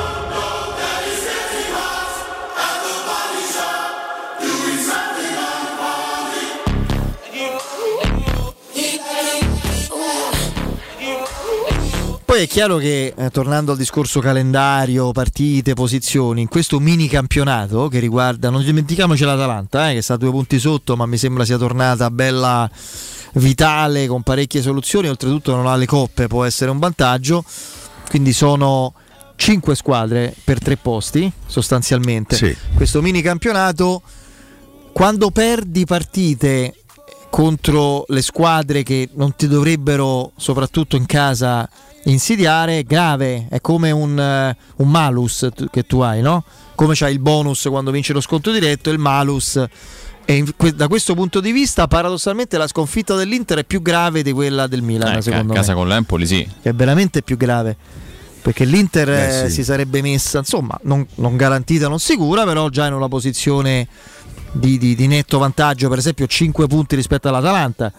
Poi 12.35 12.43
è 12.43 12.49
chiaro 12.49 12.79
che, 12.79 13.15
eh, 13.17 13.31
tornando 13.31 13.71
al 13.71 13.79
discorso 13.79 14.19
calendario, 14.19 15.13
partite, 15.13 15.75
posizioni, 15.75 16.41
in 16.41 16.49
questo 16.49 16.81
mini 16.81 17.07
campionato 17.07 17.87
che 17.87 18.01
riguarda, 18.01 18.51
non 18.51 18.65
dimentichiamoci 18.65 19.23
l'Atalanta, 19.23 19.91
eh, 19.91 19.95
che 19.95 20.03
sta 20.03 20.15
a 20.15 20.17
due 20.17 20.31
punti 20.31 20.59
sotto, 20.59 20.97
ma 20.97 21.07
mi 21.07 21.17
sembra 21.17 21.45
sia 21.45 21.57
tornata 21.59 22.11
bella 22.11 22.69
vitale, 23.35 24.09
con 24.09 24.23
parecchie 24.23 24.63
soluzioni, 24.63 25.07
oltretutto 25.07 25.55
non 25.55 25.69
ha 25.69 25.77
le 25.77 25.87
coppe, 25.87 26.27
può 26.27 26.43
essere 26.43 26.73
un 26.73 26.81
vantaggio, 26.81 27.45
quindi 28.09 28.33
sono 28.33 28.95
cinque 29.37 29.77
squadre 29.77 30.35
per 30.43 30.59
tre 30.59 30.77
posti, 30.77 31.31
sostanzialmente. 31.47 32.35
Sì. 32.35 32.57
Questo 32.75 33.01
mini 33.01 33.23
campionato, 33.23 34.03
quando 34.93 35.31
perdi 35.31 35.85
partite 35.85 36.75
contro 37.31 38.05
le 38.09 38.23
squadre 38.23 38.83
che 38.83 39.11
non 39.13 39.37
ti 39.37 39.47
dovrebbero, 39.47 40.33
soprattutto 40.37 40.97
in 40.97 41.07
casa, 41.07 41.69
insidiare, 42.05 42.79
è 42.79 42.83
grave. 42.85 43.47
È 43.49 43.61
come 43.61 43.91
un, 43.91 44.19
eh, 44.19 44.57
un 44.77 44.91
malus 44.91 45.49
t- 45.55 45.69
che 45.71 45.85
tu 45.85 46.01
hai, 46.01 46.21
no? 46.21 46.45
Come 46.75 46.95
c'hai 46.95 47.13
il 47.13 47.19
bonus 47.21 47.67
quando 47.69 47.91
vinci 47.91 48.13
lo 48.13 48.21
sconto 48.21 48.51
diretto, 48.51 48.91
il 48.91 48.99
malus. 48.99 49.63
E 50.27 50.37
in 50.37 50.51
que- 50.57 50.75
da 50.75 50.89
questo 50.89 51.15
punto 51.15 51.41
di 51.41 51.53
vista, 51.53 51.87
paradossalmente, 51.87 52.57
la 52.57 52.67
sconfitta 52.67 53.15
dell'Inter 53.15 53.59
è 53.59 53.65
più 53.65 53.83
grave 53.83 54.23
di 54.23 54.33
quella 54.33 54.67
del 54.67 54.81
Milan, 54.83 55.11
Eh, 55.11 55.15
ca- 55.17 55.21
secondo 55.21 55.53
casa 55.53 55.73
me. 55.73 55.79
con 55.79 55.89
l'Empoli, 55.89 56.27
sì. 56.27 56.49
È 56.63 56.73
veramente 56.73 57.23
più 57.23 57.37
grave. 57.37 57.77
Perché 58.41 58.65
l'Inter 58.65 59.09
Eh, 59.11 59.45
eh, 59.45 59.47
sì. 59.49 59.55
si 59.57 59.65
sarebbe 59.65 60.03
messa, 60.03 60.39
insomma, 60.39 60.79
non, 60.83 61.07
non 61.17 61.37
garantita, 61.37 61.89
non 61.89 61.99
sicura, 61.99 62.45
però 62.45 62.69
già 62.69 62.87
in 62.87 62.93
una 62.95 63.09
posizione 63.09 63.87
di, 64.53 64.77
di- 64.79 64.95
di 64.95 65.07
netto 65.07 65.39
vantaggio, 65.39 65.89
per 65.89 65.99
esempio 65.99 66.27
5 66.27 66.67
punti 66.67 66.95
rispetto 66.97 67.29
all'Atalanta. 67.29 67.93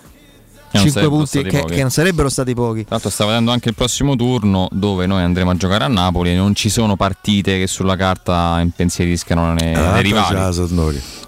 Non 0.71 0.83
5 0.83 0.91
sarebbero 0.91 1.09
punti 1.09 1.43
che, 1.43 1.63
che 1.65 1.81
non 1.81 1.91
sarebbero 1.91 2.29
stati 2.29 2.53
pochi. 2.53 2.81
Tra 2.81 2.91
l'altro 2.91 3.09
sta 3.09 3.25
vedendo 3.25 3.51
anche 3.51 3.69
il 3.69 3.75
prossimo 3.75 4.15
turno 4.15 4.67
dove 4.71 5.05
noi 5.05 5.23
andremo 5.23 5.51
a 5.51 5.55
giocare 5.55 5.83
a 5.83 5.87
Napoli 5.87 6.31
e 6.31 6.35
non 6.35 6.53
ci 6.55 6.69
sono 6.69 6.95
partite 6.95 7.57
che 7.59 7.67
sulla 7.67 7.95
carta 7.95 8.59
impensieriscano 8.59 9.53
le, 9.53 9.65
le 9.65 9.71
Atalanta 9.73 10.01
rivali. 10.01 10.35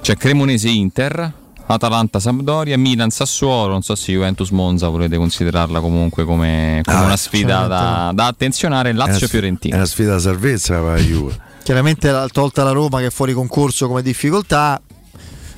C'è 0.02 0.16
Cremonese 0.18 0.70
Inter, 0.70 1.32
Atalanta 1.68 2.20
Sampdoria, 2.20 2.78
Milan 2.78 3.10
Sassuolo, 3.10 3.72
non 3.74 3.82
so 3.82 3.96
se 3.96 4.12
Juventus 4.14 4.50
Monza 4.52 4.88
volete 4.88 5.18
considerarla 5.18 5.80
comunque 5.80 6.24
come, 6.24 6.82
come 6.84 6.98
Ah, 6.98 7.04
una 7.04 7.18
sfida 7.18 7.68
da, 7.68 8.12
da 8.14 8.26
attenzionare, 8.28 8.94
Lazio 8.94 9.28
Fiorentina. 9.28 9.76
È 9.76 9.78
una 9.78 9.88
sfida 9.88 10.12
da 10.12 10.20
salvezza 10.20 10.76
per 10.76 10.84
la 10.84 10.98
Juve. 10.98 11.40
Chiaramente 11.64 12.14
tolta 12.32 12.64
la 12.64 12.72
Roma 12.72 13.00
che 13.00 13.08
è 13.08 13.10
fuori 13.10 13.34
concorso 13.34 13.88
come 13.88 14.02
difficoltà. 14.02 14.82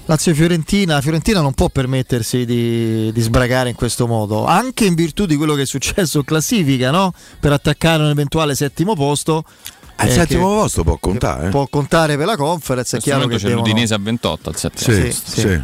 Lazio 0.09 0.33
Fiorentina, 0.33 0.95
la 0.95 1.01
Fiorentina 1.01 1.39
non 1.39 1.53
può 1.53 1.69
permettersi 1.69 2.43
di, 2.43 3.11
di 3.11 3.21
sbragare 3.21 3.69
in 3.69 3.75
questo 3.75 4.07
modo, 4.07 4.43
anche 4.43 4.85
in 4.85 4.95
virtù 4.95 5.27
di 5.27 5.35
quello 5.35 5.53
che 5.53 5.61
è 5.61 5.65
successo 5.67 6.17
in 6.17 6.23
classifica, 6.23 6.89
no? 6.89 7.13
per 7.39 7.51
attaccare 7.51 8.01
un 8.01 8.09
eventuale 8.09 8.55
settimo 8.55 8.95
posto. 8.95 9.43
Al 9.97 10.07
eh, 10.07 10.11
settimo 10.11 10.47
posto 10.47 10.83
può 10.83 10.97
contare. 10.97 11.45
eh? 11.45 11.49
può 11.51 11.67
contare 11.67 12.17
per 12.17 12.25
la 12.25 12.35
conference. 12.37 12.97
È 12.97 12.99
chiaro 12.99 13.27
che 13.27 13.35
c'è 13.35 13.49
devono... 13.49 13.67
l'Udinese 13.67 13.93
a 13.93 13.99
28 13.99 14.49
al 14.49 14.55
settimo 14.55 14.95
Sì, 14.95 15.01
posto. 15.03 15.29
sì. 15.29 15.41
sì. 15.41 15.61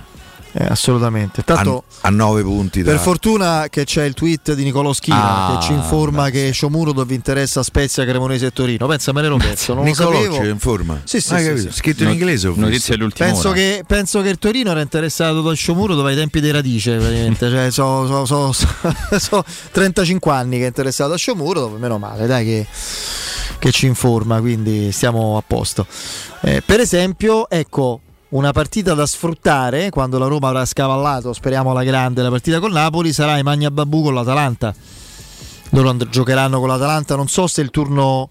Eh, 0.57 0.65
assolutamente. 0.69 1.43
Tanto, 1.43 1.83
a, 2.01 2.07
a 2.07 2.09
9 2.11 2.41
punti 2.43 2.81
da 2.81 2.91
per 2.91 2.99
fortuna 3.01 3.67
che 3.69 3.83
c'è 3.83 4.05
il 4.05 4.13
tweet 4.13 4.53
di 4.53 4.63
Nicolò 4.63 4.93
Schina 4.93 5.47
Ah, 5.49 5.57
che 5.57 5.65
ci 5.65 5.73
informa 5.73 6.29
che 6.29 6.53
Shomurodov 6.53 7.11
interessa 7.11 7.61
Spezia, 7.61 8.05
Cremonese 8.05 8.45
e 8.45 8.51
Torino. 8.53 8.87
Pensa, 8.87 9.11
me 9.11 9.21
non 9.21 9.31
lo 9.37 9.83
Nicolò 9.83 10.13
sapevo. 10.13 10.35
ci 10.41 10.47
informa. 10.47 11.01
Sì, 11.03 11.19
sì, 11.19 11.35
sì, 11.39 11.57
sì. 11.57 11.69
Scritto 11.73 12.03
in 12.03 12.11
inglese. 12.11 12.53
Notizie 12.55 12.95
dell'ultima 12.95 13.27
Penso 13.27 13.49
ora. 13.49 13.57
che, 13.57 13.83
penso 13.85 14.21
che 14.21 14.29
il 14.29 14.39
Torino 14.39 14.71
era 14.71 14.79
interessato 14.79 15.41
dal 15.41 15.57
Shomurodov 15.57 16.05
ai 16.05 16.15
tempi 16.15 16.39
dei 16.39 16.51
Radice, 16.51 16.95
praticamente. 16.95 17.49
cioè, 17.49 17.69
so, 17.71 18.23
so- 18.23 18.53
so- 18.53 19.19
so 19.19 19.43
35 19.73 20.31
anni 20.31 20.57
che 20.59 20.63
è 20.63 20.67
interessato 20.67 21.11
a 21.11 21.17
Shomurodov, 21.17 21.77
meno 21.77 21.97
male, 21.97 22.27
dai 22.27 22.45
che, 22.45 22.65
che 23.59 23.71
ci 23.71 23.87
informa, 23.87 24.39
quindi 24.39 24.93
stiamo 24.93 25.35
a 25.35 25.43
posto. 25.45 25.85
Eh, 26.43 26.61
per 26.65 26.79
esempio, 26.79 27.49
ecco, 27.49 27.99
una 28.35 28.51
partita 28.51 28.93
da 28.93 29.05
sfruttare 29.05 29.89
quando 29.89 30.17
la 30.19 30.27
Roma 30.27 30.49
avrà 30.49 30.65
scavallato, 30.65 31.31
speriamo 31.31 31.71
alla 31.71 31.83
grande, 31.83 32.21
la 32.21 32.29
partita 32.29 32.59
con 32.59 32.71
Napoli 32.71 33.13
sarà 33.13 33.37
i 33.37 33.43
Magna 33.43 33.71
Babù 33.71 34.03
con 34.03 34.13
l'Atalanta. 34.13 34.73
Loro 35.69 35.89
and- 35.89 36.09
giocheranno 36.09 36.59
con 36.59 36.67
l'Atalanta, 36.67 37.15
non 37.15 37.27
so 37.27 37.47
se 37.47 37.61
il 37.61 37.71
turno... 37.71 38.29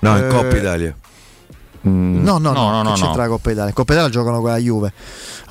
No, 0.00 0.16
in 0.16 0.24
eh, 0.24 0.28
Coppa 0.28 0.56
Italia. 0.56 0.94
Mm, 1.88 2.22
No, 2.22 2.38
no, 2.38 2.52
no, 2.52 2.70
no, 2.70 2.82
no, 2.82 2.92
che 2.92 3.00
no. 3.00 3.06
c'entra 3.06 3.22
la 3.22 3.28
Coppa 3.28 3.50
Italia? 3.50 3.68
In 3.68 3.74
Coppa 3.74 3.92
Italia 3.94 4.10
giocano 4.10 4.40
con 4.40 4.50
la 4.50 4.56
Juve. 4.58 4.92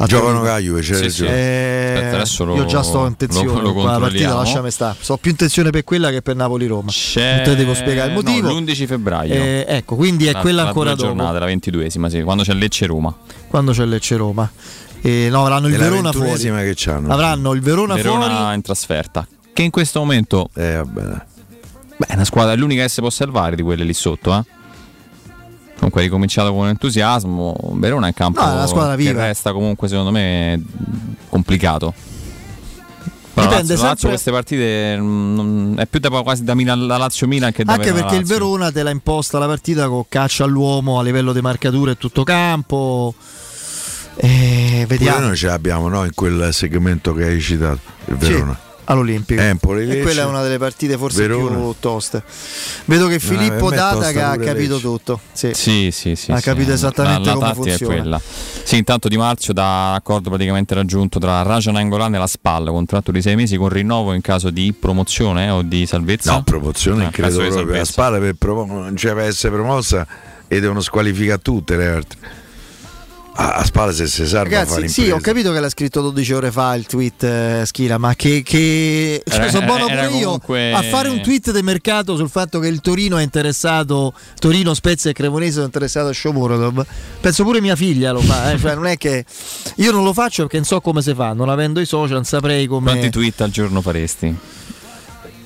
A 0.01 0.05
Giocano 0.05 0.37
con 0.39 0.47
la 0.47 0.57
Juve, 0.59 0.79
c'è 0.81 0.93
Sì, 0.95 1.01
ragione. 1.01 1.11
sì. 1.11 1.23
Eh, 1.25 1.93
Aspetta, 1.95 2.15
adesso 2.15 2.45
lo- 2.45 2.55
io 2.55 2.65
già 2.65 2.83
sto 2.83 3.05
in 3.05 3.15
tensione 3.17 3.51
lo- 3.51 3.59
lo 3.61 3.73
quella 3.73 3.99
partita, 3.99 4.35
lasciami 4.35 4.71
stare. 4.71 4.95
So 4.99 5.17
più 5.17 5.31
intenzione 5.31 5.71
per 5.71 5.83
quella 5.83 6.09
che 6.11 6.21
per 6.21 6.35
Napoli-Roma. 6.35 6.89
C'è... 6.91 7.35
Non 7.37 7.43
te 7.43 7.55
devo 7.55 7.73
spiegare 7.73 8.11
il 8.13 8.15
no, 8.15 8.21
motivo. 8.21 8.49
l'11 8.49 8.85
febbraio. 8.87 9.33
Eh, 9.33 9.65
ecco, 9.67 9.95
quindi 9.95 10.27
è 10.27 10.31
La- 10.33 10.39
quella 10.41 10.61
la 10.61 10.67
ancora 10.69 10.91
dopo, 10.91 11.01
giornata, 11.03 11.39
la 11.39 11.45
22esima, 11.47 12.09
sì, 12.09 12.21
quando 12.21 12.43
c'è 12.43 12.53
Lecce-Roma. 12.53 13.13
quando 13.47 13.71
c'è 13.71 13.85
Lecce-Roma. 13.85 14.49
Eh, 15.01 15.27
no, 15.31 15.41
avranno 15.41 15.67
il 15.67 15.73
la 15.73 15.79
Verona 15.79 16.11
fuori. 16.11 16.37
che 16.39 16.73
c'hanno. 16.75 17.11
Avranno 17.11 17.53
il 17.53 17.61
Verona, 17.61 17.95
Verona 17.95 18.29
fuori. 18.29 18.55
in 18.55 18.61
trasferta. 18.61 19.27
Che 19.51 19.61
in 19.63 19.71
questo 19.71 19.99
momento 19.99 20.49
Eh, 20.53 20.75
vabbè. 20.75 21.01
Beh, 21.97 22.05
è 22.07 22.13
una 22.13 22.23
squadra, 22.25 22.53
è 22.53 22.55
l'unica 22.55 22.83
che 22.83 22.89
si 22.89 23.01
può 23.01 23.09
salvare 23.09 23.55
di 23.57 23.61
quelle 23.61 23.83
lì 23.83 23.93
sotto, 23.93 24.33
eh. 24.33 24.43
Comunque 25.79 26.01
ricominciato 26.03 26.53
con 26.53 26.67
entusiasmo. 26.67 27.55
Verona 27.75 28.05
è 28.05 28.09
in 28.09 28.13
campo 28.13 28.43
No, 28.43 28.63
è 28.63 28.67
squadra 28.67 28.95
che 28.95 29.11
resta 29.13 29.53
comunque 29.53 29.87
secondo 29.87 30.11
me 30.11 30.61
complicato. 31.29 31.93
Però 33.33 33.47
Dipende 33.47 33.73
Lazio, 33.73 33.83
la 33.83 33.89
Lazio 33.91 34.09
sempre- 34.09 34.09
queste 34.09 34.31
partite 34.31 34.97
mm, 34.99 35.77
è 35.77 35.85
più 35.85 35.99
da, 35.99 36.09
quasi 36.21 36.43
da, 36.43 36.53
Milan, 36.55 36.85
da 36.87 36.97
Lazio 36.97 37.25
Milan 37.27 37.53
che 37.53 37.63
da 37.63 37.73
Anche 37.73 37.85
Verona 37.85 38.01
perché 38.01 38.15
il 38.17 38.21
Lazio. 38.27 38.35
Verona 38.37 38.71
te 38.71 38.83
l'ha 38.83 38.89
imposta 38.89 39.39
la 39.39 39.45
partita 39.45 39.87
con 39.87 40.03
caccia 40.09 40.43
all'uomo 40.43 40.99
a 40.99 41.03
livello 41.03 41.31
di 41.31 41.39
marcature 41.41 41.91
e 41.91 41.97
tutto 41.97 42.23
campo. 42.23 43.13
Eh, 44.15 44.83
Pure 44.83 44.85
vediamo. 44.87 45.27
noi 45.27 45.37
ce 45.37 45.47
l'abbiamo 45.47 45.87
no? 45.87 46.03
in 46.03 46.11
quel 46.13 46.49
segmento 46.51 47.13
che 47.13 47.23
hai 47.23 47.39
citato, 47.39 47.79
il 48.05 48.17
Sì, 48.19 48.31
Verona. 48.31 48.59
all'Olimpico. 48.89 49.41
Empoli, 49.41 49.81
e 49.81 49.85
Lecce, 49.85 50.01
quella 50.01 50.21
è 50.21 50.25
una 50.25 50.41
delle 50.41 50.57
partite 50.57 50.97
forse 50.97 51.21
Verona. 51.21 51.55
più 51.55 51.75
toste. 51.79 52.23
Vedo 52.85 53.07
che 53.07 53.19
Filippo 53.19 53.69
tosta 53.69 53.95
Dataga 53.95 54.29
ha 54.31 54.37
capito 54.37 54.73
Lecce. 54.73 54.81
tutto. 54.81 55.19
Sì. 55.31 55.51
Sì, 55.53 55.89
sì, 55.91 56.15
sì. 56.15 56.31
Ha 56.31 56.37
sì. 56.37 56.43
capito 56.43 56.71
esattamente 56.71 57.29
la, 57.29 57.33
la 57.33 57.33
come 57.33 57.47
tattica 57.47 57.69
funziona. 57.69 57.93
È 57.93 57.97
quella. 57.97 58.21
Sì, 58.63 58.77
intanto 58.77 59.07
Di 59.07 59.17
Marzio 59.17 59.53
da 59.53 59.93
accordo 59.93 60.29
praticamente 60.29 60.73
raggiunto 60.75 61.19
tra 61.19 61.41
Raja 61.41 61.71
Nangolan 61.71 62.15
e 62.15 62.17
la 62.17 62.27
SPAL, 62.27 62.65
contratto 62.67 63.11
di 63.11 63.21
sei 63.21 63.35
mesi 63.35 63.57
con 63.57 63.69
rinnovo 63.69 64.13
in 64.13 64.21
caso 64.21 64.49
di 64.49 64.73
promozione 64.77 65.45
eh, 65.45 65.49
o 65.49 65.61
di 65.61 65.85
salvezza. 65.85 66.33
No, 66.33 66.43
promozione 66.43 67.05
Ah, 67.05 67.09
credo 67.09 67.27
caso 67.29 67.41
di 67.41 67.49
proprio. 67.49 67.75
La 67.77 67.85
spalla 67.85 68.19
per, 68.19 68.33
promo- 68.33 68.93
cioè 68.95 69.13
per 69.13 69.23
essere 69.25 69.53
promossa 69.53 70.05
e 70.47 70.59
devono 70.59 70.81
squalificare 70.81 71.39
tutte 71.41 71.75
le 71.77 71.87
altre. 71.87 72.17
A, 73.41 73.53
a 73.53 73.63
spalla 73.63 73.93
se 73.93 74.05
si 74.05 74.25
fa 74.25 74.43
Ragazzi, 74.43 74.73
sì, 74.73 74.79
l'impresa. 74.81 75.15
ho 75.15 75.19
capito 75.19 75.53
che 75.53 75.59
l'ha 75.61 75.69
scritto 75.69 76.01
12 76.01 76.33
ore 76.33 76.51
fa 76.51 76.75
il 76.75 76.85
tweet 76.85 77.23
eh, 77.23 77.61
Schira, 77.65 77.97
ma 77.97 78.13
che, 78.13 78.43
che 78.43 79.23
cioè, 79.25 79.49
sono 79.49 79.65
buono 79.65 79.85
pure 79.85 80.07
io 80.07 80.23
comunque- 80.25 80.73
a 80.73 80.81
fare 80.81 81.07
un 81.07 81.21
tweet 81.21 81.51
di 81.53 81.61
mercato 81.61 82.17
sul 82.17 82.29
fatto 82.29 82.59
che 82.59 82.67
il 82.67 82.81
Torino 82.81 83.17
è 83.17 83.23
interessato, 83.23 84.13
Torino, 84.39 84.73
Spezia 84.73 85.09
e 85.09 85.13
Cremonese 85.13 85.53
sono 85.53 85.65
interessati 85.65 86.09
a 86.09 86.13
Shomurodov. 86.13 86.85
Penso 87.21 87.43
pure 87.43 87.61
mia 87.61 87.77
figlia 87.77 88.11
lo 88.11 88.19
fa, 88.19 88.51
eh, 88.51 88.59
cioè, 88.59 88.75
non 88.75 88.87
è 88.87 88.97
che 88.97 89.23
io 89.75 89.91
non 89.93 90.03
lo 90.03 90.11
faccio 90.11 90.41
perché 90.41 90.57
non 90.57 90.65
so 90.65 90.81
come 90.81 91.01
si 91.01 91.13
fa, 91.13 91.31
non 91.31 91.47
avendo 91.47 91.79
i 91.79 91.85
social, 91.85 92.15
non 92.15 92.25
saprei 92.25 92.67
come 92.67 92.91
Quanti 92.91 93.09
tweet 93.09 93.39
al 93.39 93.51
giorno 93.51 93.79
faresti? 93.81 94.35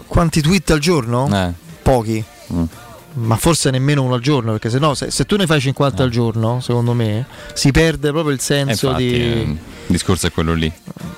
Quanti 0.08 0.42
tweet 0.42 0.72
al 0.72 0.80
giorno? 0.80 1.30
Eh. 1.32 1.54
Pochi. 1.84 2.24
Mm. 2.52 2.64
Ma 3.16 3.36
forse 3.38 3.70
nemmeno 3.70 4.04
uno 4.04 4.16
al 4.16 4.22
giorno, 4.22 4.52
perché 4.52 4.70
se 4.70 4.80
no, 4.80 4.94
se, 4.94 5.12
se 5.12 5.26
tu 5.26 5.36
ne 5.36 5.46
fai 5.46 5.60
50 5.62 6.02
al 6.04 6.10
giorno, 6.10 6.60
secondo 6.62 6.94
me, 6.94 7.26
si 7.54 7.72
perde 7.72 8.10
proprio 8.12 8.34
il 8.34 8.40
Eh, 8.40 8.44
senso 8.44 8.86
infatti, 8.88 9.06
di... 9.06 9.14
eh, 9.16 9.42
il 9.42 9.58
discorso 9.88 10.28
è 10.28 10.32
quello 10.32 10.54
lì. 10.54 10.72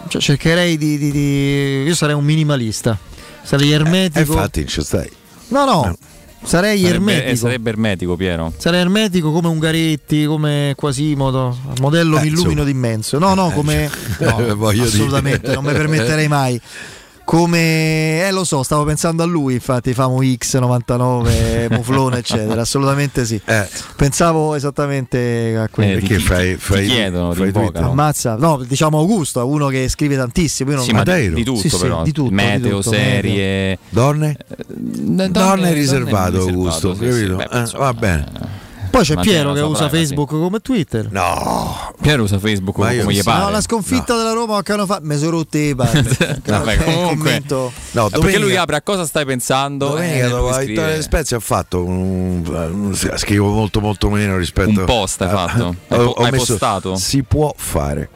Cioè, 0.07 0.21
cercherei 0.21 0.77
di, 0.77 0.97
di- 0.97 1.11
di- 1.11 1.83
Io 1.85 1.95
sarei 1.95 2.15
un 2.15 2.23
minimalista. 2.23 2.97
Sarei 3.43 3.71
E 3.71 3.73
ermetico. 3.73 4.19
Eh, 4.19 4.35
infatti 4.35 4.67
ci 4.67 4.81
stai. 4.81 5.09
no, 5.49 5.65
no, 5.65 5.97
sarei 6.43 6.79
Sarebbe, 6.81 6.95
ermetico. 6.95 7.29
eh, 7.31 7.35
sarebbe 7.35 7.69
ermetico, 7.69 8.15
Piero. 8.15 8.53
Sarei 8.57 8.79
ermetico 8.81 9.31
come 9.31 9.47
Ungaretti, 9.49 10.25
come 10.25 10.73
Quasimodo, 10.75 11.55
modello 11.79 12.17
Eh, 12.17 12.21
mi 12.21 12.27
illumino 12.27 12.63
d'immenso. 12.63 13.19
No, 13.19 13.33
no, 13.35 13.49
Eh, 13.51 13.53
come 13.53 13.89
cioè, 14.17 14.53
no, 14.55 14.67
assolutamente, 14.69 15.39
dire. 15.41 15.53
non 15.53 15.63
mi 15.63 15.71
permetterei 15.73 16.27
mai. 16.29 16.59
Come 17.25 18.27
eh 18.27 18.31
lo 18.31 18.43
so, 18.43 18.61
stavo 18.61 18.83
pensando 18.83 19.23
a 19.23 19.25
lui, 19.25 19.55
infatti, 19.55 19.93
famo 19.95 20.21
X99, 20.21 21.67
Muflone, 21.73 22.19
eccetera. 22.19 22.61
Assolutamente 22.61 23.25
sì. 23.25 23.41
Eh, 23.43 23.67
Pensavo 23.95 24.53
esattamente 24.53 25.57
a 25.59 25.67
quello. 25.69 25.91
Eh, 25.97 25.99
perché 25.99 26.17
ti- 26.17 26.21
fai, 26.21 26.49
ti 26.53 26.59
fai, 26.61 26.85
chiedono, 26.87 27.33
fai 27.33 27.51
ti 27.51 27.57
invocano. 27.57 27.89
Ammazza, 27.91 28.35
no, 28.35 28.63
diciamo 28.65 28.99
Augusto, 28.99 29.45
uno 29.47 29.67
che 29.69 29.89
scrive 29.89 30.15
tantissimo. 30.15 30.69
Io 30.69 30.75
non 30.77 30.85
Sì, 30.85 30.91
ma 30.93 31.03
di, 31.03 31.33
di 31.33 31.43
tutto 31.43 31.59
Sì, 31.61 31.69
sì, 31.69 31.77
però. 31.77 32.03
di 32.03 32.11
tutto, 32.11 32.31
Meteo, 32.31 32.59
di 32.59 32.69
tutto, 32.69 32.91
serie. 32.91 33.79
Donne? 33.89 34.37
Donne, 34.67 35.31
Donne 35.31 35.73
riservato, 35.73 36.31
riservato, 36.37 36.37
Augusto, 36.49 36.93
sì, 36.93 37.11
sì, 37.11 37.25
capito? 37.27 37.35
beh, 37.37 37.47
Eh, 37.51 37.59
insomma, 37.59 37.83
va 37.85 37.93
bene. 37.93 38.25
Poi 38.95 39.03
c'è 39.03 39.15
Ma 39.15 39.21
Piero 39.21 39.51
che 39.51 39.59
usa 39.59 39.87
privacy. 39.87 39.97
Facebook 40.05 40.29
come 40.29 40.59
Twitter. 40.59 41.11
No, 41.11 41.93
Piero 41.99 42.23
usa 42.23 42.39
Facebook 42.39 42.77
Ma 42.77 42.91
io 42.91 43.01
come 43.01 43.13
gli 43.13 43.23
pare. 43.23 43.43
No, 43.43 43.49
la 43.49 43.59
sconfitta 43.59 44.15
della 44.15 44.31
Roma 44.31 44.61
che 44.63 44.71
hanno 44.71 44.85
fatto, 44.85 45.01
mi 45.05 45.17
sono 45.17 45.31
rotte 45.31 45.57
le 45.67 45.75
palle. 45.75 46.01
Vabbè, 46.45 46.73
Eh, 46.73 46.83
comunque- 46.83 47.43
no 47.91 48.07
Eh, 48.07 48.19
perché 48.19 48.37
lui 48.39 48.55
apre 48.55 48.77
a 48.77 48.81
cosa 48.81 49.05
stai 49.05 49.25
pensando? 49.25 49.87
domenica 49.89 50.25
Eh, 50.27 50.29
dopo 50.29 50.49
la 50.49 50.57
vittoria 50.59 50.89
delle 50.91 51.01
Spezia 51.01 51.35
ha 51.37 51.39
fatto 51.41 51.83
un, 51.83 52.43
un- 52.45 52.95
scrivo 52.95 53.49
molto 53.51 53.81
molto 53.81 54.09
meno 54.09 54.37
rispetto 54.37 54.79
Un 54.79 54.85
post 54.85 55.21
hai 55.23 55.29
fatto? 55.29 55.75
Hai 55.89 55.97
po- 56.03 56.13
hai 56.13 56.31
postato? 56.31 56.95
si 56.95 57.23
può 57.23 57.53
fare 57.57 58.09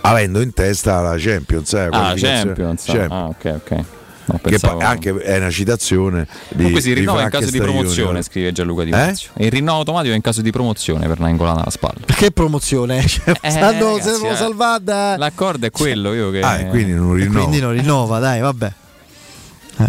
avendo 0.00 0.40
in 0.40 0.52
testa 0.52 1.00
la 1.00 1.14
Champions 1.16 1.72
eh, 1.74 1.88
Ah, 1.92 2.14
Champions. 2.16 2.82
Champions. 2.84 2.88
Ah, 3.12 3.26
ok, 3.26 3.60
ok. 3.64 3.84
No, 4.28 4.34
che 4.42 4.50
pensavo- 4.50 4.78
anche 4.80 5.14
è 5.18 5.36
una 5.36 5.50
citazione 5.50 6.26
di 6.48 6.56
Comunque 6.56 6.80
si 6.80 6.92
rinnova 6.92 7.22
in 7.22 7.28
caso 7.30 7.50
di 7.50 7.58
promozione, 7.58 8.02
Junior. 8.06 8.22
scrive 8.24 8.52
Gianluca 8.52 8.82
Di 8.84 8.90
Eh? 8.90 8.96
Marzio. 8.96 9.30
E 9.36 9.44
il 9.46 9.50
rinnovo 9.52 9.78
automatico 9.78 10.12
è 10.12 10.16
in 10.16 10.22
caso 10.22 10.42
di 10.42 10.50
promozione 10.50 11.06
per 11.06 11.20
Nainggolan 11.20 11.58
alla 11.58 11.70
spalla. 11.70 12.00
Che 12.04 12.30
promozione? 12.32 13.00
Cioè, 13.06 13.34
Eh, 13.40 13.50
stanno 13.50 13.90
ragazzi, 13.96 14.14
se 14.14 14.18
lo 14.26 14.32
eh. 14.32 14.36
salvata. 14.36 15.16
L'accordo 15.16 15.66
è 15.66 15.70
quello, 15.70 16.12
io 16.12 16.30
che. 16.30 16.40
ah 16.40 16.64
quindi 16.64 16.92
non 16.92 17.14
rinnova 17.14 17.38
quindi 17.38 17.60
non 17.60 17.72
rinnova, 17.72 18.18
dai, 18.18 18.40
vabbè. 18.40 18.72
Eh. 19.78 19.84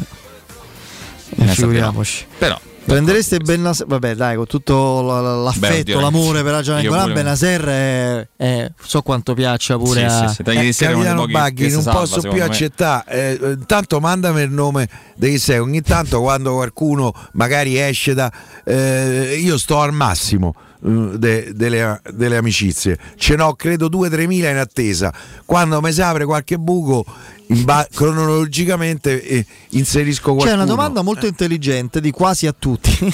Ne 1.37 1.51
Eh, 1.51 1.55
figuriamoci. 1.55 2.25
Però. 2.37 2.59
Prendereste 2.87 3.39
Bennaser, 3.39 3.85
vabbè 3.85 4.15
dai, 4.15 4.37
con 4.37 4.45
tutto 4.47 5.01
la- 5.01 5.19
la- 5.19 5.35
l'affetto, 5.35 5.95
Beh, 5.95 6.01
l'amore 6.01 6.41
per 6.41 6.53
Nangolan, 6.65 7.01
pure- 7.01 7.13
Benaser 7.13 7.61
è, 7.65 8.27
è- 8.37 8.71
so 8.81 9.01
quanto 9.01 9.33
piaccia 9.33 9.77
pure 9.77 9.99
Sì, 9.99 10.05
a... 10.05 10.27
sì, 10.29 10.35
sì, 10.35 10.41
Eh, 10.49 10.73
Capitano 10.93 11.25
Baghi 11.27 11.69
non 11.69 11.81
salva, 11.81 11.99
posso 11.99 12.21
più 12.21 12.41
accettare 12.41 13.37
eh, 13.39 13.51
intanto 13.57 13.99
mandami 13.99 14.41
il 14.41 14.51
nome 14.51 14.87
dei 15.15 15.37
sei 15.37 15.59
ogni 15.59 15.81
tanto 15.81 16.21
quando 16.21 16.53
qualcuno 16.53 17.13
magari 17.33 17.77
esce 17.77 18.13
da 18.13 18.31
eh, 18.63 19.37
io 19.37 19.57
sto 19.57 19.81
al 19.81 19.91
massimo 19.91 20.55
eh, 20.85 21.17
de- 21.17 21.51
delle, 21.55 21.99
delle 22.13 22.37
amicizie. 22.37 22.97
Ce 23.17 23.35
n'ho 23.35 23.53
credo 23.55 23.89
2-3 23.89 24.27
mila 24.27 24.49
in 24.49 24.57
attesa. 24.57 25.11
Quando 25.45 25.81
mi 25.81 25.91
si 25.91 26.01
apre 26.01 26.23
qualche 26.23 26.57
buco 26.57 27.03
in 27.49 27.63
ba- 27.63 27.87
cronologicamente 27.93 29.23
eh, 29.23 29.45
inserisco 29.69 30.33
qualcuno 30.33 30.49
C'è 30.49 30.55
una 30.55 30.65
domanda 30.65 31.01
molto 31.01 31.25
intelligente 31.27 32.01
di 32.01 32.11
quasi 32.11 32.47
a 32.47 32.55
tutti 32.57 33.13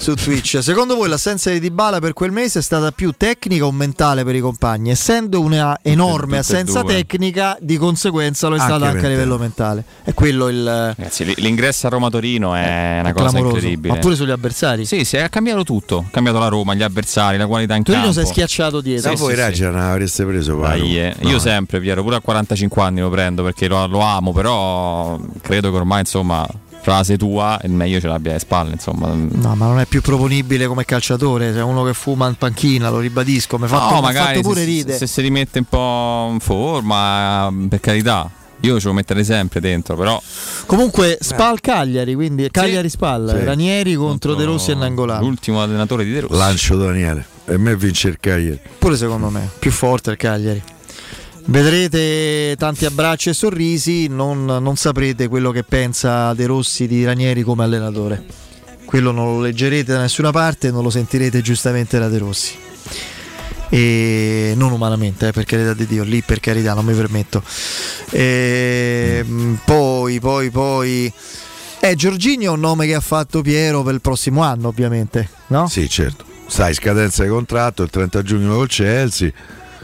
su 0.00 0.14
Twitch. 0.14 0.60
Secondo 0.62 0.96
voi 0.96 1.10
l'assenza 1.10 1.50
di 1.50 1.60
Dybala 1.60 1.98
per 1.98 2.14
quel 2.14 2.32
mese 2.32 2.60
è 2.60 2.62
stata 2.62 2.90
più 2.90 3.12
tecnica 3.14 3.66
o 3.66 3.70
mentale 3.70 4.24
per 4.24 4.34
i 4.34 4.40
compagni? 4.40 4.90
Essendo 4.90 5.42
una 5.42 5.78
enorme 5.82 6.38
tutte 6.38 6.54
assenza 6.54 6.82
tecnica, 6.82 7.58
di 7.60 7.76
conseguenza 7.76 8.48
lo 8.48 8.56
è 8.56 8.58
stata 8.58 8.86
anche 8.86 9.04
a 9.04 9.08
livello 9.10 9.36
mentale. 9.36 9.84
È 10.02 10.14
quello 10.14 10.48
il 10.48 10.64
Ragazzi, 10.64 11.34
l'ingresso 11.36 11.86
a 11.86 11.90
Roma-Torino 11.90 12.54
è 12.54 12.98
una 13.00 13.12
cosa 13.12 13.28
clamoroso. 13.28 13.56
incredibile. 13.56 13.92
Ma 13.92 14.00
pure 14.00 14.14
sugli 14.14 14.30
avversari. 14.30 14.86
Sì, 14.86 15.04
sì, 15.04 15.18
ha 15.18 15.28
cambiato 15.28 15.64
tutto. 15.64 16.04
Ha 16.06 16.10
cambiato 16.10 16.38
la 16.38 16.48
Roma, 16.48 16.72
gli 16.72 16.82
avversari, 16.82 17.36
la 17.36 17.46
qualità 17.46 17.74
in 17.74 17.82
Torino 17.82 18.08
si 18.08 18.14
campo. 18.14 18.28
è 18.28 18.32
schiacciato 18.32 18.80
dietro. 18.80 19.10
da 19.10 19.16
sì, 19.16 19.22
voi 19.22 19.34
sì, 19.34 19.40
Raja 19.40 19.70
non 19.70 19.80
avreste 19.80 20.24
preso 20.24 20.56
Dai, 20.56 20.98
eh. 20.98 21.14
no. 21.20 21.28
Io 21.28 21.38
sempre, 21.38 21.78
Piero, 21.78 22.02
pure 22.02 22.16
a 22.16 22.20
45 22.20 22.82
anni 22.82 23.00
lo 23.00 23.10
prendo 23.10 23.42
perché 23.42 23.68
lo, 23.68 23.86
lo 23.86 24.00
amo, 24.00 24.32
però 24.32 25.20
credo 25.42 25.70
che 25.70 25.76
ormai, 25.76 26.00
insomma, 26.00 26.48
frase 26.82 27.16
tua, 27.18 27.58
il 27.64 27.70
meglio 27.70 28.00
ce 28.00 28.06
l'abbia 28.08 28.30
alle 28.30 28.40
spalle, 28.40 28.72
insomma. 28.72 29.08
No, 29.12 29.54
ma 29.54 29.66
non 29.66 29.78
è 29.80 29.86
più 29.86 30.00
proponibile 30.00 30.66
come 30.66 30.84
calciatore. 30.84 31.52
C'è 31.52 31.62
uno 31.62 31.84
che 31.84 31.92
fuma 31.94 32.26
in 32.28 32.34
panchina, 32.36 32.88
lo 32.90 32.98
ribadisco. 32.98 33.58
Mi 33.58 33.64
ha 33.64 33.68
fatto, 33.68 34.00
No, 34.00 34.10
fatto 34.12 34.40
pure 34.40 34.60
se, 34.60 34.64
ride. 34.64 34.96
se 34.96 35.06
si 35.06 35.20
rimette 35.20 35.58
un 35.58 35.64
po' 35.66 36.28
in 36.32 36.40
forma, 36.40 37.52
per 37.68 37.80
carità. 37.80 38.30
Io 38.62 38.78
ce 38.78 38.88
lo 38.88 38.92
metterei 38.92 39.24
sempre 39.24 39.58
dentro, 39.58 39.96
però 39.96 40.20
Comunque, 40.66 41.16
Spal 41.18 41.60
Cagliari, 41.62 42.14
quindi 42.14 42.46
Cagliari 42.50 42.90
Spal, 42.90 43.34
Sì. 43.38 43.44
Ranieri 43.44 43.94
contro 43.94 44.34
De 44.34 44.44
Rossi 44.44 44.72
e 44.72 44.74
Nangolan. 44.74 45.18
l'ultimo 45.20 45.62
allenatore 45.62 46.04
di 46.04 46.12
De 46.12 46.20
Rossi. 46.20 46.34
lancio 46.36 46.76
Daniele 46.76 47.24
e 47.46 47.56
me 47.56 47.74
vince 47.74 48.08
il 48.08 48.18
Cagliari 48.20 48.60
Pure 48.78 48.96
secondo 48.98 49.30
me, 49.30 49.48
più 49.58 49.70
forte 49.70 50.10
il 50.10 50.18
Cagliari. 50.18 50.62
Vedrete 51.46 52.54
tanti 52.56 52.84
abbracci 52.84 53.30
e 53.30 53.34
sorrisi, 53.34 54.06
non, 54.08 54.44
non 54.44 54.76
saprete 54.76 55.28
quello 55.28 55.50
che 55.50 55.62
pensa 55.62 56.32
De 56.34 56.46
Rossi 56.46 56.86
di 56.86 57.04
Ranieri 57.04 57.42
come 57.42 57.64
allenatore. 57.64 58.24
Quello 58.84 59.10
non 59.10 59.34
lo 59.34 59.40
leggerete 59.40 59.92
da 59.92 60.00
nessuna 60.00 60.30
parte, 60.30 60.70
non 60.70 60.82
lo 60.82 60.90
sentirete 60.90 61.40
giustamente 61.42 61.98
da 61.98 62.08
De 62.08 62.18
Rossi. 62.18 62.54
E 63.68 64.52
non 64.56 64.72
umanamente, 64.72 65.28
eh, 65.28 65.32
per 65.32 65.44
carità 65.44 65.74
di 65.74 65.86
Dio, 65.86 66.02
lì 66.02 66.22
per 66.22 66.40
carità 66.40 66.74
non 66.74 66.84
mi 66.84 66.94
permetto. 66.94 67.42
E, 68.10 69.24
mh, 69.24 69.60
poi, 69.64 70.18
poi, 70.18 70.50
poi. 70.50 71.12
Eh, 71.78 71.94
Giorginio 71.94 72.50
è 72.50 72.54
un 72.54 72.60
nome 72.60 72.86
che 72.86 72.94
ha 72.94 73.00
fatto 73.00 73.42
Piero 73.42 73.82
per 73.82 73.94
il 73.94 74.00
prossimo 74.00 74.42
anno, 74.42 74.68
ovviamente, 74.68 75.28
no? 75.48 75.68
Sì, 75.68 75.88
certo. 75.88 76.24
Sai, 76.48 76.74
scadenza 76.74 77.22
di 77.22 77.28
contratto 77.28 77.84
il 77.84 77.90
30 77.90 78.22
giugno 78.22 78.56
col 78.56 78.68
Chelsea. 78.68 79.32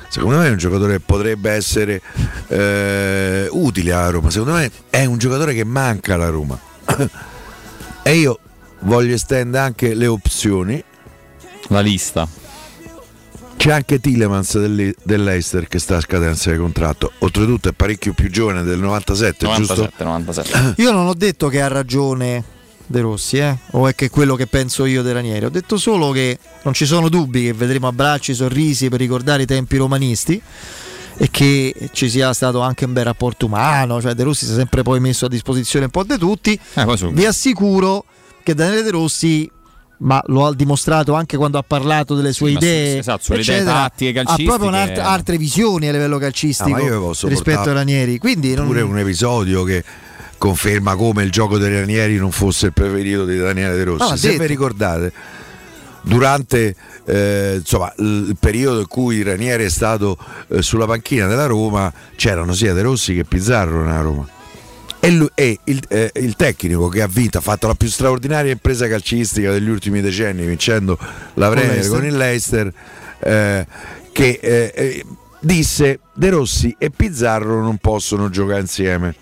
Secondo 0.09 0.39
me 0.39 0.47
è 0.47 0.51
un 0.51 0.57
giocatore 0.57 0.95
che 0.95 1.01
potrebbe 1.01 1.51
essere 1.51 2.01
eh, 2.49 3.49
utile 3.51 3.93
alla 3.93 4.11
Roma. 4.11 4.31
Secondo 4.31 4.55
me 4.55 4.71
è 4.91 5.05
un 5.05 5.19
giocatore 5.19 5.55
che 5.55 5.65
manca 5.65 6.15
alla 6.15 6.29
Roma. 6.29 6.59
e 8.03 8.15
io 8.15 8.39
voglio 8.81 9.15
estendere 9.15 9.65
anche 9.65 9.95
le 9.95 10.07
opzioni. 10.07 10.83
La 11.69 11.81
lista. 11.81 12.29
C'è 13.57 13.73
anche 13.73 13.99
Tillemans 13.99 14.59
dell'E- 14.61 14.95
dell'Eister 15.03 15.67
che 15.67 15.79
sta 15.79 15.97
a 15.97 16.01
scadenza 16.01 16.51
di 16.51 16.59
contratto. 16.59 17.13
Oltretutto 17.19 17.69
è 17.69 17.73
parecchio 17.73 18.13
più 18.13 18.31
giovane 18.31 18.63
del 18.63 18.79
97, 18.79 19.47
giusto? 19.47 19.75
97, 19.75 20.05
97. 20.05 20.75
Io 20.83 20.93
non 20.93 21.07
ho 21.07 21.15
detto 21.15 21.49
che 21.49 21.61
ha 21.61 21.69
ragione 21.69 22.45
De 22.89 23.01
Rossi, 23.01 23.39
eh? 23.39 23.57
o 23.73 23.89
è 23.89 23.95
che 23.95 24.07
è 24.07 24.11
quello 24.11 24.37
che 24.37 24.47
penso 24.47 24.85
io 24.85 25.03
dei 25.03 25.13
Ranieri. 25.13 25.45
Ho 25.45 25.51
detto 25.51 25.77
solo 25.77 26.11
che 26.13 26.39
non 26.63 26.73
ci 26.75 26.87
sono 26.87 27.09
dubbi 27.09 27.45
che 27.45 27.53
vedremo 27.53 27.89
abbracci, 27.89 28.33
sorrisi 28.35 28.89
per 28.89 29.01
ricordare 29.01 29.43
i 29.43 29.47
tempi 29.47 29.77
romanisti 29.77 30.41
e 31.19 31.29
che 31.31 31.75
ci 31.93 32.09
sia 32.11 32.33
stato 32.33 32.61
anche 32.61 32.85
un 32.85 32.93
bel 32.93 33.05
rapporto 33.05 33.47
umano. 33.47 34.01
Cioè, 34.01 34.15
De 34.15 34.23
Rossi 34.23 34.45
si 34.47 34.53
è 34.53 34.55
sempre 34.55 34.83
poi 34.83 35.01
messo 35.01 35.27
a 35.27 35.29
disposizione 35.29 35.87
un 35.87 35.91
po' 35.91 36.05
di 36.05 36.17
tutti. 36.19 36.59
Eh, 36.75 36.97
Vi 37.13 37.25
assicuro 37.25 38.05
che 38.43 38.55
Daniele 38.55 38.83
De 38.83 38.91
Rossi. 38.91 39.51
Ma 39.99 40.23
lo 40.27 40.45
ha 40.45 40.55
dimostrato 40.55 41.15
anche 41.15 41.39
quando 41.39 41.57
ha 41.57 41.63
parlato 41.67 42.15
delle 42.15 42.35
sue 42.35 42.51
su- 42.51 42.57
idee, 42.57 42.99
esatto, 42.99 43.23
sulle 43.23 43.41
idee 43.41 43.65
tattiche, 43.65 44.19
ha 44.21 44.35
proprio 44.45 44.69
calcistiche. 44.69 45.01
altre 45.01 45.39
visioni 45.39 45.89
a 45.89 45.93
livello 45.93 46.19
calcistico 46.19 46.77
Ah, 46.77 47.13
rispetto 47.29 47.31
portare 47.57 47.73
Ranieri. 47.73 48.19
Quindi 48.19 48.55
non- 48.55 48.67
Pure 48.67 48.83
un 48.83 48.99
episodio 48.99 49.65
che 49.65 49.83
conferma 50.39 50.95
come 50.97 51.23
il 51.23 51.31
gioco 51.31 51.59
dei 51.59 51.73
Ranieri 51.73 52.17
non 52.17 52.31
fosse 52.31 52.67
il 52.67 52.73
preferito 52.73 53.25
di 53.25 53.37
Daniele 53.37 53.77
De 53.77 53.85
Rossi. 53.85 54.11
No, 54.11 54.17
Se 54.17 54.39
vi 54.39 54.47
ricordate, 54.47 55.13
durante 56.03 56.75
eh, 57.05 57.55
insomma, 57.59 57.93
il 57.99 58.37
periodo 58.39 58.81
in 58.81 58.87
cui 58.89 59.23
Ranieri 59.23 59.65
è 59.65 59.71
stato 59.71 60.17
eh, 60.49 60.63
sulla 60.63 60.87
panchina 60.87 61.27
della 61.27 61.47
Roma, 61.47 61.93
c'erano 62.17 62.53
sia 62.53 62.73
De 62.73 62.83
Rossi 62.83 63.15
che 63.15 63.25
Pizzarro 63.25 63.85
nella 63.85 64.01
Roma. 64.01 64.29
E, 64.99 65.11
lui- 65.11 65.31
e 65.35 65.59
il, 65.65 65.81
eh, 65.89 66.11
il 66.15 66.35
tecnico 66.35 66.89
che 66.89 67.03
ha 67.03 67.07
vinto, 67.07 67.39
ha 67.39 67.41
fatto 67.41 67.67
la 67.69 67.75
più 67.75 67.89
straordinaria 67.89 68.51
impresa 68.51 68.89
calcistica 68.89 69.53
degli 69.53 69.69
ultimi 69.69 70.01
decenni, 70.01 70.45
vincendo 70.45 70.99
la 71.35 71.49
Premier 71.49 71.75
Leicester. 71.75 71.97
con 71.99 72.07
il 72.07 72.17
Leicester, 72.17 72.73
eh, 73.21 73.67
che 74.11 74.39
eh, 74.43 74.73
eh, 74.75 75.05
disse 75.41 76.01
De 76.13 76.31
Rossi 76.31 76.75
e 76.79 76.91
Pizzarro 76.91 77.61
non 77.61 77.77
possono 77.77 78.31
giocare 78.31 78.61
insieme. 78.61 79.15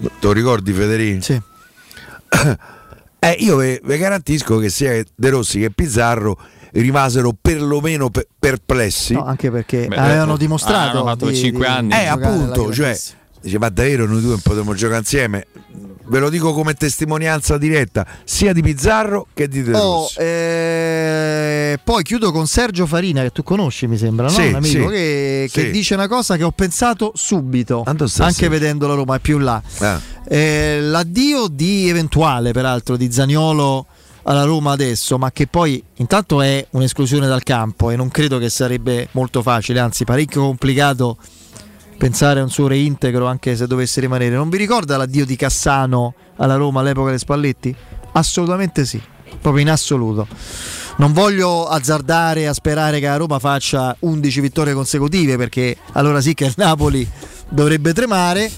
Te 0.00 0.10
lo 0.20 0.32
ricordi 0.32 0.72
Federico? 0.72 1.22
Sì. 1.22 1.40
Eh, 3.20 3.34
io 3.40 3.56
vi 3.56 3.80
garantisco 3.82 4.58
che 4.58 4.68
sia 4.68 5.02
De 5.16 5.28
Rossi 5.30 5.58
che 5.58 5.72
Pizzarro 5.72 6.38
rimasero 6.70 7.32
perlomeno 7.38 8.10
pe- 8.10 8.28
perplessi. 8.38 9.14
No, 9.14 9.24
anche 9.24 9.50
perché 9.50 9.88
Beh, 9.88 9.96
avevano 9.96 10.36
eh, 10.36 10.38
dimostrato 10.38 10.98
hanno 10.98 11.04
fatto 11.08 11.26
di- 11.26 11.34
cinque 11.34 11.66
di- 11.66 11.72
anni. 11.72 11.88
di 11.88 11.94
Eh, 11.96 12.06
appunto, 12.06 12.72
cioè, 12.72 12.96
dice, 13.42 13.58
ma 13.58 13.70
davvero 13.70 14.06
noi 14.06 14.20
due 14.20 14.30
non 14.30 14.40
potremmo 14.40 14.72
giocare 14.74 15.00
insieme? 15.00 15.46
Ve 16.08 16.18
lo 16.18 16.30
dico 16.30 16.52
come 16.52 16.74
testimonianza 16.74 17.58
diretta, 17.58 18.06
sia 18.24 18.52
di 18.52 18.62
Pizzarro 18.62 19.26
che 19.34 19.48
di 19.48 19.62
De 19.62 19.76
Oh, 19.76 20.08
eh, 20.16 21.78
poi 21.82 22.02
chiudo 22.02 22.32
con 22.32 22.46
Sergio 22.46 22.86
Farina, 22.86 23.22
che 23.22 23.30
tu 23.30 23.42
conosci, 23.42 23.86
mi 23.86 23.96
sembra, 23.96 24.26
no? 24.26 24.32
Sì, 24.32 24.48
un 24.48 24.54
amico 24.54 24.88
sì, 24.88 24.94
che, 24.94 25.48
che 25.52 25.60
sì. 25.62 25.70
dice 25.70 25.94
una 25.94 26.08
cosa 26.08 26.36
che 26.36 26.44
ho 26.44 26.50
pensato 26.50 27.12
subito, 27.14 27.84
anche 28.18 28.48
vedendo 28.48 28.86
la 28.86 28.94
Roma, 28.94 29.16
è 29.16 29.20
più 29.20 29.38
là. 29.38 29.60
Ah. 29.78 30.00
Eh, 30.26 30.80
l'addio 30.80 31.48
di 31.48 31.88
eventuale, 31.88 32.52
peraltro, 32.52 32.96
di 32.96 33.10
Zaniolo 33.10 33.86
alla 34.24 34.44
Roma 34.44 34.72
adesso, 34.72 35.16
ma 35.18 35.30
che 35.32 35.46
poi 35.46 35.82
intanto 35.96 36.42
è 36.42 36.66
un'esclusione 36.70 37.26
dal 37.26 37.42
campo 37.42 37.90
e 37.90 37.96
non 37.96 38.08
credo 38.10 38.38
che 38.38 38.50
sarebbe 38.50 39.08
molto 39.12 39.42
facile, 39.42 39.80
anzi 39.80 40.04
parecchio 40.04 40.42
complicato 40.42 41.16
pensare 41.98 42.38
a 42.38 42.44
un 42.44 42.50
suo 42.50 42.68
reintegro 42.68 43.26
anche 43.26 43.56
se 43.56 43.66
dovesse 43.66 44.00
rimanere. 44.00 44.36
Non 44.36 44.48
vi 44.48 44.56
ricorda 44.56 44.96
l'addio 44.96 45.26
di 45.26 45.36
Cassano 45.36 46.14
alla 46.36 46.54
Roma 46.54 46.80
all'epoca 46.80 47.10
dei 47.10 47.18
Spalletti? 47.18 47.74
Assolutamente 48.12 48.86
sì, 48.86 49.02
proprio 49.40 49.62
in 49.62 49.70
assoluto. 49.70 50.26
Non 50.96 51.12
voglio 51.12 51.66
azzardare 51.66 52.48
a 52.48 52.52
sperare 52.52 53.00
che 53.00 53.06
la 53.06 53.16
Roma 53.16 53.38
faccia 53.38 53.94
11 53.98 54.40
vittorie 54.40 54.74
consecutive 54.74 55.36
perché 55.36 55.76
allora 55.92 56.20
sì 56.20 56.34
che 56.34 56.46
il 56.46 56.54
Napoli 56.56 57.08
dovrebbe 57.48 57.92
tremare, 57.92 58.50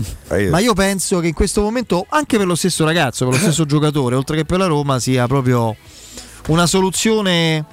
ma 0.51 0.59
io 0.59 0.75
penso 0.75 1.21
che 1.21 1.29
in 1.29 1.35
questo 1.35 1.63
momento 1.63 2.07
anche 2.09 2.37
per 2.37 2.47
lo 2.47 2.55
stesso 2.55 2.85
ragazzo, 2.85 3.25
per 3.27 3.35
lo 3.35 3.41
stesso 3.41 3.65
giocatore, 3.67 4.17
oltre 4.17 4.37
che 4.37 4.45
per 4.45 4.59
la 4.59 4.67
Roma, 4.67 4.99
sia 4.99 5.27
proprio 5.27 5.75
una 6.49 6.67
soluzione 6.67 7.65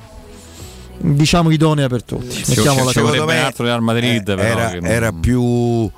diciamo 0.98 1.52
idonea 1.52 1.88
per 1.88 2.04
tutti. 2.04 2.30
Ci, 2.32 2.44
Mettiamola 2.48 2.92
ci 2.92 3.00
vorrebbe 3.00 3.34
un 3.34 3.40
altro 3.40 3.64
Real 3.66 3.82
Madrid, 3.82 4.24
però, 4.24 4.42
era, 4.42 4.74
non- 4.74 4.86
era 4.86 5.12
più 5.12 5.90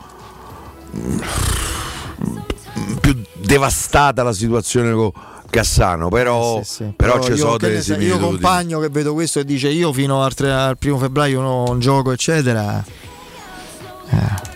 più 3.00 3.22
devastata 3.36 4.24
la 4.24 4.34
situazione 4.34 4.92
con 4.94 5.12
Cassano 5.50 6.10
però, 6.10 6.62
però, 6.62 6.92
Però 6.96 7.24
ci 7.24 7.32
io, 7.32 7.38
sono 7.38 7.58
delle 7.58 7.82
so, 7.82 7.94
io 7.94 7.98
similitudini 7.98 8.30
compagno 8.30 8.80
che 8.80 8.90
vedo 8.90 9.14
questo 9.14 9.40
e 9.40 9.46
dice 9.46 9.70
io 9.70 9.92
fino 9.94 10.24
al, 10.24 10.34
tre- 10.34 10.52
al 10.52 10.78
primo 10.78 10.98
febbraio 10.98 11.42
non 11.42 11.80
gioco 11.80 12.12
eccetera 12.12 12.84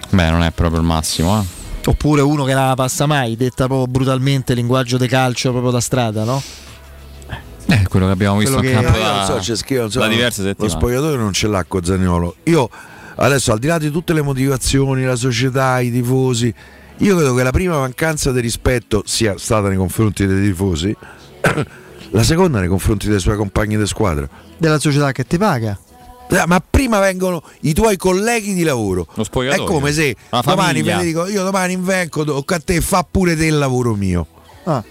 Beh, 0.10 0.30
non 0.30 0.44
è 0.44 0.52
proprio 0.52 0.80
il 0.80 0.86
massimo, 0.86 1.40
eh. 1.40 1.90
oppure 1.90 2.22
uno 2.22 2.44
che 2.44 2.54
non 2.54 2.68
la 2.68 2.76
passa 2.76 3.08
mai 3.08 3.36
detta 3.36 3.66
proprio 3.66 3.88
brutalmente 3.88 4.54
linguaggio 4.54 4.98
di 4.98 5.08
calcio 5.08 5.50
proprio 5.52 5.72
da 5.72 5.80
strada 5.80 6.24
no? 6.24 6.42
Eh, 7.68 7.84
quello 7.88 8.06
che 8.08 8.12
abbiamo 8.12 8.38
visto 8.38 8.58
Quello 8.58 8.78
a 8.78 8.82
che- 8.82 8.84
campo 8.84 9.00
da, 9.00 9.16
non 9.16 9.26
so, 9.26 9.36
c'è 9.38 9.56
scritto, 9.56 9.90
so, 9.90 10.00
da 10.00 10.08
diverse 10.08 10.54
lo 10.58 10.68
spogliatoio 10.70 11.16
non 11.16 11.32
ce 11.34 11.48
l'ha 11.48 11.64
con 11.64 11.84
Zaniolo 11.84 12.36
io 12.44 12.70
adesso 13.16 13.52
al 13.54 13.60
di 13.60 13.68
là 13.68 13.78
di 13.78 13.90
tutte 13.90 14.12
le 14.14 14.22
motivazioni 14.22 15.04
la 15.06 15.16
società, 15.16 15.80
i 15.80 15.92
tifosi 15.92 16.54
io 16.98 17.16
credo 17.16 17.34
che 17.34 17.44
la 17.44 17.52
prima 17.52 17.80
mancanza 17.80 18.32
di 18.32 18.42
rispetto 18.42 19.02
sia 19.06 19.36
stata 19.38 19.68
nei 19.70 19.78
confronti 19.78 20.26
dei 20.28 20.44
tifosi 20.44 20.96
la 22.12 22.24
seconda 22.24 22.60
nei 22.60 22.68
confronti 22.68 23.08
dei 23.08 23.20
suoi 23.20 23.38
compagni 23.38 23.78
di 23.78 23.88
squadra 23.88 24.28
della 24.58 24.80
società 24.80 25.12
che 25.12 25.26
ti 25.26 25.38
paga 25.38 25.78
Eh, 26.30 26.44
ma 26.48 26.62
prima 26.68 27.00
vengono 27.00 27.42
i 27.62 27.74
tuoi 27.74 27.96
colleghi 27.96 28.54
di 28.56 28.64
lavoro. 28.64 29.06
Lo 29.16 29.24
spogliatoio. 29.24 29.66
È 29.66 29.68
come 29.68 29.92
se 29.92 30.16
domani 30.30 30.56
famiglia. 30.82 30.98
Federico, 30.98 31.28
io 31.28 31.44
domani 31.44 31.74
invenco, 31.74 32.24
tocca 32.24 32.56
a 32.56 32.60
te, 32.60 32.82
fa 32.82 33.06
pure 33.10 33.36
te 33.36 33.46
il 33.46 33.58
lavoro 33.58 33.94
mio. 33.94 34.26
Ah. 34.66 34.84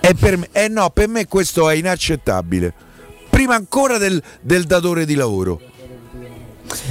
E 0.00 0.14
per 0.14 0.36
me, 0.38 0.48
eh 0.52 0.68
no, 0.68 0.90
per 0.90 1.08
me 1.08 1.26
questo 1.26 1.68
è 1.68 1.74
inaccettabile. 1.74 2.72
Prima 3.28 3.54
ancora 3.54 3.98
del, 3.98 4.22
del 4.40 4.64
datore 4.64 5.04
di 5.04 5.14
lavoro. 5.14 5.60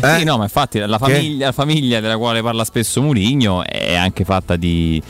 Eh? 0.02 0.18
Sì, 0.20 0.24
no, 0.24 0.38
ma 0.38 0.44
infatti 0.44 0.80
la 0.80 0.98
famiglia, 0.98 1.48
la 1.48 1.52
famiglia 1.52 2.00
della 2.00 2.18
quale 2.18 2.42
parla 2.42 2.64
spesso 2.64 3.02
Murigno 3.02 3.66
è 3.66 3.96
anche 3.96 4.24
fatta 4.24 4.56
di, 4.56 5.02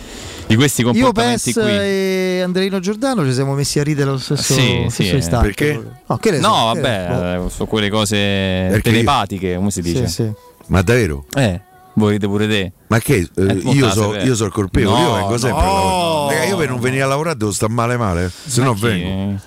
di 0.48 0.56
questi 0.56 0.82
io 0.82 0.88
comportamenti 0.88 1.52
Pes 1.52 1.64
qui. 1.64 1.72
e 1.72 2.42
Andreino 2.44 2.80
Giordano 2.80 3.24
ci 3.26 3.34
siamo 3.34 3.54
messi 3.54 3.80
a 3.80 3.84
ridere 3.84 4.10
allo 4.10 4.18
stesso, 4.20 4.54
Sì, 4.54 4.86
stesso 4.90 5.04
sì, 5.12 5.16
istante 5.18 5.46
perché? 5.48 5.74
no, 5.74 6.20
so, 6.22 6.40
No, 6.40 6.74
vabbè, 6.74 7.40
eh, 7.46 7.50
sono 7.50 7.68
quelle 7.68 7.90
cose 7.90 8.16
Perché 8.18 8.76
io- 8.90 8.94
telepatiche, 8.96 9.56
come 9.56 9.70
si 9.72 9.82
dice? 9.82 10.08
Sì, 10.08 10.14
sì. 10.24 10.32
Ma 10.68 10.82
davvero? 10.82 11.26
Eh, 11.36 11.60
ride 11.96 12.28
pure 12.28 12.48
te. 12.48 12.72
Ma 12.88 13.00
che 13.00 13.28
eh, 13.36 13.44
io 13.44 13.90
so, 13.92 14.10
vero. 14.10 14.24
io 14.26 14.36
so 14.36 14.46
il 14.46 14.52
colpevole, 14.52 15.00
No, 15.00 15.06
io 15.08 15.14
vengo 15.16 15.38
sempre 15.38 15.64
no. 15.64 16.28
Raga, 16.30 16.44
io 16.46 16.58
per 16.58 16.70
non 16.70 16.80
venire 16.80 17.04
a 17.04 17.08
lavorare 17.08 17.38
devo 17.38 17.52
stare 17.52 17.72
male 17.72 17.98
male, 17.98 18.32
se 18.32 18.62
no 18.62 18.74
chi- 18.74 18.82
vengo. 18.82 19.40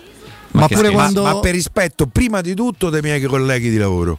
Ma 0.52 0.66
che 0.68 0.74
pure 0.74 0.90
quando- 0.90 1.22
Ma 1.22 1.38
per 1.40 1.52
rispetto 1.52 2.06
prima 2.06 2.40
di 2.40 2.54
tutto 2.54 2.88
dei 2.90 3.02
miei 3.02 3.20
colleghi 3.22 3.68
di 3.70 3.76
lavoro. 3.76 4.18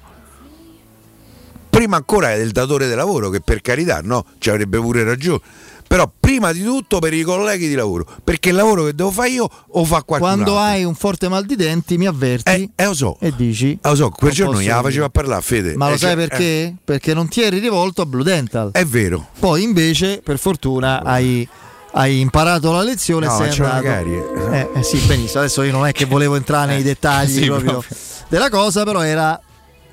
Prima 1.70 1.96
ancora 1.96 2.36
del 2.36 2.52
datore 2.52 2.88
di 2.88 2.96
lavoro, 2.96 3.30
che 3.30 3.40
per 3.40 3.62
carità 3.62 4.02
no, 4.04 4.26
ci 4.40 4.50
avrebbe 4.50 4.80
pure 4.80 5.04
ragione. 5.04 5.40
Però 5.88 6.12
prima 6.20 6.52
di 6.52 6.64
tutto 6.64 7.00
per 7.00 7.14
i 7.14 7.22
colleghi 7.24 7.68
di 7.70 7.74
lavoro, 7.76 8.06
perché 8.24 8.50
il 8.50 8.56
lavoro 8.56 8.84
che 8.86 8.94
devo 8.94 9.10
fare 9.12 9.30
io 9.30 9.50
o 9.70 9.86
fa 9.86 10.04
qualcun 10.04 10.20
quando 10.20 10.58
altro. 10.58 10.58
hai 10.58 10.84
un 10.84 10.96
forte 10.96 11.30
mal 11.30 11.46
di 11.46 11.56
denti 11.56 11.98
mi 11.98 12.06
avverti 12.08 12.52
Eh, 12.52 12.70
eh, 12.76 12.86
lo 12.86 12.94
so. 12.94 13.18
e 13.22 13.34
dici 13.36 13.72
Eh, 13.82 13.90
lo 13.90 13.96
so, 13.96 14.10
quel 14.10 14.32
giorno 14.34 14.60
gliela 14.62 14.82
faceva 14.82 15.10
parlare 15.10 15.42
Fede. 15.42 15.76
ma 15.78 15.88
lo 15.88 15.96
Eh, 15.96 15.98
sai 15.98 16.16
cioè, 16.16 16.28
perché? 16.28 16.76
perché 16.84 17.14
non 17.14 17.30
ti 17.30 17.42
eri 17.42 17.60
rivolto 17.60 18.02
a 18.02 18.06
Blue 18.06 18.24
Dental 18.24 18.72
eh, 18.74 18.82
è 18.82 18.86
vero. 18.86 19.28
poi 19.40 19.64
invece 19.64 20.20
per 20.22 20.38
fortuna 20.38 21.02
hai, 21.04 21.48
hai 21.94 22.20
imparato 22.20 22.72
la 22.74 22.82
lezione 22.82 23.26
No, 23.28 23.34
e 23.46 23.52
sei 23.54 23.66
andato 23.66 24.52
eh, 24.52 24.70
eh, 24.76 24.84
sì 24.84 24.98
benissimo 25.06 25.40
adesso 25.40 25.62
io 25.64 25.72
non 25.72 25.86
è 25.88 25.94
che 25.94 26.04
volevo 26.06 26.36
entrare 26.36 26.74
nei 26.74 26.84
dettagli 26.84 27.30
sì, 27.44 27.46
proprio, 27.46 27.72
proprio. 27.72 27.98
della 28.28 28.50
cosa 28.50 28.84
però 28.84 29.02
era 29.02 29.40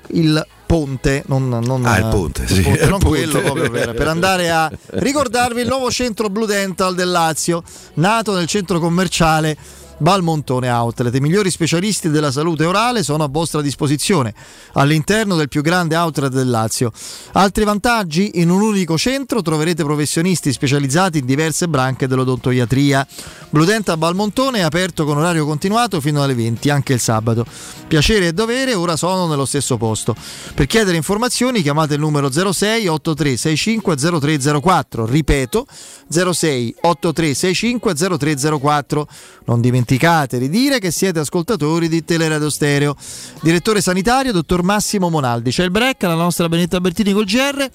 il 0.09 0.45
ponte 0.75 1.23
non, 1.27 1.47
non- 1.47 1.85
Ah, 1.85 1.97
il 1.99 2.07
ponte, 2.07 2.45
sì, 2.47 2.61
ponte, 2.61 2.81
il 2.83 2.89
non 2.89 2.99
ponte. 2.99 3.05
quello 3.17 3.39
proprio 3.41 3.69
per, 3.69 3.93
per 3.93 4.07
andare 4.07 4.49
a 4.49 4.69
ricordarvi 4.91 5.61
il 5.61 5.67
nuovo 5.67 5.89
centro 5.89 6.29
Blue 6.29 6.45
Dental 6.45 6.93
del 6.95 7.09
Lazio 7.11 7.63
nato 7.95 8.33
nel 8.35 8.45
centro 8.47 8.79
commerciale 8.79 9.55
Balmontone 9.97 10.69
Outlet. 10.69 11.15
I 11.15 11.21
migliori 11.21 11.49
specialisti 11.49 12.09
della 12.09 12.31
salute 12.31 12.65
orale 12.65 13.01
sono 13.01 13.23
a 13.23 13.29
vostra 13.29 13.61
disposizione 13.61 14.33
all'interno 14.73 15.35
del 15.37 15.47
più 15.47 15.61
grande 15.61 15.95
outlet 15.95 16.31
del 16.33 16.49
Lazio. 16.49 16.91
Altri 17.33 17.63
vantaggi? 17.63 18.31
In 18.41 18.49
un 18.49 18.61
unico 18.61 18.97
centro 18.97 19.41
troverete 19.41 19.83
professionisti 19.83 20.51
specializzati 20.51 21.19
in 21.19 21.25
diverse 21.25 21.69
branche 21.69 22.07
dell'odontoiatria. 22.07 23.07
Blue 23.49 23.65
Dental 23.65 23.97
Balmontone 23.97 24.59
è 24.59 24.61
aperto 24.63 25.05
con 25.05 25.17
orario 25.17 25.45
continuato 25.45 26.01
fino 26.01 26.21
alle 26.21 26.33
20, 26.33 26.69
anche 26.69 26.91
il 26.91 26.99
sabato. 26.99 27.45
Piacere 27.87 28.27
e 28.27 28.33
dovere 28.33 28.73
ora 28.73 28.97
sono 28.97 29.27
nello 29.27 29.45
stesso 29.45 29.77
posto. 29.77 30.13
Per 30.53 30.65
chiedere 30.65 30.97
informazioni 30.97 31.61
chiamate 31.61 31.93
il 31.93 32.01
numero 32.01 32.29
06 32.29 32.87
83 32.87 33.37
65 33.37 33.95
0304. 34.19 35.05
Ripeto 35.05 35.65
06 36.09 36.75
83 36.81 37.33
65 37.33 37.93
0304. 38.17 39.07
Non 39.45 39.61
dimenticate 39.61 39.83
di 39.85 40.49
dire 40.49 40.79
che 40.79 40.91
siete 40.91 41.19
ascoltatori 41.19 41.87
di 41.87 42.03
Teleradio 42.03 42.49
Stereo. 42.49 42.95
Direttore 43.41 43.81
sanitario, 43.81 44.31
dottor 44.31 44.63
Massimo 44.63 45.09
Monaldi. 45.09 45.51
C'è 45.51 45.63
il 45.63 45.71
break, 45.71 46.03
la 46.03 46.15
nostra 46.15 46.49
Benetta 46.49 46.81
Bertini 46.81 47.13
col 47.13 47.25
GR. 47.25 47.69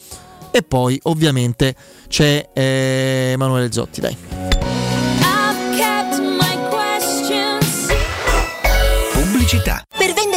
E 0.50 0.62
poi 0.62 0.98
ovviamente 1.04 1.74
c'è 2.08 2.50
eh, 2.52 3.30
Emanuele 3.32 3.70
Zotti. 3.70 4.00
Dai. 4.00 4.89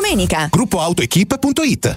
domenica. 0.00 0.48
Gruppo 0.50 0.80
AutoEquip.it 0.80 1.96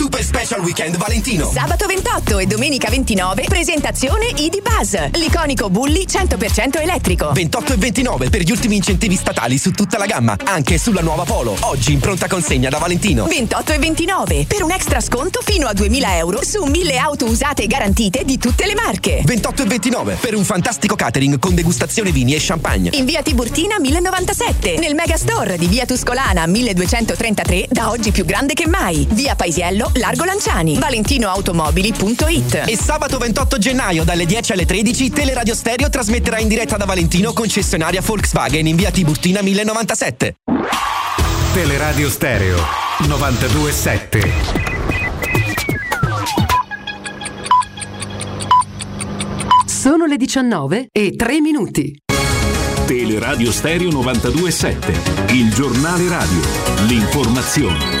Super 0.00 0.24
Special 0.24 0.60
Weekend 0.60 0.96
Valentino. 0.96 1.50
Sabato 1.52 1.84
28 1.84 2.38
e 2.38 2.46
domenica 2.46 2.88
29 2.88 3.44
presentazione 3.46 4.28
ID 4.34 4.62
Buzz, 4.62 4.96
l'iconico 5.12 5.68
Bulli 5.68 6.06
100% 6.08 6.80
elettrico. 6.80 7.32
28 7.32 7.74
e 7.74 7.76
29 7.76 8.30
per 8.30 8.40
gli 8.40 8.50
ultimi 8.50 8.76
incentivi 8.76 9.14
statali 9.14 9.58
su 9.58 9.72
tutta 9.72 9.98
la 9.98 10.06
gamma, 10.06 10.38
anche 10.42 10.78
sulla 10.78 11.02
nuova 11.02 11.24
Polo. 11.24 11.54
Oggi 11.60 11.92
in 11.92 12.00
pronta 12.00 12.28
consegna 12.28 12.70
da 12.70 12.78
Valentino. 12.78 13.26
28 13.26 13.72
e 13.74 13.78
29 13.78 14.46
per 14.48 14.62
un 14.62 14.70
extra 14.70 15.02
sconto 15.02 15.42
fino 15.44 15.66
a 15.66 15.74
2000 15.74 16.16
euro 16.16 16.42
su 16.42 16.64
1000 16.64 16.96
auto 16.96 17.26
usate 17.26 17.64
e 17.64 17.66
garantite 17.66 18.24
di 18.24 18.38
tutte 18.38 18.64
le 18.64 18.74
marche. 18.74 19.20
28 19.22 19.64
e 19.64 19.66
29 19.66 20.14
per 20.14 20.34
un 20.34 20.44
fantastico 20.44 20.94
catering 20.94 21.38
con 21.38 21.54
degustazione 21.54 22.10
vini 22.10 22.34
e 22.34 22.38
champagne. 22.40 22.88
In 22.94 23.04
via 23.04 23.20
Tiburtina 23.20 23.78
1097, 23.78 24.78
nel 24.78 24.94
Megastore 24.94 25.58
di 25.58 25.66
via 25.66 25.84
Tuscolana 25.84 26.46
1233, 26.46 27.66
da 27.68 27.90
oggi 27.90 28.12
più 28.12 28.24
grande 28.24 28.54
che 28.54 28.66
mai. 28.66 29.06
Via 29.10 29.36
Paisiello, 29.36 29.88
Largo 29.94 30.24
Lanciani. 30.24 30.78
ValentinoAutomobili.it. 30.78 32.64
E 32.66 32.76
sabato 32.76 33.18
28 33.18 33.58
gennaio 33.58 34.04
dalle 34.04 34.24
10 34.26 34.52
alle 34.52 34.64
13 34.64 35.10
Teleradio 35.10 35.54
Stereo 35.54 35.88
trasmetterà 35.88 36.38
in 36.38 36.48
diretta 36.48 36.76
da 36.76 36.84
Valentino 36.84 37.32
concessionaria 37.32 38.00
Volkswagen 38.00 38.66
in 38.66 38.76
via 38.76 38.90
Tiburtina 38.90 39.42
1097. 39.42 40.36
Teleradio 41.52 42.08
Stereo 42.08 42.58
927. 43.06 44.32
Sono 49.66 50.06
le 50.06 50.16
19 50.16 50.88
e 50.92 51.16
3 51.16 51.40
minuti. 51.40 51.96
Teleradio 52.86 53.50
Stereo 53.52 53.90
927, 53.90 55.32
il 55.32 55.52
giornale 55.54 56.08
radio, 56.08 56.40
l'informazione. 56.86 57.99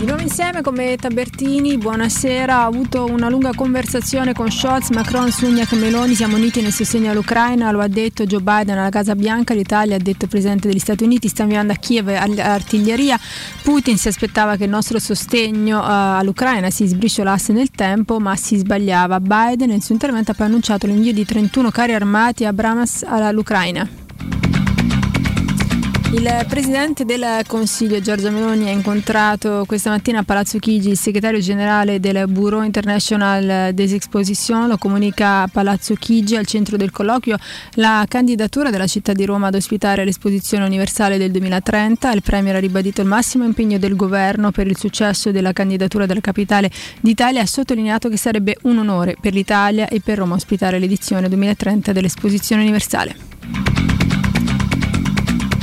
Di 0.00 0.06
nuovo 0.06 0.22
insieme 0.22 0.62
con 0.62 0.72
me 0.74 0.96
Tabertini, 0.96 1.76
buonasera. 1.76 2.56
Ha 2.56 2.64
avuto 2.64 3.04
una 3.04 3.28
lunga 3.28 3.50
conversazione 3.54 4.32
con 4.32 4.50
Scholz, 4.50 4.88
Macron, 4.92 5.30
Sugnac 5.30 5.72
e 5.72 5.76
Meloni. 5.76 6.14
Siamo 6.14 6.36
uniti 6.38 6.62
nel 6.62 6.72
sostegno 6.72 7.10
all'Ucraina, 7.10 7.70
lo 7.70 7.80
ha 7.80 7.86
detto 7.86 8.24
Joe 8.24 8.40
Biden 8.40 8.78
alla 8.78 8.88
Casa 8.88 9.14
Bianca. 9.14 9.52
L'Italia, 9.52 9.96
ha 9.96 9.98
detto 9.98 10.24
il 10.24 10.30
Presidente 10.30 10.68
degli 10.68 10.78
Stati 10.78 11.04
Uniti, 11.04 11.28
sta 11.28 11.42
inviando 11.42 11.74
a 11.74 11.76
Kiev 11.76 12.08
artiglieria. 12.08 13.20
Putin 13.62 13.98
si 13.98 14.08
aspettava 14.08 14.56
che 14.56 14.64
il 14.64 14.70
nostro 14.70 14.98
sostegno 14.98 15.80
uh, 15.80 15.84
all'Ucraina 15.84 16.70
si 16.70 16.86
sbriciolasse 16.86 17.52
nel 17.52 17.70
tempo, 17.70 18.18
ma 18.18 18.34
si 18.36 18.56
sbagliava. 18.56 19.20
Biden 19.20 19.68
nel 19.68 19.82
suo 19.82 19.92
intervento 19.92 20.30
ha 20.30 20.34
poi 20.34 20.46
annunciato 20.46 20.86
l'invio 20.86 21.12
di 21.12 21.26
31 21.26 21.70
carri 21.70 21.92
armati 21.92 22.46
Abrams 22.46 23.04
all'Ucraina. 23.06 23.86
Il 26.12 26.44
Presidente 26.48 27.04
del 27.04 27.24
Consiglio 27.46 28.00
Giorgia 28.00 28.30
Meloni 28.30 28.66
ha 28.66 28.72
incontrato 28.72 29.62
questa 29.64 29.90
mattina 29.90 30.18
a 30.18 30.22
Palazzo 30.24 30.58
Chigi 30.58 30.88
il 30.90 30.98
segretario 30.98 31.38
generale 31.38 32.00
del 32.00 32.26
Bureau 32.26 32.64
International 32.64 33.72
des 33.72 33.92
Expositions, 33.92 34.66
lo 34.66 34.76
comunica 34.76 35.42
a 35.42 35.46
Palazzo 35.46 35.94
Chigi 35.94 36.34
al 36.34 36.46
centro 36.46 36.76
del 36.76 36.90
colloquio 36.90 37.36
la 37.74 38.04
candidatura 38.08 38.70
della 38.70 38.88
città 38.88 39.12
di 39.12 39.24
Roma 39.24 39.46
ad 39.46 39.54
ospitare 39.54 40.04
l'esposizione 40.04 40.64
universale 40.64 41.16
del 41.16 41.30
2030. 41.30 42.10
Il 42.10 42.22
Premier 42.22 42.56
ha 42.56 42.60
ribadito 42.60 43.02
il 43.02 43.06
massimo 43.06 43.44
impegno 43.44 43.78
del 43.78 43.94
governo 43.94 44.50
per 44.50 44.66
il 44.66 44.76
successo 44.76 45.30
della 45.30 45.52
candidatura 45.52 46.06
della 46.06 46.20
capitale 46.20 46.72
d'Italia 47.00 47.38
e 47.38 47.44
ha 47.44 47.46
sottolineato 47.46 48.08
che 48.08 48.16
sarebbe 48.16 48.56
un 48.62 48.78
onore 48.78 49.14
per 49.20 49.32
l'Italia 49.32 49.86
e 49.86 50.00
per 50.00 50.18
Roma 50.18 50.34
ospitare 50.34 50.80
l'edizione 50.80 51.28
2030 51.28 51.92
dell'esposizione 51.92 52.62
universale. 52.62 53.89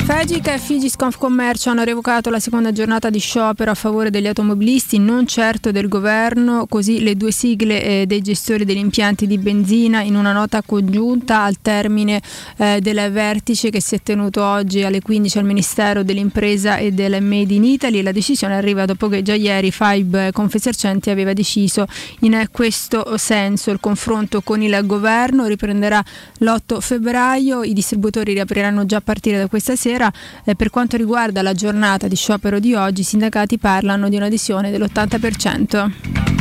Fegica 0.08 0.54
e 0.54 0.58
Figisconfcommercio 0.58 1.70
hanno 1.70 1.84
revocato 1.84 2.30
la 2.30 2.40
seconda 2.40 2.72
giornata 2.72 3.10
di 3.10 3.20
sciopero 3.20 3.72
a 3.72 3.74
favore 3.74 4.10
degli 4.10 4.28
automobilisti, 4.28 5.00
non 5.00 5.28
certo 5.28 5.70
del 5.74 5.90
governo, 5.90 6.66
così 6.66 7.04
le 7.04 7.18
due 7.18 7.34
sigle 7.34 7.84
eh, 7.84 8.06
dei 8.08 8.22
gestori 8.22 8.64
degli 8.64 8.78
impianti 8.78 9.28
di 9.28 9.38
benzina 9.38 10.00
in 10.00 10.16
una 10.16 10.32
nota 10.32 10.62
congiunta 10.66 11.42
al 11.44 11.58
termine 11.62 12.22
eh, 12.56 12.80
del 12.80 13.12
vertice 13.12 13.70
che 13.70 13.82
si 13.82 13.96
è 13.96 14.02
tenuto 14.02 14.46
oggi 14.46 14.82
alle 14.82 15.02
15 15.02 15.40
al 15.40 15.44
Ministero 15.44 16.04
dell'Impresa 16.04 16.78
e 16.78 16.94
del 16.94 17.22
Made 17.22 17.54
in 17.54 17.66
Italy. 17.66 18.02
La 18.02 18.14
decisione 18.14 18.56
arriva 18.56 18.86
dopo 18.86 19.10
che 19.10 19.22
già 19.22 19.34
ieri 19.34 19.72
Fibe 19.72 20.32
Confesercenti 20.32 21.10
aveva 21.10 21.34
deciso 21.34 21.86
in 22.22 22.48
questo 22.50 23.18
senso. 23.18 23.72
Il 23.72 23.82
confronto 23.82 24.40
con 24.40 24.62
il 24.62 24.80
governo 24.86 25.48
riprenderà 25.48 26.02
l'8 26.38 26.80
febbraio, 26.80 27.64
i 27.64 27.74
distributori 27.74 28.32
riapriranno 28.32 28.86
già 28.86 28.98
a 28.98 29.02
partire 29.02 29.38
da 29.38 29.48
questa 29.48 29.76
sera. 29.76 29.96
Eh, 30.44 30.56
per 30.56 30.70
quanto 30.70 30.98
riguarda 30.98 31.42
la 31.42 31.54
giornata 31.54 32.08
di 32.08 32.16
sciopero 32.16 32.60
di 32.60 32.74
oggi, 32.74 33.02
i 33.02 33.04
sindacati 33.04 33.58
parlano 33.58 34.10
di 34.10 34.16
un'adesione 34.16 34.70
dell'80%. 34.70 36.36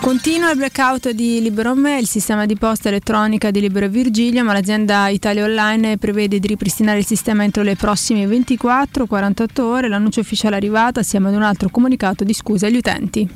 Continua 0.00 0.50
il 0.50 0.56
blackout 0.56 1.10
di 1.10 1.40
Libero 1.40 1.76
Me, 1.76 1.98
il 1.98 2.08
sistema 2.08 2.44
di 2.44 2.56
posta 2.56 2.88
elettronica 2.88 3.52
di 3.52 3.60
Libero 3.60 3.86
Virgilio, 3.86 4.42
ma 4.42 4.52
l'azienda 4.52 5.08
Italia 5.08 5.44
Online 5.44 5.96
prevede 5.96 6.40
di 6.40 6.46
ripristinare 6.48 6.98
il 6.98 7.06
sistema 7.06 7.44
entro 7.44 7.62
le 7.62 7.76
prossime 7.76 8.26
24-48 8.26 9.60
ore. 9.60 9.88
L'annuncio 9.88 10.18
ufficiale 10.18 10.56
è 10.56 10.58
arrivato 10.58 10.98
assieme 10.98 11.28
ad 11.28 11.34
un 11.34 11.42
altro 11.42 11.68
comunicato 11.68 12.24
di 12.24 12.34
scuse 12.34 12.66
agli 12.66 12.76
utenti. 12.78 13.28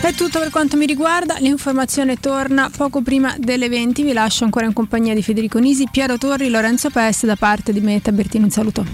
È 0.00 0.14
tutto 0.14 0.38
per 0.38 0.50
quanto 0.50 0.76
mi 0.76 0.86
riguarda, 0.86 1.36
l'informazione 1.38 2.16
torna 2.16 2.70
poco 2.74 3.02
prima 3.02 3.34
delle 3.36 3.68
20, 3.68 4.04
vi 4.04 4.12
lascio 4.12 4.44
ancora 4.44 4.64
in 4.64 4.72
compagnia 4.72 5.12
di 5.12 5.22
Federico 5.22 5.58
Nisi, 5.58 5.88
Piero 5.90 6.16
Torri, 6.16 6.48
Lorenzo 6.48 6.88
Pes 6.88 7.26
da 7.26 7.34
parte 7.34 7.72
di 7.72 7.80
me 7.80 8.00
Tabertino, 8.00 8.44
un 8.44 8.50
saluto. 8.50 8.86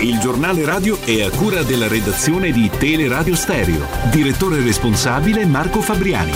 Il 0.00 0.18
giornale 0.18 0.66
radio 0.66 1.00
è 1.00 1.22
a 1.22 1.30
cura 1.30 1.62
della 1.62 1.88
redazione 1.88 2.52
di 2.52 2.70
Teleradio 2.78 3.34
Stereo. 3.34 3.86
Direttore 4.10 4.60
responsabile 4.62 5.46
Marco 5.46 5.80
Fabriani. 5.80 6.32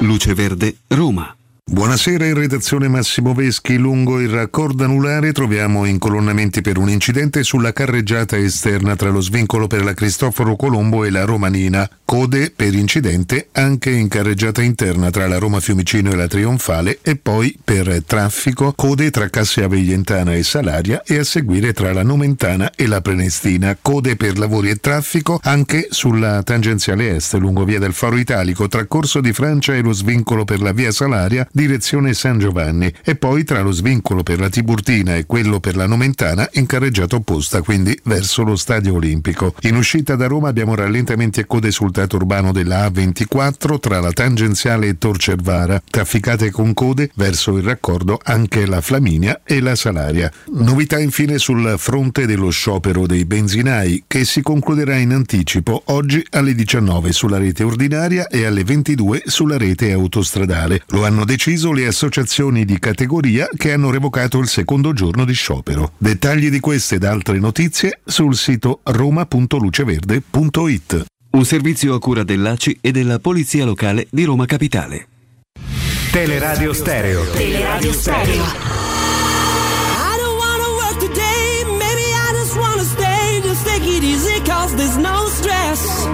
Luce 0.00 0.34
Verde, 0.34 0.76
Roma. 0.88 1.34
Buonasera 1.68 2.24
in 2.24 2.34
redazione 2.34 2.86
Massimo 2.86 3.34
Veschi. 3.34 3.76
Lungo 3.76 4.20
il 4.20 4.28
raccordo 4.28 4.84
anulare 4.84 5.32
troviamo 5.32 5.84
incolonnamenti 5.84 6.60
per 6.60 6.78
un 6.78 6.88
incidente 6.88 7.42
sulla 7.42 7.72
carreggiata 7.72 8.38
esterna 8.38 8.94
tra 8.94 9.08
lo 9.08 9.20
svincolo 9.20 9.66
per 9.66 9.82
la 9.82 9.92
Cristoforo 9.92 10.54
Colombo 10.54 11.02
e 11.02 11.10
la 11.10 11.24
Romanina. 11.24 11.90
Code 12.04 12.52
per 12.54 12.72
incidente 12.72 13.48
anche 13.50 13.90
in 13.90 14.06
carreggiata 14.06 14.62
interna 14.62 15.10
tra 15.10 15.26
la 15.26 15.38
Roma 15.38 15.58
Fiumicino 15.58 16.12
e 16.12 16.14
la 16.14 16.28
Trionfale 16.28 17.00
e 17.02 17.16
poi 17.16 17.58
per 17.62 18.04
traffico 18.06 18.72
code 18.72 19.10
tra 19.10 19.28
Cassia 19.28 19.66
Veglientana 19.66 20.36
e 20.36 20.44
Salaria 20.44 21.02
e 21.04 21.18
a 21.18 21.24
seguire 21.24 21.72
tra 21.72 21.92
la 21.92 22.04
Nomentana 22.04 22.70
e 22.76 22.86
la 22.86 23.00
Prenestina. 23.00 23.76
Code 23.82 24.14
per 24.14 24.38
lavori 24.38 24.70
e 24.70 24.76
traffico 24.76 25.40
anche 25.42 25.88
sulla 25.90 26.44
tangenziale 26.44 27.16
est 27.16 27.34
lungo 27.34 27.64
via 27.64 27.80
del 27.80 27.92
Faro 27.92 28.18
Italico 28.18 28.68
tra 28.68 28.86
Corso 28.86 29.20
di 29.20 29.32
Francia 29.32 29.74
e 29.74 29.80
lo 29.80 29.92
svincolo 29.92 30.44
per 30.44 30.60
la 30.60 30.70
via 30.70 30.92
Salaria 30.92 31.44
direzione 31.56 32.12
San 32.12 32.38
Giovanni 32.38 32.92
e 33.02 33.16
poi 33.16 33.42
tra 33.42 33.62
lo 33.62 33.72
svincolo 33.72 34.22
per 34.22 34.38
la 34.38 34.50
Tiburtina 34.50 35.16
e 35.16 35.24
quello 35.24 35.58
per 35.58 35.74
la 35.74 35.86
Nomentana 35.86 36.46
in 36.52 36.66
carreggiata 36.66 37.16
opposta, 37.16 37.62
quindi 37.62 37.98
verso 38.04 38.42
lo 38.42 38.56
Stadio 38.56 38.92
Olimpico. 38.92 39.54
In 39.62 39.76
uscita 39.76 40.16
da 40.16 40.26
Roma 40.26 40.48
abbiamo 40.48 40.74
rallentamenti 40.74 41.40
e 41.40 41.46
code 41.46 41.70
sul 41.70 41.92
tratto 41.92 42.16
urbano 42.16 42.52
della 42.52 42.86
A24 42.86 43.80
tra 43.80 44.00
la 44.00 44.12
tangenziale 44.12 44.88
e 44.88 44.98
Tor 44.98 45.16
Cervara, 45.16 45.80
trafficate 45.88 46.50
con 46.50 46.74
code 46.74 47.10
verso 47.14 47.56
il 47.56 47.62
raccordo 47.62 48.20
anche 48.22 48.66
la 48.66 48.82
Flaminia 48.82 49.40
e 49.42 49.60
la 49.60 49.74
Salaria. 49.74 50.30
Novità 50.52 50.98
infine 50.98 51.38
sul 51.38 51.76
fronte 51.78 52.26
dello 52.26 52.50
sciopero 52.50 53.06
dei 53.06 53.24
benzinai 53.24 54.04
che 54.06 54.26
si 54.26 54.42
concluderà 54.42 54.96
in 54.96 55.14
anticipo 55.14 55.84
oggi 55.86 56.22
alle 56.32 56.54
19 56.54 57.12
sulla 57.12 57.38
rete 57.38 57.62
ordinaria 57.62 58.28
e 58.28 58.44
alle 58.44 58.62
22 58.62 59.22
sulla 59.24 59.56
rete 59.56 59.92
autostradale. 59.92 60.82
Lo 60.88 61.06
hanno 61.06 61.24
deciso 61.24 61.44
le 61.46 61.86
associazioni 61.86 62.64
di 62.64 62.80
categoria 62.80 63.48
che 63.56 63.72
hanno 63.72 63.90
revocato 63.90 64.40
il 64.40 64.48
secondo 64.48 64.92
giorno 64.92 65.24
di 65.24 65.32
sciopero. 65.32 65.92
Dettagli 65.96 66.50
di 66.50 66.58
queste 66.58 66.96
ed 66.96 67.04
altre 67.04 67.38
notizie 67.38 68.00
sul 68.04 68.34
sito 68.34 68.80
roma.luceverde.it. 68.82 71.04
Un 71.30 71.44
servizio 71.44 71.94
a 71.94 72.00
cura 72.00 72.24
dell'ACI 72.24 72.78
e 72.80 72.90
della 72.90 73.20
Polizia 73.20 73.64
Locale 73.64 74.08
di 74.10 74.24
Roma 74.24 74.44
Capitale. 74.44 75.06
Teleradio 76.10 76.72
Stereo. 76.72 77.30
Teleradio 77.30 77.92
Stereo. 77.92 78.42
I 78.42 80.16
don't 80.18 80.36
wanna 80.36 80.66
work 80.80 80.98
today, 80.98 81.62
maybe 81.78 82.12
I 82.12 82.32
just 82.32 82.56
wanna 82.56 82.82
stay, 82.82 83.40
just 83.42 83.64
take 83.64 83.86
it 83.86 84.02
easy 84.02 84.42
cause 84.42 84.74
there's 84.74 84.96
no 84.96 85.28
stress. 85.28 86.08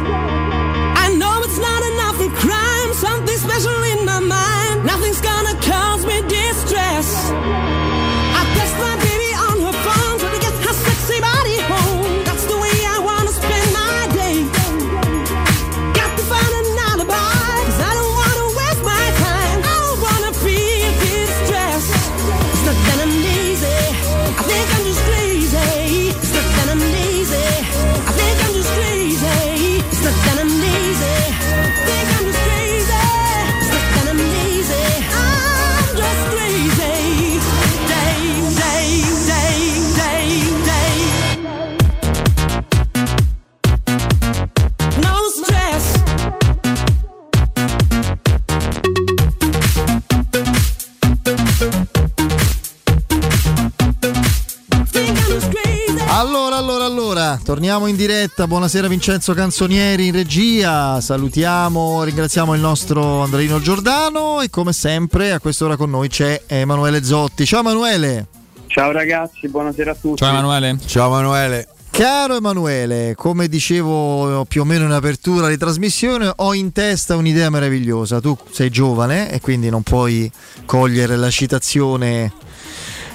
Allora, 56.15 56.57
allora, 56.57 56.85
allora, 56.85 57.41
torniamo 57.43 57.87
in 57.87 57.97
diretta. 57.97 58.47
Buonasera 58.47 58.87
Vincenzo 58.87 59.33
Canzonieri 59.33 60.09
in 60.09 60.13
regia. 60.13 61.01
Salutiamo, 61.01 62.05
ringraziamo 62.05 62.55
il 62.55 62.61
nostro 62.61 63.23
Andreino 63.23 63.59
Giordano 63.63 64.43
e 64.43 64.51
come 64.51 64.75
sempre 64.75 65.33
a 65.33 65.41
quest'ora 65.41 65.77
con 65.77 65.89
noi 65.89 66.09
c'è 66.09 66.43
Emanuele 66.47 67.03
Zotti. 67.03 67.47
Ciao 67.47 67.61
Emanuele. 67.61 68.27
Ciao 68.67 68.93
ragazzi, 68.93 69.49
buonasera 69.49 69.93
a 69.93 69.97
tutti. 69.99 70.17
Ciao 70.17 70.29
Emanuele. 70.29 70.79
Ciao 70.85 71.09
Emanuele. 71.09 71.69
Caro 71.91 72.37
Emanuele, 72.37 73.15
come 73.17 73.49
dicevo 73.49 74.45
più 74.47 74.61
o 74.61 74.65
meno 74.65 74.85
in 74.85 74.93
apertura 74.93 75.49
di 75.49 75.57
trasmissione, 75.57 76.31
ho 76.37 76.53
in 76.53 76.73
testa 76.73 77.17
un'idea 77.17 77.49
meravigliosa. 77.49 78.21
Tu 78.21 78.37
sei 78.51 78.69
giovane 78.69 79.31
e 79.31 79.41
quindi 79.41 79.71
non 79.71 79.83
puoi 79.83 80.31
cogliere 80.67 81.17
la 81.17 81.31
citazione 81.31 82.33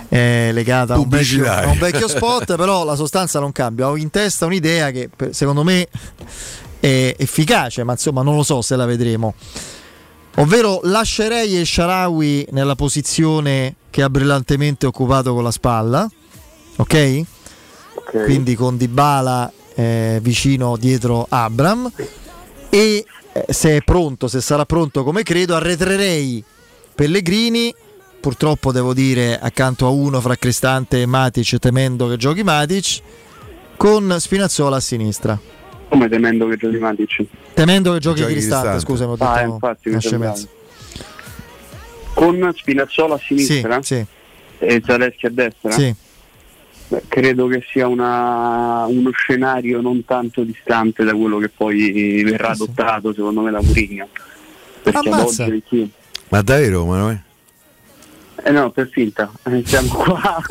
eh, 0.10 0.52
legata 0.54 0.96
a 0.96 1.00
un, 1.00 1.10
vecchio, 1.10 1.50
a 1.52 1.68
un 1.68 1.78
vecchio 1.78 2.08
spot, 2.08 2.56
però 2.56 2.84
la 2.84 2.96
sostanza 2.96 3.40
non 3.40 3.52
cambia. 3.52 3.90
Ho 3.90 3.98
in 3.98 4.10
testa 4.10 4.46
un'idea 4.46 4.92
che 4.92 5.10
secondo 5.32 5.64
me 5.64 5.88
è 6.80 7.16
efficace, 7.18 7.84
ma 7.84 7.94
insomma 7.94 8.22
non 8.22 8.36
lo 8.36 8.44
so 8.44 8.62
se 8.62 8.76
la 8.76 8.86
vedremo. 8.86 9.34
Ovvero 10.36 10.82
lascerei 10.84 11.56
El 11.56 11.66
Sharawi 11.66 12.48
nella 12.52 12.76
posizione 12.76 13.76
che 13.90 14.04
ha 14.04 14.10
brillantemente 14.10 14.86
occupato 14.86 15.34
con 15.34 15.44
la 15.44 15.52
spalla, 15.52 16.08
ok? 16.76 17.22
Quindi 18.24 18.56
con 18.56 18.78
Dybala 18.78 19.52
eh, 19.74 20.20
vicino 20.22 20.78
dietro 20.78 21.26
Abram 21.28 21.92
e 22.70 23.06
eh, 23.34 23.46
se 23.50 23.78
è 23.78 23.82
pronto, 23.82 24.28
se 24.28 24.40
sarà 24.40 24.66
pronto 24.66 25.04
come 25.04 25.24
credo, 25.24 25.56
arretrerei 25.56 26.44
Pellegrini, 26.96 27.74
purtroppo 28.28 28.74
devo 28.74 28.94
dire 28.94 29.40
accanto 29.40 29.86
a 29.86 29.90
uno 29.90 30.20
fra 30.20 30.36
Cristante 30.36 31.02
e 31.02 31.06
Matic 31.06 31.60
temendo 31.60 32.10
che 32.10 32.18
giochi 32.18 32.44
Matic, 32.44 33.00
con 33.78 34.14
Spinazzola 34.20 34.76
a 34.76 34.80
sinistra. 34.82 35.40
Come 35.88 36.10
temendo 36.10 36.46
che 36.50 36.58
giochi 36.58 36.76
Matic? 36.78 37.24
Temendo 37.54 37.94
che 37.94 38.00
giochi 38.00 38.20
Giochi 38.20 38.34
Cristante, 38.34 38.68
Cristante. 38.72 38.86
scusami, 38.86 39.12
ho 39.12 39.16
detto 39.16 39.30
Ah, 39.32 39.42
infatti, 39.44 39.88
una 39.88 40.00
scemenza. 40.02 40.48
Con 42.14 42.52
Spinazzola 42.54 43.16
a 43.16 43.20
sinistra 43.26 43.82
Sì, 43.82 43.96
sì. 43.96 44.06
e 44.66 44.82
Zaleschi 44.86 45.26
a 45.26 45.30
destra? 45.30 45.72
Sì. 45.72 45.96
Beh, 46.90 47.04
credo 47.08 47.48
che 47.48 47.64
sia 47.72 47.88
una- 47.88 48.86
uno 48.90 49.12
scenario 49.12 49.80
non 49.80 50.04
tanto 50.04 50.44
distante 50.44 51.06
da 51.06 51.14
quello 51.14 51.38
che 51.38 51.48
poi 51.48 52.24
verrà 52.24 52.50
adottato 52.50 53.14
secondo 53.14 53.40
me 53.40 53.52
da 53.52 53.62
Mourinho. 53.62 54.10
Perché 54.84 55.10
ad 55.10 55.20
oggi. 55.22 55.92
Ma 56.28 56.42
davvero, 56.42 56.84
Manuel? 56.86 57.24
Eh 58.48 58.52
no, 58.52 58.72
per 58.72 58.88
finta, 58.88 59.30
Eh, 59.44 59.62
siamo 59.66 59.90
qua. 59.94 60.42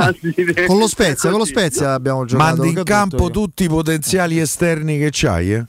Con 0.66 0.78
lo 0.78 0.86
Spezia, 0.86 1.30
con 1.30 1.38
lo 1.38 1.46
Spezia 1.46 1.94
abbiamo 1.94 2.26
giocato. 2.26 2.56
Mandi 2.56 2.78
in 2.78 2.84
campo 2.84 3.24
io. 3.24 3.30
tutti 3.30 3.64
i 3.64 3.68
potenziali 3.68 4.38
esterni 4.38 4.98
che 4.98 5.08
c'hai, 5.10 5.54
eh? 5.54 5.64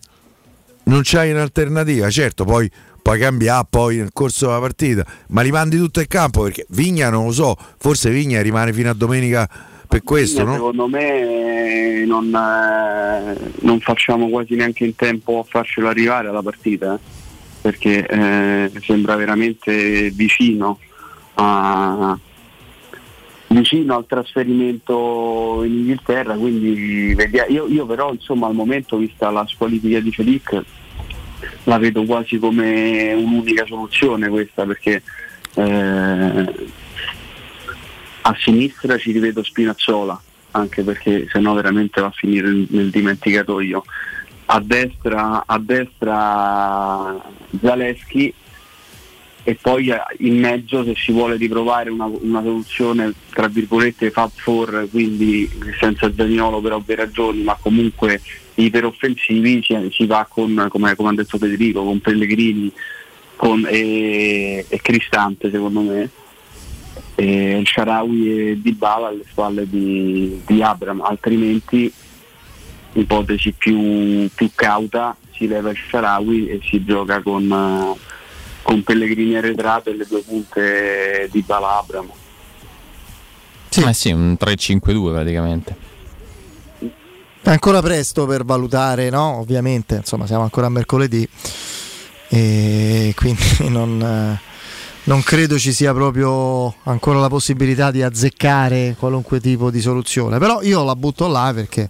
Non 0.84 1.02
c'hai 1.04 1.32
un'alternativa, 1.32 2.10
certo, 2.10 2.44
poi 2.44 2.70
puoi 3.02 3.18
cambiare 3.18 3.66
poi 3.70 3.98
nel 3.98 4.10
corso 4.12 4.48
della 4.48 4.60
partita, 4.60 5.06
ma 5.30 5.42
li 5.42 5.52
mandi 5.52 5.78
tutti 5.78 6.00
in 6.00 6.08
campo 6.08 6.44
perché 6.44 6.66
Vigna 6.70 7.10
non 7.10 7.28
lo 7.28 7.32
so, 7.32 7.56
forse 7.78 8.10
Vigna 8.10 8.42
rimane 8.42 8.74
fino 8.74 8.90
a 8.90 8.94
domenica 8.94 9.50
per 9.88 10.04
questo, 10.04 10.44
no? 10.44 10.54
Secondo 10.56 10.88
me 10.90 12.02
eh, 12.02 12.06
non, 12.06 12.26
eh, 12.26 13.52
non 13.62 13.80
facciamo 13.80 14.28
quasi 14.28 14.56
neanche 14.56 14.84
in 14.84 14.96
tempo 14.98 15.40
a 15.40 15.44
farcelo 15.48 15.88
arrivare 15.88 16.28
alla 16.28 16.42
partita, 16.42 16.96
eh, 16.96 17.00
perché 17.62 18.06
eh, 18.06 18.72
sembra 18.82 19.16
veramente 19.16 20.10
vicino 20.10 20.80
a, 21.40 22.18
vicino 23.48 23.96
al 23.96 24.06
trasferimento 24.06 25.62
in 25.64 25.74
Inghilterra, 25.74 26.36
quindi 26.36 27.16
io, 27.50 27.68
io 27.68 27.86
però 27.86 28.12
insomma 28.14 28.48
al 28.48 28.54
momento 28.54 28.98
vista 28.98 29.30
la 29.30 29.46
squalifica 29.48 30.00
di 30.00 30.12
Felic 30.12 30.62
la 31.64 31.78
vedo 31.78 32.04
quasi 32.06 32.40
come 32.40 33.14
un'unica 33.14 33.66
soluzione 33.66 34.28
questa 34.30 34.66
perché 34.66 35.04
eh, 35.54 36.54
a 38.22 38.36
sinistra 38.40 38.98
ci 38.98 39.12
rivedo 39.12 39.44
Spinazzola 39.44 40.20
anche 40.52 40.84
perché 40.84 41.28
sennò 41.32 41.54
veramente 41.54 42.02
va 42.02 42.08
a 42.08 42.12
finire 42.12 42.48
nel, 42.48 42.68
nel 42.70 42.90
dimenticatoio. 42.90 43.84
A 44.50 44.62
destra, 44.64 45.44
a 45.46 45.60
destra 45.60 47.16
Zaleschi 47.62 48.34
e 49.48 49.56
poi 49.56 49.88
eh, 49.88 49.98
in 50.20 50.40
mezzo 50.40 50.84
se 50.84 50.94
si 50.98 51.14
vuole 51.14 51.38
riprovare 51.38 51.90
una, 51.90 52.04
una 52.04 52.42
soluzione 52.42 53.14
tra 53.30 53.48
virgolette 53.48 54.12
Fab 54.12 54.32
4 54.44 54.88
quindi 54.88 55.50
senza 55.80 56.12
Zaniolo 56.14 56.60
per 56.60 56.74
ovvie 56.74 56.96
ragioni 56.96 57.44
ma 57.44 57.58
comunque 57.58 58.20
iperoffensivi 58.56 59.64
si, 59.64 59.90
si 59.90 60.06
va 60.06 60.28
con 60.30 60.68
come, 60.70 60.96
come 60.96 61.10
ha 61.10 61.14
detto 61.14 61.38
Federico 61.38 61.82
con 61.82 62.02
Pellegrini 62.02 62.70
con, 63.38 63.66
e, 63.70 64.66
e 64.68 64.82
Cristante 64.82 65.50
secondo 65.50 65.80
me. 65.80 66.10
E 67.16 67.58
il 67.60 67.66
Sharawi 67.66 68.50
e 68.50 68.62
Dybala 68.62 69.08
alle 69.08 69.24
spalle 69.30 69.70
di, 69.70 70.42
di 70.46 70.62
Abram 70.62 71.00
altrimenti 71.00 71.90
ipotesi 72.94 73.54
più, 73.54 74.28
più 74.36 74.50
cauta 74.54 75.16
si 75.32 75.48
leva 75.48 75.70
il 75.70 75.78
Sharawi 75.90 76.50
e 76.50 76.60
si 76.64 76.84
gioca 76.84 77.22
con, 77.22 77.50
eh, 77.50 78.16
con 78.68 78.84
Pellegrini 78.84 79.38
arretrato 79.38 79.90
e 79.90 79.96
le 79.96 80.06
due 80.06 80.22
punte 80.24 81.30
di 81.32 81.42
Bala 81.42 81.78
Abram. 81.78 82.12
Sì. 83.70 83.82
Eh 83.82 83.94
sì, 83.94 84.12
un 84.12 84.36
3-5-2 84.38 85.14
praticamente. 85.14 85.76
È 87.42 87.50
ancora 87.50 87.82
presto 87.82 88.26
per 88.26 88.44
valutare, 88.44 89.10
no? 89.10 89.38
Ovviamente, 89.38 89.96
insomma, 89.96 90.28
siamo 90.28 90.44
ancora 90.44 90.66
a 90.66 90.70
mercoledì 90.70 91.26
e 92.28 93.14
quindi 93.16 93.42
non, 93.70 94.38
non 95.04 95.24
credo 95.24 95.58
ci 95.58 95.72
sia 95.72 95.94
proprio 95.94 96.76
ancora 96.84 97.20
la 97.20 97.30
possibilità 97.30 97.90
di 97.90 98.04
azzeccare 98.04 98.98
qualunque 99.00 99.40
tipo 99.40 99.72
di 99.72 99.80
soluzione. 99.80 100.40
Però 100.40 100.62
io 100.62 100.84
la 100.84 100.96
butto 100.98 101.26
là 101.30 101.54
perché 101.56 101.90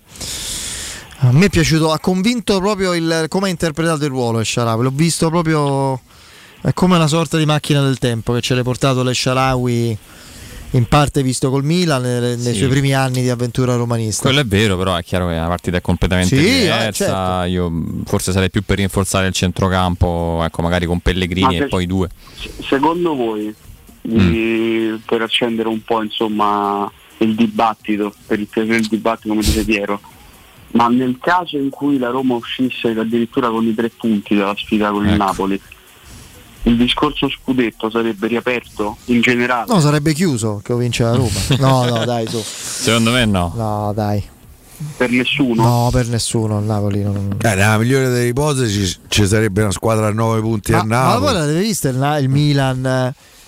a 1.22 1.32
me 1.32 1.48
è 1.48 1.50
piaciuto, 1.50 1.92
ha 1.92 1.98
convinto 1.98 2.60
proprio 2.60 2.94
il, 2.94 3.26
come 3.30 3.48
ha 3.48 3.50
interpretato 3.50 4.04
il 4.04 4.12
ruolo 4.12 4.44
Sharawi. 4.44 4.84
L'ho 4.84 4.92
visto 4.94 5.30
proprio 5.30 6.00
è 6.68 6.74
come 6.74 6.96
una 6.96 7.08
sorta 7.08 7.38
di 7.38 7.46
macchina 7.46 7.82
del 7.82 7.98
tempo 7.98 8.34
che 8.34 8.42
ce 8.42 8.54
l'ha 8.54 8.62
portato 8.64 9.02
l'Esharawi 9.04 9.98
in 10.72 10.86
parte 10.86 11.24
visto 11.24 11.50
col 11.50 11.64
Milan 11.64 12.02
nei, 12.02 12.20
nei 12.36 12.38
Sì. 12.40 12.56
suoi 12.56 12.68
primi 12.68 12.94
anni 12.94 13.22
di 13.22 13.30
avventura 13.30 13.76
romanista. 13.76 14.24
Quello 14.24 14.42
è 14.42 14.46
vero, 14.46 14.76
però 14.78 14.96
è 14.98 15.04
chiaro 15.04 15.28
che 15.30 15.36
la 15.36 15.48
partita 15.48 15.78
è 15.78 15.82
completamente 15.82 16.36
Sì, 16.38 16.46
eh, 16.46 16.60
diversa. 16.60 16.92
certo. 16.92 17.44
Io 17.50 17.72
forse 18.06 18.32
sarei 18.34 18.50
più 18.50 18.64
per 18.64 18.78
rinforzare 18.80 19.28
il 19.28 19.34
centrocampo, 19.34 20.42
ecco, 20.44 20.62
magari 20.62 20.86
con 20.86 21.00
Pellegrini 21.00 21.46
Ma 21.48 21.54
e 21.54 21.58
se- 21.60 21.68
poi 21.68 21.86
due. 21.86 22.10
Secondo 22.68 23.16
voi, 23.16 23.56
di- 24.02 25.00
per 25.06 25.22
accendere 25.22 25.70
un 25.70 25.82
po' 25.84 26.04
insomma 26.04 26.92
il 27.20 27.34
dibattito, 27.34 28.14
per 28.26 28.40
il 28.42 28.48
piacere 28.48 28.76
del 28.80 28.88
dibattito 28.88 29.30
come 29.30 29.42
dice 29.42 29.64
Piero, 29.64 30.02
ma 30.72 30.90
nel 30.90 31.18
caso 31.22 31.56
in 31.58 31.70
cui 31.70 31.98
la 31.98 32.10
Roma 32.10 32.36
uscisse 32.36 32.90
addirittura 32.90 33.50
con 33.50 33.66
i 33.66 33.74
tre 33.74 33.90
punti 33.90 34.36
dalla 34.36 34.54
sfida 34.58 34.92
con 34.92 35.06
il 35.06 35.14
Ecco. 35.14 35.24
Napoli, 35.24 35.62
il 36.68 36.78
discorso 36.78 37.30
scudetto 37.30 37.90
sarebbe 37.90 38.28
riaperto 38.28 38.98
in 39.06 39.22
generale? 39.22 39.66
No, 39.68 39.80
sarebbe 39.80 40.14
chiuso 40.14 40.60
che 40.64 40.76
vince 40.76 41.04
la 41.04 41.16
Roma. 41.16 41.30
No, 41.60 41.86
no, 41.86 42.06
dai, 42.06 42.28
su. 42.28 42.42
Secondo 42.44 43.12
me 43.12 43.26
no. 43.26 43.54
No, 43.56 43.92
dai. 43.94 44.24
Per 44.96 45.10
nessuno? 45.10 45.64
No, 45.64 45.90
per 45.92 46.08
nessuno. 46.08 46.60
Il 46.60 46.66
Napoli 46.66 47.02
non... 47.04 47.36
Eh, 47.42 47.56
nella 47.56 47.78
migliore 47.80 48.10
delle 48.10 48.28
ipotesi 48.28 48.96
ci 49.08 49.26
sarebbe 49.26 49.64
una 49.64 49.72
squadra 49.72 50.08
a 50.08 50.12
9 50.12 50.40
punti 50.42 50.72
Ma, 50.72 50.80
a 50.80 50.84
ma 50.84 50.96
Napoli. 51.04 51.20
voi 51.24 51.34
l'avete 51.34 51.60
vista 51.60 51.90
il, 51.90 52.18
il 52.22 52.30
Milan, 52.30 52.82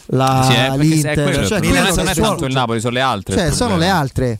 la, 0.07 0.47
Sì, 0.49 0.53
eh, 0.55 0.77
l'Inter? 0.77 1.45
cioè, 1.45 1.59
problema 1.59 1.89
non 1.91 2.07
è 2.07 2.15
tanto 2.15 2.45
il 2.45 2.53
Napoli, 2.53 2.79
sono 2.79 2.93
le 2.93 3.01
altre. 3.01 3.35
cioè, 3.37 3.51
sono 3.51 3.77
le 3.77 3.87
altre. 3.89 4.39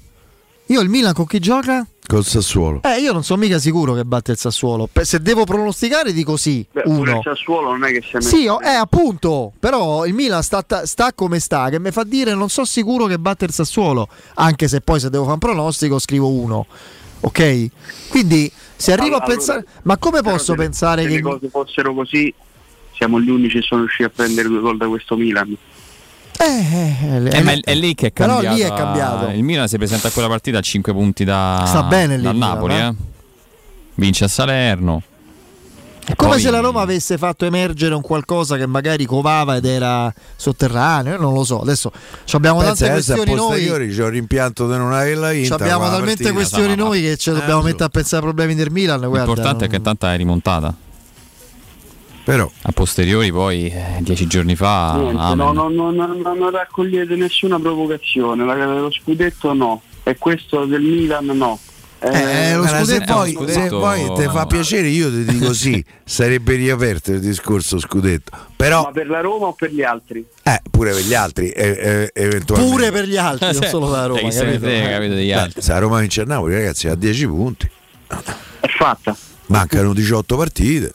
Io 0.68 0.82
il 0.82 0.90
Milan 0.90 1.14
con 1.14 1.26
chi 1.26 1.40
gioca? 1.40 1.86
Col 2.10 2.26
Sassuolo. 2.26 2.82
Eh, 2.82 3.02
io 3.02 3.14
non 3.14 3.24
sono 3.24 3.40
mica 3.40 3.60
sicuro 3.60 3.94
che 3.94 4.04
batte 4.04 4.32
il 4.32 4.38
Sassuolo. 4.40 4.90
Se 5.00 5.22
devo 5.22 5.44
pronosticare, 5.44 6.12
dico 6.12 6.38
sì. 6.38 6.66
Beh, 6.72 6.82
uno. 6.86 7.18
il 7.18 7.22
Sassuolo 7.22 7.70
non 7.70 7.84
è 7.84 7.92
che 7.92 8.02
sia 8.02 8.20
Sì, 8.20 8.48
oh, 8.48 8.60
eh, 8.64 8.70
appunto. 8.70 9.54
Però 9.60 10.08
il 10.08 10.16
Milan 10.16 10.42
sta, 10.42 10.66
sta 10.86 11.14
come 11.14 11.38
sta, 11.38 11.70
che 11.70 11.80
mi 11.80 11.92
fa 11.92 12.04
dire 12.04 12.34
non 12.34 12.50
so 12.50 12.66
sicuro 12.66 13.06
che 13.06 13.20
batte 13.20 13.46
il 13.46 13.52
Sassuolo. 13.52 14.08
Anche 14.34 14.68
se 14.68 14.82
poi 14.82 15.00
se 15.00 15.12
devo 15.12 15.26
fare 15.26 15.36
un 15.36 15.40
pronostico 15.40 16.00
scrivo 16.00 16.32
uno. 16.32 16.66
Ok? 17.20 17.68
Quindi 18.10 18.52
se 18.76 18.92
arrivo 18.92 19.18
Allora, 19.18 19.26
a 19.26 19.28
pensare... 19.28 19.66
Ma 19.84 19.98
come 19.98 20.24
posso 20.24 20.54
se 20.54 20.56
pensare 20.56 21.04
se 21.04 21.10
che... 21.10 21.14
le 21.14 21.22
cose 21.22 21.48
fossero 21.50 21.94
così, 21.94 22.34
siamo 22.96 23.22
gli 23.22 23.30
unici 23.30 23.60
che 23.60 23.62
sono 23.62 23.82
riusciti 23.82 24.06
a 24.06 24.10
prendere 24.10 24.48
due 24.48 24.62
gol 24.62 24.78
da 24.78 24.88
questo 24.88 25.16
Milan. 25.16 25.56
Eh, 26.42 26.46
eh, 26.46 27.38
Eh, 27.38 27.42
ma 27.44 27.52
è, 27.52 27.60
è 27.62 27.76
lì 27.76 27.94
che 27.96 28.08
è 28.08 28.12
Però 28.12 28.34
cambiato. 28.36 28.56
lì 28.56 28.62
è 28.62 28.74
cambiato. 28.74 29.30
Il 29.32 29.44
Milan 29.44 29.68
si 29.68 29.78
presenta 29.78 30.08
a 30.08 30.12
quella 30.12 30.30
partita 30.30 30.60
a 30.60 30.62
5 30.62 30.94
punti 30.94 31.24
da, 31.26 31.64
Sta 31.68 31.84
bene 31.84 32.16
lì 32.16 32.24
dal 32.24 32.34
il 32.34 32.40
Milan, 32.40 32.54
Napoli. 32.56 32.76
eh. 32.76 32.86
eh. 32.86 32.94
Vince 33.96 34.24
a 34.24 34.28
Salerno. 34.30 35.02
È 36.06 36.16
come 36.16 36.32
Poi- 36.32 36.40
se 36.42 36.50
la 36.50 36.60
Roma 36.62 36.82
avesse 36.82 37.18
fatto 37.20 37.46
emergere 37.46 37.94
un 37.94 38.02
qualcosa 38.02 38.56
che 38.58 38.66
magari 38.66 39.06
covava 39.06 39.58
ed 39.58 39.66
era 39.66 40.12
sotterraneo, 40.38 41.14
io 41.14 41.20
non 41.20 41.34
lo 41.34 41.44
so. 41.44 41.62
Adesso 41.62 41.92
ci 42.24 42.36
abbiamo 42.36 42.60
Pensa, 42.62 42.86
tante 42.88 42.92
questioni 42.94 43.36
noi. 43.36 43.68
c'ho 43.68 44.06
il 44.06 44.12
rimpianto 44.12 44.68
di 44.72 44.76
non 44.78 44.92
averla 44.94 45.30
vinta. 45.32 45.58
Ci 45.58 45.62
abbiamo 45.62 45.84
la 45.84 45.90
talmente 45.92 46.24
partita- 46.24 46.32
questioni 46.34 46.76
no, 46.76 46.84
no, 46.84 46.90
noi 46.90 47.02
che 47.02 47.18
ci 47.18 47.30
dobbiamo 47.32 47.60
Eh, 47.60 47.64
mettere 47.66 47.84
a 47.84 47.90
pensare 47.90 48.16
ai 48.26 48.34
problemi 48.34 48.56
del 48.56 48.72
Milan. 48.72 49.00
Guarda, 49.02 49.18
L'importante 49.18 49.66
è 49.66 49.68
che 49.68 49.78
non- 49.78 49.86
intanto 49.86 50.08
è 50.08 50.18
rimontata. 50.18 50.74
Però 52.30 52.52
a 52.64 52.72
posteriori, 52.72 53.32
poi 53.32 53.70
eh, 53.70 53.98
dieci 54.02 54.28
giorni 54.28 54.56
fa. 54.56 54.98
Niente, 54.98 55.34
no, 55.36 55.52
no, 55.52 55.68
no, 55.70 55.90
no, 55.90 56.06
no, 56.14 56.34
non 56.36 56.52
raccogliete 56.52 57.16
nessuna 57.16 57.60
provocazione, 57.60 58.46
la- 58.46 58.54
lo 58.80 58.92
scudetto 58.92 59.54
no, 59.54 59.82
e 60.04 60.16
questo 60.18 60.66
del 60.66 60.82
Milan 60.84 61.26
no. 61.26 61.58
Eh, 62.02 62.54
lo 62.54 62.60
Guarda, 62.62 62.86
se 62.86 62.94
scudetto- 62.94 63.14
poi, 63.14 63.34
lo 63.34 63.48
se 63.48 63.54
scudetto- 63.54 63.80
poi 63.80 64.14
ti 64.16 64.24
fa 64.32 64.46
piacere, 64.46 64.88
io 64.90 65.10
ti 65.10 65.26
dico 65.26 65.54
sì, 65.54 65.84
sarebbe 66.06 66.54
riaperto 66.56 67.12
il 67.14 67.20
discorso 67.20 67.80
scudetto. 67.80 68.32
Però, 68.56 68.84
Ma 68.84 68.92
per 68.92 69.10
la 69.10 69.22
Roma 69.22 69.48
o 69.48 69.54
per 69.54 69.72
gli 69.74 69.82
altri? 69.82 70.24
eh, 70.44 70.62
pure 70.70 70.92
per 70.92 71.02
gli 71.02 71.14
altri, 71.16 71.50
eh, 71.50 71.68
eh, 71.68 72.12
eventualmente. 72.14 72.72
Pure 72.76 72.92
per 72.92 73.06
gli 73.06 73.18
altri, 73.18 73.52
non 73.54 73.64
solo 73.68 73.90
la 73.90 74.06
Roma. 74.06 74.30
Cioè, 74.32 74.44
capito? 74.46 74.60
frega, 74.60 74.90
capito, 74.90 75.14
degli 75.16 75.32
altri. 75.32 75.62
se 75.64 75.72
la 75.72 75.80
Roma 75.80 76.00
vince 76.00 76.22
a 76.22 76.26
Napoli, 76.26 76.54
ragazzi, 76.54 76.88
ha 76.88 76.94
10 76.96 77.26
punti. 77.28 77.70
È 78.60 78.68
fatta. 78.68 79.18
Mancano 79.48 79.94
18 79.94 80.38
partite. 80.38 80.94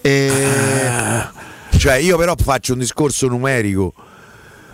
E... 0.00 1.26
Cioè, 1.76 1.94
io 1.94 2.16
però 2.16 2.34
faccio 2.36 2.72
un 2.72 2.78
discorso 2.80 3.28
numerico. 3.28 3.92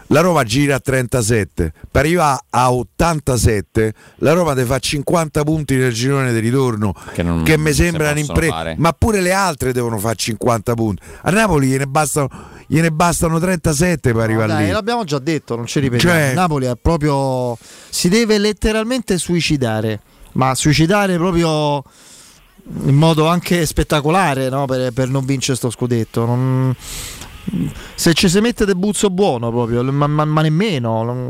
La 0.08 0.20
Roma 0.20 0.44
gira 0.44 0.76
a 0.76 0.80
37, 0.80 1.72
per 1.90 2.02
arrivare 2.04 2.38
a 2.50 2.70
87, 2.72 3.94
la 4.16 4.32
Roma 4.34 4.54
ti 4.54 4.62
fa 4.64 4.78
50 4.78 5.42
punti 5.44 5.76
nel 5.76 5.92
girone 5.94 6.30
di 6.32 6.38
ritorno, 6.40 6.94
Che 7.14 7.22
non- 7.22 7.42
che 7.42 7.56
mi 7.56 7.70
possono 7.70 8.10
impre- 8.18 8.48
fare. 8.48 8.74
ma 8.78 8.92
pure 8.92 9.22
le 9.22 9.32
altre 9.32 9.72
devono 9.72 9.98
fare 9.98 10.14
50 10.14 10.74
punti. 10.74 11.02
A 11.22 11.30
Napoli 11.30 11.68
gliene 11.68 11.86
bastano, 11.86 12.28
gliene 12.66 12.92
bastano 12.92 13.40
37 13.40 14.12
per 14.12 14.22
arrivare 14.22 14.48
Dai, 14.48 14.64
lì. 14.66 14.70
l'abbiamo 14.72 15.04
già 15.04 15.18
detto, 15.18 15.56
non 15.56 15.66
ci 15.66 15.80
ripetiamo. 15.80 16.14
Cioè- 16.14 16.34
Napoli 16.34 16.66
è 16.66 16.76
proprio. 16.80 17.56
Si 17.88 18.08
deve 18.10 18.36
letteralmente 18.36 19.16
suicidare, 19.16 20.00
ma 20.32 20.54
suicidare 20.54 21.16
proprio 21.16 21.82
in 22.86 22.94
modo 22.94 23.26
anche 23.26 23.66
spettacolare 23.66 24.48
no? 24.48 24.64
per, 24.64 24.92
per 24.92 25.08
non 25.08 25.24
vincere 25.24 25.56
sto 25.56 25.70
scudetto. 25.70 26.24
Non- 26.24 26.74
Se 27.94 28.14
ci 28.14 28.28
si 28.28 28.40
mette 28.40 28.64
del 28.64 28.76
buzzo 28.76 29.10
buono 29.10 29.50
proprio, 29.50 29.82
ma, 29.84 30.06
ma- 30.06 30.24
ma 30.24 30.40
nemmeno. 30.42 31.02
non- 31.02 31.28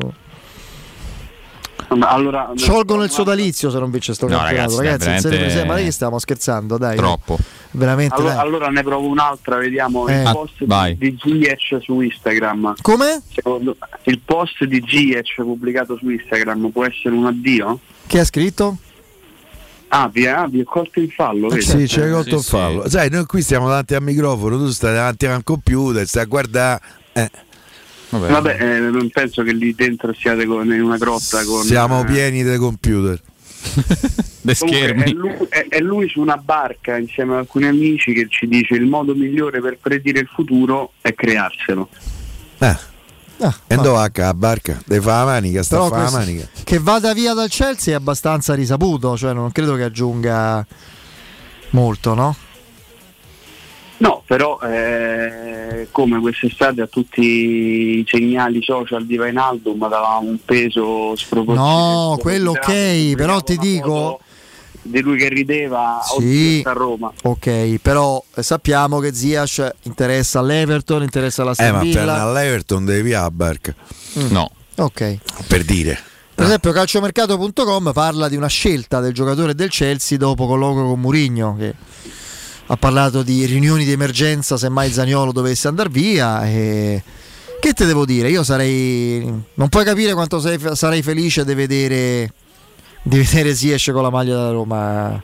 Allora, 2.01 2.51
Sciolgono 2.57 3.03
il 3.05 3.11
sodalizio 3.11 3.71
se 3.71 3.79
non 3.79 3.91
vince 3.91 4.15
sto 4.15 4.27
No, 4.27 4.39
campionato, 4.39 4.77
ragazzi, 4.81 5.07
ragazzi. 5.07 5.29
veramente- 5.29 5.65
ma 5.65 5.75
che 5.77 5.91
stiamo 5.93 6.19
scherzando, 6.19 6.79
dai. 6.79 6.97
Troppo. 6.97 7.37
veramente. 7.73 8.15
Allora, 8.15 8.35
dai. 8.35 8.43
allora 8.47 8.69
ne 8.69 8.83
provo 8.83 9.09
un'altra, 9.09 9.57
vediamo 9.59 10.07
Eh. 10.09 10.21
il 10.21 10.27
Ah, 10.27 10.33
post 10.33 10.65
vai. 10.65 10.97
di 10.97 11.17
Ziyech 11.21 11.79
su 11.83 12.01
Instagram. 12.01 12.75
Come? 12.81 13.23
Secondo- 13.33 13.77
il 14.05 14.21
post 14.25 14.65
di 14.65 14.83
Ziyech 14.87 15.35
pubblicato 15.43 15.97
su 15.97 16.09
Instagram 16.11 16.71
può 16.71 16.85
essere 16.85 17.15
un 17.15 17.27
addio? 17.27 17.79
Che 18.07 18.19
ha 18.19 18.25
scritto? 18.25 18.77
Ah, 19.89 20.09
vi 20.13 20.27
ha, 20.27 20.47
vi 20.49 20.61
ha 20.61 20.65
colto 20.65 20.99
in 21.01 21.09
fallo, 21.11 21.49
vedi? 21.49 21.63
Sì, 21.63 21.85
c'è 21.87 22.11
colto 22.11 22.31
Sì, 22.31 22.35
il 22.37 22.43
fallo. 22.43 22.89
Sai, 22.89 23.11
noi 23.11 23.27
qui 23.27 23.43
stiamo 23.43 23.69
davanti 23.69 23.95
al 23.95 24.03
microfono, 24.03 24.57
tu 24.59 24.69
stai 24.71 24.95
davanti 24.95 25.27
al 25.27 25.43
computer, 25.45 26.07
stai 26.07 26.23
a 26.23 26.27
guardare. 26.27 26.81
eh, 27.13 27.31
Vabbè, 28.11 28.57
eh, 28.61 28.79
non 28.81 29.09
penso 29.11 29.43
che 29.43 29.53
lì 29.53 29.75
dentro 29.75 30.13
siate 30.15 30.47
con- 30.47 30.73
in 30.73 30.83
una 30.83 30.97
grotta 30.99 31.43
con... 31.45 31.63
siamo 31.63 32.03
eh, 32.03 32.05
pieni 32.05 32.43
di 32.45 32.57
computer. 32.57 33.21
De 34.43 34.55
Comunque, 34.59 35.05
È 35.05 35.11
lui, 35.11 35.33
è- 35.49 35.67
è 35.69 35.81
lui 35.81 36.09
su 36.09 36.21
una 36.21 36.37
barca 36.37 36.97
insieme 36.99 37.33
ad 37.33 37.39
alcuni 37.39 37.67
amici 37.67 38.13
che 38.13 38.27
ci 38.29 38.47
dice 38.47 38.75
il 38.75 38.85
modo 38.87 39.15
migliore 39.15 39.61
per 39.61 39.79
predire 39.81 40.21
il 40.21 40.29
futuro 40.33 40.93
è 41.01 41.15
crearselo. 41.15 41.89
Eh. 42.59 42.77
Ah, 43.41 43.55
va 43.69 44.11
a 44.29 44.35
barca? 44.35 44.81
Deve 44.87 45.03
fare 45.03 45.19
la 45.19 45.33
manica, 45.33 45.63
sta 45.63 45.77
a 45.77 45.79
Però 45.79 45.91
fare 45.91 46.05
la 46.05 46.11
manica. 46.19 46.49
che 46.63 46.79
vada 46.79 47.13
via 47.13 47.35
dal 47.35 47.49
Chelsea 47.49 47.93
è 47.93 47.97
abbastanza 47.97 48.55
risaputo, 48.55 49.17
cioè 49.17 49.33
non 49.33 49.51
credo 49.53 49.75
che 49.75 49.83
aggiunga 49.83 50.65
molto, 51.71 52.15
no? 52.15 52.37
No, 53.97 54.23
però 54.27 54.59
eh, 54.61 55.89
come 55.91 56.21
quest'estate 56.21 56.81
a 56.83 56.87
tutti 56.87 57.23
i 57.23 58.05
segnali 58.07 58.61
social 58.63 59.07
di 59.07 59.17
Vainaldum 59.17 59.89
dava 59.89 60.19
un 60.21 60.39
peso 60.45 61.15
sproporzionato. 61.17 62.11
No, 62.11 62.17
quello 62.19 62.51
ok, 62.51 63.15
però 63.15 63.41
ti 63.41 63.57
dico 63.57 64.21
di 64.87 65.01
lui 65.01 65.17
che 65.19 65.29
rideva 65.29 66.01
Sì. 66.05 66.15
oggi 66.15 66.63
a 66.65 66.73
Roma. 66.73 67.13
Ok, 67.23 67.79
però 67.81 68.23
eh, 68.35 68.43
sappiamo 68.43 68.99
che 69.01 69.13
Ziash 69.15 69.69
interessa 69.83 70.39
all'Everton, 70.41 71.03
interessa 71.03 71.43
alla 71.43 71.51
Eh, 71.53 71.63
Aston 71.65 71.71
ma 71.73 71.79
per 71.79 71.89
Villa. 71.89 72.03
No. 74.31 74.51
Ok. 74.77 75.19
Per 75.47 75.65
dire. 75.65 75.99
Per 76.35 76.45
esempio 76.45 76.73
calciomercato.com 76.73 77.93
parla 77.93 78.29
di 78.29 78.37
una 78.37 78.49
scelta 78.49 79.01
del 79.01 79.13
giocatore 79.13 79.55
del 79.55 79.71
Chelsea 79.71 80.19
dopo 80.19 80.47
colloquio 80.47 80.85
con 80.89 81.01
Murigno 81.01 81.55
che 81.57 81.73
ha 82.67 82.77
parlato 82.77 83.23
di 83.23 83.45
riunioni 83.47 83.85
di 83.85 83.93
emergenza 83.93 84.57
se 84.57 84.69
mai 84.69 84.91
Zaniolo 84.91 85.31
dovesse 85.31 85.69
andare 85.69 85.91
via 85.91 86.45
e 86.47 87.03
che 87.61 87.73
te 87.73 87.85
devo 87.87 88.05
dire? 88.05 88.31
Io 88.31 88.43
sarei 88.43 89.21
non 89.55 89.69
puoi 89.69 89.85
capire 89.85 90.13
quanto 90.13 90.41
sei- 90.41 90.59
sarei 90.73 91.03
felice 91.03 91.45
di 91.45 91.55
vedere 91.55 92.33
di 93.05 93.19
vedere 93.19 93.55
Ziyech 93.55 93.93
con 93.93 94.03
la 94.03 94.11
maglia 94.11 94.35
della 94.35 94.51
Roma. 94.51 95.23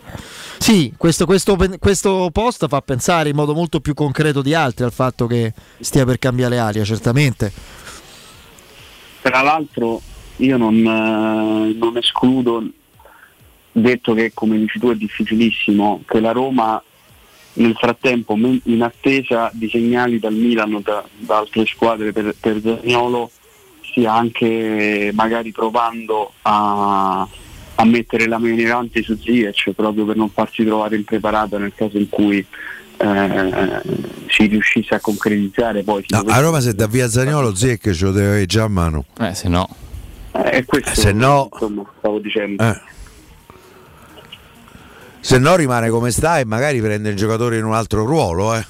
Sì, 0.59 0.93
questo, 0.97 1.25
questo, 1.25 1.57
questo 1.79 2.29
post 2.31 2.69
fa 2.69 2.83
pensare 2.83 3.31
in 3.31 3.35
modo 3.35 3.55
molto 3.55 3.81
più 3.81 3.95
concreto 3.95 4.43
di 4.43 4.53
altri 4.55 4.85
al 4.85 4.93
fatto 4.93 5.27
che 5.27 5.55
stia 5.81 6.05
per 6.05 6.19
cambiare 6.19 6.59
aria, 6.59 6.85
certamente. 6.85 7.51
Tra 9.23 9.41
l'altro 9.41 10.01
io 10.37 10.57
non, 10.59 10.77
eh, 10.77 11.75
non 11.79 11.97
escludo, 11.97 12.63
detto 13.73 14.13
che 14.13 14.33
come 14.35 14.59
dici 14.59 14.79
tu 14.79 14.91
è 14.91 14.95
difficilissimo, 14.95 16.03
che 16.07 16.21
la 16.21 16.33
Roma 16.33 16.83
nel 17.55 17.75
frattempo 17.75 18.37
in 18.37 18.83
attesa 18.83 19.51
di 19.53 19.69
segnali 19.69 20.19
dal 20.19 20.35
Milano 20.35 20.81
da, 20.81 21.03
da 21.17 21.39
altre 21.39 21.67
squadre 21.67 22.13
per, 22.13 22.35
per 22.39 22.61
Zaniolo 22.61 23.31
stia 23.81 24.13
anche 24.13 25.11
magari 25.13 25.51
provando 25.51 26.33
a, 26.43 27.27
a 27.81 27.85
mettere 27.85 28.27
la 28.27 28.37
avanti 28.37 29.03
su 29.03 29.17
Ziyech 29.17 29.73
proprio 29.73 30.05
per 30.05 30.17
non 30.17 30.29
farsi 30.31 30.65
trovare 30.65 30.97
impreparato 30.97 31.57
nel 31.59 31.73
caso 31.75 31.97
in 31.97 32.09
cui 32.09 32.45
eh, 32.99 33.83
si 34.29 34.47
riuscisse 34.47 34.95
a 34.95 35.01
concretizzare 35.01 35.83
poi 35.83 36.05
No, 36.09 36.19
dovesse- 36.19 36.39
a 36.39 36.43
Roma 36.43 36.61
se 36.61 36.75
da 36.75 36.87
via 36.87 37.09
Zagnolo 37.09 37.55
Zecche 37.55 37.95
ce 37.95 38.05
lo 38.05 38.13
deve 38.13 38.27
avere 38.29 38.47
già 38.47 38.65
a 38.65 38.69
mano. 38.69 39.07
Eh, 39.19 39.35
se 39.35 39.49
no. 39.49 39.69
Eh, 40.33 40.65
questo, 40.65 40.95
se 40.95 41.13
no- 41.13 41.49
insomma, 41.53 41.85
stavo 41.99 42.19
dicendo. 42.19 42.63
Eh. 42.63 42.81
Se 45.21 45.39
no 45.39 45.57
rimane 45.57 45.89
come 45.91 46.11
sta 46.11 46.39
e 46.39 46.45
magari 46.45 46.81
prende 46.81 47.09
il 47.11 47.17
giocatore 47.17 47.57
in 47.59 47.65
un 47.65 47.75
altro 47.75 48.05
ruolo, 48.05 48.55
eh. 48.55 48.65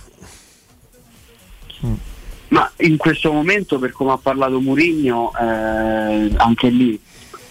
Ma 2.49 2.71
in 2.79 2.97
questo 2.97 3.33
momento, 3.33 3.79
per 3.79 3.93
come 3.93 4.13
ha 4.13 4.17
parlato 4.19 4.61
Murigno, 4.61 5.33
eh, 5.39 6.31
anche 6.37 6.69
lì 6.69 7.01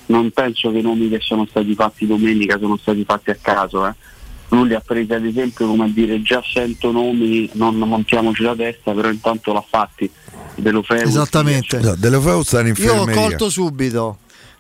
non 0.10 0.32
penso 0.32 0.72
che 0.72 0.80
i 0.80 0.82
nomi 0.82 1.10
che 1.10 1.20
sono 1.22 1.46
stati 1.50 1.74
fatti 1.76 2.06
domenica 2.08 2.58
sono 2.60 2.78
stati 2.78 3.04
fatti 3.04 3.30
a 3.32 3.38
caso. 3.42 3.86
eh. 3.88 3.94
Lui 4.50 4.68
li 4.70 4.74
ha 4.74 4.82
presi 4.84 5.14
ad 5.14 5.24
esempio 5.26 5.68
come 5.68 5.86
a 5.86 5.88
dire 5.88 6.22
già 6.24 6.42
sento 6.44 6.92
nomi, 6.92 7.48
non 7.54 7.76
montiamoci 7.78 8.42
la 8.44 8.56
testa, 8.56 8.92
però 8.94 9.10
intanto 9.10 9.54
l'ha 9.54 9.64
fatti. 9.68 10.10
Delofeu, 10.56 11.08
Esattamente. 11.08 11.80
No, 11.80 11.96
Delofeu 11.96 12.42
sta 12.44 12.60
in 12.62 12.68
Io 12.68 12.72
ho 12.72 12.98
infermeria. 13.02 13.22
colto 13.22 13.50
subito. 13.50 14.18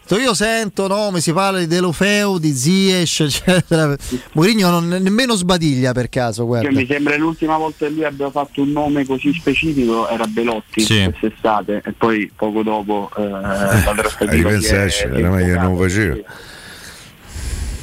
Detto, 0.09 0.19
Io 0.19 0.33
sento 0.33 0.87
nome, 0.87 1.21
si 1.21 1.31
parla 1.33 1.59
di 1.59 1.67
Delofeu, 1.67 2.39
di 2.39 2.51
Ziyech, 2.51 3.19
eccetera. 3.29 3.95
Mourinho 4.31 4.69
non 4.71 4.87
nemmeno 4.87 5.35
sbadiglia 5.35 5.91
per 5.91 6.09
caso, 6.09 6.37
Cioè, 6.37 6.45
guarda. 6.47 6.71
mi 6.71 6.87
sembra 6.87 7.15
l'ultima 7.15 7.57
volta 7.57 7.85
che 7.85 7.91
lui 7.91 8.03
abbia 8.05 8.31
fatto 8.31 8.63
un 8.63 8.71
nome 8.71 9.05
così 9.05 9.31
specifico 9.33 10.09
era 10.09 10.25
Belotti 10.25 10.81
Sì. 10.81 11.03
quest'estate 11.03 11.83
e 11.85 11.91
poi 11.91 12.31
poco 12.35 12.63
dopo 12.63 13.11
eh, 13.17 13.27
la 13.27 13.69
A 13.69 13.93
trattativa 13.93 14.17
si 14.17 14.25
è- 14.25 14.31
ripensarci, 14.33 14.97
si 14.97 15.03
è 15.03 15.15
era 15.15 15.29
meglio 15.29 15.53
che 15.53 15.59
non 15.59 15.77
faceva. 15.77 16.15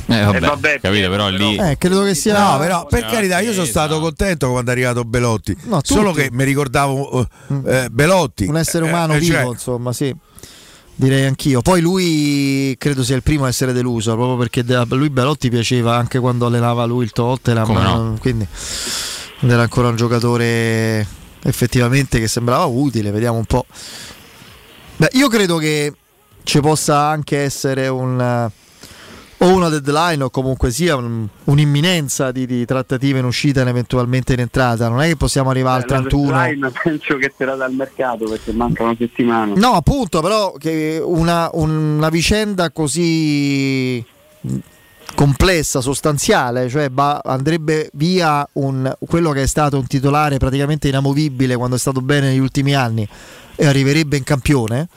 Eh, 0.08 0.22
vabbè, 0.22 0.38
vabbè, 0.40 0.80
capito, 0.80 1.10
però 1.10 1.28
lì. 1.30 1.56
Eh, 1.56 1.76
credo 1.78 2.02
che 2.02 2.14
sia. 2.14 2.38
No, 2.52 2.58
però 2.58 2.86
per 2.86 3.06
carità, 3.06 3.40
io 3.40 3.52
sono 3.52 3.64
stato 3.66 3.98
contento 4.00 4.50
quando 4.50 4.70
è 4.70 4.72
arrivato 4.74 5.04
Belotti. 5.04 5.56
No. 5.64 5.80
Solo 5.82 6.12
che 6.12 6.28
mi 6.32 6.42
ricordavo 6.44 7.22
eh, 7.22 7.54
eh, 7.84 7.88
Belotti. 7.90 8.46
Un 8.46 8.56
essere 8.56 8.84
umano 8.84 9.14
Eh, 9.14 9.16
eh, 9.16 9.20
vivo, 9.20 9.34
cioè, 9.36 9.46
insomma, 9.46 9.92
sì. 9.92 10.14
Direi 10.98 11.26
anch'io. 11.26 11.60
Poi 11.60 11.82
lui 11.82 12.74
credo 12.78 13.04
sia 13.04 13.16
il 13.16 13.22
primo 13.22 13.44
a 13.44 13.48
essere 13.48 13.74
deluso, 13.74 14.14
proprio 14.14 14.38
perché 14.38 14.64
a 14.74 14.86
lui 14.88 15.10
Belotti 15.10 15.50
piaceva 15.50 15.94
anche 15.94 16.18
quando 16.18 16.46
allenava 16.46 16.86
lui 16.86 17.04
il 17.04 17.12
Tottenham. 17.12 17.70
No? 17.70 18.16
Quindi 18.18 18.46
era 19.40 19.60
ancora 19.62 19.88
un 19.88 19.96
giocatore 19.96 21.06
effettivamente 21.42 22.18
che 22.18 22.28
sembrava 22.28 22.64
utile, 22.64 23.10
vediamo 23.10 23.36
un 23.36 23.44
po'. 23.44 23.66
Beh, 24.96 25.10
io 25.12 25.28
credo 25.28 25.58
che 25.58 25.92
ci 26.42 26.60
possa 26.60 27.08
anche 27.08 27.40
essere 27.40 27.88
un 27.88 28.50
o 29.38 29.52
una 29.54 29.68
deadline 29.68 30.22
o 30.24 30.30
comunque 30.30 30.70
sia 30.70 30.96
un- 30.96 31.26
un'imminenza 31.44 32.32
di, 32.32 32.46
di 32.46 32.64
trattative 32.64 33.18
in 33.18 33.24
uscita 33.26 33.62
e 33.62 33.68
eventualmente 33.68 34.32
in 34.32 34.40
entrata. 34.40 34.88
Non 34.88 35.02
è 35.02 35.08
che 35.08 35.16
possiamo 35.16 35.50
arrivare 35.50 35.82
al 35.82 35.90
Eh, 35.90 35.92
la 35.92 35.98
31. 36.00 36.30
deadline 36.32 36.72
penso 36.82 37.16
che 37.16 37.32
sarà 37.36 37.54
dal 37.54 37.72
mercato 37.74 38.24
perché 38.28 38.52
manca 38.52 38.82
una 38.84 38.94
settimana. 38.96 39.52
No, 39.56 39.72
appunto, 39.72 40.20
però 40.22 40.52
che 40.52 41.00
una, 41.04 41.50
una 41.52 42.08
vicenda 42.08 42.70
così 42.70 44.02
complessa, 45.14 45.80
sostanziale, 45.80 46.68
cioè 46.68 46.90
va- 46.90 47.20
andrebbe 47.24 47.90
via 47.94 48.46
un- 48.54 48.92
quello 49.06 49.30
che 49.30 49.42
è 49.42 49.46
stato 49.46 49.78
un 49.78 49.86
titolare 49.86 50.36
praticamente 50.38 50.88
inamovibile 50.88 51.56
quando 51.56 51.76
è 51.76 51.78
stato 51.78 52.00
bene 52.00 52.28
negli 52.28 52.38
ultimi 52.38 52.74
anni 52.74 53.06
e 53.54 53.66
arriverebbe 53.66 54.16
in 54.18 54.24
campione, 54.24 54.88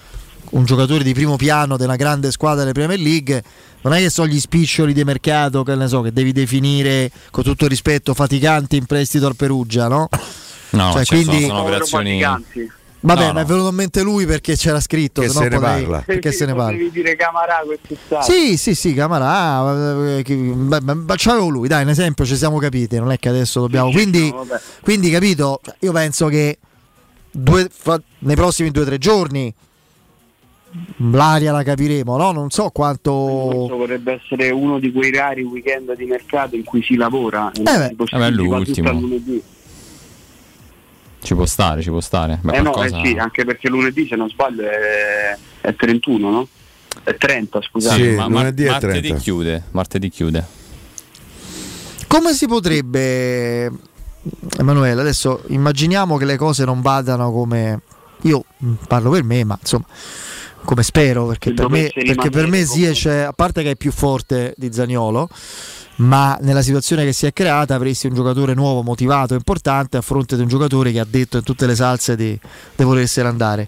un 0.51 0.65
giocatore 0.65 1.03
di 1.03 1.13
primo 1.13 1.35
piano 1.35 1.77
della 1.77 1.95
grande 1.95 2.31
squadra 2.31 2.61
delle 2.61 2.73
Premier 2.73 2.99
League, 2.99 3.43
non 3.81 3.93
è 3.93 3.99
che 3.99 4.09
sono 4.09 4.27
gli 4.27 4.39
spiccioli 4.39 4.93
di 4.93 5.03
mercato 5.03 5.63
che 5.63 5.75
ne 5.75 5.87
so 5.87 6.01
che 6.01 6.11
devi 6.11 6.31
definire 6.31 7.11
con 7.31 7.43
tutto 7.43 7.65
il 7.65 7.69
rispetto 7.69 8.13
faticanti 8.13 8.75
in 8.77 8.85
prestito 8.85 9.27
al 9.27 9.35
Perugia, 9.35 9.87
no? 9.87 10.09
No, 10.71 10.91
Cioè, 10.91 11.03
cioè, 11.05 11.23
quindi- 11.23 11.41
sono, 11.43 11.47
sono 11.47 11.61
operazioni. 11.61 12.21
Vabbè, 13.01 13.27
No, 13.27 13.33
ma 13.33 13.39
è 13.39 13.43
no. 13.43 13.47
venuto 13.47 13.69
in 13.69 13.75
mente 13.75 14.01
lui 14.01 14.25
perché 14.25 14.57
c'era 14.57 14.81
scritto, 14.81 15.21
Che 15.21 15.29
se 15.29 15.35
no 15.35 15.39
ne 15.47 15.49
potrei- 15.57 15.83
parla. 15.83 16.03
Perché 16.05 16.31
se 16.33 16.45
ne 16.45 16.53
parla? 16.53 16.77
Devi 16.77 16.91
dire 16.91 17.15
Camarà 17.15 17.61
quest'estate. 17.65 18.29
Sì, 18.29 18.57
sì, 18.57 18.75
sì, 18.75 18.93
Camarà, 18.93 20.17
eh, 20.17 21.05
c'avevo 21.15 21.47
lui, 21.47 21.69
dai, 21.69 21.83
un 21.83 21.89
esempio, 21.89 22.25
ci 22.25 22.35
siamo 22.35 22.57
capiti, 22.57 22.97
non 22.99 23.11
è 23.13 23.17
che 23.17 23.29
adesso 23.29 23.61
dobbiamo... 23.61 23.89
Quindi, 23.91 24.29
no, 24.29 24.45
quindi 24.81 25.09
capito, 25.11 25.61
Cioè, 25.63 25.75
io 25.79 25.91
penso 25.93 26.27
che 26.27 26.57
due- 27.31 27.69
nei 28.19 28.35
prossimi 28.35 28.69
due 28.69 28.81
o 28.83 28.85
tre 28.85 28.97
giorni 28.97 29.53
l'aria 30.97 31.51
la 31.51 31.63
capiremo, 31.63 32.17
no? 32.17 32.31
Non 32.31 32.49
so 32.49 32.69
quanto... 32.69 33.47
Questo 33.51 33.77
vorrebbe 33.77 34.13
essere 34.21 34.49
uno 34.51 34.79
di 34.79 34.91
quei 34.91 35.11
rari 35.11 35.43
weekend 35.43 35.95
di 35.95 36.05
mercato 36.05 36.55
in 36.55 36.63
cui 36.63 36.81
si 36.83 36.95
lavora. 36.95 37.51
e 37.53 37.61
beh. 37.61 37.95
si 37.97 38.05
si 38.05 38.17
va 38.17 38.27
l'ultimo. 38.29 39.41
Ci 41.21 41.35
può 41.35 41.45
stare, 41.45 41.81
ci 41.81 41.89
può 41.89 41.99
stare. 41.99 42.39
Beh, 42.41 42.55
eh 42.55 42.61
no, 42.61 42.71
qualcosa- 42.71 43.01
eh 43.01 43.05
sì, 43.05 43.17
anche 43.17 43.43
perché 43.43 43.69
lunedì 43.69 44.07
se 44.07 44.15
non 44.15 44.29
sbaglio 44.29 44.63
è, 44.63 45.37
è 45.61 45.75
31, 45.75 46.29
no? 46.29 46.47
È 47.03 47.15
30, 47.15 47.61
scusate. 47.61 48.01
Sì, 48.01 48.15
ma- 48.15 48.29
mar- 48.29 48.53
martedì 48.55 49.13
chiude. 49.15 49.63
Martedì 49.71 50.09
chiude. 50.09 50.45
Come 52.07 52.33
si 52.33 52.47
potrebbe, 52.47 53.71
Emanuele, 54.57 55.01
adesso 55.01 55.43
immaginiamo 55.47 56.17
che 56.17 56.25
le 56.25 56.37
cose 56.37 56.65
non 56.65 56.81
vadano 56.81 57.31
come... 57.31 57.81
Io 58.23 58.43
parlo 58.87 59.11
per 59.11 59.23
me, 59.23 59.43
ma 59.43 59.57
insomma, 59.59 59.85
come 60.63 60.83
spero, 60.83 61.25
perché 61.25 61.53
per 61.53 61.69
me, 61.69 61.89
perché 61.93 62.29
per 62.29 62.47
me 62.47 62.65
Ziyech, 62.65 63.05
a 63.27 63.33
parte 63.33 63.63
che 63.63 63.71
è 63.71 63.75
più 63.75 63.91
forte 63.91 64.53
di 64.57 64.71
Zaniolo, 64.71 65.29
ma 65.97 66.37
nella 66.41 66.61
situazione 66.61 67.03
che 67.03 67.13
si 67.13 67.25
è 67.25 67.33
creata 67.33 67.75
avresti 67.75 68.07
un 68.07 68.13
giocatore 68.13 68.53
nuovo, 68.53 68.83
motivato, 68.83 69.33
importante 69.33 69.97
a 69.97 70.01
fronte 70.01 70.35
di 70.35 70.41
un 70.41 70.47
giocatore 70.47 70.91
che 70.91 70.99
ha 70.99 71.07
detto 71.09 71.37
in 71.37 71.43
tutte 71.43 71.65
le 71.65 71.75
salse 71.75 72.15
di, 72.15 72.39
di 72.75 72.83
volersene 72.83 73.27
andare. 73.27 73.67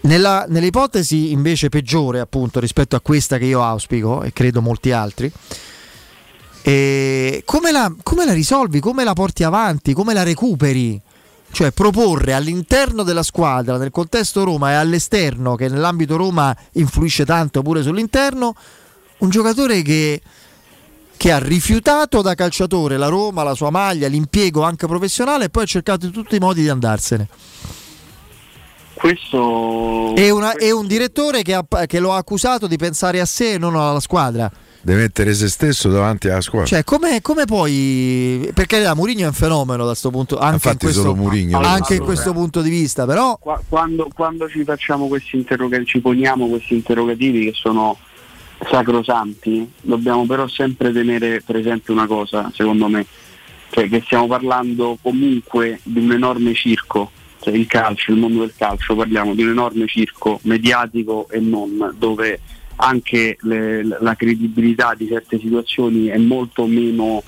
Nella, 0.00 0.46
nell'ipotesi 0.48 1.32
invece 1.32 1.68
peggiore 1.68 2.20
appunto 2.20 2.60
rispetto 2.60 2.94
a 2.94 3.00
questa 3.00 3.36
che 3.36 3.46
io 3.46 3.64
auspico 3.64 4.22
e 4.22 4.32
credo 4.32 4.62
molti 4.62 4.92
altri, 4.92 5.30
e 6.62 7.42
come, 7.44 7.72
la, 7.72 7.92
come 8.02 8.24
la 8.24 8.32
risolvi? 8.32 8.78
Come 8.78 9.02
la 9.02 9.14
porti 9.14 9.42
avanti? 9.42 9.94
Come 9.94 10.12
la 10.12 10.22
recuperi? 10.22 11.00
Cioè 11.58 11.72
proporre 11.72 12.34
all'interno 12.34 13.02
della 13.02 13.24
squadra, 13.24 13.78
nel 13.78 13.90
contesto 13.90 14.44
Roma 14.44 14.70
e 14.70 14.74
all'esterno, 14.74 15.56
che 15.56 15.68
nell'ambito 15.68 16.16
Roma 16.16 16.56
influisce 16.74 17.24
tanto 17.24 17.62
pure 17.62 17.82
sull'interno, 17.82 18.54
un 19.18 19.28
giocatore 19.28 19.82
che, 19.82 20.22
che 21.16 21.32
ha 21.32 21.40
rifiutato 21.40 22.22
da 22.22 22.36
calciatore 22.36 22.96
la 22.96 23.08
Roma, 23.08 23.42
la 23.42 23.54
sua 23.56 23.70
maglia, 23.70 24.06
l'impiego 24.06 24.62
anche 24.62 24.86
professionale 24.86 25.46
e 25.46 25.48
poi 25.48 25.64
ha 25.64 25.66
cercato 25.66 26.06
in 26.06 26.12
tutti 26.12 26.36
i 26.36 26.38
modi 26.38 26.62
di 26.62 26.68
andarsene. 26.68 27.26
Questo 28.94 30.14
E, 30.14 30.30
una- 30.30 30.54
e 30.54 30.70
un 30.70 30.86
direttore 30.86 31.42
che, 31.42 31.54
ha- 31.54 31.86
che 31.86 31.98
lo 31.98 32.12
ha 32.12 32.18
accusato 32.18 32.68
di 32.68 32.76
pensare 32.76 33.18
a 33.20 33.26
sé 33.26 33.54
e 33.54 33.58
non 33.58 33.74
alla 33.74 33.98
squadra. 33.98 34.48
Deve 34.80 35.02
mettere 35.02 35.34
se 35.34 35.48
stesso 35.48 35.88
davanti 35.88 36.28
alla 36.28 36.40
squadra. 36.40 36.68
Cioè, 36.68 36.84
come, 36.84 37.20
come 37.20 37.44
poi. 37.44 38.50
Perché 38.54 38.78
la 38.78 38.94
Mourinho 38.94 39.24
è 39.24 39.26
un 39.26 39.32
fenomeno 39.32 39.78
da 39.78 39.90
questo 39.90 40.10
punto 40.10 40.36
anche, 40.36 40.46
in 40.46 40.52
Infatti 40.54 40.84
questo, 40.84 41.00
solo 41.00 41.14
Mourinho 41.14 41.60
lo 41.60 41.66
anche 41.66 41.94
in 41.94 42.04
questo 42.04 42.32
punto 42.32 42.62
di 42.62 42.70
vista, 42.70 43.04
però. 43.04 43.36
Qua- 43.38 43.60
quando, 43.68 44.08
quando 44.14 44.48
ci 44.48 44.62
facciamo 44.64 45.08
questi 45.08 45.36
interrogativi, 45.36 45.86
ci 45.88 46.00
poniamo 46.00 46.48
questi 46.48 46.74
interrogativi 46.74 47.44
che 47.46 47.52
sono 47.54 47.98
sacrosanti, 48.68 49.70
dobbiamo 49.80 50.26
però 50.26 50.46
sempre 50.48 50.92
tenere 50.92 51.42
presente 51.42 51.92
una 51.92 52.06
cosa, 52.06 52.50
secondo 52.54 52.88
me, 52.88 53.06
cioè 53.70 53.88
che 53.88 54.02
stiamo 54.04 54.26
parlando 54.26 54.98
comunque 55.00 55.80
di 55.84 56.00
un 56.00 56.12
enorme 56.12 56.54
circo, 56.54 57.10
cioè 57.40 57.54
il 57.54 57.66
calcio, 57.66 58.10
il 58.10 58.18
mondo 58.18 58.40
del 58.40 58.54
calcio, 58.56 58.96
parliamo 58.96 59.34
di 59.34 59.42
un 59.42 59.50
enorme 59.50 59.86
circo 59.86 60.40
mediatico 60.42 61.28
e 61.30 61.38
non, 61.38 61.94
dove 61.96 62.40
anche 62.80 63.36
le- 63.40 63.82
la 63.82 64.14
credibilità 64.14 64.94
di 64.96 65.06
certe 65.06 65.38
situazioni 65.38 66.06
è 66.06 66.18
molto 66.18 66.66
meno 66.66 67.22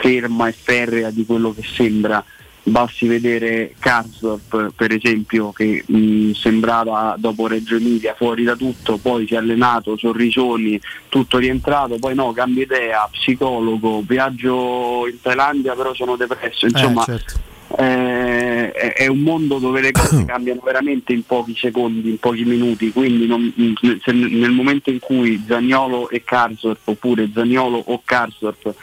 ferma 0.00 0.48
e 0.48 0.52
ferrea 0.52 1.10
di 1.10 1.24
quello 1.24 1.52
che 1.54 1.62
sembra. 1.62 2.24
Basti 2.68 3.06
vedere 3.06 3.74
Karsdorp 3.78 4.72
per 4.74 4.90
esempio 4.90 5.52
che 5.52 5.84
mh, 5.86 6.32
sembrava 6.32 7.14
dopo 7.16 7.46
Reggio 7.46 7.76
Emilia 7.76 8.14
fuori 8.14 8.42
da 8.42 8.56
tutto, 8.56 8.96
poi 8.96 9.24
si 9.24 9.34
è 9.34 9.36
allenato, 9.36 9.96
sorrisoni, 9.96 10.80
tutto 11.08 11.38
rientrato, 11.38 11.96
poi 12.00 12.16
no, 12.16 12.32
cambia 12.32 12.64
idea, 12.64 13.08
psicologo, 13.08 14.02
viaggio 14.04 15.06
in 15.06 15.20
Thailandia 15.22 15.74
però 15.74 15.94
sono 15.94 16.16
depresso, 16.16 16.66
insomma 16.66 17.04
certo. 17.04 17.45
Eh, 17.78 18.70
è, 18.72 19.06
un 19.08 19.18
mondo 19.20 19.58
dove 19.58 19.80
le 19.80 19.92
cose 19.92 20.24
cambiano 20.26 20.60
veramente 20.64 21.12
in 21.12 21.24
pochi 21.24 21.54
secondi, 21.56 22.10
in 22.10 22.18
pochi 22.18 22.44
minuti, 22.44 22.92
quindi 22.92 23.26
non- 23.26 23.52
se 24.02 24.12
nel 24.12 24.50
momento 24.52 24.90
in 24.90 24.98
cui 25.00 25.42
Zagnolo 25.46 26.08
e 26.10 26.22
Karsdorp 26.24 26.86
oppure 26.88 27.28
Zagnolo 27.32 27.82
o 27.86 28.00
Karsdorp 28.04 28.74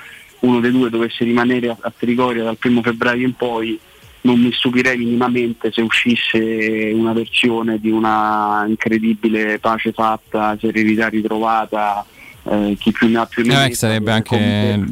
uno 0.41 0.59
dei 0.59 0.71
due 0.71 0.89
dovesse 0.89 1.23
rimanere 1.23 1.69
a, 1.69 1.77
a 1.79 1.93
Trigoria 1.97 2.43
dal 2.43 2.57
primo 2.57 2.81
febbraio 2.81 3.25
in 3.25 3.33
poi 3.33 3.79
non 4.21 4.39
mi 4.39 4.51
stupirei 4.53 4.97
minimamente 4.97 5.71
se 5.71 5.81
uscisse 5.81 6.91
una 6.93 7.11
versione 7.13 7.77
di 7.79 7.89
una 7.91 8.63
incredibile 8.67 9.59
pace 9.59 9.91
fatta, 9.91 10.57
serenità 10.59 11.09
ritrovata, 11.09 12.05
eh, 12.43 12.75
chi 12.79 12.91
più 12.93 13.09
ne 13.09 13.17
ha 13.19 13.25
più 13.25 13.43
ne 13.43 13.49
Eh, 13.53 13.55
metta, 13.55 13.67
che 13.67 13.75
sarebbe 13.75 14.11
anche 14.11 14.37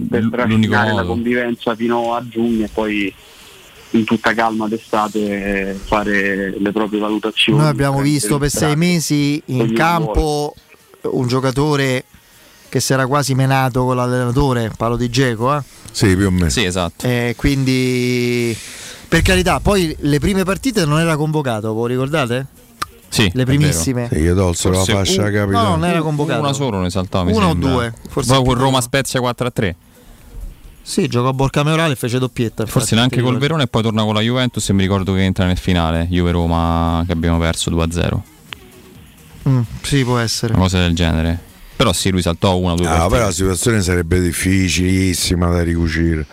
per 0.10 0.22
l- 0.24 0.26
l'unico 0.26 0.36
trascinare 0.36 0.88
la 0.90 0.94
modo. 0.96 1.08
convivenza 1.08 1.76
fino 1.76 2.14
a 2.14 2.26
giugno 2.28 2.66
e 2.66 2.70
poi 2.74 3.14
in 3.92 4.06
tutta 4.06 4.34
calma 4.34 4.68
d'estate 4.68 5.70
eh, 5.70 5.74
fare 5.74 6.56
le 6.58 6.72
proprie 6.72 7.00
valutazioni. 7.00 7.58
Noi 7.60 7.68
abbiamo 7.68 7.98
prendere 7.98 8.14
visto 8.20 8.38
per 8.38 8.50
sei 8.50 8.76
mesi 8.76 9.42
in 9.48 9.74
campo 9.74 10.54
un 11.02 11.28
giocatore 11.28 12.06
che 12.70 12.80
si 12.80 12.94
era 12.94 13.06
quasi 13.06 13.34
menato 13.34 13.84
con 13.84 13.96
l'allenatore, 13.98 14.72
parlo 14.78 14.96
di 14.96 15.10
Geco, 15.10 15.58
eh? 15.58 15.62
Sì, 15.92 16.16
più 16.16 16.28
o 16.28 16.32
meno. 16.32 16.50
Sì, 16.50 16.64
esatto. 16.64 17.06
Eh, 17.06 17.34
quindi 17.36 18.56
per 19.10 19.22
carità, 19.24 19.60
poi 19.60 19.94
le 20.00 20.20
prime 20.20 20.44
partite 20.46 20.86
non 20.86 21.00
era 21.00 21.18
convocato, 21.18 21.74
voi 21.74 21.90
ricordate? 21.90 22.48
Sì, 23.10 23.30
Le 23.34 23.44
primissime. 23.44 24.08
Sì, 24.10 24.20
io 24.20 24.34
tolsero 24.34 24.74
la 24.78 24.86
fascia 24.86 25.24
un- 25.26 25.32
capitano. 25.34 25.62
No, 25.68 25.76
non 25.76 25.86
era 25.86 26.02
convocato. 26.02 26.40
Una 26.40 26.54
solo 26.54 26.80
ne 26.80 26.90
saltava, 26.90 27.30
Una 27.30 27.50
o 27.50 27.54
due, 27.56 27.94
forse 28.08 28.34
Poi 28.34 28.46
con. 28.46 28.54
Roma 28.56 28.80
Spezia 28.80 29.20
4 29.20 29.48
a 29.48 29.52
3. 29.52 29.76
Sì, 30.84 31.08
giocò 31.08 31.30
a 31.30 31.34
Borcameorale 31.34 31.94
e 31.94 31.96
fece 31.96 32.20
doppietta. 32.20 32.66
Forse 32.66 32.96
neanche 32.96 33.22
col. 33.22 33.38
Verona 33.38 33.64
e 33.64 33.68
poi 33.68 33.84
torna 33.84 34.04
con 34.04 34.14
la 34.14 34.22
Juventus 34.22 34.68
e 34.70 34.74
mi 34.74 34.82
ricordo 34.82 35.14
che 35.14 35.24
entra 35.24 35.46
nel 35.46 35.58
finale. 35.58 36.08
Juve-Roma 36.10 37.04
che 37.06 37.12
abbiamo 37.14 37.38
perso 37.38 37.70
2 37.70 37.84
a 37.84 37.92
0. 37.92 38.24
Mm, 39.50 39.62
sì, 39.82 40.04
può 40.04 40.18
essere. 40.18 40.54
Una 40.54 40.64
cosa 40.64 40.80
del 40.80 40.96
genere. 40.96 41.40
Però 41.76 41.94
sì, 41.94 42.12
lui 42.12 42.22
saltò 42.22 42.58
una 42.58 42.74
o 42.74 42.76
due 42.76 42.88
Ah, 42.88 43.08
però 43.08 43.26
la 43.26 43.32
situazione 43.32 43.82
sarebbe 43.82 44.22
difficilissima 44.22 45.50
da 45.50 45.64
ricucire. 45.64 46.26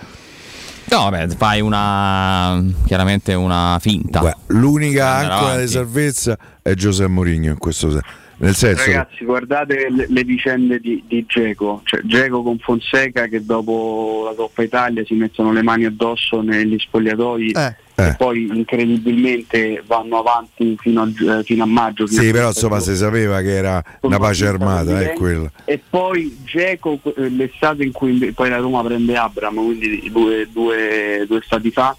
No, 0.90 1.10
vabbè, 1.10 1.28
fai 1.36 1.60
una 1.60 2.62
chiaramente 2.86 3.34
una 3.34 3.78
finta. 3.80 4.20
Guarda, 4.20 4.38
l'unica 4.48 5.14
ancora 5.16 5.58
di 5.58 5.68
salvezza 5.68 6.36
è 6.62 6.74
Giuseppe 6.74 7.10
Mourinho 7.10 7.50
in 7.50 7.58
questo 7.58 7.90
senso. 7.90 8.06
Nel 8.40 8.54
senso 8.54 8.84
che- 8.84 8.92
Ragazzi, 8.92 9.24
guardate 9.24 9.88
le, 9.90 10.06
le 10.08 10.24
vicende 10.24 10.78
di, 10.78 11.02
di 11.08 11.24
Geco, 11.26 11.80
cioè 11.84 12.00
Geco 12.04 12.42
con 12.42 12.58
Fonseca 12.58 13.26
che 13.26 13.44
dopo 13.44 14.22
la 14.28 14.34
Coppa 14.36 14.62
Italia 14.62 15.04
si 15.04 15.14
mettono 15.14 15.52
le 15.52 15.62
mani 15.62 15.84
addosso 15.86 16.40
negli 16.40 16.78
spogliatoi 16.78 17.50
Eh. 17.50 17.74
e 17.96 18.14
poi 18.16 18.48
incredibilmente 18.52 19.82
vanno 19.86 20.18
avanti 20.18 20.76
fino 20.78 21.02
a, 21.02 21.38
eh, 21.38 21.42
fino 21.42 21.64
a 21.64 21.66
maggio. 21.66 22.06
fino 22.06 22.20
Sì, 22.22 22.28
a- 22.28 22.32
però 22.32 22.46
insomma 22.48 22.78
si 22.80 22.94
sapeva 22.96 23.40
che 23.40 23.56
era 23.56 23.82
una 24.02 24.18
pace 24.18 24.46
armata, 24.46 25.00
è 25.00 25.12
quella. 25.14 25.50
E 25.64 25.80
poi 25.90 26.38
Geco 26.44 27.00
eh, 27.16 27.28
l'estate 27.28 27.84
in 27.84 27.92
cui 27.92 28.32
poi 28.32 28.48
la 28.50 28.58
Roma 28.58 28.82
prende 28.84 29.16
Abram, 29.16 29.54
quindi 29.56 30.08
due, 30.12 30.48
due, 30.52 31.24
due 31.26 31.40
stati 31.44 31.70
fa, 31.70 31.96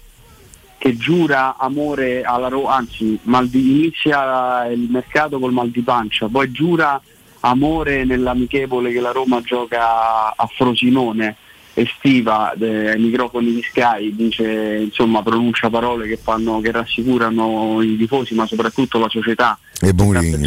che 0.80 0.96
giura 0.96 1.56
amore 1.58 2.22
alla 2.22 2.48
Roma, 2.48 2.76
anzi 2.76 3.18
mal 3.24 3.46
di- 3.48 3.80
inizia 3.80 4.64
il 4.64 4.88
mercato 4.90 5.38
col 5.38 5.52
mal 5.52 5.68
di 5.68 5.82
pancia, 5.82 6.26
poi 6.26 6.50
giura 6.52 6.98
amore 7.40 8.04
nell'amichevole 8.04 8.90
che 8.90 9.00
la 9.00 9.10
Roma 9.10 9.42
gioca 9.42 10.34
a 10.34 10.46
Frosinone 10.56 11.36
estiva 11.74 12.54
eh, 12.54 12.92
ai 12.92 12.98
microfoni 12.98 13.52
di 13.52 13.62
Sky 13.62 14.14
dice 14.14 14.78
insomma 14.84 15.22
pronuncia 15.22 15.68
parole 15.68 16.08
che 16.08 16.16
fanno 16.16 16.60
che 16.60 16.72
rassicurano 16.72 17.82
i 17.82 17.98
tifosi 17.98 18.34
ma 18.34 18.46
soprattutto 18.46 18.98
la 18.98 19.08
società. 19.10 19.58
E 19.80 19.92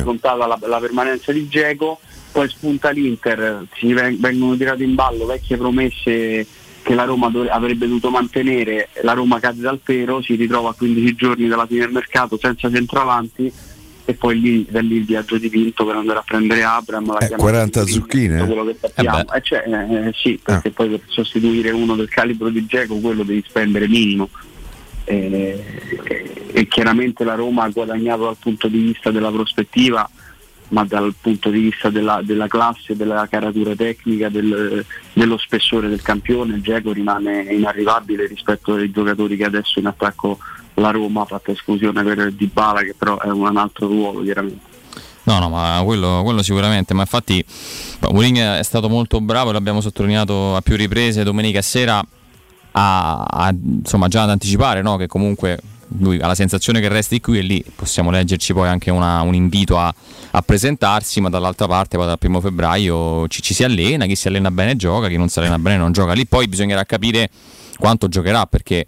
scontata 0.02 0.48
la, 0.48 0.58
la 0.62 0.80
permanenza 0.80 1.32
di 1.32 1.48
Geco, 1.48 2.00
poi 2.32 2.50
spunta 2.50 2.90
l'Inter, 2.90 3.68
si 3.76 3.94
ven- 3.94 4.20
vengono 4.20 4.58
tirate 4.58 4.84
in 4.84 4.96
ballo 4.96 5.28
vecchie 5.28 5.58
promesse 5.58 6.44
che 6.84 6.94
la 6.94 7.06
Roma 7.06 7.30
dov- 7.30 7.48
avrebbe 7.50 7.88
dovuto 7.88 8.10
mantenere, 8.10 8.90
la 9.02 9.14
Roma 9.14 9.40
cade 9.40 9.62
dal 9.62 9.80
pero, 9.82 10.22
si 10.22 10.36
ritrova 10.36 10.70
a 10.70 10.74
15 10.74 11.16
giorni 11.16 11.48
dalla 11.48 11.66
fine 11.66 11.80
del 11.80 11.92
mercato 11.92 12.38
senza 12.38 12.70
centravanti 12.70 13.52
e 14.06 14.14
poi 14.16 14.40
lì, 14.40 14.66
da 14.70 14.82
lì 14.82 14.98
il 14.98 15.06
viaggio 15.06 15.38
di 15.38 15.50
Pinto 15.50 15.86
per 15.86 15.96
andare 15.96 16.20
a 16.20 16.24
prendere 16.24 16.62
Abram, 16.64 17.08
la 17.08 17.20
Eh, 17.20 17.28
chiamata 17.28 17.42
40 17.42 17.80
di 17.80 17.86
Pinto, 17.86 18.02
zucchine, 18.02 18.38
tutto 18.38 18.44
eh? 18.44 18.56
quello 18.56 18.66
che 18.66 18.78
sappiamo. 18.82 19.18
Eh. 19.20 19.38
Eh, 19.38 19.42
cioè, 19.42 19.64
eh, 19.66 20.12
sì, 20.14 20.40
perché 20.44 20.72
poi 20.72 20.90
per 20.90 21.02
sostituire 21.08 21.72
uno 21.72 21.96
del 21.96 22.10
calibro 22.10 22.50
di 22.50 22.66
Geco 22.66 22.96
quello 22.98 23.24
devi 23.24 23.44
spendere 23.48 23.88
minimo. 23.88 24.30
Eh, 25.06 25.64
e 26.52 26.68
chiaramente 26.68 27.24
la 27.24 27.36
Roma 27.36 27.64
ha 27.64 27.70
guadagnato 27.70 28.24
dal 28.24 28.38
punto 28.40 28.68
di 28.68 28.80
vista 28.80 29.10
della 29.10 29.32
prospettiva 29.32 30.10
ma 30.74 30.84
dal 30.86 31.14
punto 31.22 31.50
di 31.50 31.60
vista 31.60 31.90
della, 31.90 32.22
della 32.24 32.48
classe, 32.48 32.96
della 32.96 33.28
caratura 33.30 33.76
tecnica, 33.76 34.28
del- 34.30 34.84
dello 35.14 35.38
spessore 35.38 35.88
del 35.88 36.02
campione, 36.02 36.62
Geco 36.62 36.92
rimane 36.92 37.44
inarrivabile 37.44 38.26
rispetto 38.26 38.74
ai 38.74 38.92
giocatori 38.92 39.38
che 39.38 39.46
adesso 39.46 39.80
in 39.80 39.86
attacco 39.86 40.40
la 40.76 40.90
Roma 40.90 41.22
ha 41.22 41.26
fatto 41.26 41.52
esclusione 41.52 42.04
per 42.04 42.32
Dybala 42.32 42.82
che 42.82 42.96
però 42.98 43.20
è 43.20 43.30
un 43.30 43.56
altro 43.56 43.88
ruolo 43.88 44.24
chiaramente. 44.24 44.72
No, 45.26 45.40
no, 45.40 45.48
ma 45.50 45.80
quello, 45.86 46.22
quello 46.24 46.42
sicuramente. 46.42 46.94
Ma 46.96 47.02
infatti 47.02 47.44
Mourinho 48.10 48.56
è 48.56 48.64
stato 48.64 48.90
molto 48.90 49.22
bravo, 49.22 49.52
l'abbiamo 49.52 49.80
sottolineato 49.80 50.56
a 50.56 50.62
più 50.62 50.76
riprese 50.76 51.24
domenica 51.24 51.62
sera, 51.62 52.04
a, 52.72 53.24
a, 53.24 53.54
insomma 53.54 54.08
già 54.08 54.24
ad 54.24 54.32
anticipare 54.32 54.82
no? 54.82 54.98
che 54.98 55.06
comunque 55.06 55.60
lui 56.00 56.20
ha 56.20 56.28
la 56.28 56.36
sensazione 56.36 56.80
che 56.80 56.88
resti 56.88 57.20
qui 57.20 57.38
e 57.38 57.42
lì 57.42 57.64
possiamo 57.76 58.10
leggerci 58.10 58.54
poi 58.54 58.68
anche 58.68 58.90
una- 58.92 59.22
un 59.22 59.34
invito 59.36 59.78
a, 59.78 59.94
a 60.32 60.42
presentarsi, 60.42 61.22
ma 61.22 61.30
dall'altra 61.30 61.68
parte 61.68 61.98
poi 61.98 62.06
dal 62.08 62.18
primo 62.18 62.40
febbraio 62.42 63.28
ci, 63.28 63.42
ci 63.42 63.54
si 63.54 63.64
allena, 63.64 64.06
chi 64.06 64.16
si 64.16 64.28
allena 64.28 64.50
bene 64.52 64.76
gioca, 64.76 65.08
chi 65.08 65.18
non 65.18 65.30
si 65.30 65.40
allena 65.40 65.60
bene 65.60 65.78
non 65.78 65.92
gioca. 65.92 66.14
Lì 66.14 66.26
poi 66.26 66.48
bisognerà 66.48 66.84
capire 66.86 67.30
quanto 67.78 68.08
giocherà 68.08 68.46
perché 68.46 68.86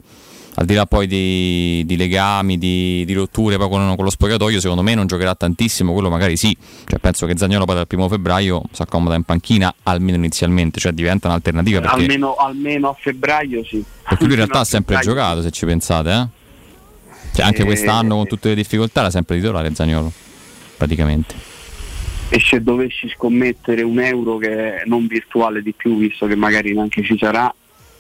al 0.57 0.65
di 0.65 0.74
là 0.74 0.85
poi 0.85 1.06
di, 1.06 1.83
di 1.85 1.98
legami, 1.98 2.57
di, 2.57 3.03
di 3.06 3.11
rotture 3.14 3.57
poi 3.57 3.67
con, 3.67 3.93
con 3.95 4.06
lo 4.06 4.09
spogliatoio, 4.09 4.61
secondo 4.61 4.83
me 4.83 4.95
non 4.95 5.06
giocherà 5.06 5.35
tantissimo, 5.35 5.91
quello 5.91 6.09
magari 6.09 6.38
sì. 6.38 6.56
Cioè, 6.85 6.98
penso 6.99 7.25
che 7.25 7.35
Zagnolo 7.38 7.65
poi 7.65 7.75
dal 7.75 7.88
primo 7.88 8.07
febbraio 8.07 8.61
si 8.72 8.82
accomoda 8.82 9.15
in 9.15 9.24
panchina, 9.24 9.74
almeno 9.83 10.15
inizialmente, 10.17 10.80
cioè 10.80 10.93
diventa 10.93 11.27
un'alternativa 11.27 11.82
perché, 11.82 11.95
Almeno, 12.03 12.35
almeno 12.35 12.90
a 12.90 12.95
febbraio 12.98 13.65
sì. 13.65 13.83
perché 14.07 14.24
lui 14.24 14.32
in 14.32 14.38
realtà 14.40 14.59
ha 14.59 14.64
sempre 14.64 14.95
febbraio. 14.95 15.19
giocato, 15.19 15.41
se 15.41 15.51
ci 15.51 15.65
pensate, 15.65 16.09
eh? 16.11 16.27
Cioè, 17.36 17.44
anche 17.44 17.66
quest'anno 17.66 18.16
con 18.16 18.28
tutte 18.28 18.48
le 18.48 18.56
difficoltà 18.56 19.02
era 19.02 19.10
sempre 19.10 19.36
titolare 19.36 19.76
Zagnolo, 19.76 20.10
praticamente. 20.78 21.36
E 22.30 22.40
se 22.40 22.64
dovessi 22.64 23.10
scommettere 23.10 23.82
un 23.82 24.00
euro 24.00 24.38
che 24.38 24.78
è 24.78 24.84
non 24.86 25.06
virtuale 25.06 25.62
di 25.62 25.74
più, 25.74 25.98
visto 25.98 26.28
che 26.28 26.36
magari 26.36 26.74
neanche 26.74 27.04
ci 27.04 27.18
sarà, 27.18 27.54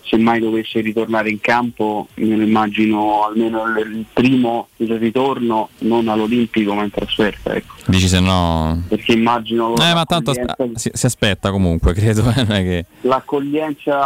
se 0.05 0.17
mai 0.17 0.39
dovesse 0.39 0.79
ritornare 0.81 1.29
in 1.29 1.39
campo, 1.41 2.07
me 2.15 2.35
lo 2.35 2.43
immagino 2.43 3.25
almeno 3.25 3.63
il 3.79 4.05
primo 4.13 4.67
il 4.77 4.97
ritorno 4.97 5.69
non 5.79 6.07
all'Olimpico 6.07 6.73
ma 6.73 6.83
in 6.83 6.91
trasferta, 6.91 7.53
ecco. 7.55 7.73
Dici 7.87 8.07
se 8.07 8.19
no... 8.19 8.83
Perché 8.87 9.13
immagino 9.13 9.75
Eh, 9.77 9.93
ma 9.93 10.05
tanto 10.05 10.33
si, 10.75 10.89
si 10.93 11.05
aspetta 11.05 11.51
comunque, 11.51 11.93
credo. 11.93 12.21
eh, 12.35 12.43
non 12.43 12.51
è 12.51 12.63
che... 12.63 12.85
l'accoglienza 13.01 13.99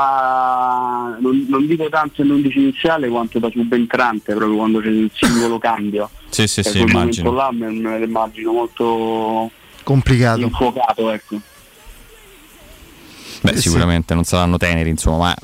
non, 1.19 1.45
non 1.49 1.67
dico 1.67 1.87
tanto 1.89 2.21
in 2.21 2.31
11 2.31 2.57
iniziale 2.59 3.07
quanto 3.09 3.39
da 3.39 3.49
subentrante 3.49 4.33
proprio 4.35 4.57
quando 4.57 4.79
c'è 4.79 4.87
il 4.89 5.09
singolo 5.13 5.57
cambio 5.69 6.09
Sì, 6.29 6.47
sì, 6.47 6.63
sì, 6.63 6.79
immagino. 6.79 7.31
là 7.31 7.49
me, 7.51 7.69
me 7.69 7.97
lo 7.99 8.05
immagino 8.05 8.51
molto 8.51 9.49
Complicato. 9.83 10.41
infuocato 10.41 11.09
ecco 11.11 11.39
Beh, 13.41 13.55
sì. 13.55 13.61
sicuramente 13.61 14.13
non 14.13 14.23
saranno 14.23 14.57
teneri, 14.57 14.89
insomma, 14.89 15.17
ma 15.17 15.35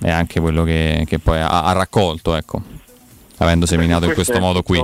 è 0.00 0.10
anche 0.10 0.40
quello 0.40 0.64
che, 0.64 1.04
che 1.06 1.18
poi 1.18 1.38
ha, 1.38 1.64
ha 1.64 1.72
raccolto, 1.72 2.34
ecco, 2.34 2.62
avendo 3.38 3.66
seminato 3.66 4.06
in 4.06 4.12
questo 4.12 4.38
modo 4.38 4.62
qui. 4.62 4.78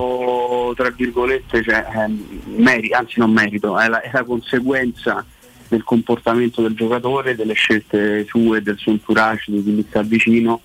tra 0.74 0.90
virgolette 0.90 1.62
cioè, 1.62 1.86
ehm, 1.94 2.42
meri- 2.56 2.92
anzi 2.92 3.18
non 3.18 3.30
merito 3.30 3.78
è 3.78 3.88
la, 3.88 4.00
è 4.00 4.10
la 4.12 4.24
conseguenza 4.24 5.24
del 5.68 5.84
comportamento 5.84 6.62
del 6.62 6.74
giocatore 6.74 7.36
delle 7.36 7.54
scelte 7.54 8.24
sue 8.26 8.62
del 8.62 8.76
suo 8.76 8.92
entourage 8.92 9.50
di 9.52 9.62
chi 9.62 9.70
gli 9.70 9.84
sta 9.88 10.02
vicino 10.02 10.60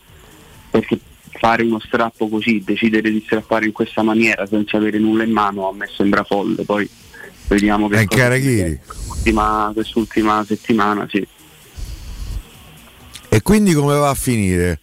perché 0.69 0.99
fare 1.31 1.63
uno 1.63 1.79
strappo 1.79 2.27
così 2.27 2.63
decidere 2.63 3.11
di 3.11 3.21
strappare 3.23 3.65
in 3.65 3.71
questa 3.71 4.01
maniera 4.01 4.45
senza 4.45 4.77
avere 4.77 4.97
nulla 4.97 5.23
in 5.23 5.31
mano 5.31 5.67
a 5.67 5.73
me 5.73 5.87
sembra 5.93 6.23
folle 6.23 6.63
poi 6.63 6.89
vediamo 7.47 7.87
che 7.87 7.95
È 8.81 8.85
quest'ultima, 8.85 9.71
quest'ultima 9.73 10.43
settimana 10.45 11.07
sì. 11.09 11.25
E 13.35 13.41
quindi 13.41 13.73
come 13.73 13.95
va 13.97 14.09
a 14.11 14.13
finire? 14.13 14.79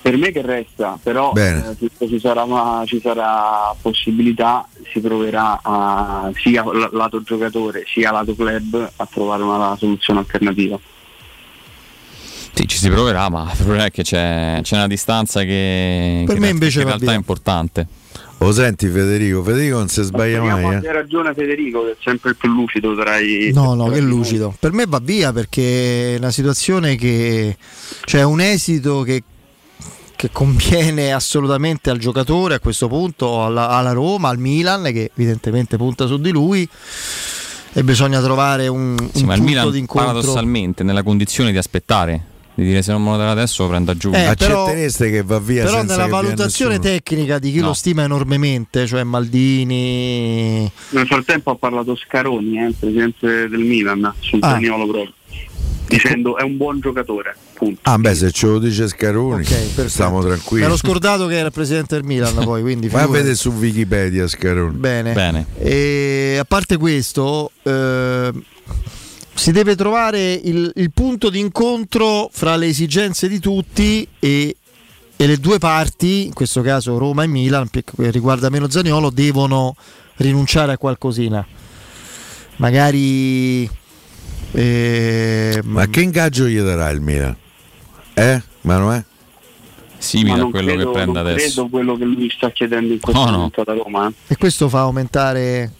Per 0.00 0.16
me 0.16 0.30
che 0.30 0.42
resta, 0.42 0.96
però 1.02 1.32
eh, 1.34 1.74
se 1.98 2.06
ci 2.08 2.20
sarà, 2.20 2.44
una- 2.44 2.84
ci 2.86 3.00
sarà 3.02 3.74
possibilità, 3.82 4.66
si 4.92 5.00
proverà 5.00 5.58
a, 5.60 6.30
sia 6.40 6.64
lato 6.92 7.20
giocatore 7.22 7.84
sia 7.92 8.12
lato 8.12 8.34
club 8.36 8.92
a 8.96 9.08
trovare 9.10 9.42
una 9.42 9.76
soluzione 9.76 10.20
alternativa. 10.20 10.78
Sì, 12.52 12.66
ci 12.68 12.78
si 12.78 12.88
proverà, 12.88 13.28
ma 13.28 13.48
il 13.50 13.56
problema 13.56 13.84
è 13.86 13.90
che 13.90 14.02
c'è, 14.04 14.60
c'è 14.62 14.76
una 14.76 14.86
distanza 14.86 15.42
che, 15.42 16.22
Per 16.26 16.34
che 16.34 16.40
me 16.40 16.46
in- 16.48 16.52
invece 16.54 16.78
in 16.80 16.86
realtà 16.86 17.04
via. 17.06 17.14
è 17.14 17.16
importante. 17.16 17.86
Lo 18.42 18.52
senti 18.52 18.88
Federico? 18.88 19.42
Federico 19.42 19.76
non 19.76 19.88
si 19.88 20.02
sbaglia 20.02 20.40
mai. 20.42 20.76
abbia 20.76 20.90
Eh? 20.90 20.92
ragione 20.94 21.34
Federico, 21.34 21.84
che 21.84 21.90
è 21.90 21.96
sempre 22.02 22.30
il 22.30 22.36
più 22.36 22.48
lucido 22.50 22.94
tra 22.96 23.18
i... 23.18 23.50
No, 23.52 23.74
no, 23.74 23.88
che 23.90 24.00
lucido. 24.00 24.54
Per 24.58 24.72
me 24.72 24.86
va 24.88 24.98
via 24.98 25.30
perché 25.32 26.14
è 26.14 26.18
una 26.18 26.30
situazione 26.30 26.96
che 26.96 27.56
c'è 28.04 28.22
un 28.22 28.40
esito 28.40 29.02
che, 29.02 29.22
che 30.16 30.30
conviene 30.32 31.12
assolutamente 31.12 31.90
al 31.90 31.98
giocatore 31.98 32.54
a 32.54 32.60
questo 32.60 32.88
punto, 32.88 33.44
alla, 33.44 33.68
alla 33.68 33.92
Roma, 33.92 34.30
al 34.30 34.38
Milan, 34.38 34.84
che 34.84 35.10
evidentemente 35.14 35.76
punta 35.76 36.06
su 36.06 36.18
di 36.18 36.30
lui. 36.30 36.66
E 37.72 37.84
bisogna 37.84 38.20
trovare 38.22 38.68
un, 38.68 38.96
Sì, 39.12 39.20
un 39.20 39.26
ma 39.26 39.34
il 39.34 39.40
punto 39.40 39.54
Milan 39.54 39.70
d'incontro. 39.70 40.12
paradossalmente 40.12 40.82
nella 40.82 41.02
condizione 41.02 41.52
di 41.52 41.58
aspettare, 41.58 42.24
di 42.60 42.68
dire 42.68 42.82
se 42.82 42.92
non 42.92 43.02
me 43.02 43.10
lo 43.10 43.16
dà 43.16 43.30
adesso 43.30 43.62
lo 43.64 43.68
prendo 43.70 43.90
a 43.90 43.96
giù. 43.96 44.10
Eh, 44.12 44.34
però- 44.38 44.64
Accettereste 44.64 45.10
che 45.10 45.22
va 45.22 45.38
via 45.38 45.64
Però 45.64 45.78
senza 45.78 45.96
nella 45.96 46.08
valutazione 46.08 46.78
tecnica 46.78 47.38
di 47.38 47.52
chi 47.52 47.60
No. 47.60 47.66
lo 47.68 47.72
stima 47.74 48.02
enormemente, 48.04 48.86
cioè 48.86 49.02
Maldini, 49.04 50.70
Nel 50.90 51.06
frattempo 51.06 51.50
ha 51.50 51.56
parlato 51.56 51.96
Scaroni, 51.96 52.58
eh, 52.58 52.66
il 52.68 52.74
presidente 52.78 53.48
del 53.48 53.60
Milan, 53.60 54.12
sul 54.20 54.38
Ah. 54.42 54.50
Zaniolo 54.50 54.86
proprio, 54.86 55.12
dicendo 55.88 56.36
è 56.36 56.42
un 56.42 56.56
buon 56.56 56.80
giocatore, 56.80 57.36
punto. 57.54 57.80
Ah 57.84 57.98
beh, 57.98 58.14
se 58.14 58.30
ce 58.30 58.46
lo 58.46 58.58
dice 58.58 58.88
Scaroni, 58.88 59.44
perfetto. 59.44 59.88
stiamo 59.88 60.22
tranquilli. 60.22 60.64
ero 60.64 60.76
scordato 60.76 61.26
che 61.26 61.36
era 61.36 61.46
il 61.46 61.52
presidente 61.52 61.94
del 61.96 62.04
Milan 62.04 62.34
poi, 62.44 62.62
quindi 62.62 62.88
Vai 62.88 63.00
a 63.02 63.04
figurati. 63.04 63.12
vedere 63.12 63.34
su 63.34 63.50
Wikipedia 63.50 64.26
Scaroni. 64.28 64.76
Bene. 64.76 65.12
Bene. 65.12 65.46
E 65.58 66.36
a 66.40 66.44
parte 66.44 66.76
questo, 66.76 67.50
eh, 67.62 68.30
si 69.34 69.52
deve 69.52 69.74
trovare 69.76 70.32
il, 70.32 70.70
il 70.74 70.90
punto 70.92 71.30
d'incontro 71.30 72.28
fra 72.32 72.56
le 72.56 72.66
esigenze 72.66 73.28
di 73.28 73.38
tutti 73.38 74.06
e, 74.18 74.56
e 75.16 75.26
le 75.26 75.36
due 75.38 75.58
parti, 75.58 76.26
in 76.26 76.32
questo 76.34 76.60
caso 76.62 76.98
Roma 76.98 77.22
e 77.22 77.26
Milan, 77.26 77.68
che 77.70 77.82
riguarda 78.10 78.50
meno 78.50 78.68
Zaniolo, 78.68 79.10
devono 79.10 79.74
rinunciare 80.16 80.72
a 80.72 80.78
qualcosina. 80.78 81.46
Magari... 82.56 83.68
eh, 84.52 85.60
Ma 85.64 85.86
che 85.86 86.00
ingaggio 86.02 86.46
gli 86.46 86.60
darà 86.60 86.90
il 86.90 87.00
Milan? 87.00 87.34
Eh? 88.14 88.42
Ma 88.62 88.76
non 88.76 88.92
è? 88.92 89.04
Simile 89.96 90.40
a 90.42 90.46
quello 90.46 90.74
credo, 90.74 90.86
che 90.86 90.90
prende 90.92 91.12
non 91.12 91.26
adesso. 91.26 91.44
credo 91.54 91.68
quello 91.68 91.96
che 91.96 92.04
lui 92.04 92.30
sta 92.34 92.50
chiedendo 92.50 92.92
in 92.92 93.00
questo 93.00 93.20
No, 93.22 93.30
no. 93.30 93.36
momento 93.36 93.60
alla 93.66 93.82
Roma. 93.82 94.08
eh. 94.08 94.12
E 94.28 94.36
questo 94.36 94.68
fa 94.68 94.80
aumentare, 94.80 95.72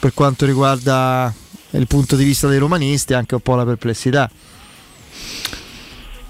per 0.00 0.14
quanto 0.14 0.46
riguarda 0.46 1.32
il 1.70 1.86
punto 1.86 2.16
di 2.16 2.24
vista 2.24 2.48
dei 2.48 2.58
romanisti, 2.58 3.14
anche 3.14 3.34
un 3.34 3.40
po' 3.40 3.54
la 3.54 3.64
perplessità. 3.64 4.30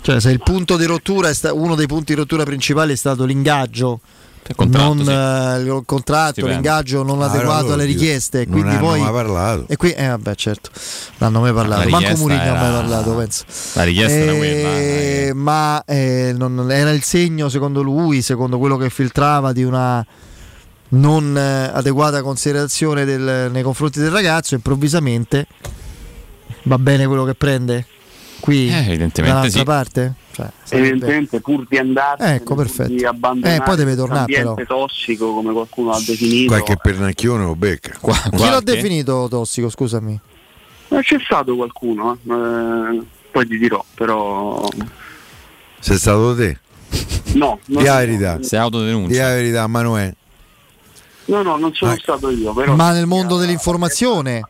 Cioè, 0.00 0.20
se 0.20 0.30
il 0.30 0.40
punto 0.40 0.76
di 0.76 0.84
rottura, 0.84 1.28
è 1.28 1.34
sta- 1.34 1.52
uno 1.52 1.74
dei 1.74 1.86
punti 1.86 2.14
di 2.14 2.20
rottura 2.20 2.44
principali 2.44 2.92
è 2.92 2.96
stato 2.96 3.24
l'ingaggio, 3.24 3.98
contratto, 4.54 4.94
non 4.94 5.04
sì. 5.04 5.10
eh, 5.10 5.74
il 5.74 5.82
contratto, 5.84 6.46
l'ingaggio 6.46 7.02
non 7.02 7.20
Ah, 7.22 7.26
adeguato 7.26 7.72
alle 7.72 7.84
richieste. 7.86 8.44
non 8.46 8.60
Quindi 8.60 8.76
poi, 8.78 9.00
mai 9.00 9.10
parlato. 9.12 9.64
E 9.66 9.76
qui, 9.76 9.90
eh, 9.90 10.06
vabbè, 10.06 10.34
certo, 10.36 10.70
non 11.18 11.28
hanno 11.30 11.40
mai 11.40 11.52
parlato. 11.52 11.82
La 11.82 11.88
Manco 11.90 11.98
richiesta 12.08 12.20
Mourinho 12.24 12.42
ha 12.42 12.54
mai 12.54 12.68
era- 12.68 12.78
parlato, 12.78 13.14
penso. 13.16 13.44
La 13.72 13.82
richiesta 13.82 14.16
era 14.16 14.32
quella. 14.34 14.68
Eh, 14.68 15.26
eh. 15.26 15.32
ma 15.34 15.82
eh, 15.84 16.32
non- 16.36 16.70
era 16.70 16.90
il 16.92 17.02
segno, 17.02 17.48
secondo 17.48 17.82
lui, 17.82 18.22
secondo 18.22 18.58
quello 18.58 18.76
che 18.76 18.88
filtrava, 18.90 19.52
di 19.52 19.64
una 19.64 20.06
non 20.90 21.36
eh, 21.36 21.70
adeguata 21.72 22.22
considerazione 22.22 23.04
del- 23.04 23.50
nei 23.50 23.62
confronti 23.62 24.00
del 24.00 24.10
ragazzo. 24.10 24.54
Improvvisamente 24.54 25.46
va 26.64 26.78
bene 26.78 27.06
quello 27.06 27.24
che 27.24 27.34
prende 27.34 27.86
qui 28.40 28.68
Eh, 28.68 28.78
evidentemente 28.86 29.22
dall'altra 29.22 29.58
sì. 29.58 29.64
parte. 29.64 30.14
Cioè, 30.36 30.50
sarebbe- 30.64 30.88
Evidentemente 30.88 31.40
pur 31.40 31.66
di 31.66 31.78
andare 31.78 32.34
Ecco, 32.34 32.54
perfetto. 32.54 32.92
di 32.92 33.04
abbandonare 33.06 33.56
Eh, 33.56 33.64
poi 33.64 33.76
deve 33.76 33.96
tornare, 33.96 34.30
l'ambiente 34.32 34.66
tossico 34.66 35.32
come 35.32 35.52
qualcuno 35.52 35.90
l'ha 35.92 36.02
definito. 36.04 36.48
Qualche 36.48 36.76
pernacchione 36.76 37.44
lo 37.44 37.56
becca. 37.56 37.92
Chi 37.98 38.06
l'ha 38.10 38.28
Qualche? 38.36 38.64
definito 38.74 39.26
tossico? 39.30 39.70
Scusami. 39.70 40.20
Ma 40.88 41.00
c'è 41.00 41.16
stato 41.24 41.56
qualcuno, 41.56 42.18
eh, 42.22 42.32
eh, 42.96 43.02
poi 43.32 43.46
ti 43.48 43.56
dirò, 43.58 43.82
però 43.94 44.68
Sei 45.80 45.96
stato 45.96 46.36
te? 46.36 46.58
no, 47.34 47.58
non, 47.66 47.82
Di 47.82 47.88
la 47.88 47.96
verità. 47.96 48.38
Si 48.42 48.56
autodenuncia. 48.56 49.10
Di 49.12 49.18
la 49.18 49.28
verità, 49.34 49.66
Manuè. 49.66 50.14
No, 51.26 51.42
no, 51.42 51.56
non 51.56 51.72
sono 51.74 51.92
Ah. 51.92 51.98
stato 51.98 52.30
io, 52.30 52.52
però 52.52 52.74
Ma 52.74 52.92
nel 52.92 53.06
mondo 53.06 53.36
dell'informazione, 53.36 54.42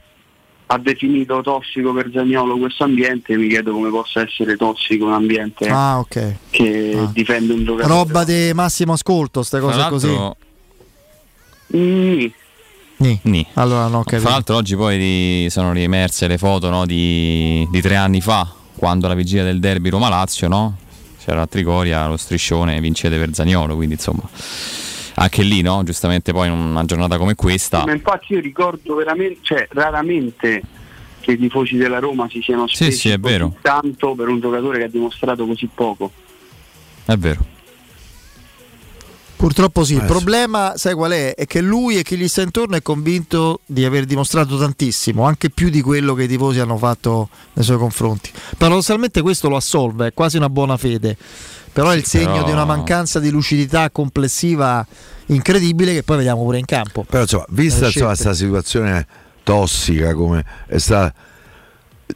ha 0.68 0.78
definito 0.78 1.40
tossico 1.42 1.92
per 1.92 2.10
Zagnolo 2.12 2.58
questo 2.58 2.84
ambiente, 2.84 3.36
mi 3.36 3.48
chiedo 3.48 3.72
come 3.72 3.88
possa 3.90 4.20
essere 4.22 4.56
tossico 4.56 5.06
un 5.06 5.12
ambiente 5.12 5.68
ah, 5.68 5.98
ok. 6.00 6.34
che 6.50 6.96
Ah. 6.98 7.10
difende 7.12 7.52
un 7.52 7.64
giocatore. 7.64 7.92
Roba 7.94 8.24
di 8.24 8.50
massimo 8.54 8.92
ascolto, 8.94 9.42
ste 9.42 9.58
Tra 9.60 9.66
cose 9.68 9.88
così. 9.88 11.76
Mm, 11.76 12.26
Nì. 12.98 13.20
Nì. 13.24 13.46
Allora, 13.54 13.88
no, 13.88 14.02
Fra 14.02 14.10
capito. 14.12 14.30
l'altro 14.30 14.56
oggi 14.56 14.74
poi 14.74 14.96
di- 14.98 15.46
sono 15.50 15.72
riemerse 15.72 16.26
le 16.26 16.38
foto 16.38 16.70
no, 16.70 16.86
di, 16.86 17.66
di 17.70 17.80
tre 17.82 17.96
anni 17.96 18.20
fa, 18.22 18.50
quando 18.74 19.06
la 19.06 19.14
vigilia 19.14 19.44
del 19.44 19.60
derby 19.60 19.90
Roma-Lazio, 19.90 20.48
no? 20.48 20.76
c'era 21.22 21.42
a 21.42 21.46
Trigoria 21.46 22.06
lo 22.06 22.16
striscione 22.16 22.80
vincete 22.80 23.18
per 23.18 23.34
Zagnolo, 23.34 23.74
quindi 23.74 23.94
insomma 23.96 24.22
anche 25.18 25.42
lì, 25.42 25.60
no? 25.62 25.82
giustamente 25.82 26.32
poi 26.32 26.48
in 26.48 26.52
una 26.54 26.84
giornata 26.84 27.16
come 27.18 27.34
questa, 27.34 27.84
Ma 27.84 27.92
infatti 27.92 28.34
io 28.34 28.40
ricordo 28.40 28.94
veramente, 28.94 29.38
cioè 29.42 29.66
raramente 29.70 30.62
che 31.20 31.32
i 31.32 31.38
tifosi 31.38 31.76
della 31.76 31.98
Roma 31.98 32.28
si 32.30 32.40
siano 32.40 32.66
Sì, 32.68 32.76
spesi 32.76 33.10
sì, 33.10 33.16
vero. 33.18 33.56
tanto 33.60 34.14
per 34.14 34.28
un 34.28 34.40
giocatore 34.40 34.78
che 34.78 34.84
ha 34.84 34.88
dimostrato 34.88 35.46
così 35.46 35.68
poco. 35.72 36.12
è 37.04 37.16
vero. 37.16 37.44
Purtroppo 39.36 39.84
sì, 39.84 39.94
il 39.94 40.02
problema, 40.04 40.72
sai 40.76 40.94
qual 40.94 41.12
è? 41.12 41.34
È 41.34 41.46
che 41.46 41.60
lui 41.60 41.98
e 41.98 42.02
chi 42.02 42.16
gli 42.16 42.26
sta 42.26 42.40
intorno 42.40 42.74
è 42.76 42.82
convinto 42.82 43.60
di 43.66 43.84
aver 43.84 44.06
dimostrato 44.06 44.56
tantissimo, 44.56 45.24
anche 45.24 45.50
più 45.50 45.68
di 45.68 45.82
quello 45.82 46.14
che 46.14 46.22
i 46.22 46.28
tifosi 46.28 46.58
hanno 46.58 46.78
fatto 46.78 47.28
nei 47.52 47.64
suoi 47.64 47.76
confronti. 47.76 48.30
Paradossalmente 48.56 49.20
questo 49.20 49.50
lo 49.50 49.56
assolve, 49.56 50.08
è 50.08 50.12
quasi 50.14 50.38
una 50.38 50.48
buona 50.48 50.78
fede, 50.78 51.16
però 51.70 51.90
è 51.90 51.96
il 51.96 52.04
segno 52.06 52.32
però- 52.32 52.44
di 52.44 52.50
una 52.52 52.64
mancanza 52.64 53.20
di 53.20 53.28
lucidità 53.28 53.90
complessiva 53.90 54.84
incredibile 55.26 55.92
che 55.92 56.02
poi 56.02 56.16
vediamo 56.16 56.42
pure 56.42 56.58
in 56.58 56.64
campo. 56.64 57.04
Però 57.08 57.22
insomma, 57.22 57.44
vista 57.50 57.90
questa 57.92 58.32
situazione 58.32 59.06
tossica 59.42 60.14
come 60.14 60.44
è 60.66 60.78
stata. 60.78 61.12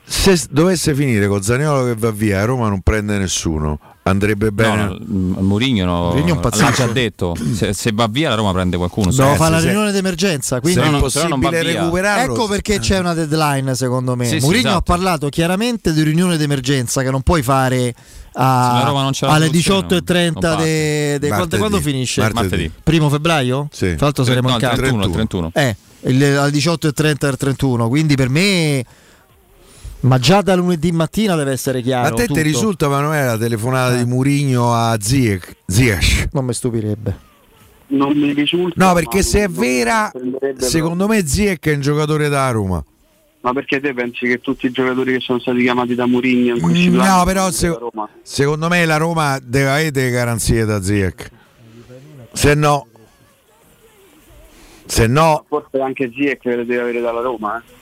Se 0.05 0.40
dovesse 0.50 0.94
finire 0.94 1.26
con 1.28 1.42
Zaniolo 1.42 1.84
che 1.84 1.94
va 1.97 2.10
via, 2.12 2.40
a 2.40 2.44
Roma 2.44 2.68
non 2.68 2.81
prende 2.81 3.18
nessuno, 3.18 3.78
andrebbe 4.10 4.50
bene. 4.52 4.84
No, 4.84 4.97
no, 5.06 5.40
Mourinho 5.40 5.84
no, 5.84 6.02
Mourinho 6.08 6.28
è 6.28 6.32
un 6.32 6.40
pazzesco. 6.40 6.72
già 6.72 6.86
detto, 6.86 7.34
se, 7.55 7.72
se 7.72 7.90
va 7.92 8.06
via 8.08 8.28
la 8.28 8.34
Roma 8.34 8.52
prende 8.52 8.76
qualcuno. 8.76 9.10
Dobbiamo 9.10 9.32
Eh, 9.32 9.36
fare 9.36 9.50
la 9.52 9.60
riunione 9.60 9.92
d'emergenza, 9.92 10.60
quindi 10.60 10.78
se 10.80 10.84
no- 10.86 10.98
no 10.98 11.08
non 11.28 11.40
va 11.40 11.50
via. 11.50 12.22
Ecco 12.22 12.47
perché 12.48 12.78
c'è 12.78 12.98
una 12.98 13.14
deadline 13.14 13.74
secondo 13.74 14.16
me. 14.16 14.26
Sì, 14.26 14.39
sì, 14.39 14.44
Mourinho 14.44 14.66
ha 14.68 14.70
esatto. 14.72 14.92
parlato 14.92 15.28
chiaramente 15.28 15.92
di 15.92 16.02
riunione 16.02 16.36
d'emergenza 16.36 17.02
che 17.02 17.10
non 17.10 17.22
puoi 17.22 17.42
fare 17.42 17.94
a- 18.34 18.82
alle 18.84 19.12
soluzione, 19.12 19.48
18.30 19.50 20.32
non 20.32 20.56
parte. 20.56 20.64
de- 20.64 21.18
de- 21.18 21.56
quando, 21.58 21.80
finisce? 21.80 22.20
Martedì. 22.20 22.40
Martedì. 22.40 22.72
Primo 22.82 23.08
febbraio? 23.08 23.68
Sì. 23.72 23.86
Tra 23.94 24.06
l'altro 24.06 24.24
saremo 24.24 24.48
No, 24.48 24.55
in 24.55 24.60
campo. 24.60 24.76
31, 24.76 25.10
31. 25.10 25.50
Eh, 25.55 25.76
il- 26.02 26.24
alle 26.24 26.50
18.30 26.50 27.26
del 27.26 27.36
31, 27.36 27.89
quindi 27.89 28.14
per 28.14 28.28
me 28.28 28.84
ma 30.00 30.18
già 30.18 30.40
da 30.40 30.54
lunedì 30.54 30.92
mattina 30.92 31.34
deve 31.34 31.52
essere 31.52 31.82
chiaro. 31.82 32.08
a 32.08 32.10
te 32.12 32.26
ti 32.26 32.42
risulta 32.42 32.88
Manuele 32.88 33.26
la 33.26 33.38
telefonata 33.38 33.96
di 33.96 34.04
Murigno 34.04 34.72
a 34.72 34.96
Ziyech? 34.98 35.56
Ziyech? 35.66 36.28
Non 36.32 36.44
mi 36.44 36.54
stupirebbe. 36.54 37.28
Non 37.88 38.16
mi 38.16 38.32
risulta. 38.32 38.86
No, 38.86 38.94
perché 38.94 39.22
se 39.22 39.44
è 39.44 39.48
vera, 39.48 40.10
secondo 40.56 41.08
me 41.08 41.26
Ziyech 41.26 41.68
è 41.68 41.74
un 41.74 41.80
giocatore 41.80 42.28
da 42.28 42.50
Roma. 42.50 42.82
Ma 43.42 43.52
perché 43.54 43.80
te 43.80 43.94
pensi 43.94 44.26
che 44.26 44.40
tutti 44.40 44.66
i 44.66 44.70
giocatori 44.70 45.14
che 45.14 45.20
sono 45.20 45.38
stati 45.38 45.62
chiamati 45.62 45.94
da 45.94 46.06
Mourinho 46.06 46.56
in 46.56 46.60
questi 46.60 46.90
Mm, 46.90 46.96
no, 46.96 47.22
però 47.24 47.50
se-? 47.50 47.76
Secondo 48.22 48.68
me 48.68 48.84
la 48.84 48.98
Roma 48.98 49.38
deve 49.42 49.70
avere 49.70 49.90
delle 49.90 50.10
garanzie 50.10 50.64
da 50.66 50.82
Ziyech. 50.82 51.30
Se 52.32 52.54
no, 52.54 52.86
se 54.84 55.06
no, 55.06 55.44
Forse 55.48 55.80
anche 55.80 56.10
Ziyech 56.14 56.44
le 56.44 56.64
deve 56.66 56.80
avere 56.80 57.00
dalla 57.00 57.22
Roma, 57.22 57.58
eh. 57.58 57.78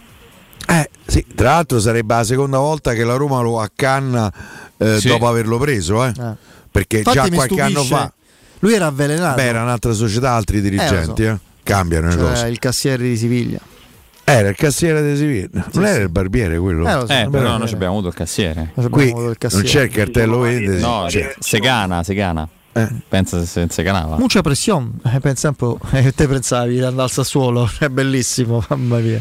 Eh, 0.70 0.90
sì, 1.06 1.24
tra 1.34 1.50
l'altro 1.52 1.80
sarebbe 1.80 2.14
la 2.14 2.24
seconda 2.24 2.58
volta 2.58 2.92
che 2.92 3.04
la 3.04 3.16
Roma 3.16 3.40
lo 3.40 3.60
accanna 3.60 4.30
eh, 4.76 4.98
Sì. 5.00 5.08
dopo 5.08 5.26
averlo 5.28 5.58
preso, 5.58 6.04
eh. 6.04 6.12
Eh. 6.18 6.32
perché 6.70 6.98
Infatti 6.98 7.16
già 7.16 7.28
qualche 7.34 7.60
anno 7.60 7.82
stupisce, 7.82 7.94
fa 7.94 8.12
Lui 8.60 8.74
era 8.74 8.86
avvelenato. 8.86 9.36
beh, 9.36 9.44
era 9.44 9.62
un'altra 9.62 9.92
società, 9.92 10.32
altri 10.32 10.60
dirigenti, 10.60 11.22
so. 11.24 11.30
eh, 11.30 11.38
cambiano 11.62 12.08
le 12.08 12.12
Cioè, 12.12 12.22
cose. 12.22 12.46
il 12.48 12.58
cassiere 12.58 13.02
di 13.02 13.16
Siviglia. 13.16 13.58
Era 14.24 14.50
il 14.50 14.56
cassiere 14.56 15.02
di 15.02 15.16
Siviglia, 15.16 15.64
non 15.72 15.86
era 15.86 16.02
il 16.02 16.10
barbiere 16.10 16.58
quello. 16.58 16.86
Eh, 16.86 17.06
so, 17.06 17.12
Eh, 17.12 17.22
non 17.22 17.30
però 17.30 17.44
era- 17.48 17.56
noi 17.56 17.66
ci 17.68 17.74
abbiamo 17.74 17.92
avuto 17.94 18.08
il 18.08 18.14
cassiere. 18.14 18.72
Qui 18.90 19.10
non 19.12 19.34
c'è 19.38 19.82
il 19.84 19.90
cartello 19.90 20.40
verde. 20.40 20.76
No, 20.80 21.04
c'è. 21.08 21.22
cioè, 21.22 21.34
Segana, 21.38 22.02
Segana. 22.02 22.46
Pensa 23.08 23.40
se, 23.40 23.46
se 23.46 23.66
Seganava. 23.70 24.16
Mucha 24.18 24.40
pressione, 24.40 24.90
eh, 25.04 25.18
pensa 25.18 25.48
un 25.48 25.54
po', 25.54 25.80
eh, 25.92 26.12
te 26.12 26.28
pensavi 26.28 26.74
di 26.74 26.82
andare 26.82 27.02
al 27.02 27.10
Sassuolo, 27.10 27.68
è 27.80 27.88
bellissimo, 27.88 28.64
mamma 28.68 28.98
mia. 28.98 29.20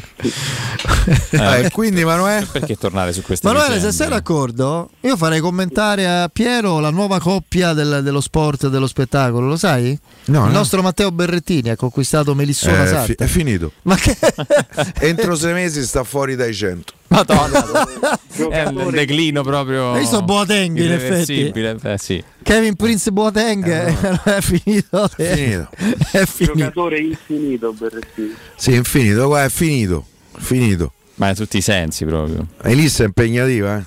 Eh, 1.32 1.70
quindi 1.72 2.04
Manuele? 2.06 2.46
Perché 2.52 2.76
tornare 2.76 3.14
su 3.14 3.22
queste 3.24 3.48
Manuele, 3.48 3.70
se 3.70 3.74
vicende? 3.76 3.96
sei 3.96 4.10
d'accordo, 4.10 4.90
io 5.02 5.18
farei 5.18 5.40
commentare 5.40 6.08
a 6.08 6.30
Piero 6.30 6.80
la 6.80 6.90
nuova 6.92 7.20
coppia 7.20 7.74
del- 7.74 8.02
dello 8.04 8.22
sport 8.22 8.66
e 8.66 8.70
dello 8.70 8.88
spettacolo, 8.88 9.48
lo 9.48 9.58
sai? 9.58 9.98
No, 10.26 10.46
Il 10.46 10.52
no. 10.52 10.58
nostro 10.60 10.82
Matteo 10.84 11.12
Berrettini 11.12 11.70
ha 11.70 11.76
conquistato 11.76 12.36
Melissona 12.36 12.84
Eh, 12.84 12.88
Sarta. 12.88 13.04
fi- 13.06 13.16
è 13.18 13.26
finito. 13.26 13.72
Ma 13.84 13.96
che 13.96 14.16
Entro 15.00 15.36
sei 15.36 15.54
mesi 15.54 15.84
sta 15.84 16.04
fuori 16.04 16.36
dai 16.36 16.54
100. 16.54 16.94
Madonna, 17.10 17.88
è 18.50 18.64
un 18.66 18.90
declino 18.92 19.42
proprio. 19.42 19.94
Hai 19.94 20.02
visto 20.02 20.22
Boateng, 20.24 20.78
in 20.78 20.92
effetti? 20.92 21.52
eh, 21.52 21.98
sì. 21.98 22.24
Kevin 22.44 22.76
Prince 22.76 23.12
Boateng 23.12 23.66
è 24.24 24.42
finito. 24.42 25.10
Eh, 25.18 25.36
Finito. 25.36 25.70
È 26.12 26.26
finito. 26.26 26.58
Giocatore 26.58 27.00
infinito 27.00 27.74
Berrettini. 27.74 28.34
Sì, 28.56 28.74
è 28.74 28.78
infinito, 28.78 29.28
guarda, 29.28 29.48
è 29.48 29.50
finito. 29.50 30.06
Finito. 30.38 30.92
Ma 31.16 31.30
in 31.30 31.36
tutti 31.36 31.58
i 31.58 31.62
sensi 31.62 32.06
proprio. 32.06 32.46
Elissa 32.64 33.04
è 33.04 33.06
impegnativa, 33.08 33.78
eh. 33.78 33.84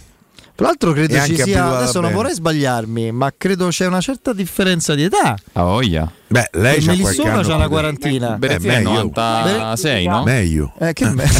Tra 0.60 0.68
l'altro 0.68 0.92
credo 0.92 1.14
ci 1.14 1.18
anche 1.18 1.42
sia, 1.44 1.78
adesso 1.78 2.00
non 2.02 2.12
vorrei 2.12 2.34
sbagliarmi, 2.34 3.12
ma 3.12 3.32
credo 3.34 3.68
c'è 3.68 3.86
una 3.86 4.02
certa 4.02 4.34
differenza 4.34 4.94
di 4.94 5.04
età. 5.04 5.34
A 5.54 5.62
voglia. 5.62 6.06
Beh, 6.26 6.50
lei 6.52 6.80
c'ha 6.80 6.84
qualche 6.84 7.02
Melissona 7.02 7.32
anno 7.32 7.42
c'ha 7.48 7.54
una 7.54 7.68
quarantina. 7.68 8.28
Berrettini 8.36 8.74
è 8.74 8.80
96, 8.82 10.06
no? 10.06 10.22
Meglio. 10.22 10.74
Eh, 10.78 10.92
che 10.92 11.08
me- 11.08 11.24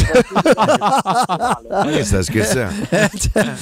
Ma 1.69 1.85
che 1.91 2.03
stai 2.03 2.23
scherzando? 2.23 2.87
Eh, 2.89 3.09
cioè, 3.15 3.53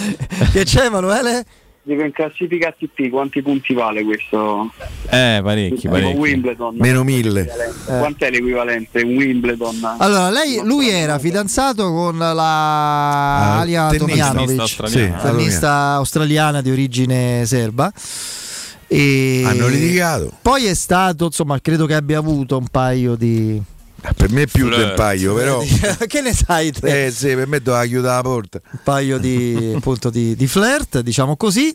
che 0.53 0.63
c'è 0.63 0.85
Emanuele? 0.85 1.45
Dico 1.89 2.03
in 2.03 2.11
classifica 2.11 2.67
ATP 2.67 3.09
quanti 3.09 3.41
punti 3.41 3.73
vale 3.73 4.03
questo? 4.03 4.71
Eh, 5.09 5.39
parecchi, 5.41 5.87
parecchi. 5.87 6.17
Wimbledon. 6.17 6.75
Meno 6.77 7.03
mille. 7.03 7.49
Quant'è 7.87 8.29
l'equivalente? 8.29 9.01
Un 9.01 9.15
Wimbledon? 9.15 9.95
Allora, 9.97 10.29
lei, 10.29 10.61
lui 10.63 10.87
era 10.87 11.17
fidanzato 11.17 11.91
con 11.91 12.15
la 12.19 12.33
Ah, 12.33 13.59
Alia 13.61 13.87
tennista. 13.89 14.33
Tomjanovic. 14.33 14.87
Sì, 14.87 15.11
tennista 15.19 15.71
australiana 15.93 16.61
di 16.61 16.69
origine 16.69 17.43
serba. 17.47 17.91
E 18.85 19.41
Hanno 19.43 19.67
litigato. 19.67 20.31
Poi 20.43 20.65
è 20.65 20.75
stato, 20.75 21.25
insomma, 21.25 21.59
credo 21.59 21.87
che 21.87 21.95
abbia 21.95 22.19
avuto 22.19 22.55
un 22.55 22.67
paio 22.67 23.15
di. 23.15 23.59
Per 24.15 24.31
me 24.31 24.47
più 24.47 24.65
Flirt. 24.65 24.79
del 24.79 24.93
paio, 24.93 25.33
però. 25.33 25.61
che 26.07 26.21
ne 26.21 26.33
sai 26.33 26.71
te? 26.71 27.05
Eh 27.05 27.11
sì, 27.11 27.33
per 27.35 27.47
me 27.47 27.61
doveva 27.61 27.85
chiudere 27.85 28.13
la 28.15 28.21
porta. 28.21 28.61
un 28.71 28.79
paio 28.83 29.17
di, 29.17 29.73
appunto, 29.77 30.09
di, 30.09 30.35
di 30.35 30.47
flirt, 30.47 31.01
diciamo 31.01 31.35
così, 31.37 31.73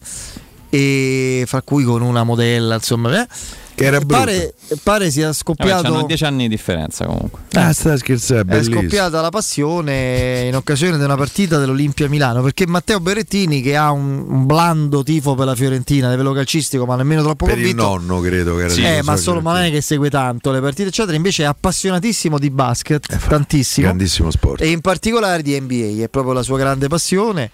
e 0.70 1.44
fra 1.46 1.62
cui 1.62 1.84
con 1.84 2.02
una 2.02 2.24
modella, 2.24 2.74
insomma, 2.74 3.22
eh. 3.22 3.28
Che 3.76 3.84
era 3.84 3.98
pare, 4.00 4.54
pare 4.84 5.10
sia 5.10 5.32
scoppiato. 5.32 5.82
c'hanno 5.82 6.06
10 6.06 6.24
anni 6.24 6.42
di 6.44 6.48
differenza 6.48 7.06
comunque. 7.06 7.40
Ah, 7.54 7.72
sta 7.72 7.96
scherzando, 7.96 8.52
è 8.52 8.58
È 8.58 8.62
scoppiata 8.62 9.20
la 9.20 9.30
passione 9.30 10.44
in 10.46 10.54
occasione 10.54 10.96
di 10.96 11.02
una 11.02 11.16
partita 11.16 11.58
dell'Olimpia 11.58 12.08
Milano 12.08 12.40
perché 12.42 12.68
Matteo 12.68 13.00
Berrettini, 13.00 13.60
che 13.62 13.74
ha 13.76 13.90
un, 13.90 14.46
blando 14.46 15.02
tifo 15.02 15.34
per 15.34 15.46
la 15.46 15.56
Fiorentina 15.56 16.06
a 16.06 16.10
livello 16.10 16.32
calcistico, 16.32 16.86
ma 16.86 16.94
nemmeno 16.94 17.22
troppo 17.22 17.46
Per 17.46 17.58
il 17.58 17.64
convinto. 17.74 17.82
nonno, 17.82 18.20
credo 18.20 18.54
che 18.54 18.62
era 18.64 18.72
eh, 18.72 18.76
tipo 18.98 19.10
ma 19.10 19.16
solo 19.16 19.40
ma 19.40 19.52
non 19.54 19.62
è 19.62 19.70
che 19.72 19.80
segue 19.80 20.08
tanto 20.08 20.52
le 20.52 20.60
partite, 20.60 20.88
eccetera. 20.90 21.16
Invece 21.16 21.42
è 21.42 21.46
appassionatissimo 21.46 22.38
di 22.38 22.50
basket, 22.50 23.18
tantissimo. 23.26 23.86
Grandissimo 23.88 24.30
sport. 24.30 24.60
E 24.60 24.68
in 24.70 24.80
particolare 24.82 25.42
di 25.42 25.58
NBA, 25.60 26.04
è 26.04 26.08
proprio 26.08 26.32
la 26.32 26.42
sua 26.42 26.58
grande 26.58 26.86
passione. 26.86 27.50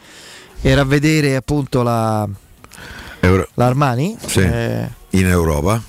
Era 0.61 0.85
vedere 0.85 1.35
appunto 1.37 1.83
la, 1.83 2.29
Euro- 3.21 3.49
la 3.55 3.65
Armani 3.67 4.17
Sì. 4.27 4.41
eh, 4.41 4.87
In 5.11 5.27
Europa? 5.27 5.83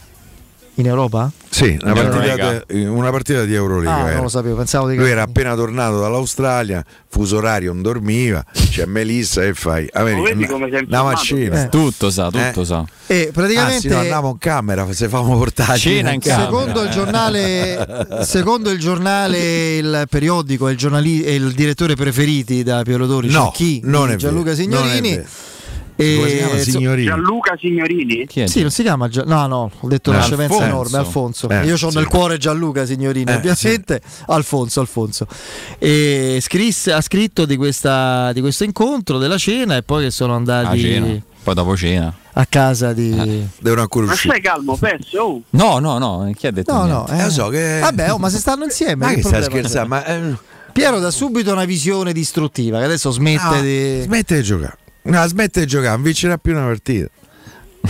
In 0.82 0.88
Europa. 0.88 1.32
Sì, 1.50 1.78
una 1.82 1.94
partita, 1.94 2.64
de- 2.68 2.86
una 2.86 3.10
partita 3.12 3.44
di 3.46 3.54
Euroliga. 3.54 3.94
Ah, 3.96 4.00
era. 4.06 4.14
non 4.14 4.24
lo 4.24 4.30
sapevo, 4.30 4.56
pensavo 4.58 4.88
di 4.88 4.96
Lui 4.96 5.10
era 5.10 5.24
appena 5.24 5.54
tornato 5.56 6.00
dall'Australia, 6.00 6.84
fuso 7.10 7.38
orario, 7.38 7.74
non 7.74 7.82
dormiva. 7.82 8.44
C'è 8.52 8.86
Melissa 8.86 9.44
e 9.44 9.54
fai. 9.54 9.88
America, 9.92 10.56
una, 10.56 10.68
una 10.88 11.04
macina. 11.04 11.64
Eh. 11.66 11.70
Tutto 11.70 12.10
sa, 12.10 12.30
tutto 12.30 12.62
Eh. 12.62 12.66
sa. 12.66 12.86
E 13.08 13.32
praticamente 13.34 13.76
Anzi, 13.76 13.88
no, 13.90 13.98
andiamo 13.98 14.30
in 14.30 14.38
camera 14.38 14.92
se 14.94 15.10
famo 15.10 15.38
portare 15.38 15.78
Cena 15.78 16.12
in 16.14 16.20
camera. 16.22 16.46
Secondo 16.46 16.82
il 16.84 16.90
giornale, 16.90 18.08
secondo 18.22 18.70
il 18.72 18.80
giornale, 18.80 19.78
il 19.78 20.06
periodico 20.10 20.68
e 20.68 20.72
il, 20.72 20.78
giornali- 20.78 21.24
e 21.24 21.36
il 21.36 21.52
direttore 21.52 21.96
preferiti 21.96 22.64
da 22.64 22.82
Piero 22.84 23.06
Dorici, 23.06 23.34
No, 23.34 23.52
chi? 23.54 23.82
non 23.84 24.10
è 24.12 24.16
Gianluca 24.16 24.54
vero, 24.54 24.70
non 24.70 24.88
è 24.88 24.92
Signorini. 24.94 25.24
E- 26.02 26.16
Come 26.18 26.30
si 26.30 26.38
chiama? 26.38 26.58
Signorini. 26.60 27.06
Gianluca 27.08 27.58
Signorini? 27.60 28.26
Chi 28.28 28.40
è? 28.42 28.48
Sì, 28.48 28.62
non 28.62 28.72
si 28.72 28.82
chiama 28.84 29.08
Gia- 29.08 29.24
No, 29.26 29.46
no, 29.48 29.72
ho 29.80 29.88
detto 29.88 30.12
No, 30.12 30.18
una 30.18 30.26
scemenza 30.26 30.66
enorme, 30.66 30.98
Alfonso. 30.98 31.50
Eh, 31.50 31.66
Io 31.66 31.74
ho 31.74 31.78
sì. 31.90 31.96
nel 31.96 32.08
cuore 32.08 32.38
Gianluca 32.38 32.86
Signorini, 32.86 33.30
Eh, 33.32 33.36
ovviamente. 33.36 34.02
Alfonso, 34.28 34.80
Alfonso. 34.80 35.28
E 35.78 36.40
scrisse- 36.42 36.92
ha 36.94 37.02
scritto 37.02 37.46
di, 37.46 37.56
questa- 37.58 38.32
di 38.34 38.42
questo 38.42 38.64
incontro, 38.64 39.18
della 39.18 39.38
cena, 39.38 39.76
e 39.78 39.84
poi 39.84 40.04
che 40.06 40.12
sono 40.12 40.34
A 40.34 40.38
andati 40.38 40.80
cena. 40.80 41.22
Poi 41.44 41.54
dopo 41.56 41.76
cena. 41.76 42.14
a 42.34 42.46
casa 42.48 42.94
di. 42.94 43.48
Devono 43.60 43.82
ancora 43.82 44.06
Ma 44.06 44.14
uscire. 44.14 44.36
stai 44.38 44.44
calmo, 44.46 44.78
Pezzo? 44.78 45.20
Oh. 45.22 45.42
No, 45.52 45.80
no, 45.80 45.98
no, 45.98 46.32
chi 46.38 46.48
ha 46.48 46.52
detto 46.52 46.72
No, 46.72 46.84
niente? 46.86 47.12
no, 47.12 47.18
eh. 47.18 47.22
Eh, 47.22 47.24
lo 47.26 47.30
so 47.32 47.48
che- 47.50 47.80
Vabbè, 47.82 48.12
oh, 48.14 48.18
ma 48.20 48.30
se 48.30 48.38
stanno 48.38 48.64
insieme. 48.64 49.06
Ma 49.06 49.14
che 49.14 49.22
che 49.22 49.30
c'è? 49.30 49.42
scherzando? 49.44 49.88
Ma, 49.90 50.06
eh, 50.06 50.36
Piero 50.72 51.00
dà 51.00 51.12
subito 51.12 51.52
una 51.52 51.66
visione 51.66 52.14
distruttiva 52.14 52.78
che 52.80 52.86
adesso 52.86 53.12
smette 53.12 53.44
no, 53.56 53.62
di. 53.62 54.02
smette 54.04 54.36
di 54.38 54.44
giocare. 54.44 54.78
No, 55.04 55.28
smette 55.28 55.62
di 55.62 55.68
giocare, 55.68 55.92
non 55.96 56.02
vincerà 56.04 56.38
più 56.38 56.52
una 56.56 56.66
partita. 56.66 57.08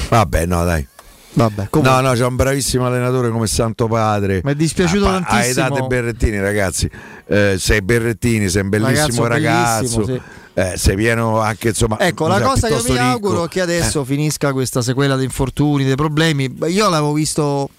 Vabbè, 0.10 0.46
no, 0.46 0.64
dai. 0.64 0.88
Vabbè. 1.34 1.70
No, 1.82 2.02
no, 2.02 2.12
c'è 2.12 2.26
un 2.26 2.36
bravissimo 2.36 2.86
allenatore 2.86 3.30
come 3.30 3.48
Santo 3.48 3.88
Padre. 3.88 4.42
Mi 4.44 4.52
è 4.52 4.56
dispiaciuto 4.56 5.08
A- 5.08 5.16
a- 5.16 5.22
tantissimo. 5.22 5.66
A 5.66 5.68
età 5.78 5.88
Berrettini, 5.88 6.40
ragazzi. 6.40 6.90
Eh, 7.28 7.56
sei 7.58 7.82
Berrettini, 7.82 8.50
sei 8.50 8.64
un 8.64 8.70
bellissimo 8.70 9.28
Ragazzo 9.28 10.00
ragazzo. 10.06 10.22
Eh, 10.54 10.74
sei 10.76 10.96
pieno 10.98 11.40
anche 11.40 11.70
insomma. 11.70 11.98
Ecco, 12.00 12.28
la 12.28 12.42
cosa 12.42 12.68
che 12.68 12.74
mi 12.84 12.90
ricco. 12.90 13.00
auguro 13.00 13.46
è 13.46 13.48
che 13.48 13.62
adesso 13.62 14.04
finisca 14.04 14.52
questa 14.52 14.82
sequela 14.82 15.16
di 15.16 15.24
infortuni, 15.24 15.86
dei 15.86 15.96
problemi. 15.96 16.54
Io 16.68 16.90
l'avevo 16.90 17.14
visto 17.14 17.70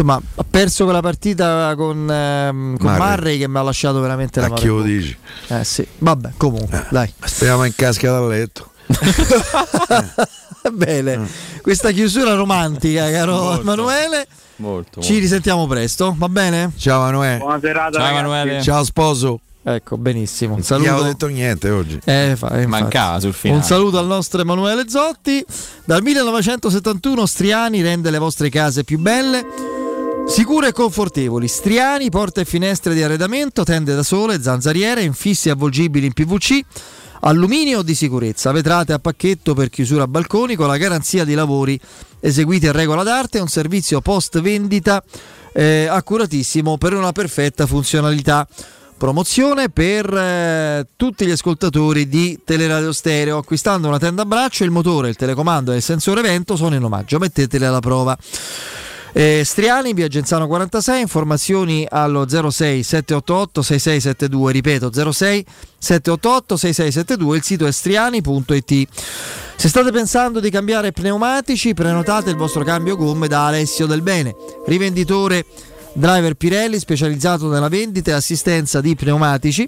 insomma, 0.00 0.20
ha 0.34 0.44
perso 0.48 0.84
quella 0.84 1.00
partita 1.00 1.74
con, 1.76 2.10
ehm, 2.10 2.76
con 2.76 2.90
Murray. 2.92 3.08
Murray 3.08 3.38
che 3.38 3.48
mi 3.48 3.58
ha 3.58 3.62
lasciato 3.62 4.00
veramente 4.00 4.40
la 4.40 4.46
A 4.46 4.48
mano 4.50 4.76
lo 4.76 4.82
dici? 4.82 5.16
Eh 5.48 5.64
sì, 5.64 5.86
vabbè, 5.98 6.30
comunque, 6.36 6.86
dai. 6.90 7.12
Speriamo 7.24 7.64
in 7.64 7.74
casca 7.74 8.10
dal 8.10 8.28
letto. 8.28 8.70
Bene, 10.72 11.28
questa 11.62 11.90
chiusura 11.92 12.34
romantica, 12.34 13.08
caro 13.12 13.34
Molto. 13.36 13.60
Emanuele. 13.60 14.26
Molto. 14.56 15.00
Ci 15.00 15.18
risentiamo 15.18 15.66
presto, 15.66 16.14
va 16.16 16.28
bene? 16.28 16.72
Ciao 16.76 17.02
Emanuele. 17.02 17.38
Buona 17.38 17.60
serata, 17.60 17.92
Ciao, 17.92 18.02
ragazzi. 18.02 18.18
Emanuele. 18.24 18.62
Ciao 18.62 18.84
sposo. 18.84 19.40
Ecco, 19.62 19.96
benissimo. 19.98 20.54
Un 20.54 20.62
Non 20.66 20.78
abbiamo 20.78 20.98
saluto. 20.98 21.12
detto 21.12 21.26
niente 21.26 21.70
oggi. 21.70 21.98
Eh, 22.04 22.34
fa- 22.36 22.50
eh. 22.50 22.66
Mancava 22.66 23.18
sul 23.20 23.32
finale. 23.34 23.60
Un 23.60 23.66
saluto 23.66 23.98
al 23.98 24.06
nostro 24.06 24.40
Emanuele 24.40 24.88
Zotti. 24.88 25.44
Dal 25.84 26.02
1971 26.02 27.26
Striani 27.26 27.82
rende 27.82 28.10
le 28.10 28.18
vostre 28.18 28.48
case 28.48 28.84
più 28.84 28.98
belle, 28.98 29.44
sicure 30.26 30.68
e 30.68 30.72
confortevoli. 30.72 31.48
Striani, 31.48 32.10
porte 32.10 32.42
e 32.42 32.44
finestre 32.44 32.94
di 32.94 33.02
arredamento, 33.02 33.62
tende 33.64 33.94
da 33.94 34.02
sole, 34.02 34.42
zanzariere, 34.42 35.02
infissi 35.02 35.50
avvolgibili 35.50 36.06
in 36.06 36.12
PVC, 36.12 36.60
alluminio 37.20 37.82
di 37.82 37.94
sicurezza, 37.94 38.52
vetrate 38.52 38.92
a 38.92 38.98
pacchetto 38.98 39.54
per 39.54 39.70
chiusura 39.70 40.04
a 40.04 40.08
balconi 40.08 40.56
con 40.56 40.66
la 40.66 40.76
garanzia 40.76 41.24
di 41.24 41.34
lavori 41.34 41.78
eseguiti 42.20 42.66
a 42.66 42.72
regola 42.72 43.02
d'arte 43.02 43.38
un 43.38 43.48
servizio 43.48 44.00
post 44.00 44.40
vendita 44.40 45.02
eh, 45.52 45.86
accuratissimo 45.88 46.76
per 46.76 46.92
una 46.92 47.12
perfetta 47.12 47.66
funzionalità. 47.66 48.46
Promozione 48.98 49.68
per 49.68 50.12
eh, 50.12 50.86
tutti 50.96 51.26
gli 51.26 51.30
ascoltatori 51.30 52.08
di 52.08 52.40
Teleradio 52.42 52.92
Stereo. 52.92 53.36
Acquistando 53.36 53.88
una 53.88 53.98
tenda 53.98 54.22
a 54.22 54.24
braccio, 54.24 54.64
il 54.64 54.70
motore, 54.70 55.10
il 55.10 55.16
telecomando 55.16 55.72
e 55.72 55.76
il 55.76 55.82
sensore 55.82 56.22
vento 56.22 56.56
sono 56.56 56.74
in 56.74 56.82
omaggio. 56.82 57.18
Metteteli 57.18 57.64
alla 57.66 57.80
prova. 57.80 58.16
Eh, 59.18 59.44
Striani, 59.46 59.94
via 59.94 60.08
Genzano 60.08 60.46
46, 60.46 61.00
informazioni 61.00 61.86
allo 61.88 62.28
06 62.28 62.82
788 62.82 63.62
6672, 63.62 64.52
ripeto 64.52 64.92
06 64.92 65.46
788 65.78 66.56
6672, 66.58 67.36
il 67.38 67.42
sito 67.42 67.66
è 67.66 67.72
striani.it. 67.72 68.88
Se 69.56 69.68
state 69.70 69.90
pensando 69.90 70.38
di 70.38 70.50
cambiare 70.50 70.92
pneumatici, 70.92 71.72
prenotate 71.72 72.28
il 72.28 72.36
vostro 72.36 72.62
cambio 72.62 72.94
gomme 72.94 73.26
da 73.26 73.46
Alessio 73.46 73.86
Del 73.86 74.02
Bene, 74.02 74.36
rivenditore 74.66 75.46
driver 75.94 76.34
Pirelli 76.34 76.78
specializzato 76.78 77.48
nella 77.48 77.68
vendita 77.68 78.10
e 78.10 78.14
assistenza 78.14 78.82
di 78.82 78.94
pneumatici. 78.94 79.66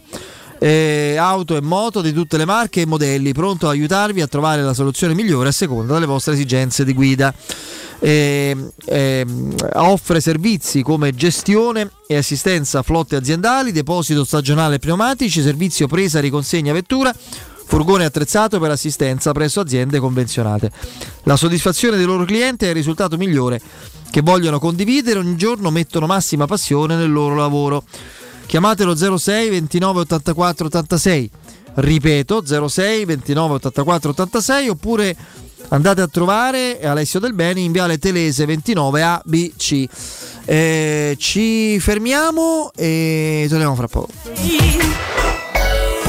Eh, 0.58 1.16
auto 1.18 1.56
e 1.56 1.60
moto 1.60 2.00
di 2.00 2.12
tutte 2.12 2.36
le 2.36 2.44
marche 2.44 2.82
e 2.82 2.86
modelli, 2.86 3.32
pronto 3.32 3.66
ad 3.66 3.72
aiutarvi 3.72 4.20
a 4.20 4.26
trovare 4.26 4.62
la 4.62 4.74
soluzione 4.74 5.14
migliore 5.14 5.48
a 5.48 5.52
seconda 5.52 5.94
delle 5.94 6.06
vostre 6.06 6.34
esigenze 6.34 6.84
di 6.84 6.94
guida. 6.94 7.32
Eh, 8.00 8.56
ehm, 8.84 9.54
offre 9.74 10.20
servizi 10.20 10.82
come 10.82 11.14
gestione 11.14 11.90
e 12.06 12.16
assistenza 12.16 12.78
a 12.78 12.82
flotte 12.82 13.16
aziendali, 13.16 13.72
deposito 13.72 14.24
stagionale 14.24 14.78
pneumatici, 14.78 15.42
servizio 15.42 15.88
presa 15.88 16.20
riconsegna 16.20 16.72
vettura, 16.72 17.12
furgone 17.12 18.04
attrezzato 18.04 18.60
per 18.60 18.70
assistenza 18.70 19.32
presso 19.32 19.60
aziende 19.60 19.98
convenzionate. 19.98 20.70
La 21.24 21.36
soddisfazione 21.36 21.96
dei 21.96 22.06
loro 22.06 22.24
clienti 22.24 22.66
è 22.66 22.68
il 22.68 22.74
risultato 22.74 23.16
migliore 23.16 23.60
che 24.10 24.22
vogliono 24.22 24.58
condividere, 24.58 25.18
ogni 25.18 25.36
giorno 25.36 25.70
mettono 25.70 26.06
massima 26.06 26.46
passione 26.46 26.96
nel 26.96 27.10
loro 27.10 27.34
lavoro. 27.34 27.84
Chiamatelo 28.48 28.96
06 28.96 29.50
29 29.50 30.00
84 30.00 30.66
86, 30.68 31.30
ripeto 31.74 32.42
06 32.66 33.04
29 33.04 33.54
84 33.56 34.10
86 34.10 34.68
oppure 34.70 35.14
andate 35.68 36.00
a 36.00 36.08
trovare 36.08 36.80
Alessio 36.82 37.20
Del 37.20 37.34
Beni 37.34 37.64
in 37.64 37.72
Viale 37.72 37.98
Telese 37.98 38.46
29 38.46 39.02
ABC. 39.02 39.84
Eh, 40.46 41.14
ci 41.18 41.78
fermiamo 41.78 42.70
e 42.74 43.44
torniamo 43.50 43.74
fra 43.74 43.86
poco. 43.86 44.08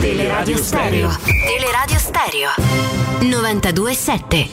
Teleradio 0.00 0.58
Stereo. 0.58 1.10
Teleradio 1.24 1.98
Stereo. 1.98 2.50
927. 3.20 4.50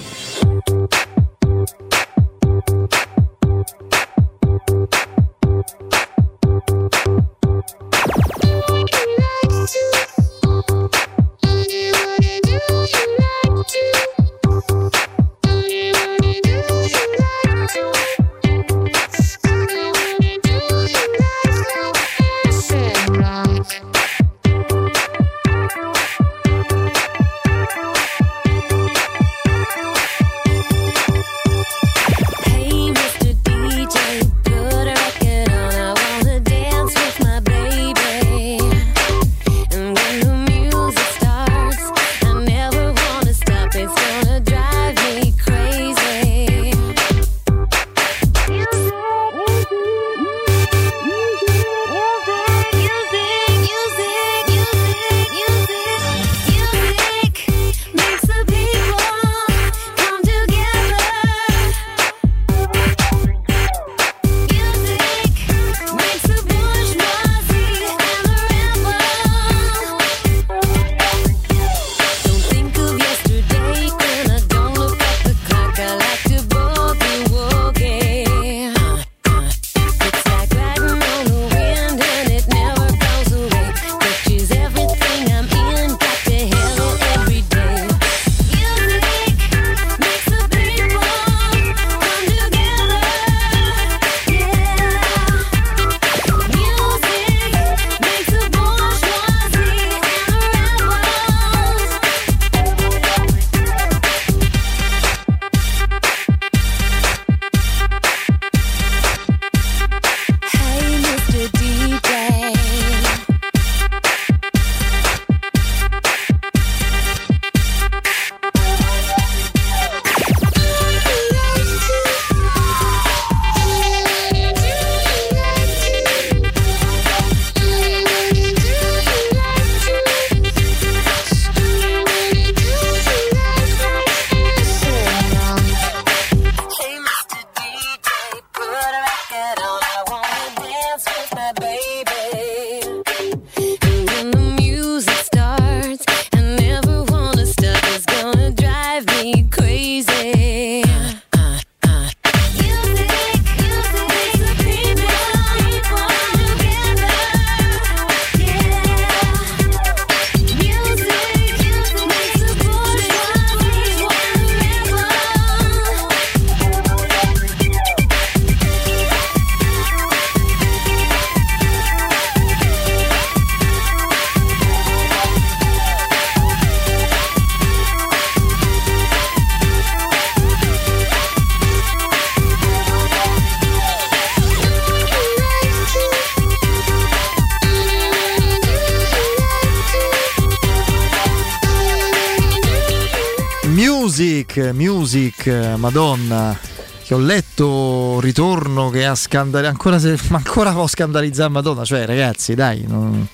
Madonna. 195.84 196.58
Che 197.04 197.14
ho 197.14 197.18
letto 197.18 198.22
ritorno 198.22 198.90
che 198.90 199.06
ha 199.06 199.14
scandalizzato. 199.16 199.76
Ancora, 199.76 200.00
se, 200.00 200.18
ma 200.30 200.38
ancora 200.38 200.72
può 200.72 200.88
scandalizzare 200.88 201.50
Madonna. 201.50 201.84
Cioè, 201.84 202.06
ragazzi, 202.06 202.56
dai. 202.56 202.86
Non, 202.88 203.28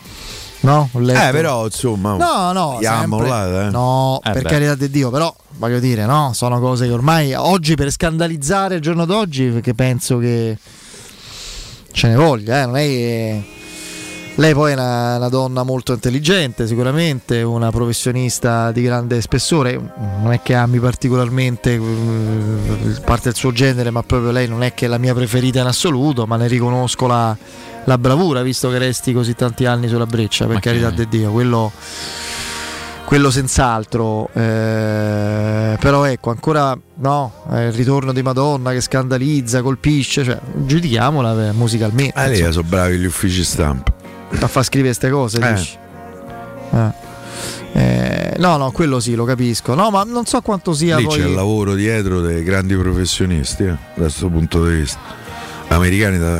no, 0.61 0.89
ho 0.91 0.99
letto. 0.99 1.27
Eh, 1.27 1.31
però 1.31 1.65
insomma, 1.65 2.15
No, 2.17 2.51
no, 2.51 2.79
sempre- 2.81 3.27
là, 3.27 3.67
eh. 3.67 3.69
no, 3.69 4.19
Eh, 4.23 4.31
per 4.31 4.41
beh. 4.41 4.49
carità 4.49 4.73
di 4.73 4.89
Dio, 4.89 5.11
però 5.11 5.33
voglio 5.57 5.79
dire, 5.79 6.05
no, 6.07 6.31
sono 6.33 6.59
cose 6.59 6.87
che 6.87 6.91
ormai 6.93 7.35
oggi 7.35 7.75
per 7.75 7.91
scandalizzare 7.91 8.75
il 8.75 8.81
giorno 8.81 9.05
d'oggi, 9.05 9.45
perché 9.49 9.75
penso 9.75 10.17
che 10.17 10.57
ce 11.91 12.07
ne 12.07 12.15
voglia, 12.15 12.63
eh, 12.63 12.65
non 12.65 12.77
è 12.77 12.81
che 12.85 13.43
lei 14.39 14.53
poi 14.53 14.71
è 14.71 14.73
una, 14.73 15.17
una 15.17 15.27
donna 15.27 15.63
molto 15.63 15.91
intelligente, 15.91 16.65
sicuramente, 16.65 17.41
una 17.41 17.71
professionista 17.71 18.71
di 18.71 18.81
grande 18.81 19.19
spessore, 19.19 19.77
non 19.97 20.31
è 20.31 20.41
che 20.41 20.55
ami 20.55 20.79
particolarmente 20.79 21.73
eh, 21.73 23.01
parte 23.03 23.23
del 23.25 23.35
suo 23.35 23.51
genere, 23.51 23.91
ma 23.91 24.01
proprio 24.01 24.31
lei 24.31 24.47
non 24.47 24.63
è 24.63 24.73
che 24.73 24.85
è 24.85 24.87
la 24.87 24.97
mia 24.97 25.13
preferita 25.13 25.59
in 25.59 25.65
assoluto, 25.65 26.25
ma 26.25 26.37
ne 26.37 26.47
riconosco 26.47 27.05
la, 27.05 27.35
la 27.83 27.97
bravura, 27.97 28.41
visto 28.41 28.69
che 28.69 28.77
resti 28.77 29.11
così 29.11 29.35
tanti 29.35 29.65
anni 29.65 29.89
sulla 29.89 30.05
breccia, 30.05 30.45
per 30.45 30.59
carità 30.61 30.89
di 30.89 31.07
Dio, 31.09 31.31
quello 31.31 31.71
quello 33.03 33.31
senz'altro, 33.31 34.29
eh, 34.33 35.75
però 35.79 36.03
ecco 36.05 36.29
ancora 36.29 36.79
no, 36.97 37.33
eh, 37.51 37.65
il 37.65 37.73
ritorno 37.73 38.13
di 38.13 38.21
Madonna 38.21 38.71
che 38.71 38.81
scandalizza, 38.81 39.63
colpisce, 39.63 40.23
cioè, 40.23 40.39
giudichiamola 40.53 41.47
eh, 41.47 41.51
musicalmente. 41.53 42.13
Ah, 42.17 42.29
insomma. 42.29 42.51
sono 42.51 42.67
bravi 42.69 42.97
gli 42.99 43.05
uffici 43.05 43.43
stampa. 43.43 43.98
A 44.39 44.47
far 44.47 44.63
scrivere 44.63 44.93
queste 44.95 45.09
cose, 45.09 45.39
Eh. 45.39 45.53
dici? 45.53 45.77
Eh. 46.71 47.07
Eh, 47.71 48.33
no, 48.37 48.57
no, 48.57 48.71
quello 48.71 48.99
sì, 48.99 49.15
lo 49.15 49.25
capisco. 49.25 49.73
No, 49.75 49.89
ma 49.91 50.03
non 50.03 50.25
so 50.25 50.41
quanto 50.41 50.73
sia 50.73 50.97
Lì 50.97 51.03
poi. 51.05 51.19
c'è 51.19 51.25
il 51.27 51.33
lavoro 51.33 51.75
dietro 51.75 52.19
dei 52.21 52.43
grandi 52.43 52.75
professionisti, 52.75 53.63
eh, 53.63 53.67
da 53.67 53.77
questo 54.03 54.27
punto 54.27 54.65
di 54.67 54.75
vista. 54.75 54.99
Americani 55.69 56.17
da 56.17 56.39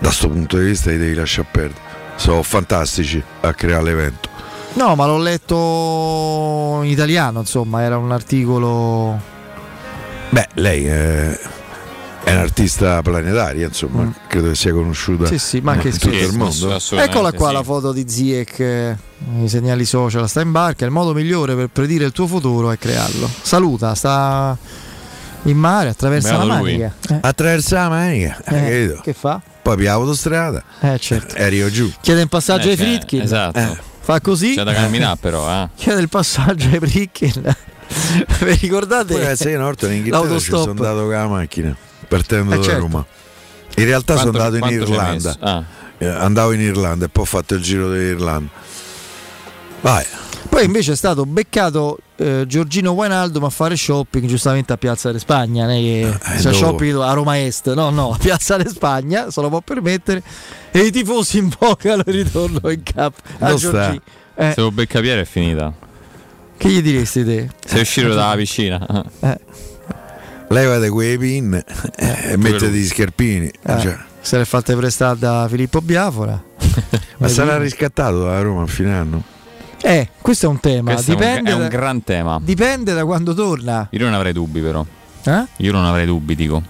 questo 0.00 0.28
punto 0.28 0.58
di 0.58 0.64
vista 0.66 0.90
li 0.90 0.98
devi 0.98 1.14
lasciare 1.14 1.48
perdere. 1.50 1.80
Sono 2.16 2.42
fantastici 2.42 3.22
a 3.40 3.52
creare 3.52 3.82
l'evento. 3.82 4.28
No, 4.74 4.94
ma 4.94 5.06
l'ho 5.06 5.18
letto 5.18 6.80
in 6.84 6.90
italiano, 6.90 7.40
insomma, 7.40 7.82
era 7.82 7.98
un 7.98 8.12
articolo. 8.12 9.20
Beh, 10.30 10.48
lei 10.54 10.84
è, 10.86 11.38
è 12.24 12.32
un'artista 12.32 13.00
planetaria, 13.02 13.66
insomma, 13.66 14.12
credo 14.26 14.48
che 14.48 14.54
sia 14.54 14.72
conosciuta 14.72 15.24
Mm. 15.24 15.26
Sì, 15.26 15.38
sì, 15.38 15.60
ma 15.60 15.72
anche 15.72 15.88
in 15.88 15.98
tutto 15.98 16.14
il 16.16 16.36
mondo. 16.36 16.78
Eccola 16.92 17.32
qua 17.32 17.52
la 17.52 17.62
foto 17.62 17.92
di 17.92 18.04
Ziek, 18.08 18.58
eh, 18.60 18.96
i 19.42 19.48
segnali 19.48 19.84
social, 19.84 20.28
sta 20.28 20.40
in 20.40 20.50
barca. 20.52 20.84
Il 20.84 20.90
modo 20.90 21.14
migliore 21.14 21.54
per 21.54 21.68
predire 21.68 22.04
il 22.04 22.12
tuo 22.12 22.26
futuro 22.26 22.70
è 22.70 22.78
crearlo. 22.78 23.28
Saluta, 23.42 23.94
sta 23.94 24.56
in 25.44 25.56
mare, 25.56 25.88
attraversa 25.90 26.30
Beato 26.30 26.46
la 26.46 26.54
manica. 26.54 26.94
Eh, 27.08 27.18
Attraversa 27.22 27.76
la 27.82 27.88
manica, 27.88 28.42
Eh, 28.44 28.98
che 29.02 29.12
fa? 29.14 29.40
Poi 29.62 29.76
per 29.76 29.84
l'autostrada 29.84 30.62
Eh, 30.80 30.98
certo. 30.98 31.34
e 31.36 31.44
arrivo 31.44 31.70
giù. 31.70 31.90
Chiede 32.00 32.22
un 32.22 32.28
passaggio 32.28 32.68
Eh, 32.68 32.72
ai 32.72 32.76
cioè, 32.76 32.86
Fritkin. 32.86 33.20
esatto. 33.22 33.58
Eh, 33.58 33.76
Fa 34.00 34.20
così. 34.20 34.54
C'è 34.54 34.62
da 34.64 34.72
camminare 34.72 35.16
però, 35.20 35.48
eh. 35.50 35.68
Chiede 35.76 36.00
il 36.00 36.08
passaggio 36.08 36.68
ai 36.68 36.78
Fritkin. 36.78 37.56
Vi 38.40 38.52
ricordate? 38.60 39.14
Poi 39.18 39.36
sai, 39.36 39.54
una 39.54 39.64
volta 39.64 39.86
in 39.86 39.94
Inghilterra 39.94 40.38
ci 40.38 40.44
sono 40.50 40.70
andato 40.70 41.00
con 41.02 41.10
la 41.10 41.26
macchina 41.26 41.76
partendo 42.08 42.54
Eh, 42.54 42.56
da 42.56 42.62
certo. 42.62 42.80
Roma. 42.80 43.06
In 43.76 43.84
realtà 43.84 44.14
Quanto- 44.14 44.32
sono 44.32 44.44
andato 44.44 44.64
in 44.72 44.80
Irlanda. 44.80 45.36
Ah. 45.40 45.64
Eh, 45.98 46.06
andavo 46.06 46.52
in 46.52 46.60
Irlanda 46.60 47.04
e 47.06 47.08
poi 47.08 47.22
ho 47.24 47.26
fatto 47.26 47.54
il 47.54 47.62
giro 47.62 47.88
dell'Irlanda. 47.90 48.50
Vai. 49.80 50.04
Poi 50.48 50.64
invece 50.64 50.92
è 50.92 50.96
stato 50.96 51.26
beccato 51.26 51.98
eh, 52.16 52.44
Giorgino 52.46 52.92
Wijnaldum 52.92 53.44
a 53.44 53.50
fare 53.50 53.76
shopping 53.76 54.26
giustamente 54.26 54.72
a 54.72 54.76
Piazza 54.76 55.12
de 55.12 55.18
Spagna, 55.18 55.66
non 55.66 55.74
è 55.74 55.78
che 55.78 56.18
sia 56.38 56.50
dove? 56.50 56.54
shopping 56.64 56.96
a 57.00 57.12
Roma 57.12 57.38
Est, 57.38 57.72
no, 57.74 57.90
no, 57.90 58.12
a 58.12 58.16
Piazza 58.16 58.56
de 58.56 58.68
Spagna, 58.68 59.30
se 59.30 59.40
lo 59.40 59.48
può 59.50 59.60
permettere, 59.60 60.22
e 60.72 60.80
i 60.80 60.90
tifosi 60.90 61.38
invocano 61.38 62.02
il 62.06 62.12
ritorno 62.14 62.70
in 62.70 62.82
campo 62.82 63.18
a. 63.40 63.54
Giorgino. 63.54 64.00
Eh, 64.34 64.52
Se 64.54 64.60
lo 64.60 64.70
becca 64.72 65.00
Piero 65.00 65.20
è 65.20 65.24
finita. 65.24 65.72
che 66.56 66.68
gli 66.68 66.80
diresti 66.82 67.24
te? 67.24 67.50
Sei 67.64 67.80
uscito 67.82 68.08
dalla 68.14 68.34
piscina. 68.36 69.04
Levate 70.50 70.88
quei 70.88 71.18
pin 71.18 71.54
eh, 71.96 72.32
e 72.32 72.36
mettete 72.36 72.70
gli 72.70 72.84
scarpini. 72.86 73.46
Eh, 73.48 73.80
Cioè, 73.80 73.96
Se 74.20 74.38
l'è 74.38 74.44
fatte 74.44 74.74
prestare 74.76 75.18
da 75.18 75.46
Filippo 75.48 75.80
Biafora. 75.80 76.42
ma 77.18 77.28
sarà 77.28 77.58
riscattato 77.58 78.24
da 78.24 78.40
Roma 78.40 78.62
a 78.62 78.66
fine 78.66 78.92
anno? 78.94 79.22
Eh, 79.80 80.08
questo 80.20 80.46
è 80.46 80.48
un 80.48 80.58
tema, 80.58 80.92
Questo 80.94 81.12
è 81.12 81.14
un- 81.14 81.20
dipende, 81.20 81.50
è 81.50 81.54
un, 81.54 81.68
gran 81.68 82.02
tema. 82.02 82.40
dipende 82.42 82.94
da 82.94 83.04
quando 83.04 83.34
torna. 83.34 83.86
Io 83.90 84.04
non 84.04 84.14
avrei 84.14 84.32
dubbi 84.32 84.60
però. 84.60 84.84
Eh? 85.24 85.44
Io 85.58 85.72
non 85.72 85.84
avrei 85.84 86.06
dubbi, 86.06 86.34
dico. 86.34 86.62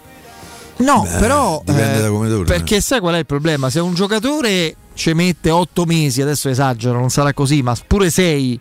No, 0.78 1.02
Beh, 1.10 1.18
però 1.18 1.62
dipende 1.64 1.98
eh, 1.98 2.02
da 2.02 2.08
come 2.08 2.28
torna. 2.28 2.44
Perché 2.44 2.80
sai 2.80 3.00
qual 3.00 3.14
è 3.14 3.18
il 3.18 3.26
problema? 3.26 3.70
Se 3.70 3.80
un 3.80 3.94
giocatore 3.94 4.74
ci 4.94 5.12
mette 5.14 5.50
8 5.50 5.84
mesi, 5.86 6.20
adesso 6.20 6.48
esagero, 6.48 6.98
non 6.98 7.10
sarà 7.10 7.32
così, 7.32 7.62
ma 7.62 7.74
pure 7.86 8.10
6 8.10 8.60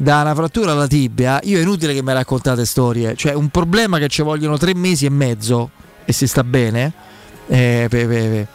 da 0.00 0.20
una 0.20 0.34
frattura 0.34 0.70
alla 0.72 0.86
tibia, 0.86 1.40
io 1.42 1.58
è 1.58 1.62
inutile 1.62 1.92
che 1.92 2.02
mi 2.04 2.12
raccontate 2.12 2.64
storie. 2.64 3.16
Cioè, 3.16 3.32
un 3.34 3.48
problema 3.48 3.98
che 3.98 4.06
ci 4.06 4.22
vogliono 4.22 4.56
3 4.56 4.72
mesi 4.74 5.06
e 5.06 5.10
mezzo 5.10 5.70
e 6.04 6.12
si 6.12 6.28
sta 6.28 6.44
bene 6.44 6.92
eh, 7.48 7.86
per, 7.90 8.06
per- 8.06 8.46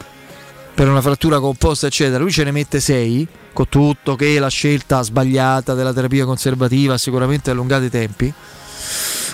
per 0.74 0.88
una 0.88 1.02
frattura 1.02 1.38
composta, 1.40 1.86
eccetera. 1.86 2.18
Lui 2.18 2.32
ce 2.32 2.44
ne 2.44 2.50
mette 2.50 2.80
6, 2.80 3.28
con 3.52 3.68
tutto 3.68 4.16
che 4.16 4.38
la 4.38 4.48
scelta 4.48 5.02
sbagliata 5.02 5.74
della 5.74 5.92
terapia 5.92 6.24
conservativa 6.24 6.94
ha 6.94 6.98
sicuramente 6.98 7.50
allungato 7.50 7.84
i 7.84 7.90
tempi. 7.90 8.32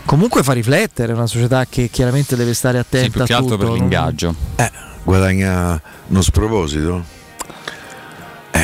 Comunque 0.05 0.43
fa 0.43 0.53
riflettere, 0.53 1.13
è 1.13 1.15
una 1.15 1.27
società 1.29 1.65
che 1.67 1.89
chiaramente 1.91 2.35
deve 2.35 2.55
stare 2.55 2.79
attenta 2.79 3.05
Sì, 3.07 3.11
più 3.11 3.25
che 3.25 3.33
a 3.33 3.37
altro 3.37 3.57
per 3.57 3.71
l'ingaggio. 3.71 4.35
Eh, 4.57 4.71
guadagna 5.05 5.81
uno 6.09 6.23
sproposito. 6.23 7.19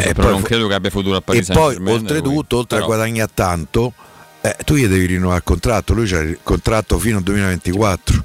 Eh, 0.05 0.15
però 0.15 0.31
non 0.31 0.42
credo 0.42 0.66
che 0.68 0.75
abbia 0.75 0.91
futuro 0.91 1.16
a 1.16 1.20
Paris 1.20 1.49
E 1.49 1.52
poi, 1.52 1.76
oltretutto, 1.76 2.25
lui. 2.28 2.36
oltre 2.60 2.78
Però- 2.78 2.83
a 2.83 2.86
guadagnare 2.86 3.31
tanto, 3.34 3.92
eh, 4.41 4.57
tu 4.65 4.75
gli 4.75 4.86
devi 4.86 5.07
rinnovare 5.07 5.39
il 5.39 5.44
contratto. 5.44 5.92
Lui 5.94 6.07
c'ha 6.07 6.20
il 6.20 6.39
contratto 6.42 6.99
fino 6.99 7.18
al 7.18 7.23
2024. 7.23 8.25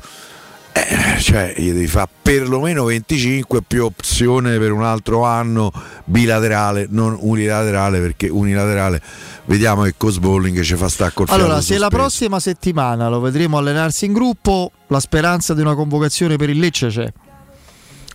Eh, 0.74 1.20
cioè, 1.20 1.54
gli 1.58 1.70
devi 1.72 1.88
fare 1.88 2.08
perlomeno 2.22 2.86
25 2.86 3.62
più 3.62 3.84
opzione 3.84 4.58
per 4.58 4.72
un 4.72 4.84
altro 4.84 5.26
anno 5.26 5.70
bilaterale, 6.06 6.88
non 6.90 7.18
unilaterale, 7.20 8.00
perché 8.00 8.30
unilaterale 8.30 9.02
vediamo 9.46 9.84
che 9.84 9.96
con 9.98 10.12
Smalling 10.12 10.62
ci 10.62 10.76
fa 10.76 10.88
stare 10.88 11.12
col 11.14 11.26
Allora, 11.30 11.60
se 11.60 11.78
la 11.78 11.90
prossima 11.90 12.40
settimana 12.40 13.10
lo 13.10 13.20
vedremo 13.20 13.58
allenarsi 13.58 14.06
in 14.06 14.14
gruppo, 14.14 14.72
la 14.88 15.02
speranza 15.02 15.54
di 15.54 15.60
una 15.60 15.76
convocazione 15.76 16.38
per 16.38 16.50
il 16.50 16.60
Lecce 16.60 16.88
c'è. 16.88 17.12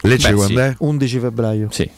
Lecce 0.02 0.28
Beh, 0.30 0.34
quando 0.34 0.54
sì. 0.54 0.64
è? 0.64 0.74
11 0.78 1.18
febbraio. 1.18 1.68
Sì. 1.70 1.90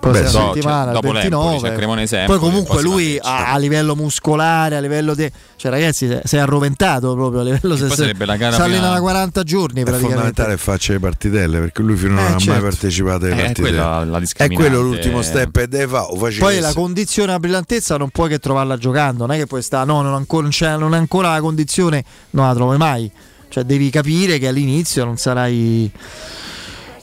Prossima 0.00 0.24
Beh, 0.24 0.30
sì. 0.30 0.38
settimana, 0.54 0.84
Cioè, 0.84 0.92
dopo 0.94 1.06
il 1.08 1.12
l'Empoli, 1.12 1.42
29. 1.42 1.68
c'è 1.68 1.74
Cremonese, 1.76 2.24
Poi 2.26 2.38
comunque 2.38 2.82
lui 2.82 3.18
a, 3.20 3.52
a 3.52 3.58
livello 3.58 3.94
muscolare, 3.94 4.76
a 4.76 4.80
livello 4.80 5.14
di... 5.14 5.30
Cioè 5.56 5.70
ragazzi, 5.70 6.06
si 6.06 6.36
è- 6.36 6.38
è 6.38 6.38
arroventato 6.40 7.12
proprio 7.14 7.40
a 7.40 7.44
livello... 7.44 7.76
Poi 7.76 7.90
sarebbe 7.90 8.24
la 8.24 8.36
gara 8.36 8.54
si 8.56 8.62
allena 8.62 8.90
da 8.90 8.98
40 9.00 9.42
giorni 9.42 9.80
È 9.80 9.84
praticamente. 9.84 10.06
fondamentale 10.14 10.54
che 10.54 10.56
faccia 10.60 10.92
le 10.94 11.00
partitelle 11.00 11.58
perché 11.60 11.82
lui 11.82 11.96
finora 11.96 12.20
Eh, 12.20 12.24
non 12.24 12.32
ha 12.34 12.38
certo. 12.38 12.52
mai 12.52 12.60
partecipato 12.70 13.24
alle 13.26 13.34
Eh, 13.34 13.36
è 13.36 13.42
partite. 13.44 13.60
quella 13.60 14.04
la 14.04 14.22
è 14.36 14.48
quello 14.50 14.80
l'ultimo 14.80 15.22
step 15.22 15.56
e 15.58 15.84
o 16.08 16.28
Poi 16.38 16.58
la 16.60 16.72
condizione 16.72 17.32
a 17.34 17.38
brillantezza 17.38 17.96
non 17.98 18.08
puoi 18.08 18.28
che 18.30 18.38
trovarla 18.38 18.78
giocando, 18.78 19.26
non 19.26 19.34
è 19.36 19.38
che 19.38 19.46
puoi 19.46 19.60
stare, 19.62 19.84
no, 19.84 20.00
non, 20.00 20.14
ancora, 20.14 20.42
non, 20.42 20.50
c'è, 20.50 20.76
non 20.78 20.94
è 20.94 20.96
ancora 20.98 21.32
la 21.32 21.40
condizione, 21.40 22.02
non 22.30 22.46
la 22.46 22.54
trovi 22.54 22.78
mai. 22.78 23.10
Cioè 23.50 23.64
devi 23.64 23.90
capire 23.90 24.38
che 24.38 24.48
all'inizio 24.48 25.04
non 25.04 25.16
sarai 25.18 25.90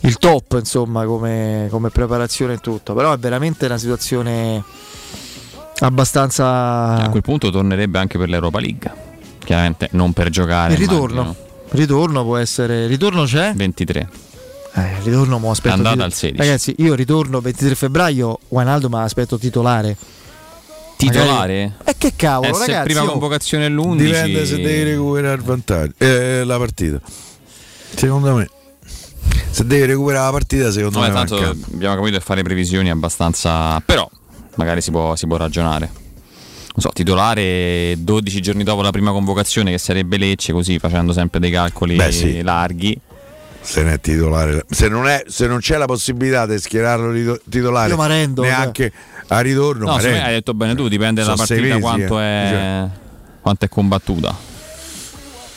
il 0.01 0.17
top, 0.17 0.57
insomma, 0.59 1.05
come, 1.05 1.67
come 1.69 1.89
preparazione 1.89 2.53
e 2.53 2.57
tutto. 2.57 2.93
Però 2.93 3.13
è 3.13 3.17
veramente 3.17 3.65
una 3.65 3.77
situazione 3.77 4.63
abbastanza... 5.79 6.95
A 6.95 7.09
quel 7.09 7.21
punto 7.21 7.49
tornerebbe 7.49 7.99
anche 7.99 8.17
per 8.17 8.29
l'Europa 8.29 8.59
League. 8.59 8.91
Chiaramente 9.43 9.89
non 9.91 10.13
per 10.13 10.29
giocare. 10.29 10.73
Il 10.73 10.79
ritorno. 10.79 11.21
immagino. 11.21 11.45
Ritorno 11.69 12.23
può 12.23 12.37
essere... 12.37 12.87
Ritorno 12.87 13.23
c'è? 13.23 13.53
23. 13.55 14.09
Eh, 14.73 14.99
ritorno 15.03 15.39
mo 15.39 15.51
aspetto... 15.51 15.75
Andata 15.75 16.03
al 16.03 16.13
16. 16.13 16.37
Ragazzi, 16.37 16.75
io 16.77 16.93
ritorno 16.93 17.41
23 17.41 17.75
febbraio, 17.75 18.39
Wijnaldum 18.49 18.91
ma 18.91 19.03
aspetto 19.03 19.37
titolare. 19.37 19.95
Titolare? 20.97 21.75
E 21.83 21.95
che 21.97 22.13
cavolo, 22.15 22.55
Eh, 22.55 22.59
ragazzi. 22.59 22.83
prima 22.85 23.01
io- 23.01 23.11
convocazione 23.11 23.65
all'11 23.65 23.95
Dipende 23.97 24.45
se 24.45 24.55
devi 24.55 24.83
recuperare 24.91 25.35
il 25.35 25.41
vantaggio. 25.43 25.93
eh, 25.97 26.43
la 26.43 26.57
partita. 26.57 26.99
Secondo 27.95 28.35
me. 28.35 28.49
Se 29.49 29.65
devi 29.65 29.85
recuperare 29.85 30.25
la 30.25 30.31
partita, 30.31 30.71
secondo 30.71 30.99
Vabbè, 30.99 31.11
me. 31.11 31.17
tanto 31.17 31.35
manca. 31.41 31.67
abbiamo 31.73 31.95
capito 31.95 32.17
che 32.17 32.23
fare 32.23 32.43
previsioni 32.43 32.89
abbastanza. 32.89 33.79
Però 33.81 34.09
magari 34.55 34.81
si 34.81 34.91
può, 34.91 35.15
si 35.15 35.25
può 35.27 35.37
ragionare. 35.37 35.89
Non 36.77 36.85
so, 36.85 36.89
titolare 36.89 37.95
12 37.97 38.39
giorni 38.39 38.63
dopo 38.63 38.83
la 38.83 38.91
prima 38.91 39.11
convocazione, 39.11 39.71
che 39.71 39.79
sarebbe 39.79 40.17
Lecce, 40.17 40.53
così 40.53 40.77
facendo 40.77 41.11
sempre 41.11 41.39
dei 41.39 41.49
calcoli 41.49 41.95
Beh, 41.95 42.11
sì. 42.11 42.41
larghi. 42.43 42.99
Se 43.61 43.81
non 43.81 43.91
è 43.91 43.99
titolare, 43.99 44.63
se 44.69 44.87
non, 44.87 45.07
è, 45.07 45.23
se 45.27 45.47
non 45.47 45.57
c'è 45.57 45.75
la 45.75 45.87
possibilità 45.87 46.45
di 46.45 46.57
schierarlo 46.57 47.11
rito- 47.11 47.41
titolare, 47.49 47.89
Io 47.89 47.97
m'arrendo, 47.97 48.43
neanche 48.43 48.93
a 49.27 49.39
ritorno. 49.41 49.85
No, 49.87 49.97
me 49.97 50.23
hai 50.23 50.33
detto 50.33 50.53
bene 50.53 50.75
tu, 50.75 50.87
dipende 50.87 51.21
dalla 51.21 51.35
partita 51.35 51.61
mesi, 51.61 51.79
quanto, 51.79 52.19
eh. 52.19 52.23
è, 52.23 52.87
quanto 53.41 53.65
è 53.65 53.67
combattuta. 53.67 54.35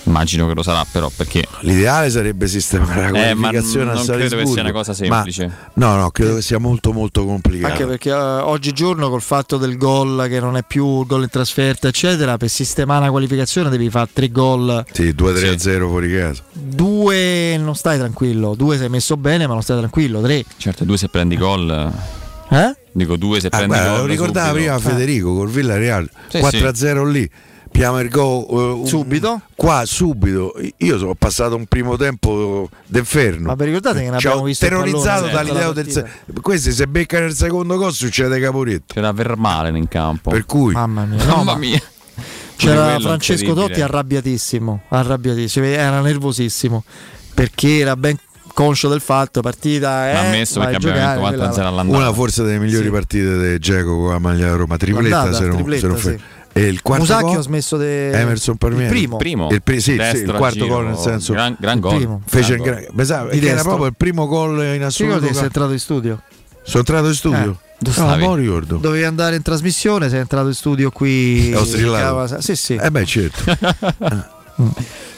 Immagino 0.04 0.46
che 0.48 0.54
lo 0.54 0.62
sarà, 0.62 0.84
però, 0.90 1.10
perché. 1.14 1.44
L'ideale 1.60 2.08
sarebbe 2.10 2.46
sistemare 2.48 3.10
la 3.10 3.28
Eh, 3.28 3.34
ma 3.34 3.48
qualificazione 3.48 3.90
a 3.90 3.94
non 3.94 4.04
credo 4.06 4.36
che 4.36 4.46
sia 4.46 4.62
una 4.62 4.72
cosa 4.72 4.94
semplice. 4.94 5.46
Ma- 5.46 5.86
no, 5.86 5.96
no, 5.96 6.10
credo 6.10 6.36
che 6.36 6.42
sia 6.42 6.58
molto 6.58 6.92
molto 6.92 7.24
complicato. 7.26 7.72
Anche 7.72 7.86
perché 7.86 8.08
eh, 8.10 8.14
oggigiorno 8.14 9.10
col 9.10 9.20
fatto 9.22 9.58
del 9.58 9.76
gol 9.76 10.26
che 10.28 10.40
non 10.40 10.56
è 10.56 10.62
più 10.66 11.00
il 11.00 11.06
gol 11.06 11.22
in 11.24 11.28
trasferta, 11.28 11.88
eccetera, 11.88 12.36
per 12.38 12.48
sistemare 12.48 13.04
la 13.04 13.10
qualificazione 13.10 13.68
devi 13.68 13.90
fare 13.90 14.08
tre 14.12 14.30
gol. 14.30 14.84
Sì, 14.90 15.10
2-3 15.16 15.52
a 15.54 15.58
0 15.58 15.88
fuori 15.88 16.12
casa. 16.14 16.42
Due 16.52 17.56
non 17.58 17.74
stai 17.74 17.98
tranquillo, 17.98 18.54
due 18.54 18.78
sei 18.78 18.88
messo 18.88 19.16
bene, 19.16 19.46
ma 19.46 19.52
non 19.52 19.62
stai 19.62 19.76
tranquillo. 19.78 20.20
Tre. 20.22 20.44
Certo, 20.56 20.84
due 20.84 20.96
se 20.96 21.08
prendi 21.08 21.36
gol. 21.36 21.92
Eh? 22.48 22.74
Dico 22.92 23.16
due 23.16 23.38
se 23.38 23.46
Ah, 23.48 23.50
prendi 23.50 23.68
guarda, 23.74 23.90
gol. 23.90 24.00
lo 24.00 24.06
ricordava 24.06 24.48
subito. 24.48 24.64
prima 24.72 24.78
Federico 24.80 25.34
col 25.36 25.48
Villarreal 25.48 26.10
Sì, 26.28 26.38
4-0 26.38 27.04
lì. 27.10 27.30
Piama 27.70 28.00
il 28.00 28.08
gol 28.10 28.86
subito? 28.86 29.42
Qua 29.54 29.82
subito. 29.86 30.52
Io 30.78 30.98
sono 30.98 31.14
passato 31.14 31.54
un 31.56 31.66
primo 31.66 31.96
tempo 31.96 32.68
d'inferno. 32.86 33.46
Ma 33.46 33.54
vi 33.54 33.64
ricordate 33.66 34.02
che 34.02 34.10
ne 34.10 34.16
abbiamo 34.16 34.42
visto 34.42 34.64
il 34.64 34.70
terrorizzato 34.70 35.26
pallone 35.26 35.32
dall'idea 35.32 35.72
del 35.72 35.84
partita? 35.86 36.08
se- 36.34 36.40
Questi 36.40 36.72
se 36.72 36.86
beccano 36.86 37.26
il 37.26 37.34
secondo 37.34 37.76
gol 37.76 37.92
succede 37.92 38.38
caporetto. 38.40 38.94
C'era 38.94 39.12
Vermalen 39.12 39.76
in 39.76 39.88
campo. 39.88 40.30
Per 40.30 40.44
cui 40.46 40.72
Mamma 40.74 41.04
mia, 41.04 41.24
no, 41.24 41.36
Mamma 41.36 41.52
ma- 41.52 41.58
mia. 41.58 41.80
C'era 42.56 42.98
Francesco. 43.00 43.54
Totti 43.54 43.80
arrabbiatissimo, 43.80 44.82
arrabbiatissimo, 44.88 45.64
era 45.64 46.00
nervosissimo 46.00 46.84
perché 47.32 47.78
era 47.78 47.96
ben 47.96 48.18
conscio 48.52 48.88
del 48.88 49.00
fatto, 49.00 49.40
partita 49.40 50.10
eh, 50.10 50.12
L'ha 50.12 50.20
ammesso 50.20 50.60
perché 50.60 50.76
abbiamo 50.76 50.98
vinto 50.98 51.20
4-0 51.20 51.52
quella- 51.54 51.68
all'andata. 51.68 51.98
una 51.98 52.12
forse 52.12 52.42
delle 52.42 52.58
migliori 52.58 52.90
partite 52.90 53.52
di 53.52 53.58
Geco 53.58 53.96
con 53.96 54.10
la 54.10 54.18
maglia 54.18 54.52
Roma, 54.54 54.76
tripletta 54.76 55.32
se 55.32 55.46
non, 55.46 55.54
tripletta, 55.54 55.80
se 55.80 55.86
non 55.86 55.98
sì. 55.98 56.20
E 56.52 56.62
il 56.66 56.82
quarto 56.82 57.04
Musacchio 57.04 57.28
gol? 57.28 57.36
ha 57.38 57.42
smesso 57.42 57.76
de... 57.76 58.10
Emerson 58.10 58.56
Palmieri. 58.56 59.02
il 59.02 59.16
primo. 59.16 59.48
Il, 59.50 59.62
pri- 59.62 59.80
sì, 59.80 59.96
sì, 60.10 60.16
il 60.18 60.32
quarto 60.36 60.58
giro, 60.58 60.66
gol 60.74 60.86
nel 60.86 60.96
senso 60.96 61.32
gran- 61.32 61.56
gran 61.58 61.76
il 61.76 61.80
gol. 61.80 61.96
primo. 61.96 62.22
fece 62.26 62.56
Gran 62.56 62.58
il 62.58 62.86
gol. 62.90 63.06
gran- 63.28 63.38
che 63.40 63.48
era 63.48 63.62
proprio 63.62 63.86
il 63.86 63.94
primo 63.96 64.26
gol 64.26 64.64
in 64.74 64.82
assoluto. 64.82 65.20
che 65.26 65.32
sei 65.34 65.44
entrato 65.44 65.72
in 65.72 65.78
studio? 65.78 66.22
Sono 66.62 66.78
entrato 66.80 67.06
in 67.06 67.14
studio. 67.14 67.50
Eh, 67.50 67.68
dove 67.78 68.16
no, 68.16 68.34
ricordo. 68.34 68.76
Dovevi 68.76 69.04
andare 69.04 69.36
in 69.36 69.42
trasmissione, 69.42 70.08
sei 70.10 70.18
entrato 70.20 70.48
in 70.48 70.54
studio 70.54 70.90
qui. 70.90 71.52
Ho 71.54 71.64
strillato. 71.64 72.40
Sì, 72.40 72.54
sì. 72.56 72.74
Eh 72.74 72.90
beh, 72.90 73.04
certo. 73.06 73.44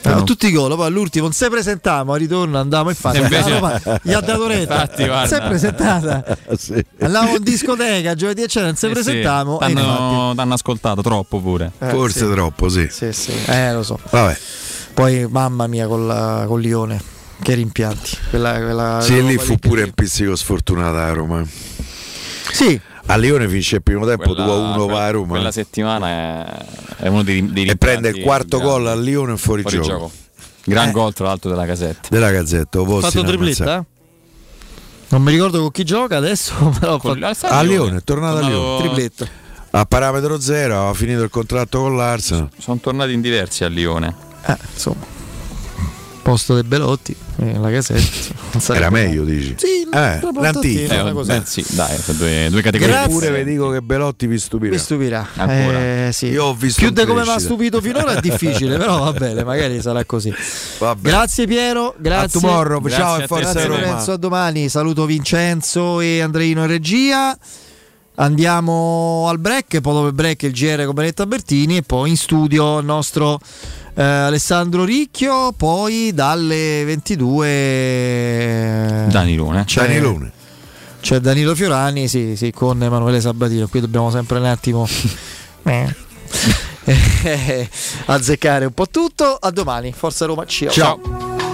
Eh, 0.04 0.22
tutti 0.24 0.48
i 0.48 0.52
gol, 0.52 0.74
poi 0.74 0.86
all'ultimo 0.86 1.24
non 1.26 1.32
si 1.32 1.48
presentiamo, 1.48 2.12
al 2.12 2.18
ritorno 2.18 2.58
andavamo 2.58 2.90
infatti. 2.90 3.18
E 3.18 3.20
invece- 3.20 3.50
la 3.50 3.54
Roma 3.58 4.00
gli 4.02 4.12
ha 4.12 4.20
dato 4.20 4.46
retta. 4.48 4.82
Infatti. 4.82 5.28
Si 5.28 5.34
è 5.34 5.42
presentata. 5.46 6.24
Sì. 6.58 6.84
Andavamo 7.00 7.36
in 7.36 7.42
discoteca 7.42 8.14
giovedì 8.14 8.42
eccetera, 8.42 8.66
non 8.66 8.76
si 8.76 8.84
Eh 8.86 8.88
sì, 8.88 8.94
presentiamo. 8.94 9.60
e 9.60 9.66
infatti- 9.68 9.74
T'hanno, 9.86 10.32
t'hanno 10.34 10.54
ascoltato 10.54 11.02
troppo 11.02 11.40
pure. 11.40 11.70
Eh, 11.78 11.88
Forse 11.90 12.26
sì. 12.26 12.30
troppo, 12.32 12.68
sì. 12.68 12.88
Sì, 12.90 13.12
sì. 13.12 13.32
Eh, 13.46 13.72
lo 13.72 13.82
so. 13.82 13.98
Vabbè. 14.10 14.36
Poi 14.94 15.26
mamma 15.28 15.66
mia 15.68 15.86
con, 15.86 16.06
la, 16.06 16.44
con 16.46 16.60
Lione. 16.60 17.00
Che 17.42 17.54
rimpianti. 17.54 18.10
Quella, 18.30 18.52
quella 18.54 18.98
Sì, 19.00 19.24
lì 19.24 19.36
fu 19.38 19.56
pure 19.56 19.82
un 19.82 19.92
pizzico 19.92 20.36
sfortunata 20.36 21.04
a 21.06 21.12
Roma. 21.12 21.44
Sì. 22.52 22.80
A 23.06 23.16
Lione 23.16 23.48
finisce 23.48 23.76
il 23.76 23.82
primo 23.82 24.06
tempo 24.06 24.32
Quella- 24.34 24.46
2-1 24.76 24.86
va 24.90 25.04
a 25.06 25.10
Roma. 25.10 25.26
Quella 25.28 25.50
settimana 25.52 26.08
è, 26.08 27.04
è 27.04 27.08
uno 27.08 27.22
dei, 27.22 27.52
dei 27.52 27.66
e 27.66 27.76
prende 27.76 28.08
il 28.10 28.20
quarto 28.22 28.58
gol 28.60 28.86
a 28.86 28.94
Lione 28.94 29.36
fuori, 29.36 29.62
Fuori 29.62 29.76
gioco. 29.76 29.88
gioco. 29.88 30.10
Gran 30.64 30.88
Eh. 30.88 30.92
gol 30.92 31.12
tra 31.12 31.26
l'altro 31.26 31.50
della 31.50 31.66
casetta. 31.66 32.08
Della 32.08 32.30
Gazzetta. 32.30 32.80
Ha 32.80 33.00
fatto 33.00 33.22
tripletta? 33.24 33.84
Non 35.08 35.22
mi 35.22 35.32
ricordo 35.32 35.60
con 35.60 35.70
chi 35.72 35.84
gioca 35.84 36.16
adesso, 36.16 36.54
però 36.78 36.96
Con- 36.98 37.18
fatto- 37.20 37.46
a 37.48 37.62
Lione. 37.62 37.98
È 37.98 38.02
tornato 38.04 38.36
a 38.38 38.40
Lione. 38.48 38.78
tripletta. 38.84 39.26
A 39.74 39.84
parametro 39.86 40.38
zero, 40.40 40.88
ha 40.88 40.94
finito 40.94 41.22
il 41.22 41.30
contratto 41.30 41.80
con 41.80 41.96
l'Arsenal. 41.96 42.48
Sono 42.58 42.78
tornati 42.78 43.12
in 43.12 43.20
diversi 43.20 43.64
a 43.64 43.68
Lione. 43.68 44.14
Eh, 44.46 44.56
insomma. 44.72 45.20
Posto 46.22 46.54
dei 46.54 46.62
Belotti, 46.62 47.14
eh, 47.40 47.58
la 47.58 47.68
casetta. 47.68 48.32
Era 48.74 48.90
meglio, 48.90 49.24
dici? 49.24 49.56
Sì, 49.58 49.82
Eh, 49.92 50.20
l'antico. 50.40 50.60
Sì, 50.62 50.84
Eh, 50.84 51.12
beh, 51.12 51.42
sì, 51.44 51.64
dai, 51.70 51.98
sono 51.98 52.18
due, 52.18 52.46
due 52.48 52.62
categorie. 52.62 53.02
Eppure 53.02 53.32
vi 53.42 53.50
dico 53.50 53.70
che 53.70 53.82
Belotti 53.82 54.28
vi 54.28 54.38
stupirà. 54.38 54.70
Mi 54.72 54.78
stupirà. 54.78 55.26
Eh, 55.48 56.10
sì. 56.12 56.26
Io 56.26 56.44
ho 56.44 56.54
visto 56.54 56.80
Più 56.80 56.90
di 56.90 57.04
come 57.04 57.22
mi 57.22 57.28
ha 57.28 57.38
stupito 57.40 57.80
finora 57.80 58.14
è 58.14 58.20
difficile, 58.20 58.76
però 58.76 59.00
va 59.00 59.12
bene, 59.12 59.42
magari 59.42 59.80
sarà 59.82 60.04
così. 60.04 60.32
Grazie 61.00 61.46
Piero, 61.48 61.94
grazie. 61.98 62.38
A 62.38 62.40
tomorrow, 62.40 62.80
Grazie 62.80 62.98
ciao 63.02 63.14
a 63.14 63.22
e 63.22 63.26
forza 63.26 63.50
Grazie 63.52 63.66
Roma. 63.68 63.80
Lorenzo, 63.80 64.12
a 64.12 64.16
domani. 64.16 64.68
Saluto 64.68 65.04
Vincenzo 65.06 66.00
e 66.00 66.20
Andreino 66.20 66.60
in 66.62 66.68
regia. 66.68 67.36
Andiamo 68.14 69.26
al 69.28 69.38
break, 69.38 69.80
poi 69.80 69.92
dopo 69.94 70.06
il 70.06 70.12
break 70.12 70.42
il 70.42 70.52
GR 70.52 70.84
con 70.84 70.94
Benetta 70.94 71.26
Bertini 71.26 71.78
e 71.78 71.82
poi 71.82 72.10
in 72.10 72.16
studio 72.16 72.78
il 72.78 72.84
nostro 72.84 73.40
eh, 73.94 74.02
Alessandro 74.02 74.84
Ricchio, 74.84 75.52
poi 75.52 76.12
dalle 76.14 76.84
22 76.84 79.06
Danilone. 79.10 79.64
c'è, 79.64 79.86
Danilone. 79.86 80.32
c'è 81.00 81.20
Danilo 81.20 81.54
Fiorani, 81.54 82.08
sì, 82.08 82.34
sì, 82.36 82.50
con 82.52 82.82
Emanuele 82.82 83.20
Sabatino, 83.20 83.68
qui 83.68 83.80
dobbiamo 83.80 84.10
sempre 84.10 84.38
un 84.38 84.46
attimo 84.46 84.88
eh, 86.84 87.68
azzeccare 88.06 88.64
un 88.64 88.72
po' 88.72 88.88
tutto. 88.88 89.36
A 89.40 89.50
domani, 89.50 89.92
Forza 89.92 90.26
Roma, 90.26 90.44
ciao. 90.46 90.70
Ciao. 90.70 91.51